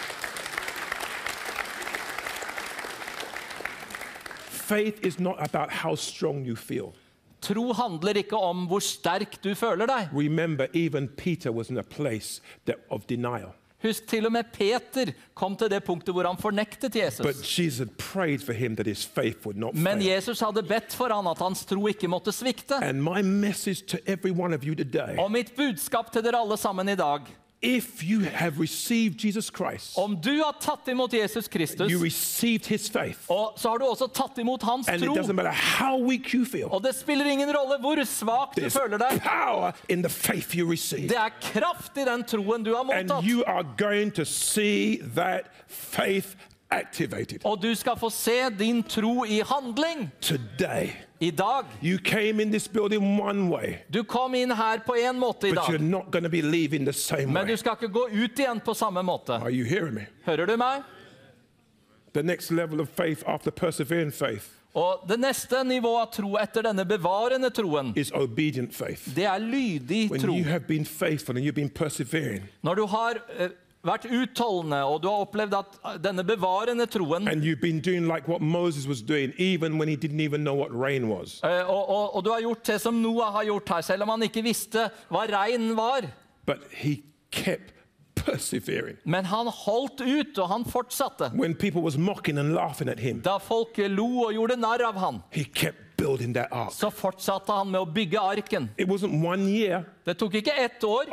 Faith 4.68 5.00
is 5.06 5.18
not 5.18 5.36
about 5.40 5.70
how 5.72 5.94
strong 5.96 6.44
you 6.46 6.54
feel. 6.56 6.92
Tro 7.40 7.72
handler 7.72 8.18
ikke 8.22 8.36
om 8.36 8.66
hvor 8.70 8.82
sterk 8.82 9.38
du 9.44 9.52
føler 9.54 9.86
deg. 9.86 10.10
Remember, 10.14 10.66
even 10.74 11.08
Peter 11.08 11.52
was 11.54 11.70
in 11.70 11.78
a 11.78 11.86
place 11.86 12.42
of 12.90 13.06
denial. 13.08 13.54
Husk, 13.78 14.08
til 14.10 14.26
og 14.26 14.32
med 14.34 14.48
Peter 14.50 15.12
kom 15.38 15.54
til 15.56 15.70
det 15.70 15.84
punktet 15.86 16.10
hvor 16.10 16.26
han 16.26 16.38
fornektet 16.40 16.96
Jesus. 16.98 17.22
Jesus 17.22 17.86
Men. 19.72 20.02
Jesus 20.02 20.40
hadde 20.42 20.64
bedt 20.66 20.96
for 20.98 21.14
han 21.14 21.30
at 21.30 21.38
hans 21.38 21.62
tro 21.64 21.86
ikke 21.86 22.10
måtte 22.10 22.34
svikte. 22.34 22.80
And 22.82 22.98
my 23.02 23.22
message 23.22 23.86
to 23.86 23.98
every 24.06 24.34
one 24.34 24.56
of 24.56 24.66
you 24.66 24.74
today 24.74 25.14
Og 25.18 25.30
mitt 25.30 25.54
budskap 25.56 26.10
til 26.12 26.26
dere 26.26 26.42
alle 26.42 26.58
sammen 26.58 26.90
i 26.90 26.98
dag 26.98 27.30
if 27.62 28.02
you 28.04 28.20
have 28.20 28.60
received 28.60 29.18
Jesus 29.24 29.50
Christ, 29.56 29.98
Om 29.98 30.16
du 30.20 30.42
har 30.44 30.54
tatt 30.60 30.88
imot 30.88 31.12
Jesus 31.12 31.48
Kristus, 31.48 31.90
you 31.92 31.98
received 32.04 32.66
his 32.66 32.90
faith. 32.90 33.18
og 33.28 33.52
så 33.56 33.68
har 33.68 33.78
du 33.78 33.84
også 33.84 34.06
tatt 34.14 34.38
imot 34.38 34.62
hans 34.62 34.88
And 34.88 35.02
it 35.02 35.08
doesn't 35.08 35.24
tro. 35.26 35.32
matter 35.32 35.50
how 35.52 35.98
weak 36.08 36.32
you 36.34 36.44
feel, 36.44 36.64
Og 36.70 36.82
det 36.84 36.94
spiller 36.94 37.24
ingen 37.26 37.48
rolle 37.56 37.78
hvor 37.80 38.04
svak 38.04 38.54
du 38.56 38.60
there's 38.60 38.78
føler 38.82 38.98
deg. 38.98 39.20
power 39.22 39.72
in 39.88 40.02
the 40.02 40.08
faith 40.10 40.56
you 40.56 40.70
receive. 40.70 41.08
Det 41.08 41.16
er 41.16 41.30
kraft 41.40 41.96
i 41.96 42.04
den 42.04 42.24
troen 42.24 42.64
du 42.64 42.74
har 42.76 42.84
And 42.94 43.10
you 43.24 43.42
are 43.46 43.64
going 43.78 44.12
to 44.14 44.24
see 44.24 44.98
that 45.16 45.42
faith 45.68 46.28
activated 46.70 47.38
Og 47.44 47.62
du 47.62 47.74
skal 47.74 47.96
få 47.98 48.10
se 48.10 48.50
din 48.58 48.82
tro 48.82 49.24
i 49.24 49.42
handling 49.46 50.10
today. 50.20 50.90
I 51.20 51.30
dag. 51.30 51.64
You 51.82 51.98
came 51.98 52.42
in 52.42 52.50
this 52.50 52.68
building 52.68 53.18
one 53.20 53.48
way, 53.50 53.78
Du 53.90 54.04
kom 54.04 54.34
inn 54.34 54.50
her 54.50 54.78
på 54.86 54.94
en 54.94 55.18
måte 55.18 55.48
i 55.48 55.50
but 55.52 55.68
you're 55.68 55.78
dag, 55.78 55.90
not 55.90 56.10
going 56.10 56.22
to 56.24 56.30
be 56.30 56.42
leaving 56.42 56.84
the 56.84 56.92
same 56.92 57.26
men 57.32 57.46
du 57.46 57.56
skal 57.56 57.72
ikke 57.72 57.88
gå 57.92 58.08
ut 58.12 58.38
igjen 58.38 58.60
på 58.60 58.74
samme 58.74 59.02
måte. 59.02 59.32
Are 59.34 59.50
you 59.50 59.64
hearing 59.64 59.94
me? 59.94 60.06
Hører 60.26 60.46
du 60.46 60.56
meg? 60.56 60.82
The 62.12 62.22
next 62.22 62.50
level 62.50 62.80
of 62.80 62.88
faith 62.88 63.22
after 63.26 63.50
persevering 63.50 64.12
faith 64.12 64.46
Og 64.74 65.00
det 65.08 65.16
neste 65.20 65.64
nivået 65.64 66.00
av 66.00 66.10
tro 66.12 66.36
etter 66.38 66.62
denne 66.62 66.84
bevarende 66.84 67.50
troen, 67.50 67.92
is 67.96 68.12
obedient 68.14 68.74
faith. 68.74 69.08
det 69.16 69.24
er 69.24 69.38
lydig 69.38 70.10
When 70.10 70.20
tro. 70.20 70.32
you 70.32 70.44
have 70.44 70.66
been 70.68 70.84
faithful 70.84 71.36
and 71.36 71.44
you've 71.44 71.54
been 71.54 71.70
persevering, 71.70 72.42
Når 72.62 72.74
du 72.74 72.86
har 72.86 73.18
eh, 73.38 73.48
vært 73.84 74.08
utholdende, 74.10 74.80
og 74.84 75.00
du 75.02 75.08
har 75.08 75.22
opplevd 75.24 75.54
at 75.58 75.78
denne 76.02 76.24
bevarende 76.26 76.86
troen 76.90 77.28
like 77.28 77.82
doing, 77.84 78.08
eh, 81.44 81.62
og, 81.68 81.88
og, 81.88 82.16
og 82.16 82.24
du 82.24 82.30
har 82.30 82.40
gjort 82.40 82.64
det 82.66 82.80
som 82.82 83.00
Noah 83.02 83.32
har 83.32 83.44
gjort 83.44 83.68
her, 83.68 83.80
selv 83.82 84.02
om 84.02 84.08
han 84.16 84.22
ikke 84.28 84.42
visste 84.42 84.88
hva 85.08 85.26
regn 85.30 85.74
var. 85.78 86.08
Men 89.04 89.24
han 89.24 89.46
holdt 89.46 90.00
ut, 90.00 90.38
og 90.38 90.48
han 90.48 90.64
fortsatte. 90.64 91.30
Him, 92.98 93.20
Da 93.22 93.38
folk 93.38 93.78
lo 93.88 94.26
og 94.26 94.32
gjorde 94.34 94.56
narr 94.56 94.84
av 94.88 94.98
ark. 96.50 96.72
så 96.72 96.90
fortsatte 96.90 97.52
han 97.52 97.70
med 97.70 97.80
å 97.80 97.86
bygge 97.86 98.20
arken. 98.20 98.70
It 98.78 98.88
wasn't 98.88 99.24
one 99.24 99.48
year, 99.48 99.84
Det 100.08 100.16
tok 100.16 100.38
ikke 100.40 100.54
ett 100.56 100.84
år, 100.84 101.10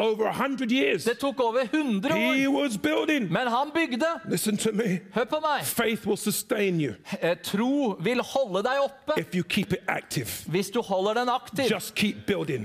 det 1.06 1.18
tok 1.20 1.40
over 1.44 1.68
100 1.68 2.14
He 2.16 2.48
år. 2.48 2.54
was 2.54 2.78
building. 2.78 3.28
Men 3.32 3.48
han 3.48 3.72
bygde. 3.74 4.08
To 4.58 4.72
me. 4.72 5.00
Hør 5.12 5.26
på 5.26 5.40
meg. 5.44 5.66
Faith 5.66 6.08
will 6.08 6.18
you 6.82 6.94
Eh, 7.22 7.36
Tro 7.44 7.96
vil 8.00 8.22
holde 8.22 8.64
deg 8.64 8.80
oppe 8.80 9.20
if 9.20 9.36
you 9.36 9.44
keep 9.44 9.74
it 9.74 9.82
hvis 10.48 10.70
du 10.72 10.82
holder 10.82 11.14
den 11.14 11.30
aktiv. 11.30 11.72
Just 11.72 11.96
keep. 11.96 12.16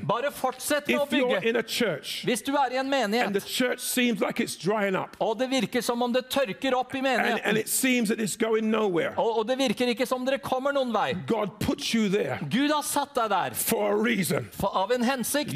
Bare 0.09 0.31
fortsett 0.33 0.89
med 0.89 1.01
å 1.01 1.07
bygge. 1.07 1.49
in 1.49 1.57
a 1.57 1.63
church 1.63 2.25
Hvis 2.25 2.43
du 2.43 2.53
er 2.55 2.73
i 2.73 2.77
en 2.77 2.91
menighet, 2.91 3.81
seems 3.81 4.21
like 4.21 4.41
it's 4.41 4.57
up 4.97 5.17
og 5.19 5.39
det 5.39 5.51
virker 5.51 5.81
som 5.81 6.03
om 6.03 6.13
det 6.13 6.29
tørker 6.31 6.75
opp 6.77 6.95
i 6.95 7.01
menigheten, 7.01 7.57
it 7.57 7.69
seems 7.69 8.11
it's 8.11 8.37
going 8.37 8.71
nowhere, 8.71 9.13
og, 9.19 9.47
det 9.49 9.59
virker 9.59 9.87
ikke 9.89 10.07
som 10.07 10.25
dere 10.27 10.39
kommer 10.39 10.73
noen 10.73 10.93
vei 10.93 11.15
God 11.27 11.59
puts 11.61 11.95
you 11.95 12.09
there 12.09 12.39
Gud 12.51 12.71
har 12.71 12.83
satt 12.83 13.15
deg 13.15 13.31
der 13.31 13.55
for 13.55 14.07
a 14.07 14.43
for, 14.53 14.71
av 14.75 14.93
en 14.93 15.03
hensikt. 15.05 15.53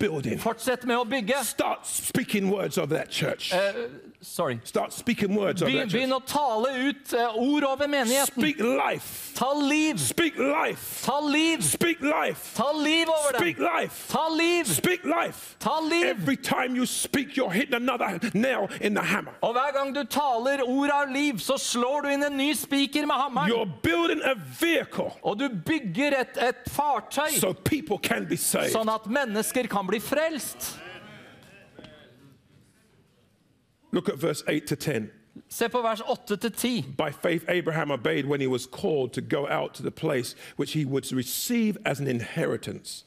Building. 0.00 0.38
Fortsett 0.40 0.84
med 0.88 0.96
å 0.98 1.04
bygge. 1.04 1.44
Start 1.44 1.86
speaking 1.86 2.50
words 2.50 2.78
of 2.78 2.88
that 2.90 3.12
church. 3.12 3.52
Sorry. 4.22 4.60
Start 4.64 4.92
speaking 4.92 5.34
words 5.34 5.62
over 5.62 5.72
Be, 5.72 5.78
that 5.78 5.88
begynn 5.88 6.12
å 6.12 6.18
tale 6.28 6.68
ut 6.90 7.12
eh, 7.16 7.36
ord 7.40 7.64
over 7.64 7.86
menigheten. 7.88 8.26
Speak 8.28 8.58
life. 8.60 9.32
Ta 9.34 9.48
liv. 9.56 9.96
Speak 9.98 10.36
life. 10.36 11.00
Ta 11.06 11.20
liv. 11.24 11.62
Speak 11.64 12.02
life. 12.02 12.52
Ta 12.54 12.70
liv 12.76 13.08
over 13.08 13.38
Speak 13.38 13.56
dem. 13.56 13.64
life. 13.64 14.02
Ta 14.12 14.26
liv. 14.28 14.66
Speak 14.68 15.04
life. 15.08 15.56
Ta 15.58 15.78
liv. 15.80 16.04
Every 16.04 16.36
time 16.36 16.76
you 16.76 16.84
speak, 16.84 17.34
you're 17.34 17.50
hitting 17.50 17.72
another 17.74 18.20
nail 18.34 18.68
in 18.82 18.92
the 18.92 19.00
hammer. 19.00 19.32
Og 19.42 19.54
hver 19.56 19.72
gang 19.78 19.94
du 19.96 20.04
taler 20.04 20.60
ord 20.68 20.90
av 20.90 21.08
liv, 21.08 21.40
så 21.40 21.56
slår 21.56 22.02
du 22.02 22.08
inn 22.12 22.22
en 22.28 22.36
ny 22.36 22.50
spiker 22.52 23.08
med 23.08 23.16
hammeren. 23.16 23.48
You're 23.48 23.72
building 23.82 24.20
a 24.28 24.34
vehicle 24.60 25.14
Og 25.22 25.38
du 25.40 25.48
bygger 25.48 26.18
et, 26.20 26.36
et 26.36 26.68
fartøy, 26.68 27.38
so 27.40 27.54
people 27.54 27.96
can 27.96 28.28
be 28.28 28.36
saved. 28.36 28.74
sånn 28.76 28.92
at 28.92 29.08
mennesker 29.08 29.64
kan 29.72 29.88
bli 29.88 29.98
frelst. 29.98 30.74
Look 33.92 34.08
at 34.08 34.18
verse 34.18 34.44
8 34.48 34.66
to 34.66 34.76
10. 34.76 35.10
Se 35.48 35.68
på 35.68 35.82
vers 35.82 36.00
8-10. 36.00 36.96
By 36.96 37.10
faith, 37.10 37.44
Abraham 37.48 37.90
obeyed 37.90 38.26
when 38.26 38.40
he 38.40 38.46
was 38.46 38.66
called 38.66 39.12
to 39.12 39.20
go 39.20 39.46
out 39.48 39.74
to 39.74 39.82
the 39.82 39.90
place 39.90 40.34
which 40.56 40.72
he 40.72 40.84
would 40.84 41.12
receive 41.12 41.76
as 41.84 42.00
an 42.00 42.06
inheritance. 42.06 43.04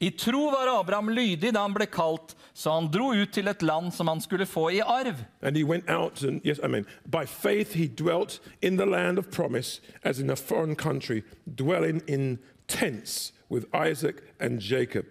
I 0.00 0.10
tro 0.10 0.50
var 0.50 0.80
Abraham 0.80 1.08
lydig 1.08 1.52
da 1.52 1.60
han 1.60 1.74
ble 1.74 1.86
kalt, 1.86 2.36
så 2.54 2.70
han 2.70 2.90
dro 2.92 3.10
ut 3.12 3.32
til 3.32 3.48
et 3.48 3.62
land 3.62 3.92
som 3.92 4.06
han 4.08 4.20
skulle 4.20 4.46
få 4.46 4.68
i 4.70 4.80
arv. 4.80 5.24
And 5.42 5.56
he 5.56 5.64
went 5.64 5.90
out, 5.90 6.22
and 6.22 6.40
yes, 6.44 6.60
I 6.62 6.68
mean, 6.68 6.86
by 7.10 7.24
faith 7.26 7.74
he 7.74 7.88
dwelt 7.88 8.40
in 8.62 8.76
the 8.76 8.86
land 8.86 9.18
of 9.18 9.30
promise 9.30 9.80
as 10.04 10.20
in 10.20 10.30
a 10.30 10.36
foreign 10.36 10.76
country, 10.76 11.24
dwelling 11.56 12.02
in 12.06 12.38
tents 12.68 13.32
with 13.50 13.66
Isaac 13.74 14.22
and 14.38 14.60
Jacob. 14.60 15.04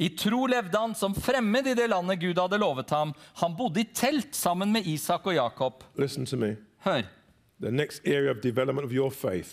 I 0.00 0.08
tro 0.16 0.46
levde 0.48 0.78
han 0.80 0.94
som 0.96 1.12
fremmed 1.14 1.66
i 1.68 1.74
det 1.76 1.86
landet 1.92 2.20
Gud 2.22 2.38
hadde 2.40 2.56
lovet 2.58 2.90
ham. 2.90 3.10
Han 3.42 3.52
bodde 3.58 3.82
i 3.82 3.88
telt 3.94 4.32
sammen 4.34 4.72
med 4.72 4.86
Isak 4.88 5.26
og 5.28 5.34
Jakob. 5.36 5.84
Listen 6.00 6.24
to 6.26 6.36
me. 6.40 6.54
Hør. 6.86 7.02
The 7.60 7.70
next 7.70 8.06
area 8.08 8.30
of 8.32 8.40
development 8.42 8.86
of 8.86 8.92
your 8.96 9.10
faith 9.10 9.50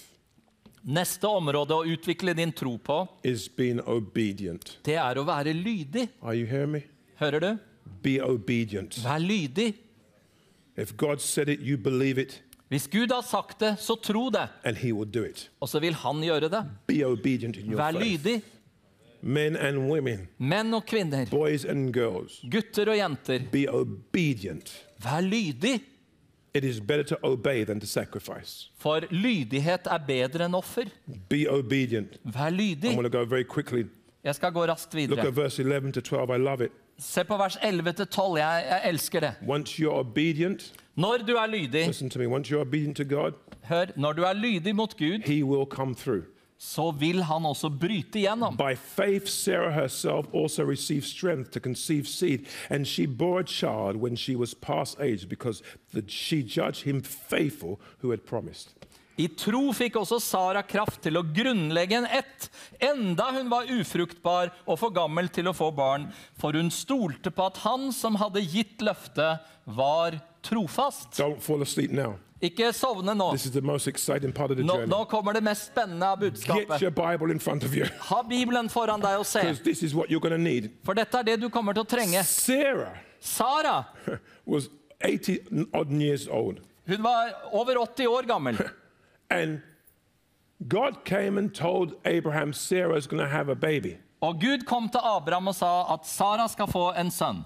Neste 0.87 1.27
område 1.27 1.75
å 1.75 1.83
utvikle 1.83 2.31
din 2.37 2.53
tro 2.55 2.77
på, 2.79 3.01
is 3.27 3.49
being 3.49 3.81
obedient. 3.83 4.77
det 4.85 4.95
er 4.95 5.19
å 5.19 5.25
være 5.27 5.51
lydig. 5.51 6.05
Are 6.23 6.35
you 6.37 6.45
hearing 6.47 6.71
me? 6.71 6.81
Hører 7.19 7.39
du? 7.43 7.49
Be 8.03 8.13
obedient. 8.23 8.95
Vær 9.03 9.19
lydig. 9.19 9.73
If 10.77 10.95
God 10.95 11.19
said 11.19 11.49
it, 11.49 11.59
you 11.59 11.75
believe 11.77 12.21
it, 12.21 12.41
Hvis 12.69 12.87
Gud 12.91 13.11
har 13.11 13.21
sagt 13.23 13.59
det, 13.59 13.75
så 13.79 13.95
tro 13.95 14.29
det. 14.29 14.47
and 14.63 14.77
He 14.77 14.93
will 14.93 15.09
do 15.13 15.23
it. 15.23 15.49
Og 15.59 15.67
så 15.69 15.79
vil 15.79 15.93
han 15.93 16.21
gjøre 16.23 16.49
det. 16.49 16.63
Be 16.87 17.03
obedient 17.05 17.57
in 17.57 17.71
your 17.71 17.81
Vær 17.81 17.91
faith. 17.91 18.05
lydig. 18.05 18.41
Men 19.21 19.55
and 19.55 19.77
women, 19.91 20.27
Menn 20.39 20.73
og 20.73 20.85
kvinner, 20.85 21.25
boys 21.31 21.65
and 21.65 21.93
girls, 21.93 22.41
gutter 22.51 22.91
og 22.91 22.97
jenter, 22.97 23.39
be 23.51 23.65
obedient. 23.73 24.85
vær 25.03 25.21
lydig. 25.21 25.81
It 26.53 26.63
is 26.63 26.79
better 26.79 27.03
to 27.03 27.15
obey 27.23 27.63
than 27.65 27.79
to 27.79 27.85
sacrifice. 27.85 28.69
For 28.77 28.99
lydighet 29.11 29.87
er 29.91 29.97
bedre 30.07 30.45
enn 30.45 30.55
offer. 30.55 30.85
Be 31.29 31.45
obedient. 31.49 32.17
Vær 32.25 32.47
I'm 32.49 32.53
lydig. 32.57 32.93
going 32.95 33.03
to 33.11 33.17
go 33.17 33.25
very 33.25 33.43
quickly. 33.43 33.83
Jeg 34.23 34.35
skal 34.35 34.51
gå 34.51 34.65
raskt 34.65 34.93
Look 34.93 35.09
videre. 35.09 35.27
at 35.27 35.35
verse 35.35 35.59
11 35.63 35.91
to 35.91 36.01
12. 36.01 36.29
I 36.35 36.37
love 36.37 36.65
it. 36.65 36.71
Se 36.99 37.23
på 37.23 37.37
vers 37.37 37.55
11-12. 37.57 38.37
Jeg, 38.37 38.65
jeg 38.69 38.81
elsker 38.85 39.19
det. 39.19 39.33
Once 39.47 39.79
you're 39.83 39.89
obedient, 39.99 40.73
Når 40.95 41.17
du 41.27 41.33
er 41.35 41.45
lydig, 41.47 41.87
listen 41.87 42.09
to 42.09 42.19
me, 42.19 42.25
once 42.27 42.49
you're 42.53 42.61
obedient 42.61 42.97
to 42.97 43.03
God, 43.03 43.31
hør, 43.63 43.85
når 43.95 44.13
du 44.13 44.21
er 44.23 44.33
lydig 44.33 44.75
mot 44.75 44.97
Gud, 44.97 45.19
He 45.25 45.43
will 45.43 45.65
come 45.69 45.95
through. 45.95 46.23
Så 46.57 46.91
vil 46.91 47.21
han 47.23 47.45
også 47.45 47.69
bryte 47.69 48.19
gjennom. 48.19 48.57
By 48.57 48.75
faith, 48.75 49.29
Sarah 49.29 49.73
herself 49.73 50.27
also 50.33 50.63
received 50.63 51.05
strength 51.05 51.51
to 51.51 51.59
conceive 51.59 52.07
seed, 52.07 52.47
and 52.69 52.87
she 52.87 53.05
bore 53.05 53.39
a 53.41 53.43
child 53.43 54.01
when 54.01 54.15
she 54.15 54.35
was 54.35 54.53
past 54.53 54.99
age 54.99 55.29
because 55.29 55.63
the, 55.93 56.03
she 56.07 56.41
judged 56.41 56.83
him 56.83 57.01
faithful 57.01 57.79
who 58.01 58.11
had 58.11 58.25
promised. 58.25 58.73
I 59.17 59.25
tro 59.33 59.71
fikk 59.73 59.95
også 59.97 60.19
Sara 60.21 60.61
kraft 60.61 61.01
til 61.01 61.17
å 61.17 61.25
grunnlegge 61.25 61.97
en 61.97 62.05
ett, 62.19 62.49
enda 62.77 63.31
hun 63.33 63.49
var 63.49 63.69
ufruktbar 63.73 64.51
og 64.67 64.77
for 64.77 64.93
gammel 64.93 65.31
til 65.33 65.49
å 65.49 65.55
få 65.57 65.71
barn, 65.73 66.05
for 66.37 66.53
hun 66.53 66.69
stolte 66.73 67.33
på 67.33 67.47
at 67.49 67.57
han 67.63 67.89
som 67.95 68.19
hadde 68.21 68.45
gitt 68.45 68.85
løftet, 68.85 69.41
var 69.65 70.19
trofast. 70.49 71.17
Don't 71.17 71.41
fall 71.41 71.61
asleep 71.61 71.91
now. 71.91 72.15
Ikke 72.41 72.67
sovne 72.73 73.15
nå. 73.17 73.31
This 73.31 73.45
is 73.45 73.51
the 73.51 73.61
most 73.61 73.87
exciting 73.87 74.31
part 74.31 74.51
of 74.51 74.57
the 74.57 74.63
Nå, 74.63 74.73
journey. 74.75 74.87
nå 74.91 75.05
kommer 75.09 75.33
det 75.33 75.41
mest 75.43 75.71
spennende 75.71 76.05
av 76.05 76.19
Get 76.21 76.33
budskapet. 76.33 76.81
your 76.81 76.91
Bible 76.91 77.31
in 77.31 77.39
front 77.39 77.63
of 77.63 77.73
you 77.75 77.85
Ha 77.99 78.23
Bibelen 78.23 78.69
foran 78.69 79.01
deg 79.01 79.17
og 79.17 79.25
se, 79.25 79.41
this 79.63 79.81
is 79.83 79.95
what 79.95 80.09
you're 80.09 80.19
going 80.19 80.43
need. 80.43 80.69
for 80.83 80.93
dette 80.93 81.17
er 81.17 81.23
det 81.23 81.39
du 81.41 81.49
kommer 81.49 81.73
til 81.73 81.81
å 81.81 81.87
trenge. 81.89 82.23
Sarah 82.23 82.93
Sara 83.19 83.85
was 84.45 84.69
80 85.01 85.39
odd 85.73 85.91
years 85.91 86.27
old, 86.27 86.59
hun 86.87 87.01
var 87.03 87.33
over 87.51 87.75
80 87.81 88.07
år 88.07 88.27
gammel. 88.27 88.57
and 89.31 89.61
God 90.67 91.03
came 91.05 91.37
and 91.39 91.53
told 91.55 91.93
Abraham 92.05 92.53
Sarah's 92.53 93.07
going 93.07 93.19
to 93.23 93.27
have 93.29 93.49
a 93.49 93.55
baby. 93.55 93.97
Og 94.21 94.39
Gud 94.41 94.65
kom 94.65 94.89
til 94.89 94.99
Abraham 95.03 95.47
og 95.47 95.55
sa 95.55 95.93
at 95.93 96.05
Sara 96.05 96.47
skal 96.47 96.67
få 96.67 96.91
en 96.97 97.11
sønn. 97.11 97.43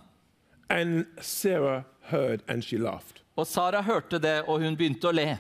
And 0.70 1.06
Sarah 1.22 1.84
heard 2.02 2.42
and 2.48 2.64
she 2.64 2.78
laughed. 2.78 3.22
Og 3.36 3.48
Sara 3.48 3.82
hørte 3.82 4.20
det, 4.20 4.42
og 4.48 4.62
hun 4.62 4.76
begynte 4.78 5.08
å 5.08 5.12
le. 5.12 5.40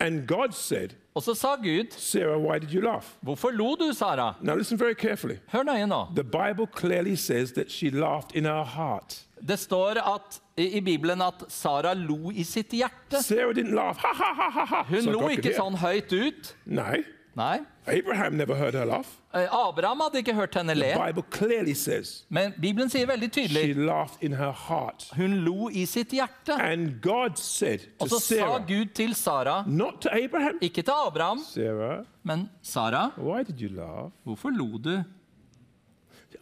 And 0.00 0.26
God 0.26 0.52
said, 0.52 0.94
Og 1.14 1.22
så 1.22 1.34
sa 1.34 1.56
Gud, 1.56 1.90
Sarah, 1.90 2.38
why 2.38 2.58
did 2.58 2.70
you 2.70 2.80
laugh? 2.80 3.16
'Hvorfor 3.22 3.50
lo 3.50 3.74
du, 3.74 3.92
Sara?' 3.92 4.36
Now 4.40 4.54
listen 4.54 4.78
very 4.78 4.94
carefully. 4.94 5.38
Hør 5.52 5.62
nøye 5.62 5.86
nå. 5.86 6.06
The 6.14 6.24
Bible 6.24 6.66
clearly 6.66 7.16
says 7.16 7.52
that 7.52 7.70
she 7.70 7.90
laughed 7.90 8.36
in 8.36 8.44
her 8.44 8.64
heart. 8.64 9.26
Det 9.48 9.58
står 9.58 9.98
at, 10.14 10.40
i, 10.56 10.80
Bibelen 10.80 11.22
at 11.22 11.44
Sara 11.48 11.94
lo 11.94 12.30
i 12.30 12.42
sitt 12.42 12.72
hjerte. 12.72 13.22
Sarah 13.22 13.52
didn't 13.52 13.74
laugh. 13.74 13.98
Ha 13.98 14.12
ha 14.14 14.34
ha 14.34 14.50
ha 14.50 14.64
ha. 14.64 14.82
Hun 14.88 15.02
so 15.02 15.10
lo 15.10 15.28
ikke 15.28 15.54
sånn 15.56 15.76
høyt 15.76 16.12
ut. 16.12 16.54
No. 16.66 16.94
Nei. 17.40 17.60
Abraham 17.86 18.36
never 18.36 18.54
heard 18.54 18.74
her 18.76 18.84
laugh. 18.84 19.08
Eh, 19.34 19.46
Abraham 19.68 20.00
hadde 20.04 20.18
ikke 20.20 20.34
hørt 20.36 20.54
henne 20.58 20.74
The 20.74 20.80
le. 20.80 21.06
Bible 21.06 21.22
clearly 21.30 21.74
says 21.74 22.24
Men 22.28 22.52
Bibelen 22.60 22.90
sier 22.92 23.06
veldig 23.08 23.30
she 23.32 23.46
tydelig 23.48 23.76
laughed 23.76 24.18
in 24.22 24.32
her 24.36 24.52
heart. 24.52 25.06
hun 25.16 25.38
lo 25.46 25.68
i 25.72 25.84
sitt 25.86 26.12
hjerte. 26.12 26.52
And 26.60 27.00
God 27.02 27.38
said 27.40 27.86
Og 28.00 28.08
så 28.12 28.18
sa 28.20 28.58
Gud 28.68 28.92
til 28.94 29.14
Sara, 29.14 29.64
not 29.66 30.00
to 30.02 30.08
Abraham, 30.12 30.58
ikke 30.60 30.82
til 30.82 30.92
Abraham, 31.06 31.40
Sarah, 31.48 32.04
men 32.22 32.48
Sara, 32.62 33.10
why 33.18 33.42
did 33.42 33.60
you 33.60 33.68
laugh? 33.68 34.10
hvorfor 34.24 34.50
lo 34.50 34.78
du? 34.78 35.02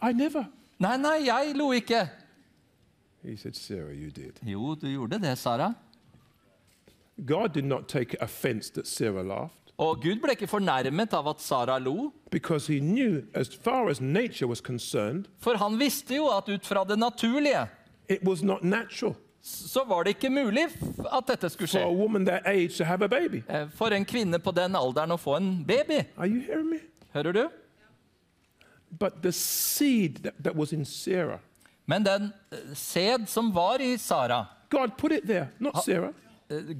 I 0.01 0.13
never. 0.13 0.43
Nei, 0.79 0.97
nei, 0.97 1.25
jeg 1.25 1.53
lo 1.55 1.71
ikke. 1.71 2.07
He 3.23 3.35
said, 3.37 3.53
Sarah, 3.55 3.93
you 3.93 4.11
did. 4.11 4.39
Jo, 4.43 4.75
du 4.75 4.87
gjorde 4.87 5.19
det, 5.19 5.37
Sara. 5.37 5.73
God 7.25 7.49
did 7.53 7.65
not 7.65 7.87
take 7.89 8.15
offense 8.21 8.69
that 8.73 8.87
Sarah 8.87 9.23
laughed 9.23 9.58
Og 9.79 10.01
Gud 10.03 10.19
ble 10.19 10.33
ikke 10.35 10.47
fornærmet 10.51 11.13
av 11.15 11.27
at 11.31 11.39
Sara 11.41 11.77
lo, 11.79 12.11
knew, 12.81 13.21
as 13.33 13.47
as 13.89 14.61
for 15.39 15.55
han 15.57 15.79
visste 15.79 16.15
jo 16.15 16.27
at 16.35 16.49
ut 16.49 16.65
fra 16.65 16.83
det 16.83 16.97
naturlige 16.99 17.67
natural. 18.61 19.15
så 19.41 19.85
var 19.87 20.03
det 20.03 20.09
ikke 20.17 20.29
mulig 20.29 20.65
at 21.13 21.27
dette 21.27 21.49
skulle 21.49 21.69
skje. 21.71 21.79
Eh, 23.47 23.67
For 23.77 23.89
en 23.95 24.05
kvinne 24.05 24.39
på 24.39 24.51
den 24.51 24.75
alderen 24.75 25.11
å 25.11 25.17
få 25.17 25.37
en 25.37 25.63
baby. 25.65 26.03
Hører 27.13 27.31
du? 27.31 27.47
That, 30.23 30.43
that 30.43 30.55
Sarah, 30.85 31.39
Men 31.85 32.03
den 32.03 32.33
eh, 32.51 32.73
sæd 32.73 33.27
som 33.27 33.51
var 33.55 33.79
i 33.79 33.97
Sara 33.97 34.45
God 34.69 34.97
put 34.97 35.11
it 35.11 35.25
there, 35.27 35.47
not 35.59 35.83
Sarah. 35.83 36.13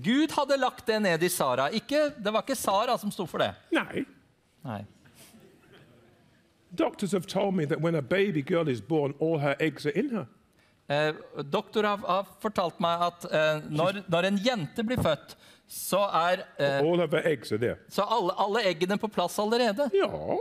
Gud 0.01 0.31
hadde 0.33 0.57
lagt 0.57 0.85
det 0.89 0.99
ned 1.01 1.23
i 1.23 1.29
Sara. 1.29 1.67
Ikke, 1.71 2.09
det 2.17 2.31
var 2.33 2.41
ikke 2.41 2.55
Sara 2.57 2.97
som 2.97 3.11
sto 3.13 3.25
for 3.29 3.37
det. 3.43 3.51
Nei. 3.75 4.05
Nei. 4.65 4.79
Doctors 6.71 7.11
have 7.11 7.25
told 7.27 7.53
me 7.55 7.65
that 7.65 7.79
when 7.81 7.95
a 7.95 8.01
baby 8.01 8.41
girl 8.41 8.67
is 8.69 8.81
born, 8.81 9.13
all 9.19 9.37
her 9.39 9.55
eggs 9.59 9.85
are 9.85 9.93
in 9.97 10.09
her. 10.09 10.25
Eh, 10.89 11.13
doktor 11.43 11.83
har, 11.85 11.97
har 11.97 12.25
fortalt 12.41 12.79
meg 12.81 13.01
at 13.11 13.25
eh, 13.29 13.61
når, 13.69 14.03
når 14.09 14.23
en 14.31 14.37
jente 14.45 14.83
blir 14.85 14.97
født, 15.05 15.35
så 15.69 15.99
er 16.17 16.43
eh, 16.57 16.79
All 16.81 16.97
her 16.97 17.27
eggs 17.29 17.51
are 17.53 17.61
there. 17.61 17.77
så 17.89 18.01
alle, 18.09 18.33
alle 18.41 18.63
eggene 18.71 18.97
på 18.97 19.07
plass 19.07 19.37
allerede. 19.39 19.89
Yeah. 19.93 20.37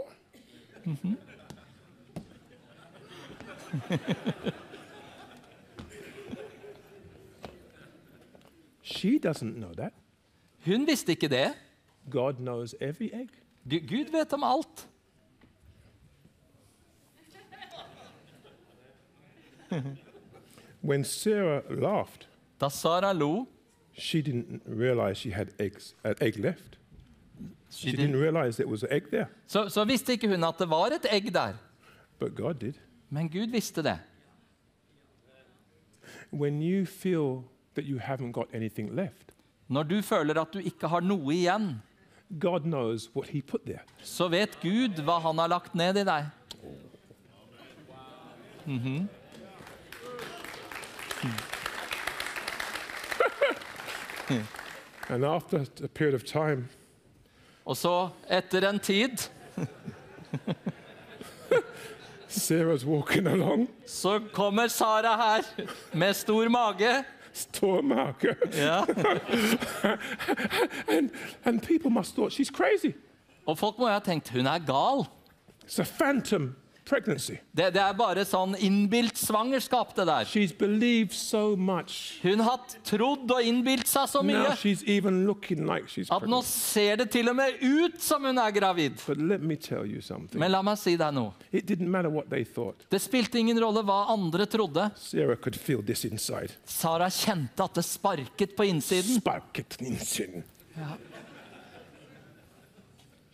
she 8.98 9.18
doesn't 9.18 9.54
know 9.54 9.72
that. 9.74 9.92
Hun 10.64 10.86
visste 10.86 11.12
ikke 11.12 11.28
det. 11.28 11.54
God 12.10 12.32
knows 12.34 12.74
every 12.80 13.10
egg. 13.12 13.28
G 13.70 13.80
Gud 13.80 14.10
vet 14.12 14.32
om 14.32 14.42
alt. 14.42 14.88
When 20.82 21.04
Sarah 21.04 21.62
laughed, 21.70 22.28
Da 22.60 22.68
Sara 22.68 23.12
lo 23.12 23.46
she 23.92 24.22
didn't 24.22 24.62
realize 24.66 25.18
she 25.18 25.30
had 25.30 25.48
eggs, 25.58 25.94
an 26.04 26.14
egg 26.20 26.38
left. 26.38 26.78
She 27.70 27.90
She 27.90 27.96
didn't 27.96 28.16
realize 28.20 28.56
there 28.56 28.68
was 28.68 28.82
an 28.82 28.88
egg 28.92 29.10
there, 29.10 29.26
så, 29.46 29.68
så 29.68 29.84
visste 29.84 30.12
ikke 30.12 30.28
hun 30.28 30.44
at 30.44 30.54
det 30.58 30.70
var 30.70 30.86
et 30.86 31.06
egg 31.10 31.34
der. 31.34 31.52
but 32.18 32.34
God 32.34 32.54
did. 32.54 32.74
Men 33.10 33.28
Gud 33.28 33.46
visste 33.50 33.82
det. 33.82 33.98
When 36.32 36.62
you 36.62 36.84
feel 36.86 37.42
that 37.78 37.86
you 37.86 37.98
haven't 38.02 38.32
got 38.32 38.48
anything 38.54 38.90
left, 38.96 39.32
Når 39.68 39.82
du 39.88 39.98
føler 40.02 40.40
at 40.40 40.52
du 40.54 40.58
ikke 40.64 40.88
har 40.88 41.00
noe 41.04 41.34
igjen, 41.34 41.66
God 42.40 42.60
knows 42.66 43.08
what 43.16 43.28
He 43.32 43.40
put 43.42 43.64
there. 43.66 43.82
så 44.02 44.28
vet 44.28 44.58
Gud 44.62 45.02
hva 45.04 45.18
han 45.24 45.38
har 45.38 45.48
lagt 45.48 45.74
ned 45.74 45.96
i 46.02 46.04
deg. 46.08 46.24
And 55.10 55.24
after 55.24 55.64
a 55.82 55.88
period 55.88 56.14
of 56.14 56.24
time, 56.24 56.68
Og 57.66 57.76
så, 57.76 58.08
etter 58.30 58.64
en 58.68 58.78
tid, 58.80 59.28
Sarah's 62.28 62.84
walking 62.86 63.26
along, 63.26 63.66
så 63.86 64.20
kommer 64.32 64.68
Sara 64.68 65.16
her 65.16 65.42
med 65.92 66.14
stor 66.16 66.48
mage. 66.48 67.04
Stormarker, 67.38 68.36
Yeah. 68.54 68.84
and, 70.88 71.10
and 71.44 71.62
people 71.62 71.90
must 71.90 72.14
thought 72.16 72.32
she's 72.32 72.50
crazy. 72.50 72.94
Og 73.46 73.58
folk 73.58 73.78
må 73.78 73.88
ha 73.88 73.98
tenkt 74.04 74.28
hun 74.34 74.46
er 74.46 74.58
gal. 74.58 75.06
It's 75.64 75.78
a 75.78 75.84
phantom 75.84 76.56
pregnancy. 76.88 77.36
Det, 77.52 77.68
det 77.74 77.82
er 77.84 77.94
bare 77.98 78.24
sånn 78.26 78.56
innbilt 78.64 79.18
svangerskap, 79.20 79.94
det 79.96 80.06
der. 80.08 80.24
She's 80.28 80.54
believed 80.56 81.12
so 81.12 81.54
much. 81.56 82.18
Hun 82.24 82.40
har 82.46 82.62
trodd 82.88 83.30
og 83.30 83.44
innbilt 83.44 83.86
seg 83.88 84.08
så 84.10 84.22
Now 84.24 84.30
mye 84.48 84.56
she's 84.56 84.82
even 84.88 85.22
looking 85.28 85.66
like 85.68 85.86
she's 85.92 86.08
at 86.08 86.24
nå 86.24 86.40
pregnant. 86.40 86.48
ser 86.48 86.96
det 87.02 87.08
til 87.14 87.28
og 87.30 87.36
med 87.38 87.60
ut 87.62 88.00
som 88.02 88.24
hun 88.24 88.38
er 88.40 88.50
gravid. 88.56 88.98
But 89.06 89.18
let 89.20 89.42
me 89.44 89.56
tell 89.56 89.84
you 89.86 90.00
something. 90.00 90.40
Men 90.40 90.52
la 90.56 90.62
meg 90.66 90.78
si 90.80 90.96
deg 90.96 91.14
noe. 91.14 91.34
It 91.52 91.66
didn't 91.68 91.88
matter 91.92 92.10
what 92.10 92.30
they 92.32 92.44
thought. 92.44 92.86
Det 92.90 93.00
spilte 93.04 93.38
ingen 93.38 93.60
rolle 93.62 93.84
hva 93.86 94.06
andre 94.14 94.46
trodde. 94.50 94.88
Sarah 94.96 95.36
could 95.36 95.56
feel 95.56 95.82
this 95.84 96.04
inside. 96.08 96.56
Sara 96.64 97.10
kjente 97.12 97.64
at 97.64 97.74
det 97.78 97.84
sparket 97.84 98.56
på 98.56 98.64
innsiden. 98.68 99.20
Sparket 99.20 99.76
inside. 99.80 100.42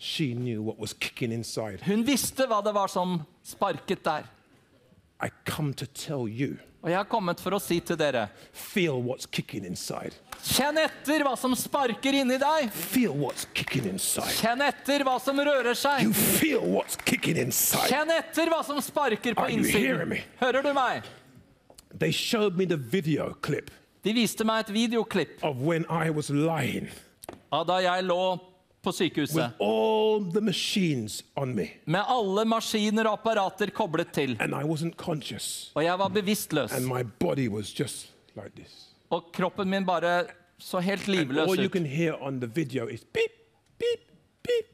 She 0.05 0.35
knew 0.35 0.63
what 0.63 0.79
was 0.79 0.93
kicking 0.93 1.33
inside. 1.33 1.81
Hun 1.87 2.05
visste 2.05 2.45
hva 2.45 2.59
det 2.61 2.75
var 2.77 2.91
som 2.93 3.23
sparket 3.43 4.05
der. 4.05 4.27
I 5.23 5.31
come 5.47 5.73
to 5.75 5.87
tell 5.87 6.29
you, 6.29 6.59
Og 6.83 6.91
jeg 6.91 6.99
har 6.99 7.07
kommet 7.09 7.41
for 7.41 7.57
å 7.57 7.59
si 7.63 7.79
til 7.81 7.97
dere 7.97 8.27
feel 8.53 8.99
what's 9.01 9.25
kicking 9.25 9.65
inside. 9.65 10.13
Kjenn 10.45 10.77
etter 10.83 11.25
hva 11.25 11.33
som 11.41 11.55
sparker 11.57 12.19
inni 12.19 12.37
deg. 12.37 12.69
Feel 12.77 13.15
what's 13.17 13.47
kicking 13.57 13.89
inside. 13.89 14.29
Kjenn 14.43 14.61
etter 14.67 15.07
hva 15.09 15.17
som 15.25 15.41
rører 15.41 15.73
seg. 15.73 16.05
You 16.05 16.13
feel 16.13 16.69
what's 16.75 17.01
kicking 17.09 17.41
inside. 17.41 17.89
Kjenn 17.89 18.13
etter 18.13 18.53
hva 18.53 18.61
som 18.69 18.83
sparker 18.85 19.33
på 19.33 19.47
Are 19.47 19.57
innsiden. 19.57 20.19
Hører 20.43 20.69
du 20.69 20.75
meg? 20.77 21.09
They 21.99 22.13
showed 22.13 22.59
me 22.59 22.67
the 22.67 22.77
video 22.77 23.33
clip 23.41 23.71
De 24.05 24.13
viste 24.13 24.45
meg 24.45 24.67
et 24.67 24.75
videoklipp 24.75 25.41
of 25.43 25.63
when 25.65 25.87
I 25.89 26.11
was 26.11 26.29
lying 26.29 26.91
av 27.55 27.65
da 27.71 27.79
jeg 27.81 28.05
lå 28.05 28.37
på 28.85 28.91
with 28.91 28.99
sykehuset 29.01 29.51
all 29.61 30.25
the 30.35 30.41
machines 30.41 31.23
on 31.37 31.55
me 31.57 31.67
med 31.87 32.01
alle 32.09 32.45
maskiner 32.45 33.07
og 33.09 33.13
apparater 33.19 33.71
koblet 33.75 34.13
til. 34.13 34.37
and 34.41 34.53
I 34.55 34.63
wasn't 34.65 34.95
conscious 34.97 35.73
Og 35.75 35.85
jeg 35.85 35.99
var 35.99 36.09
bevisstløs. 36.09 36.73
and 36.73 36.87
my 36.87 37.03
body 37.21 37.49
was 37.49 37.73
just 37.81 38.11
like 38.37 38.51
this. 38.57 38.91
Og 39.11 39.25
kroppen 39.33 39.71
min 39.71 39.87
bare 39.87 40.27
så 40.59 40.79
helt 40.81 41.09
And 41.09 41.17
livløs 41.17 41.49
all 41.49 41.59
you 41.59 41.67
ut. 41.67 41.73
can 41.73 41.87
hear 41.87 42.13
on 42.21 42.41
the 42.41 42.51
video 42.55 42.87
is 42.87 43.01
beep, 43.05 43.33
beep, 43.79 44.01
beep 44.43 44.67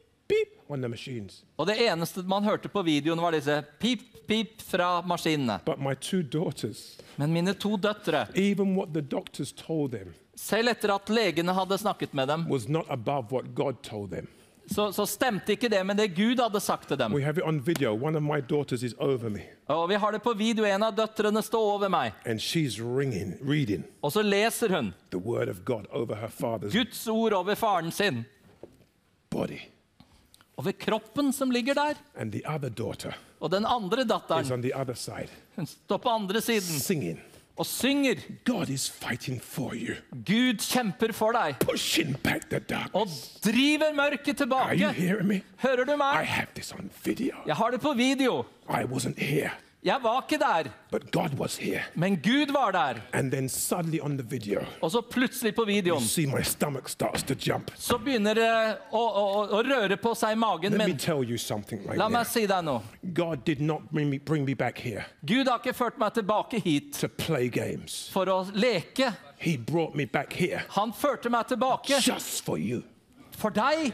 on 0.70 0.80
the 0.80 0.88
machines. 0.88 1.42
Og 1.58 1.66
det 1.66 1.76
eneste 1.86 2.22
man 2.22 2.44
hørte 2.44 2.68
på 2.68 2.82
videoen, 2.86 3.20
var 3.22 3.32
disse 3.32 3.62
pip, 3.80 4.00
pip 4.26 4.62
fra 4.62 5.02
maskinene. 5.02 5.60
But 5.64 5.78
my 5.80 5.94
two 5.94 6.22
daughters, 6.22 6.98
Men 7.16 7.32
mine 7.32 7.54
to 7.54 7.76
døtre, 7.76 8.26
even 8.34 8.76
what 8.76 8.92
the 8.94 9.02
doctors 9.02 9.52
told 9.52 9.92
them, 9.92 10.14
selv 10.36 10.68
etter 10.68 10.94
at 10.94 11.10
legene 11.10 11.52
hadde 11.52 11.78
snakket 11.78 12.14
med 12.14 12.28
dem, 12.28 12.46
was 12.50 12.68
not 12.68 12.86
above 12.88 13.32
what 13.32 13.54
God 13.54 13.82
told 13.82 14.10
them. 14.10 14.26
så, 14.70 14.92
så 14.92 15.06
stemte 15.06 15.52
ikke 15.52 15.68
det 15.68 15.80
med 15.86 15.96
det 15.98 16.14
Gud 16.14 16.38
hadde 16.38 16.60
sagt 16.60 16.88
til 16.88 16.98
dem. 16.98 17.12
We 17.14 17.24
have 17.24 17.38
it 17.38 17.44
on 17.44 17.58
video. 17.66 17.90
One 18.06 18.16
of 18.16 18.22
my 18.22 18.40
daughters 18.40 18.82
is 18.82 18.94
over 18.98 19.28
me 19.28 19.40
Og 19.66 19.88
vi 19.88 19.94
har 19.94 20.12
det 20.12 20.22
på 20.22 20.32
video. 20.34 20.64
En 20.64 20.82
av 20.82 20.94
døtrene 20.96 21.42
står 21.42 21.72
over 21.74 21.88
meg, 21.88 22.12
and 22.24 22.38
she's 22.40 22.78
ringing, 22.78 23.34
reading 23.42 23.84
og 24.02 24.12
så 24.12 24.22
leser 24.22 24.68
hun 24.76 24.92
the 25.10 25.18
word 25.18 25.48
of 25.48 25.64
God 25.64 25.86
over 25.90 26.14
her 26.14 26.28
father's 26.30 26.72
Guds 26.72 27.08
ord 27.08 27.32
over 27.32 27.54
faren 27.54 27.90
sin. 27.92 28.24
body. 29.30 29.58
Over 30.60 30.72
kroppen 30.76 31.32
som 31.32 31.50
ligger 31.50 31.74
der. 31.74 31.96
And 32.20 32.32
the 32.32 32.42
other 32.44 32.68
daughter 32.68 33.16
Og 33.40 33.50
den 33.50 33.64
andre 33.64 34.04
datteren 34.04 34.62
the 34.62 34.94
side 34.94 35.28
hun 35.56 35.66
står 35.66 35.96
på 35.96 36.08
andre 36.08 36.40
siden 36.40 36.80
singing. 36.80 37.20
og 37.56 37.66
synger. 37.66 38.14
God 38.44 38.68
is 38.68 38.88
fighting 38.90 39.40
for 39.42 39.74
you, 39.74 39.94
Gud 40.26 40.62
kjemper 40.64 41.12
for 41.12 41.32
deg 41.32 41.56
og 42.92 43.08
driver 43.44 43.92
mørket 43.94 44.36
tilbake. 44.36 44.92
Hører 45.60 45.84
du 45.84 45.96
meg? 45.96 46.26
have 46.26 46.46
this 46.54 46.72
on 46.72 46.90
video. 47.04 47.36
Jeg 47.46 47.56
har 47.56 47.70
det 47.70 47.80
på 47.80 47.92
video. 47.92 48.44
I 48.68 48.84
wasn't 48.84 49.18
here, 49.18 49.50
Jeg 49.82 49.96
var 50.02 50.26
ikke 50.28 50.38
der, 50.38 50.68
but 50.92 51.10
God 51.10 51.30
was 51.38 51.56
here. 51.56 51.80
men 51.94 52.16
Gud 52.16 52.52
var 52.52 52.70
der. 52.70 53.00
And 53.12 53.32
then 53.32 53.48
suddenly 53.48 53.98
on 54.02 54.18
the 54.18 54.26
video, 54.30 54.60
Og 54.82 54.90
så 54.90 55.00
plutselig 55.00 55.54
på 55.54 55.62
you 55.62 55.66
videoen 55.66 56.02
see 56.02 56.26
my 56.26 56.42
stomach 56.42 56.88
starts 56.90 57.22
to 57.22 57.34
jump. 57.46 57.70
så 57.76 57.96
begynner 57.98 58.34
det 58.34 58.76
å, 58.92 59.00
å, 59.00 59.46
å 59.56 59.62
røre 59.62 59.96
på 59.96 60.12
seg 60.14 60.32
i 60.32 60.34
magen 60.36 60.72
Let 60.72 60.78
me 60.78 60.86
min. 60.86 60.98
tell 60.98 61.24
you 61.24 61.38
something 61.38 61.80
right 61.86 61.96
La 61.98 62.08
meg 62.08 62.26
si 62.26 62.44
deg 62.46 62.64
noe. 62.64 62.80
God 63.14 63.44
did 63.46 63.60
not 63.60 63.80
bring 63.92 64.10
me, 64.10 64.18
bring 64.18 64.44
me 64.44 64.54
back 64.54 64.78
here 64.78 65.04
Gud 65.24 65.48
har 65.48 65.58
ikke 65.64 65.72
ført 65.74 65.98
meg 65.98 66.12
tilbake 66.14 66.60
hit 66.60 66.92
to 67.00 67.08
play 67.08 67.48
games. 67.48 68.10
for 68.12 68.26
å 68.28 68.42
leke. 68.52 69.14
He 69.38 69.56
brought 69.56 69.94
me 69.96 70.04
back 70.04 70.32
here 70.32 70.60
Han 70.76 70.92
førte 70.92 71.30
meg 71.30 71.46
tilbake 71.48 72.00
just 72.04 72.44
for 72.44 72.58
you. 72.58 72.82
for 73.38 73.48
deg, 73.50 73.92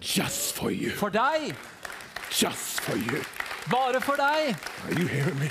Just 0.00 0.54
for 0.54 0.70
you. 0.70 0.90
for 0.90 1.10
deg, 1.10 1.54
Just 2.30 2.80
for 2.80 2.96
you. 2.96 3.20
Bare 3.70 4.00
for 4.00 4.16
deg. 4.16 4.56
Are 4.86 4.94
you 4.98 5.06
hearing 5.06 5.38
me? 5.38 5.50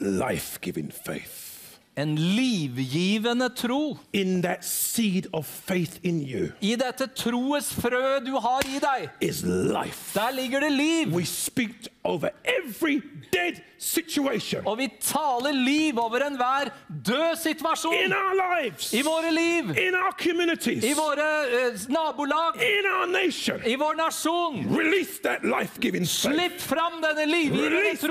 Life 0.00 0.60
giving 0.60 0.90
faith. 0.90 1.53
En 1.96 2.18
livgivende 2.18 3.48
tro. 3.54 3.98
In 4.12 4.42
that 4.42 4.64
seed 4.64 5.26
of 5.32 5.46
faith 5.46 5.98
in 6.02 6.20
you 6.20 6.48
I 6.60 6.74
dette 6.74 7.06
troes 7.14 7.72
frø 7.74 8.18
du 8.26 8.32
har 8.42 8.66
i 8.66 8.80
deg, 8.82 9.08
is 9.20 9.42
life. 9.44 10.14
der 10.18 10.30
ligger 10.34 10.60
det 10.60 10.72
liv. 10.72 11.14
We 11.14 11.24
speak 11.24 11.70
over 12.04 12.28
every 12.44 13.00
dead 13.32 13.60
situation 13.78 14.66
Og 14.66 14.78
vi 14.78 14.88
taler 15.00 15.52
liv 15.52 15.98
over 15.98 16.16
enhver 16.26 16.70
død 17.06 17.30
in 17.30 17.36
situasjon 17.42 18.12
our 18.12 18.34
lives, 18.62 18.92
i 18.92 19.02
våre 19.02 19.30
liv, 19.34 19.70
in 19.78 19.94
our 19.94 20.12
communities, 20.18 20.84
i 20.84 20.92
våre 20.96 21.28
uh, 21.70 21.78
nabolag, 21.88 22.56
in 22.56 22.86
our 22.94 23.06
nation. 23.22 23.60
i 23.66 23.74
vår 23.76 23.94
nasjon. 23.96 24.76
Release 24.78 25.18
that 25.22 25.44
life 25.44 25.80
giving 25.80 26.06
faith. 26.06 26.34
Slipp 26.34 26.60
fram 26.60 27.00
denne 27.02 27.26
livgivende 27.30 27.76
Release 27.76 28.00
that 28.00 28.10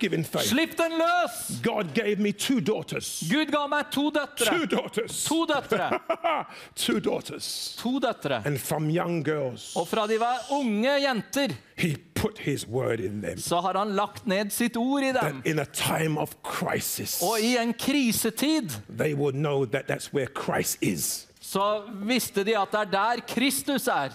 troen. 0.00 0.24
faith. 0.24 0.46
Slipp 0.48 0.76
den 0.78 0.92
løs. 0.98 1.60
God 1.62 1.94
gave 1.94 2.16
me 2.18 2.32
two 2.32 2.60
daughters. 2.60 3.21
Gud 3.30 3.50
ga 3.52 3.66
meg 3.66 3.90
to 3.92 4.10
døtre. 4.10 4.46
Two 4.58 4.66
daughters. 4.66 5.24
To 5.24 5.44
døtre. 5.46 5.88
Two 6.74 7.00
daughters. 7.00 7.76
To 7.82 7.98
døtre. 8.00 8.42
And 8.46 8.58
from 8.58 8.88
young 8.90 9.22
girls, 9.24 9.76
Og 9.76 9.88
fra 9.88 10.06
de 10.06 10.18
var 10.20 10.38
unge 10.50 10.94
jenter, 11.02 11.54
he 11.78 11.96
put 12.14 12.38
his 12.38 12.66
word 12.68 13.00
in 13.00 13.20
them. 13.22 13.38
så 13.38 13.60
har 13.60 13.78
han 13.78 13.94
lagt 13.96 14.26
ned 14.26 14.50
sitt 14.50 14.76
ord 14.76 15.02
i 15.02 15.12
That 15.12 15.22
dem. 15.32 15.42
in 15.44 15.58
a 15.58 15.64
time 15.64 16.18
of 16.20 16.34
crisis, 16.42 17.22
Og 17.22 17.40
i 17.40 17.56
en 17.56 17.72
krisetid 17.74 18.70
they 18.98 19.14
would 19.14 19.34
know 19.34 19.64
that 19.66 19.86
that's 19.90 20.12
where 20.12 20.26
Christ 20.44 20.78
is. 20.82 21.26
så 21.40 21.82
visste 22.04 22.44
de 22.44 22.58
at 22.58 22.68
det 22.72 22.80
er 22.80 22.84
der 22.84 23.20
Kristus 23.28 23.86
er. 23.88 24.10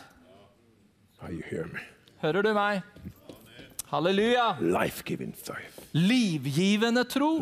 Are 1.21 1.31
you 1.31 1.41
hearing 1.49 1.73
me? 1.73 1.79
Hører 2.21 2.41
du 2.41 2.53
meg? 2.53 2.81
Halleluja. 3.91 4.55
Life 4.61 5.03
giving 5.05 5.33
faith. 5.35 5.76
Livgivende 5.93 7.03
tro. 7.09 7.37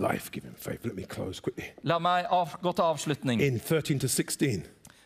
La 1.84 1.99
meg 1.99 2.30
av, 2.31 2.55
gå 2.61 2.73
til 2.76 2.85
avslutning. 2.85 3.41
In 3.41 3.59
13 3.59 3.99
to 3.99 4.07
16, 4.07 4.65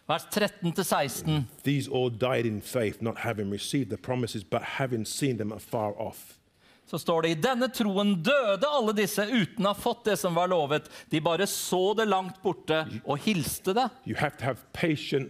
Vers 0.10 0.26
13-16. 0.32 1.44
these 1.64 1.88
all 1.88 2.10
died 2.10 2.46
in 2.46 2.62
faith, 2.62 3.00
not 3.00 3.18
having 3.18 3.52
received 3.52 3.92
the 3.92 3.98
promises, 3.98 4.44
but 4.44 4.64
having 4.64 5.06
seen 5.06 5.38
them 5.38 5.52
afar 5.52 5.94
off. 6.02 6.40
Så 6.86 6.98
står 6.98 7.22
det 7.22 7.30
i 7.30 7.38
denne 7.38 7.68
troen 7.70 8.16
døde 8.26 8.66
alle 8.66 8.96
disse 8.98 9.22
uten 9.22 9.68
å 9.68 9.76
ha 9.76 9.78
fått 9.78 10.08
det 10.10 10.16
som 10.18 10.34
var 10.34 10.50
lovet. 10.50 10.88
De 11.12 11.22
bare 11.22 11.46
så 11.46 11.94
det 11.94 12.08
langt 12.10 12.40
borte 12.42 12.80
og 13.04 13.22
hilste 13.22 13.76
det. 13.78 13.86
You 14.10 14.18
have 14.18 14.40
to 14.40 14.46
have 14.50 14.66
patient, 14.74 15.30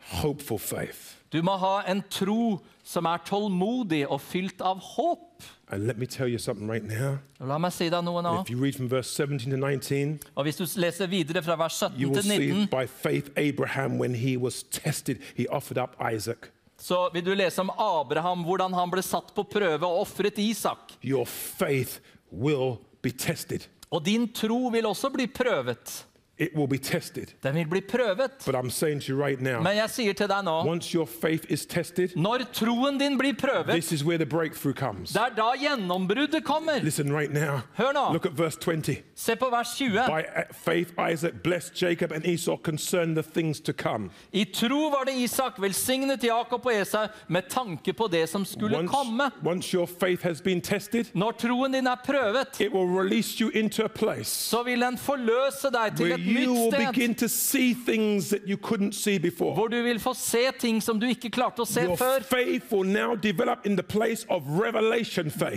faith. 0.00 1.18
Du 1.28 1.42
må 1.44 1.58
ha 1.60 1.82
en 1.84 2.00
tro 2.08 2.56
som 2.80 3.04
er 3.04 3.20
tålmodig 3.28 4.06
og 4.08 4.22
fylt 4.24 4.64
av 4.64 4.80
håp. 4.80 5.44
And 5.70 5.86
let 5.86 5.98
me 5.98 6.06
tell 6.06 6.28
you 6.28 6.38
something 6.38 6.66
right 6.70 6.84
now. 6.84 7.18
La 7.40 7.58
meg 7.58 7.72
si 7.72 7.90
deg 7.92 8.04
noe 8.04 8.22
nå. 8.24 8.40
If 8.40 8.50
you 8.50 8.56
read 8.56 8.74
from 8.74 8.88
verse 8.88 9.10
17 9.10 9.50
to 9.50 9.56
19, 9.56 10.18
Og 10.34 10.44
Hvis 10.44 10.56
du 10.56 10.64
leser 10.80 11.06
videre 11.06 11.42
fra 11.42 11.56
vers 11.56 11.76
you 11.82 11.88
17 11.88 12.06
will 12.08 12.22
til 12.22 12.30
see 12.30 12.38
19, 12.52 12.68
by 12.72 12.86
faith 12.86 13.30
Abraham, 13.36 13.98
when 13.98 14.14
he 14.14 14.36
was 14.38 14.62
tested, 14.62 15.16
he 15.36 15.46
offered 15.48 15.76
up 15.78 15.96
Isaac. 16.14 16.48
så 16.78 17.10
vil 17.12 17.24
du 17.26 17.34
lese 17.34 17.58
om 17.60 17.70
Abraham, 17.78 18.44
hvordan 18.46 18.72
han 18.72 18.90
ble 18.90 19.02
satt 19.02 19.34
på 19.34 19.42
prøve 19.42 19.86
og 19.86 20.00
ofret 20.06 20.38
Isak. 20.38 20.92
Your 21.04 21.24
faith 21.26 21.98
will 22.32 22.78
be 23.02 23.10
tested. 23.10 23.66
Og 23.90 24.04
din 24.06 24.28
tro 24.32 24.68
vil 24.68 24.86
også 24.86 25.10
bli 25.10 25.26
prøvet. 25.26 26.06
It 26.38 26.54
will 26.56 26.68
be 26.68 26.78
tested. 26.78 27.32
Den 27.42 27.54
vil 27.54 27.66
bli 27.68 27.80
prøvet. 27.80 28.30
But 28.46 28.54
I'm 28.54 28.70
saying 28.70 29.00
to 29.00 29.12
you 29.12 29.16
right 29.26 29.40
now, 29.40 29.60
Men 29.62 29.76
jeg 29.76 29.90
sier 29.90 30.12
til 30.12 30.28
deg 30.28 30.44
nå, 30.44 30.62
once 30.68 30.94
your 30.94 31.06
faith 31.06 31.44
is 31.48 31.66
tested, 31.66 32.08
når 32.16 32.44
troen 32.52 32.98
din 32.98 33.18
blir 33.18 33.32
prøvet, 33.34 33.66
this 33.74 33.92
is 33.92 34.04
where 34.04 34.18
the 34.18 34.26
breakthrough 34.26 34.74
comes. 34.74 35.12
det 35.12 35.20
er 35.22 35.34
da 35.36 35.48
gjennombruddet 35.58 36.44
kommer. 36.44 36.78
Listen 36.82 37.12
right 37.12 37.32
now. 37.32 37.60
Hør 37.76 37.92
nå. 37.92 38.12
Look 38.12 38.26
at 38.26 38.38
verse 38.38 38.58
20. 38.60 38.96
Se 39.14 39.36
på 39.36 39.50
vers 39.50 39.74
20. 39.78 40.06
By 40.06 40.22
faith, 40.52 40.92
Isaac 41.12 41.32
blessed 41.42 41.74
Jacob 41.82 42.12
and 42.12 42.24
Esau 42.26 42.56
concerning 42.56 43.14
the 43.14 43.22
things 43.40 43.60
to 43.60 43.72
come. 43.72 44.10
I 44.32 44.44
tro 44.44 44.88
var 44.90 45.04
det 45.04 45.14
Isak 45.14 45.58
velsignet 45.58 46.24
Jakob 46.24 46.66
og 46.66 46.72
Esau 46.74 47.06
med 47.28 47.48
tanke 47.50 47.92
på 47.92 48.06
det 48.08 48.28
som 48.28 48.44
skulle 48.44 48.78
Once, 48.78 48.92
komme. 48.94 49.30
once 49.44 49.74
your 49.74 49.86
faith 49.86 50.22
has 50.22 50.40
been 50.40 50.60
tested, 50.60 51.06
Når 51.14 51.30
troen 51.32 51.72
din 51.72 51.86
er 51.86 51.96
prøvet, 52.04 52.60
it 52.60 52.72
will 52.72 52.86
release 53.00 53.40
you 53.40 53.50
into 53.54 53.84
a 53.84 53.88
place 53.88 54.28
så 54.28 54.62
vil 54.62 54.80
den 54.80 54.98
forløse 54.98 55.70
deg 55.72 55.96
til 55.96 56.06
where 56.06 56.27
et 56.28 56.48
nytt 56.48 56.72
sted. 56.74 56.86
begin 56.92 57.14
to 57.14 57.28
see 57.28 57.74
things 57.74 58.30
that 58.30 58.46
you 58.46 58.56
couldn't 58.56 58.92
see 58.92 59.18
before. 59.18 59.54
Hvor 59.54 59.68
du 59.68 59.82
vil 59.82 60.00
få 60.00 60.14
se 60.14 60.50
ting 60.58 60.82
som 60.82 61.00
du 61.00 61.06
ikke 61.06 61.30
klarte 61.30 61.62
å 61.62 61.66
se 61.66 61.82
Your 61.82 61.96
før. 61.96 62.22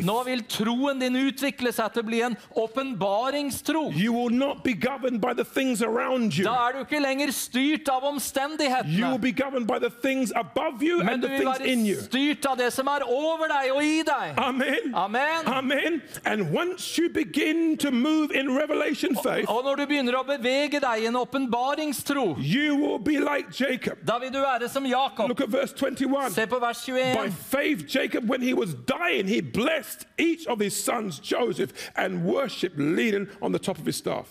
Nå 0.04 0.24
vil 0.24 0.44
troen 0.50 1.00
din 1.00 1.16
utvikle 1.16 1.72
seg 1.74 1.94
til 1.94 2.04
å 2.04 2.06
bli 2.06 2.22
en 2.22 2.38
åpenbaringstro. 2.56 3.92
You 3.96 4.14
will 4.14 4.34
not 4.34 4.64
be 4.64 4.74
governed 4.74 5.22
by 5.22 5.34
the 5.34 5.44
things 5.46 5.82
around 5.82 6.38
you. 6.38 6.44
Da 6.46 6.68
er 6.68 6.72
du 6.74 6.80
ikke 6.86 7.02
lenger 7.02 7.32
styrt 7.32 7.90
av 7.90 8.04
omstendighetene, 8.04 9.18
be 9.22 9.32
governed 9.32 9.68
by 9.68 9.80
the 9.80 9.90
things 9.90 10.32
above 10.36 10.82
you 10.82 11.04
men 11.04 11.22
du 11.22 11.28
vil 11.28 11.40
things 11.40 11.60
in 11.60 11.86
you. 11.86 11.96
være 11.96 12.04
styrt 12.10 12.46
av 12.46 12.58
det 12.58 12.72
som 12.74 12.88
er 12.88 13.04
over 13.08 13.48
deg 13.52 13.72
og 13.76 13.84
i 13.84 14.02
deg. 14.08 14.34
Amen. 14.38 14.94
Amen. 14.96 15.48
Amen. 15.48 16.02
And 16.26 16.52
once 16.54 16.98
you 16.98 17.10
begin 17.10 17.78
to 17.78 17.92
move 17.92 18.32
in 18.32 18.56
revelation 18.58 19.16
faith, 19.24 19.50
Og 19.50 19.64
når 19.64 19.76
du 19.76 19.86
begynner 19.86 20.18
å 20.20 20.24
bevege 20.24 20.61
deg 20.70 21.04
i 21.04 21.06
en 21.08 21.16
åpenbaringstro, 21.16 22.36
like 22.38 23.96
da 24.06 24.18
vil 24.20 24.32
du 24.34 24.40
være 24.42 24.70
som 24.70 24.86
Jakob. 24.86 25.28
Look 25.30 25.42
at 25.42 25.52
verse 25.54 25.76
21. 25.76 26.32
Se 26.34 26.48
på 26.48 26.60
vers 26.60 26.86
By 26.86 26.92
21. 26.92 27.32
faith, 27.32 27.96
Jacob, 27.96 28.30
when 28.30 28.42
he 28.42 28.54
was 28.54 28.74
dying, 28.74 29.28
he 29.28 29.42
blessed 29.42 30.06
each 30.18 30.48
of 30.48 30.60
his 30.60 30.74
sons, 30.84 31.20
Joseph, 31.20 31.72
and 31.96 32.24
worshiped 32.26 32.78
leaning 32.80 33.28
on 33.42 33.52
the 33.52 33.60
top 33.60 33.78
of 33.80 33.86
his 33.86 33.96
staff. 33.96 34.28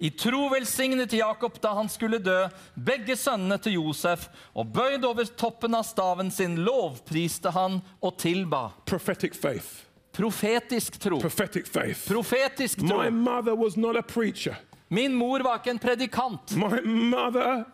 I 0.00 0.10
tro 0.10 0.48
velsignet 0.48 1.12
Jakob 1.12 1.60
da 1.60 1.72
han 1.74 1.88
skulle 1.88 2.18
dø, 2.18 2.46
begge 2.74 3.16
sønnene 3.16 3.58
til 3.58 3.72
Josef, 3.72 4.28
og 4.54 4.70
bøyd 4.72 5.04
over 5.04 5.24
toppen 5.36 5.74
av 5.74 5.82
staven 5.82 6.30
sin 6.30 6.54
lovpriste 6.62 7.50
han 7.50 7.80
og 8.00 8.18
tilba. 8.18 8.68
Prophetic 8.86 9.34
faith. 9.34 9.66
Profetisk 10.12 11.00
tro. 11.00 11.18
Prophetic 11.20 11.66
faith. 11.66 12.06
Profetisk 12.08 12.80
My 12.82 12.88
tro. 12.88 13.10
mother 13.10 13.54
was 13.54 13.76
not 13.76 13.96
a 13.96 14.02
preacher. 14.02 14.56
Min 14.88 15.14
mor 15.14 15.42
var 15.42 15.54
ikke 15.60 15.70
en 15.70 15.78
predikant. 15.78 16.56
My 16.56 16.80
mother, 16.84 17.64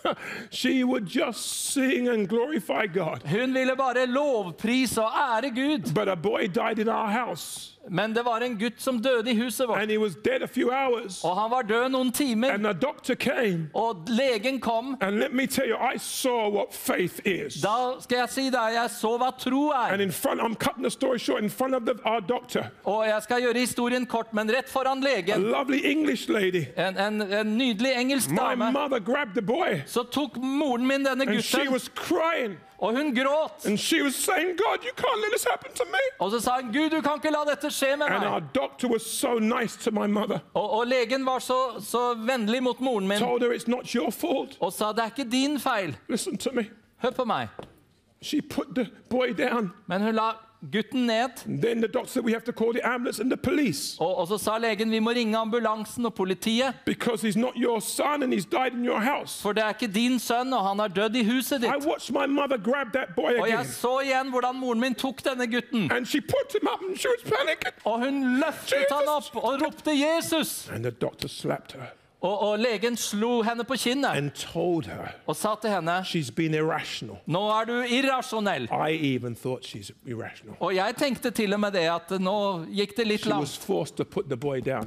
she 0.50 0.84
would 0.84 1.06
just 1.06 1.72
sing 1.72 2.08
and 2.08 2.28
glorify 2.28 2.86
God. 2.86 3.22
Hun 3.26 3.54
ville 3.54 3.76
bare 3.76 4.06
lovprise 4.06 5.02
og 5.02 5.10
ære 5.10 5.50
Gud. 5.50 5.94
But 5.94 6.08
a 6.08 6.14
boy 6.16 6.46
died 6.48 6.78
in 6.78 6.88
our 6.88 7.10
house, 7.10 7.78
Men 7.88 8.12
det 8.14 8.22
var 8.24 8.40
en 8.40 8.58
gutt 8.58 8.80
som 8.82 8.98
døde 9.02 9.30
i 9.30 9.34
huset 9.34 9.68
vårt, 9.68 9.78
and 9.82 9.90
he 9.90 9.98
was 9.98 10.14
dead 10.24 10.42
a 10.42 10.46
few 10.46 10.70
hours. 10.70 11.24
og 11.24 11.36
han 11.36 11.50
var 11.50 11.62
død 11.62 11.88
noen 11.88 12.12
timer. 12.12 12.50
And 12.52 12.64
the 12.64 12.72
doctor 12.74 13.14
came, 13.14 13.70
Og 13.74 14.04
legen 14.08 14.60
kom. 14.60 14.96
and 15.00 15.18
let 15.18 15.32
me 15.32 15.46
tell 15.46 15.66
you, 15.68 15.76
I 15.94 15.98
saw 15.98 16.48
what 16.50 16.74
faith 16.74 17.20
is. 17.24 17.54
Da 17.62 18.00
skal 18.00 18.18
jeg 18.18 18.28
si 18.28 18.44
deg, 18.50 18.74
jeg 18.74 18.90
så 18.90 19.16
hva 19.18 19.30
tro 19.38 19.70
And 19.70 20.00
er. 20.00 20.04
in 20.04 20.12
front, 20.12 20.40
I'm 20.40 20.54
cutting 20.54 20.82
the 20.84 20.90
story 20.90 21.18
short, 21.18 21.42
in 21.42 21.50
front 21.50 21.74
of 21.74 21.82
the, 21.86 21.94
our 22.04 22.20
doctor, 22.20 22.64
Og 22.84 23.06
jeg 23.06 23.22
skal 23.22 23.42
gjøre 23.42 23.58
historien 23.58 24.06
kort, 24.06 24.34
men 24.34 24.50
rett 24.56 24.68
foran 24.68 25.02
a 25.04 25.08
legen, 25.16 25.42
lovely 25.42 25.80
English 25.84 26.28
lady, 26.30 26.64
en, 26.76 26.98
en, 26.98 27.22
en 27.22 27.46
nydelig 27.58 27.92
engelsk 27.96 28.30
my 28.30 28.36
dame, 28.36 28.72
mother 28.72 28.98
grabbed 29.00 29.34
the 29.34 29.42
boy, 29.42 29.80
så 29.86 30.02
tok 30.02 30.36
moren 30.36 30.86
min 30.86 31.04
denne 31.04 31.26
and 31.28 31.42
she 31.42 31.56
gutten, 31.58 31.72
was 31.72 31.88
crying, 31.94 32.56
og 32.80 32.96
hun 32.96 33.14
gråt. 33.14 33.66
saying, 34.10 34.56
God, 34.56 34.78
you 34.84 34.92
can't 34.96 35.20
let 35.22 35.30
this 35.32 35.46
happen 35.50 35.72
to 35.74 35.84
me. 35.84 35.98
Og 36.18 36.30
så 36.30 36.40
sa 36.40 36.54
hun, 36.60 36.72
Gud, 36.72 36.90
du 36.90 37.00
kan 37.04 37.12
ikke 37.20 37.30
la 37.30 37.44
dette 37.50 37.70
skje 37.70 37.96
med 37.96 38.08
meg. 38.08 38.98
so 38.98 39.38
nice 39.38 39.76
to 39.84 39.90
my 39.90 40.06
mother, 40.06 40.38
Og, 40.54 40.70
og 40.70 40.86
legen 40.86 41.26
var 41.26 41.38
så, 41.38 41.58
så 41.80 42.14
vennlig 42.14 42.62
mot 42.62 42.80
moren 42.80 43.08
min, 43.08 43.18
her 43.18 43.54
it's 43.54 43.68
not 43.70 43.86
your 43.94 44.10
fault. 44.10 44.56
og 44.60 44.72
sa, 44.72 44.92
det 44.92 44.98
er 45.04 45.10
ikke 45.12 45.30
din 45.30 45.60
feil. 45.60 45.96
Hør 47.02 47.10
på 47.10 47.24
meg. 47.24 47.48
Men 49.86 50.02
hun 50.02 50.14
la 50.14 50.32
gutten 50.70 51.06
ned, 51.06 51.30
then 51.62 51.80
the 51.80 51.88
doctor 51.88 52.10
said, 52.10 52.24
We 52.24 52.32
have 52.32 52.44
to 52.44 52.52
call 52.52 52.72
the 52.72 52.80
ambulance 52.86 53.18
and 53.22 53.30
the 53.30 53.36
police 53.36 53.96
og, 54.00 54.18
og 54.18 54.28
så 54.28 54.38
sa 54.38 54.58
legen, 54.58 54.90
vi 54.90 54.98
må 55.00 55.10
ringe 55.10 55.36
ambulansen 55.38 56.06
og 56.06 56.14
politiet, 56.14 56.74
because 56.84 57.22
he's 57.28 57.38
not 57.40 57.52
your 57.56 57.80
son 57.80 58.22
and 58.22 58.32
he's 58.32 58.44
died 58.44 58.72
in 58.72 58.84
your 58.84 59.00
house. 59.00 59.42
for 59.42 59.52
det 59.52 59.62
er 59.64 59.68
ikke 59.68 59.86
din 59.94 60.18
sønn, 60.18 60.52
og 60.52 60.68
han 60.68 60.78
har 60.78 60.88
dødd 60.88 61.16
i 61.16 61.24
huset 61.24 61.62
I 61.64 61.66
ditt. 61.66 61.86
watched 61.86 62.12
my 62.14 62.26
mother 62.26 62.58
grab 62.58 62.92
that 62.92 63.08
boy 63.16 63.32
Og 63.40 63.48
jeg 63.48 63.66
så 63.66 64.00
igjen 64.04 64.30
hvordan 64.30 64.54
moren 64.56 64.80
min 64.80 64.94
tok 64.94 65.24
denne 65.24 65.46
gutten, 65.46 65.90
And 65.92 66.06
she 66.06 66.20
put 66.20 66.52
him 66.60 66.68
up 66.74 66.80
and 66.88 66.96
she 66.98 67.08
was 67.08 67.22
panicking. 67.32 67.72
og 67.84 68.04
hun 68.04 68.20
løftet 68.40 68.86
han 68.90 69.08
opp 69.08 69.36
og 69.36 69.62
ropte 69.62 69.90
Jesus. 69.96 70.68
And 70.74 70.82
the 70.84 70.90
doctor 70.90 71.28
slapped 71.28 71.72
her 71.72 71.86
Og, 72.22 72.42
og 72.42 72.58
legen 72.60 72.96
slo 73.00 73.38
henne 73.42 73.64
på 73.64 73.76
kinnet 73.80 74.10
her 74.12 75.14
og 75.26 75.36
sa 75.36 75.54
til 75.56 75.70
henne, 75.72 75.94
nå 77.26 77.40
er 77.48 77.64
du 77.64 77.72
irrasjonell. 77.96 78.66
Og 80.60 80.74
jeg 80.74 80.96
tenkte 81.00 81.30
til 81.30 81.54
og 81.54 81.60
med 81.60 81.72
det 81.72 81.86
at 81.88 82.12
nå 82.20 82.66
gikk 82.76 82.92
det 82.98 83.06
litt 83.06 83.24
langt. 83.26 83.48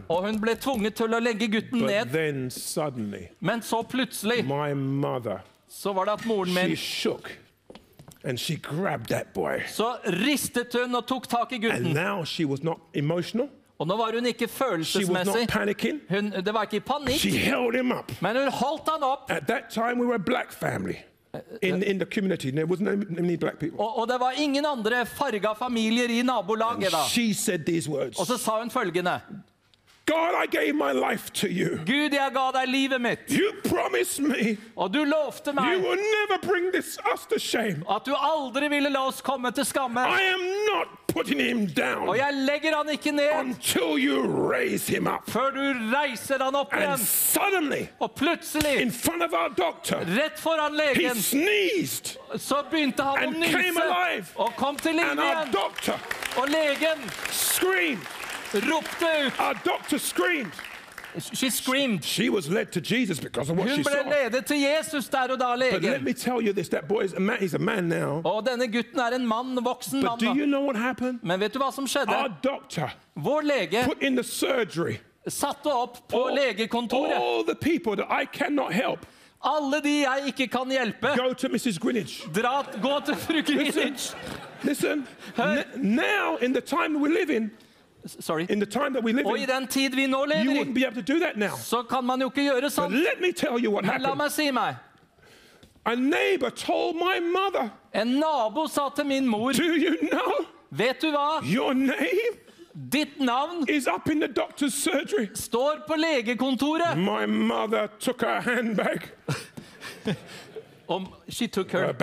Og 0.10 0.27
hun 0.27 0.38
ble 0.39 0.53
tvunget 0.55 0.93
til 0.95 1.14
å 1.14 1.19
legge 1.19 1.47
gutten 1.49 1.80
But 1.81 1.89
ned. 1.89 2.11
then 2.14 2.49
suddenly, 2.51 3.27
Men 3.39 3.61
så 3.61 3.81
plutselig 3.84 4.45
mother, 4.76 5.39
så 5.68 5.93
var 5.93 6.05
det 6.05 6.14
at 6.19 6.26
moren 6.26 6.53
min 6.53 6.76
shook. 6.77 7.31
Så 9.68 9.89
ristet 10.05 10.73
hun 10.73 10.95
og 10.95 11.07
tok 11.07 11.27
tak 11.27 11.51
i 11.51 11.57
gutten. 11.57 11.93
Og 13.84 13.88
nå 13.88 13.95
var 13.99 14.15
hun 14.15 14.26
ikke 14.26 14.47
følelsesmessig. 14.47 15.47
Hun, 16.10 16.31
det 16.31 16.53
var 16.55 16.69
ikke 16.69 16.80
i 16.80 16.85
panikk, 16.88 17.23
men 18.23 18.38
hun 18.38 18.51
holdt 18.51 18.91
han 18.93 19.03
opp. 19.03 19.31
At 19.31 19.47
that 19.47 19.64
time, 19.69 19.99
we 19.99 20.05
were 20.07 20.15
a 20.15 20.26
black 20.26 20.53
family 20.53 20.95
in, 21.61 21.84
in 21.84 21.99
the 21.99 22.05
community. 22.05 22.51
There 22.51 22.65
was 22.65 22.80
no 22.80 22.95
many 23.10 23.35
black 23.35 23.60
people. 23.60 23.80
Og, 23.80 23.99
og 23.99 24.07
det 24.07 24.19
var 24.19 24.31
ingen 24.38 24.65
andre 24.65 25.05
farga 25.05 25.53
familier 25.53 26.10
i 26.10 26.22
nabolaget 26.22 26.91
da. 26.91 27.03
She 27.10 27.34
said 27.34 27.65
these 27.65 27.89
words 27.91 28.19
Og 28.19 28.27
så 28.27 28.38
sa 28.38 28.60
hun 28.60 28.72
følgende 28.72 29.19
God, 30.06 30.36
I 30.36 30.46
gave 30.48 30.76
my 30.76 30.92
life 30.92 31.32
to 31.34 31.48
you. 31.48 31.78
Gud, 31.86 32.12
jeg 32.14 32.32
ga 32.34 32.52
deg 32.52 32.68
livet 32.68 33.00
mitt, 33.02 33.20
You 33.32 33.54
promised 33.64 34.20
me 34.20 34.58
og 34.76 34.92
du 34.94 35.04
lovte 35.06 35.48
you 35.54 35.56
meg 35.56 35.80
will 35.80 35.96
never 35.96 36.38
bring 36.44 36.72
this 36.74 36.98
us 37.14 37.26
to 37.30 37.40
shame. 37.40 37.86
at 37.90 38.04
du 38.06 38.12
aldri 38.14 38.68
ville 38.70 38.90
la 38.90 39.06
oss 39.08 39.22
komme 39.22 39.52
til 39.56 39.64
skamme. 39.66 40.02
I 40.04 40.22
am 40.34 40.44
not 40.74 40.88
putting 41.08 41.40
him 41.40 41.68
down 41.68 42.10
Og 42.10 42.18
jeg 42.18 42.34
legger 42.34 42.76
han 42.76 42.90
ikke 42.90 43.12
ned 43.16 43.32
until 43.40 43.96
you 43.98 44.28
raise 44.52 44.88
him 44.92 45.08
up. 45.08 45.24
før 45.30 45.50
du 45.56 45.64
reiser 45.96 46.44
han 46.44 46.56
opp 46.56 46.74
And 46.74 46.84
igjen. 46.84 46.98
suddenly, 47.06 47.88
Og 48.02 48.12
plutselig, 48.16 48.82
in 48.82 48.92
front 48.92 49.24
of 49.24 49.32
our 49.34 49.50
doctor, 49.56 50.00
rett 50.20 50.38
foran 50.40 50.74
he 50.74 50.82
legen, 51.00 51.16
sneezed. 51.16 52.18
så 52.38 52.64
begynte 52.72 53.04
han 53.04 53.16
å 53.24 53.28
and 53.28 53.44
came 53.44 53.72
nyse 53.72 53.82
alive. 53.84 54.26
og 54.36 54.52
kom 54.58 54.76
til 54.76 55.00
And 55.00 55.20
our 55.20 55.46
igjen. 55.46 55.52
doctor 55.54 55.96
Og 56.38 56.50
legen 56.50 57.10
screamed. 57.32 58.04
Ropte 58.62 59.06
ut. 59.28 59.40
Our 59.40 59.54
doctor 59.66 59.98
screamed. 59.98 60.52
She 61.34 61.50
screamed. 61.52 62.04
She 62.04 62.30
was 62.30 62.50
led 62.50 62.72
to 62.72 62.82
Jesus 62.82 63.20
because 63.20 63.48
of 63.52 63.58
what 63.58 63.68
Hun 63.68 63.78
she 63.78 63.84
ble 63.84 63.92
saw. 63.92 64.10
ledet 64.10 64.46
til 64.46 64.58
Jesus 64.58 65.08
der 65.10 65.20
og 65.32 65.40
da, 65.40 65.46
But 65.56 65.60
let 65.60 65.82
legen. 65.84 66.04
me 66.04 66.14
tell 66.14 66.42
you 66.42 66.54
this 66.54 66.70
that 66.70 66.88
boy 66.88 67.02
is 67.04 67.14
a 67.14 67.20
man, 67.20 67.38
he's 67.40 67.54
a 67.54 67.60
man 67.60 67.84
now. 67.88 68.22
Og 68.26 68.46
denne 68.48 68.68
gutten 68.68 69.00
er 69.00 69.16
en 69.16 69.28
mann, 69.28 69.56
voksen 69.64 70.02
But 70.02 70.10
mann. 70.10 70.20
do 70.20 70.26
da. 70.26 70.34
you 70.34 70.46
know 70.48 70.62
what 70.66 70.76
happened? 70.76 71.20
Men 71.24 71.40
vet 71.40 71.54
du 71.54 71.60
hva 71.60 71.72
som 71.72 71.86
skjedde? 71.88 72.10
Our 72.18 72.30
doctor 72.44 72.90
Vår 73.16 73.42
lege 73.42 73.84
put 73.86 74.02
in 74.02 74.16
the 74.16 74.24
surgery 74.24 74.96
satte 75.28 75.68
opp 75.72 76.08
på 76.10 76.30
legekontoret. 76.34 77.14
all 77.14 77.44
the 77.44 77.56
people 77.56 77.96
that 77.96 78.08
I 78.10 78.26
cannot 78.26 78.74
help. 78.74 79.06
Alle 79.46 79.82
de 79.84 79.90
jeg 80.02 80.24
ikke 80.28 80.48
kan 80.48 80.72
hjelpe, 80.72 81.08
Go 81.18 81.34
to 81.34 81.48
Mrs. 81.50 81.78
Greenwich. 81.80 82.24
dra, 82.36 82.66
gå 82.82 83.00
til 83.06 83.16
fru 83.16 83.42
Greenwich. 83.42 84.14
Listen, 84.64 85.08
n- 85.38 85.64
now 85.76 86.38
in 86.42 86.54
the 86.54 86.62
time 86.62 87.00
we 87.00 87.10
live 87.10 87.30
in, 87.36 87.52
Sorry. 88.06 88.46
in 88.50 88.60
the 88.60 88.66
time 88.66 88.94
that 88.94 89.04
we 89.04 89.14
live 89.14 89.26
Og 89.26 89.38
i 89.38 89.44
in, 89.44 89.48
den 89.50 89.68
tid 89.68 89.96
vi 89.96 90.06
nå 90.08 90.18
you 90.18 90.26
lever 90.26 90.54
wouldn't 90.60 90.70
i, 90.70 90.74
be 90.74 90.86
able 90.86 91.02
to 91.04 91.14
do 91.14 91.20
that 91.20 91.38
now. 91.38 91.56
så 91.58 91.84
kan 91.84 92.04
man 92.04 92.20
jo 92.22 92.30
ikke 92.30 92.44
gjøre 92.50 92.62
But 92.62 92.72
sånn. 92.74 92.92
let 93.04 93.22
me 93.22 93.32
tell 93.32 93.60
you 93.60 93.72
what 93.72 93.86
Men 93.86 94.02
la 94.02 94.10
happened. 94.10 94.18
meg 94.18 94.32
si 94.32 94.52
meg. 94.52 94.76
A 95.86 95.96
neighbor 95.96 96.50
told 96.50 96.96
my 96.96 97.20
mother, 97.20 97.70
En 97.94 98.08
nabo 98.08 98.68
sa 98.68 98.90
til 98.96 99.06
min 99.06 99.28
mor, 99.28 99.52
Do 99.54 99.64
you 99.64 99.98
know 100.12 100.46
vet 100.72 101.02
du 101.02 101.12
hva? 101.12 101.42
your 101.44 101.74
name 101.74 102.40
Ditt 102.90 103.20
navn 103.20 103.66
is 103.70 103.86
up 103.88 104.10
in 104.10 104.20
the 104.20 104.28
doctor's 104.28 104.74
surgery? 104.74 105.30
står 105.36 105.84
på 105.88 105.94
legekontoret. 105.96 106.98
My 106.98 107.26
mother 107.28 107.88
took 108.00 108.22
her 108.22 108.42
handbag, 108.42 109.02
Og 110.88 111.07
she 111.30 111.47
took 111.47 111.72
her. 111.72 111.93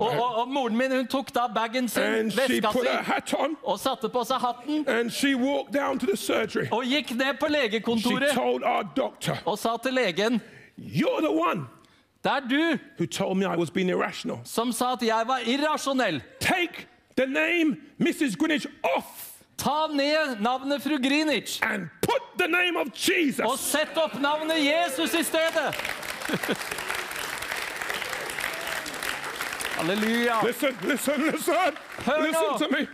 Og, 0.00 0.10
og, 0.10 0.36
og 0.36 0.48
moren 0.48 0.76
min 0.76 0.92
hun 0.92 1.06
tok 1.06 1.34
da 1.34 1.46
bagen 1.54 1.88
sin, 1.88 2.26
veska 2.26 2.72
si, 2.72 3.36
og 3.62 3.80
satte 3.80 4.08
på 4.08 4.24
seg 4.24 4.40
hatten. 4.40 4.86
Og 6.72 6.84
gikk 6.88 7.12
ned 7.18 7.38
på 7.40 7.50
legekontoret 7.52 8.38
og 9.44 9.58
sa 9.58 9.76
til 9.82 9.94
legen 9.94 10.40
You're 10.78 11.20
the 11.20 11.30
one 11.30 11.66
Det 12.24 12.32
er 12.32 12.40
du 12.50 12.78
who 12.98 13.06
told 13.06 13.36
me 13.36 13.44
I 13.44 13.56
was 13.56 13.70
being 13.70 13.90
irrational. 13.90 14.38
som 14.44 14.72
sa 14.72 14.92
at 14.92 15.02
jeg 15.02 15.24
var 15.26 15.38
irrasjonell. 15.46 16.22
Take 16.40 16.86
the 17.16 17.26
name 17.26 17.76
Mrs. 17.98 18.36
Greenwich 18.36 18.66
off 18.96 19.32
Ta 19.58 19.86
ned 19.86 20.40
navnet 20.40 20.82
fru 20.82 20.98
Greenwich 20.98 21.60
and 21.62 21.88
put 22.00 22.22
the 22.38 22.48
name 22.48 22.76
of 22.76 22.86
og 22.86 23.08
Jesus. 23.08 23.60
sett 23.60 23.96
opp 23.96 24.20
navnet 24.20 24.58
Jesus 24.64 25.14
i 25.14 25.22
stedet. 25.22 25.74
Halleluja. 29.82 30.42
Listen, 30.46 30.76
listen, 30.82 31.22
listen. 31.32 31.54
Hør 32.06 32.18
nå. 32.18 32.26
Listen 32.26 32.58
to 32.58 32.76
me. 32.76 32.86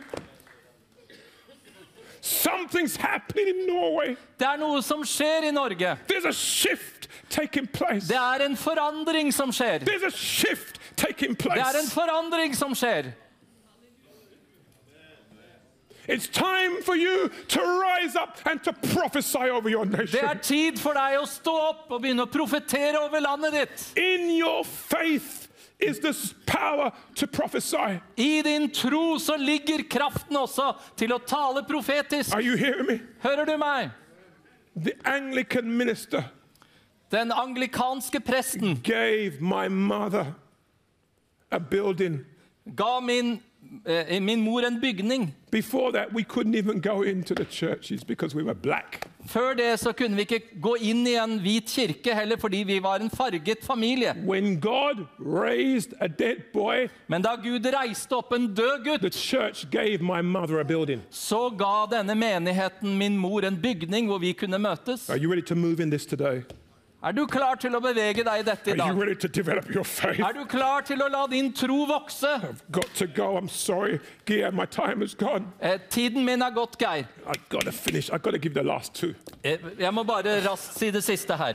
Something's 2.20 2.96
happening 2.96 3.48
in 3.48 3.66
Norway. 3.66 4.16
Det 4.38 4.46
er 4.46 4.56
noe 4.60 4.80
som 4.82 5.04
skjer 5.04 5.48
i 5.48 5.52
Norge. 5.52 5.96
There's 6.08 6.28
a 6.28 6.32
shift 6.32 7.08
taking 7.30 7.66
place. 7.66 8.08
Det 8.08 8.16
er 8.16 8.44
en 8.44 8.56
forandring 8.56 9.32
som 9.34 9.52
skjer. 9.52 9.84
There's 9.84 10.06
a 10.06 10.10
shift 10.10 10.80
taking 10.96 11.36
Det 11.36 11.60
er 11.60 11.78
en 11.78 11.90
forandring 11.90 12.56
som 12.56 12.74
skjer. 12.74 13.12
It's 16.08 16.26
time 16.26 16.82
for 16.82 16.96
you 16.96 17.28
to 17.48 17.60
rise 17.60 18.16
up 18.16 18.38
and 18.46 18.64
to 18.64 18.72
prophesy 18.72 19.50
over 19.50 19.68
your 19.68 19.84
Det 19.84 20.22
er 20.22 20.38
tid 20.40 20.78
for 20.80 20.96
deg 20.96 21.18
å 21.20 21.26
stå 21.28 21.52
opp 21.52 21.92
og 21.92 22.00
begynne 22.00 22.24
å 22.24 22.30
profetere 22.32 22.96
over 23.04 23.20
landet 23.20 23.52
ditt. 23.52 23.84
In 24.00 24.30
your 24.32 24.64
faith 24.64 25.37
is 25.80 25.98
this 26.00 26.34
power 26.46 26.90
to 27.14 27.26
prophesy. 27.26 28.00
I 28.16 28.42
din 28.42 28.70
tro 28.70 29.18
så 29.18 29.36
ligger 29.36 29.82
kraften 29.90 30.36
også 30.36 30.72
til 30.96 31.12
å 31.12 31.18
tale 31.18 31.62
profetisk. 31.68 32.34
Are 32.34 32.42
you 32.42 32.56
hearing 32.56 32.86
me? 32.86 33.00
Hører 33.22 33.44
du 33.44 33.56
meg? 33.56 33.90
The 34.74 34.92
Anglican 35.04 35.76
minister 35.76 36.22
Den 37.10 37.32
anglikanske 37.32 38.20
presten 38.20 38.76
gave 38.82 39.40
my 39.40 39.68
mother 39.68 40.34
a 41.50 41.58
building. 41.58 42.24
ga 42.76 43.00
min, 43.00 43.40
eh, 43.86 44.20
min 44.22 44.40
mor 44.40 44.60
en 44.60 44.80
bygning. 44.80 45.34
Before 45.50 45.92
that, 45.92 46.12
we 46.14 46.22
couldn't 46.22 46.54
even 46.54 46.80
go 46.80 47.02
into 47.02 47.34
the 47.34 47.44
churches 47.44 48.04
because 48.04 48.36
we 48.36 48.42
were 48.42 48.54
black. 48.54 49.06
Før 49.26 49.54
det 49.54 49.78
så 49.80 49.92
kunne 49.92 50.16
vi 50.16 50.20
ikke 50.20 50.40
gå 50.62 50.74
inn 50.80 51.06
i 51.06 51.14
en 51.14 51.38
hvit 51.40 51.64
kirke 51.68 52.14
heller 52.14 52.36
fordi 52.40 52.56
vi 52.56 52.78
var 52.82 52.96
en 52.96 53.10
farget 53.10 53.58
familie. 53.62 54.14
When 54.26 54.60
God 54.60 55.04
raised 55.20 55.92
a 56.00 56.06
dead 56.06 56.36
boy, 56.52 56.88
Men 57.08 57.22
da 57.22 57.28
Gud 57.36 57.66
reiste 57.66 58.12
opp 58.16 58.32
en 58.32 58.54
død 58.54 58.84
the 58.84 58.90
gutt, 59.02 59.14
church 59.14 59.66
gave 59.70 59.98
my 60.02 60.20
mother 60.22 60.60
a 60.60 60.64
building. 60.64 61.00
så 61.10 61.50
ga 61.50 61.96
denne 61.96 62.14
menigheten 62.14 62.98
min 62.98 63.16
mor 63.16 63.40
en 63.40 63.56
bygning 63.62 64.06
hvor 64.06 64.18
vi 64.18 64.32
kunne 64.32 64.58
møtes. 64.58 65.10
Are 65.10 65.18
you 65.18 65.30
ready 65.30 65.42
to 65.46 65.54
move 65.54 65.82
in 65.82 65.90
this 65.90 66.06
today? 66.06 66.42
Er 66.98 67.12
du 67.14 67.20
klar 67.30 67.54
til 67.62 67.70
å 67.76 67.78
bevege 67.78 68.24
deg 68.26 68.40
i 68.40 68.42
dette 68.42 68.72
i 68.72 68.74
dag? 68.74 68.90
Er 68.90 70.32
du 70.34 70.40
klar 70.50 70.82
til 70.82 70.98
å 70.98 71.06
la 71.06 71.20
din 71.30 71.52
tro 71.54 71.84
vokse? 71.86 72.32
Go. 72.74 72.82
Eh, 75.60 75.78
tiden 75.88 76.24
min 76.26 76.42
er 76.42 76.50
gått, 76.50 76.74
Geir. 76.80 77.06
Eh, 79.44 79.58
jeg 79.78 79.92
må 79.94 80.02
bare 80.08 80.40
raskt 80.42 80.74
si 80.74 80.90
det 80.90 81.04
siste 81.06 81.36
her. 81.38 81.54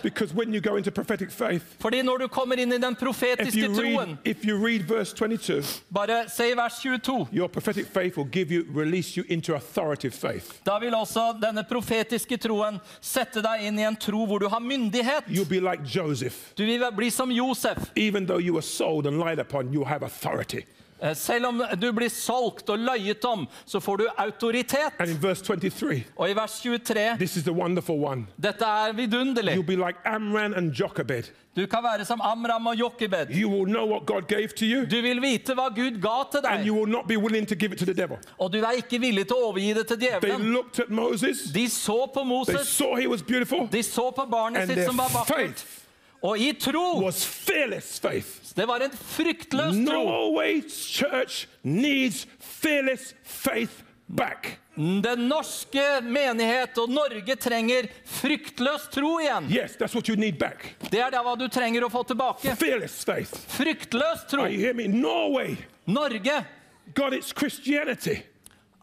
Faith, 1.33 1.65
Fordi 1.79 2.01
når 2.01 2.23
du 2.23 2.27
kommer 2.31 2.59
inn 2.63 2.71
i 2.71 2.77
den 2.79 2.95
profetiske 2.95 3.67
troen, 3.75 4.17
read 4.23 4.87
22, 4.87 5.83
bare 5.91 6.29
se 6.29 6.51
i 6.51 6.55
vers 6.55 6.79
22, 6.79 7.27
your 7.33 7.49
prophetic 7.49 7.87
faith 7.87 8.15
will 8.15 8.29
give 8.31 8.49
you, 8.51 8.63
you 9.17 9.25
into 9.27 9.59
faith. 9.59 10.63
da 10.63 10.79
vil 10.79 10.93
også 10.93 11.33
denne 11.41 11.63
profetiske 11.67 12.37
troen 12.37 12.79
sette 13.01 13.41
deg 13.43 13.67
inn 13.67 13.79
i 13.79 13.83
en 13.83 13.95
tro 13.95 14.25
hvor 14.25 14.39
du 14.39 14.47
har 14.47 14.61
myndighet. 14.61 15.32
You'll 15.33 15.45
be 15.45 15.59
like 15.59 15.83
Joseph. 15.83 16.53
Du 16.55 16.65
vil 16.65 16.91
bli 16.91 17.09
som 17.09 17.31
Josef. 17.31 17.91
Even 17.95 18.27
though 18.27 18.37
you 18.37 18.53
were 18.53 18.61
sold 18.61 19.07
and 19.07 19.17
lied 19.19 19.39
upon, 19.39 19.73
you'll 19.73 19.85
have 19.85 20.05
authority. 20.05 20.65
Eh, 21.03 21.13
Selv 21.15 21.45
om 21.45 21.61
du 21.81 21.91
blir 21.91 22.09
solgt 22.09 22.69
og 22.69 22.79
løyet 22.79 23.25
om, 23.25 23.47
så 23.65 23.79
får 23.79 23.97
du 23.97 24.05
autoritet. 24.17 24.93
And 24.99 25.09
in 25.09 25.17
verse 25.23 25.43
23, 25.43 26.03
Og 26.15 26.29
i 26.29 26.33
vers 26.33 26.61
23, 26.61 27.17
this 27.17 27.35
is 27.37 27.43
the 27.43 27.51
wonderful 27.53 27.95
one. 28.05 28.27
dette 28.43 28.63
er 28.65 28.93
vidunderlig. 28.93 29.53
You'll 29.57 29.65
be 29.65 29.75
like 29.75 29.97
Amran 30.05 30.53
and 30.53 30.71
Jochebed. 30.73 31.23
Du 31.55 31.65
kan 31.67 31.79
være 31.83 32.05
som 32.05 32.21
Amram 32.23 32.67
og 32.67 32.75
Jochebed. 32.79 33.27
You 33.29 33.49
will 33.49 33.65
know 33.73 33.85
what 33.85 34.05
God 34.05 34.21
gave 34.27 34.47
to 34.47 34.65
you, 34.65 34.85
Du 34.85 35.01
vil 35.01 35.21
vite 35.21 35.53
hva 35.53 35.67
Gud 35.75 36.01
ga 36.01 36.23
til 36.31 36.39
and 36.45 36.65
you 36.65 36.73
deg, 36.75 36.81
will 36.81 36.91
not 36.91 37.07
be 37.07 37.17
willing 37.17 37.47
to 37.47 37.55
give 37.55 37.73
it 37.73 37.79
to 37.79 37.85
the 37.85 37.93
devil. 37.93 38.17
og 38.39 38.53
du 38.53 38.57
er 38.63 38.71
ikke 38.71 38.99
villig 38.99 39.27
til 39.27 39.35
å 39.35 39.49
overgi 39.51 39.73
det 39.73 39.87
til 39.87 39.97
They 39.99 40.09
djevelen. 40.09 40.51
looked 40.53 40.79
at 40.79 40.89
Moses, 40.89 41.37
De 41.53 41.69
så 41.69 42.05
på 42.13 42.19
they 42.19 42.27
Moses, 42.29 42.67
saw 42.67 42.95
he 42.95 43.07
was 43.07 43.21
beautiful, 43.21 43.67
de 43.71 43.83
så 43.83 44.11
på 44.15 44.25
barnet 44.31 44.57
and 44.61 44.67
sitt 44.69 44.75
their 44.77 44.87
som 44.87 44.97
var 44.97 45.09
vakkert. 45.13 45.35
faith 45.35 45.65
Og 46.23 46.39
i 46.39 46.53
tro 46.53 47.03
was 47.05 47.25
fearless 47.25 47.99
faith. 47.99 48.27
Det 48.55 48.65
var 48.69 48.79
en 48.85 48.91
fryktløs 48.91 49.79
tro. 49.85 50.03
Norway's 50.03 50.75
church 50.87 51.47
needs 51.61 52.27
fearless 52.39 53.15
faith 53.23 53.73
back. 54.05 54.59
Den 54.75 55.27
norske 55.29 56.01
menighet 56.01 56.77
og 56.81 56.89
Norge 56.89 57.35
trenger 57.37 57.87
fryktløs 58.09 58.87
tro 58.93 59.19
igjen. 59.21 59.49
Yes, 59.53 59.77
that's 59.77 59.93
what 59.93 60.09
you 60.09 60.17
need 60.17 60.39
back. 60.41 60.75
Det 60.89 61.01
er 61.01 61.13
det 61.13 61.21
hva 61.25 61.35
du 61.37 61.47
trenger 61.47 61.85
å 61.85 61.89
få 61.93 62.03
tilbake. 62.09 62.55
Fearless 62.57 63.03
faith. 63.05 63.33
Fryktløs 63.53 64.25
tro. 64.29 64.45
Are 64.45 64.53
you 64.53 64.61
hear 64.61 64.73
me? 64.73 64.87
Norway 64.87 65.57
Norge 65.85 66.43
got 66.95 67.13
its 67.13 67.33
Christianity 67.33 68.23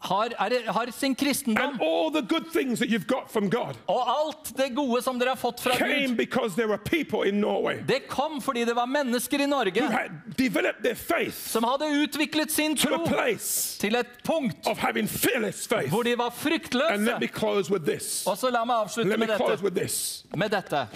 har, 0.03 0.25
er, 0.39 0.71
har 0.73 0.89
sin 0.91 1.13
kristendom 1.15 1.63
and 1.69 1.81
all 1.81 2.09
the 2.11 2.21
good 2.21 2.47
things 2.51 2.79
that 2.79 2.89
you've 2.89 3.05
got 3.07 3.29
from 3.31 3.49
God 3.49 3.75
og 3.87 4.07
alt 4.09 4.51
det 4.57 4.71
gode 4.75 5.01
som 5.05 5.19
dere 5.19 5.29
har 5.29 5.35
fått 5.37 5.59
fra 5.61 5.75
came 5.77 6.07
Gud. 6.07 6.17
because 6.17 6.55
there 6.55 6.67
were 6.67 6.77
people 6.77 7.21
in 7.29 7.39
Norway 7.41 7.83
Det 7.87 8.07
kom 8.09 8.41
fordi 8.41 8.65
det 8.65 8.73
var 8.75 8.85
mennesker 8.89 9.37
i 9.39 9.45
who 9.45 9.49
Norge 9.49 9.81
had 9.81 10.11
developed 10.37 10.83
their 10.83 10.95
faith 10.95 11.37
som 11.37 11.63
hadde 11.63 11.85
utviklet 12.03 12.51
sin 12.51 12.75
to 12.77 12.87
tro 12.89 13.03
a 13.03 13.07
place 13.07 13.77
til 13.79 13.95
et 13.95 14.07
punkt 14.23 14.67
of 14.67 14.77
having 14.77 15.07
fearless 15.09 15.67
faith. 15.67 15.89
hvor 15.89 16.03
de 16.03 16.17
var 16.17 16.25
And 16.31 16.33
fryktløse. 16.33 16.97
let 17.05 17.19
me 17.21 17.27
close 17.27 17.71
with 17.71 17.85
this. 17.85 18.25
Og 18.27 18.37
så 18.37 18.49
la 18.49 18.63
meg 18.65 18.75
avslutte 18.75 19.09
Let 19.09 19.19
me 19.19 19.27
med 19.27 19.35
close 19.37 19.51
dette. 19.51 19.63
with 19.63 19.75
this. 19.81 20.25
med 20.37 20.49
dette. 20.49 20.87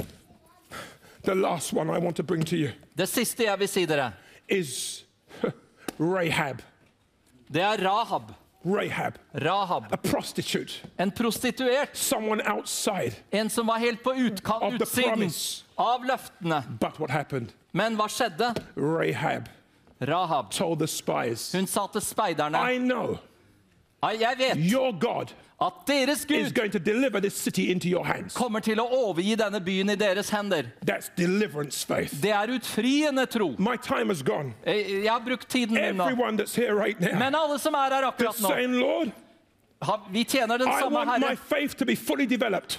The 1.24 1.36
last 1.36 1.74
one 1.74 1.90
I 1.90 1.98
want 2.00 2.16
to 2.16 2.24
bring 2.24 2.46
to 2.46 2.56
you 2.56 2.70
Det 2.98 3.10
siste 3.10 3.44
jeg 3.44 3.60
vil 3.60 3.68
si 3.68 3.86
dere, 3.86 4.12
is 4.50 5.06
Rahab. 6.00 6.62
det 7.54 7.62
er 7.62 7.78
Rahab. 7.90 8.32
Rahab, 8.66 9.20
Rahab. 9.34 9.86
a 9.92 9.98
prostitute, 9.98 10.82
En 10.98 11.12
prostituert. 11.12 11.90
someone 11.98 12.42
outside. 12.48 13.14
En 13.32 13.50
som 13.50 13.68
var 13.68 13.78
helt 13.78 14.04
på 14.04 14.14
utkant, 14.14 14.64
Of 14.64 14.74
the 14.74 14.86
utsiden 14.86 15.32
av 15.78 16.04
løftene. 16.06 16.64
But 16.80 17.00
what 17.00 17.10
happened? 17.12 17.54
Men 17.74 17.96
hva 17.96 18.08
skjedde? 18.08 18.56
Rahab 18.78 19.50
Rahab. 20.02 20.50
told 20.52 20.80
the 20.80 20.88
spies, 20.88 21.52
Hun 21.52 21.68
sa 21.68 21.88
til 21.88 22.02
speiderne 22.02 22.58
I 22.58 22.78
know 22.78 23.18
Jeg 24.04 24.36
vet 24.38 24.58
your 24.72 24.92
God 25.00 25.34
at 25.62 25.74
deres 25.88 26.26
is 26.30 26.52
Gud 26.52 26.56
going 26.56 26.72
to 26.72 26.80
deliver 26.80 27.20
this 27.22 27.34
city 27.34 27.72
into 27.72 27.88
your 27.88 28.06
hands. 28.06 28.34
kommer 28.34 28.60
til 28.60 28.76
å 28.80 28.86
overgi 28.92 29.36
denne 29.40 29.62
byen 29.64 29.90
i 29.90 29.96
deres 29.96 30.30
hender. 30.30 30.64
That's 30.86 31.10
deliverance 31.16 31.86
faith. 31.86 32.12
Det 32.22 32.32
er 32.32 32.48
utfriende 32.48 33.26
tro. 33.26 33.56
My 33.58 33.78
time 33.78 34.12
is 34.12 34.22
gone. 34.24 34.54
Jeg 34.66 35.08
har 35.12 35.20
brukt 35.26 35.48
tiden 35.50 35.74
min 35.74 35.96
nå. 35.96 36.04
Everyone 36.04 36.38
that's 36.38 36.56
here 36.56 36.76
right 36.76 37.00
now, 37.00 37.18
Men 37.20 37.36
alle 37.36 37.60
som 37.60 37.74
er 37.74 37.94
her 37.96 38.04
akkurat 38.12 38.42
nå, 38.42 38.48
saying, 38.48 38.74
Lord, 38.80 39.08
har- 39.08 39.25
vi 40.10 40.24
tjener 40.24 40.58
den 40.58 40.68
samme 40.80 41.00
Herre. 41.06 41.38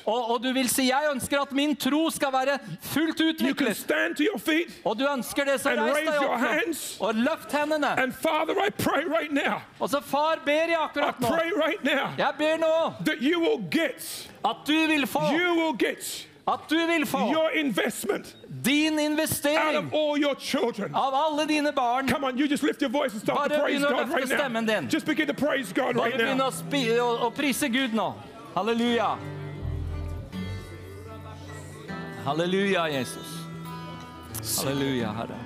Og, 0.07 0.31
og 0.31 0.43
du 0.43 0.53
vil 0.53 0.69
si 0.69 0.89
jeg 0.89 1.11
ønsker 1.13 1.41
at 1.41 1.53
min 1.53 1.77
tro 1.77 2.11
skal 2.11 2.33
være 2.33 2.59
fullt 2.83 3.21
utviklet. 3.21 3.85
Og 4.85 4.99
du 4.99 5.05
ønsker 5.09 5.45
det, 5.45 5.61
så 5.61 5.75
reis 5.77 6.09
deg 6.09 6.25
opp 6.25 6.41
hands. 6.41 6.85
Og 7.01 7.15
løft 7.15 7.53
hendene. 7.53 8.13
Father, 8.13 8.55
right 8.57 8.81
Og 9.79 9.91
så 9.91 10.01
far 10.01 10.41
ber 10.45 10.73
jeg 10.73 10.79
akkurat 10.81 11.21
nå. 11.21 11.29
right 11.29 11.85
Jeg 12.19 12.33
ber 12.39 12.57
nå 12.65 12.75
that 13.05 13.21
you 13.21 13.41
will 13.41 13.63
get, 13.71 14.29
at 14.45 14.57
du 14.67 14.73
vil 14.73 15.07
få, 15.07 15.21
you 15.21 15.55
will 15.55 15.77
get 15.79 16.27
at 16.49 16.61
du 16.71 16.77
vil 16.87 17.07
få 17.07 17.19
your 17.33 17.51
investment 17.51 18.37
din 18.65 18.93
out 18.99 19.01
investering 19.11 19.77
of 19.77 19.93
all 19.93 20.17
your 20.19 20.35
children. 20.39 20.95
av 20.95 21.15
alle 21.15 21.47
dine 21.47 21.73
barn. 21.73 22.07
Come 22.09 22.25
on, 22.27 22.39
you 22.39 22.47
just 22.49 22.63
lift 22.63 22.81
your 22.81 22.91
voice 22.91 23.13
and 23.13 23.23
start 23.23 23.51
to 23.51 23.59
praise 23.59 23.81
begynn 23.83 23.87
å 23.87 23.91
God 23.91 24.07
løfte 24.09 24.15
right 24.21 24.29
stemmen 24.29 24.65
now. 24.65 24.81
din. 24.81 24.89
Just 24.89 25.07
begin 25.07 25.27
to 25.27 25.35
praise 25.35 25.73
God 25.73 25.97
Bare 25.97 26.05
right 26.11 26.19
begynn 26.19 26.39
now. 26.39 26.51
spi 26.51 26.85
å, 26.99 27.09
å 27.27 27.31
prise 27.35 27.69
Gud 27.69 27.95
nå. 27.95 28.15
Halleluja. 28.55 29.17
Halleluja, 32.25 32.89
Jesus. 32.91 33.29
Halleluja, 34.59 35.13
Herre. 35.13 35.46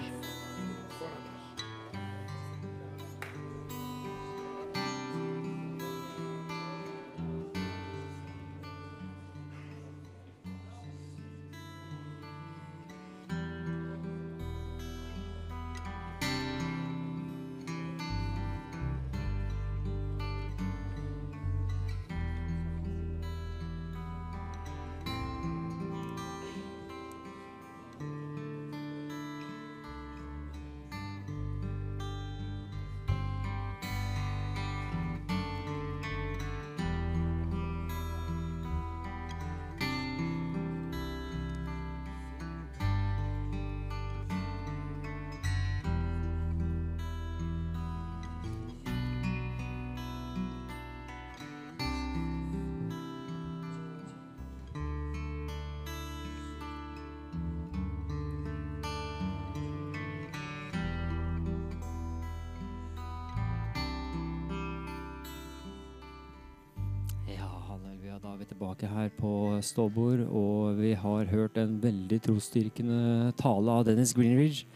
På 69.71 69.75
Ståbord, 69.75 70.21
og 70.35 70.79
vi 70.81 70.95
har 70.95 71.29
hørt 71.31 71.57
en 71.59 71.79
veldig 71.81 72.21
trosstyrkende 72.25 73.33
tale 73.39 73.71
av 73.71 73.85
Dennis 73.87 74.13
Greenridge, 74.15 74.67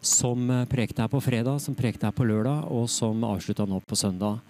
som 0.00 0.50
eh, 0.50 0.66
prekte 0.68 1.02
her 1.02 1.08
på 1.08 1.20
fredag, 1.20 1.60
som 1.60 1.74
prekte 1.74 2.06
her 2.06 2.12
på 2.12 2.26
lørdag, 2.26 2.68
og 2.68 2.88
som 2.90 3.24
avslutta 3.24 3.64
nå 3.66 3.80
på 3.80 3.96
søndag. 3.96 4.40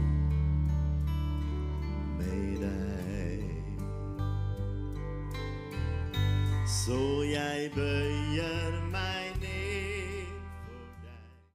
med 2.19 2.61
deg 2.61 3.45
Så 6.69 7.23
jeg 7.33 7.71
bøyer 7.73 8.86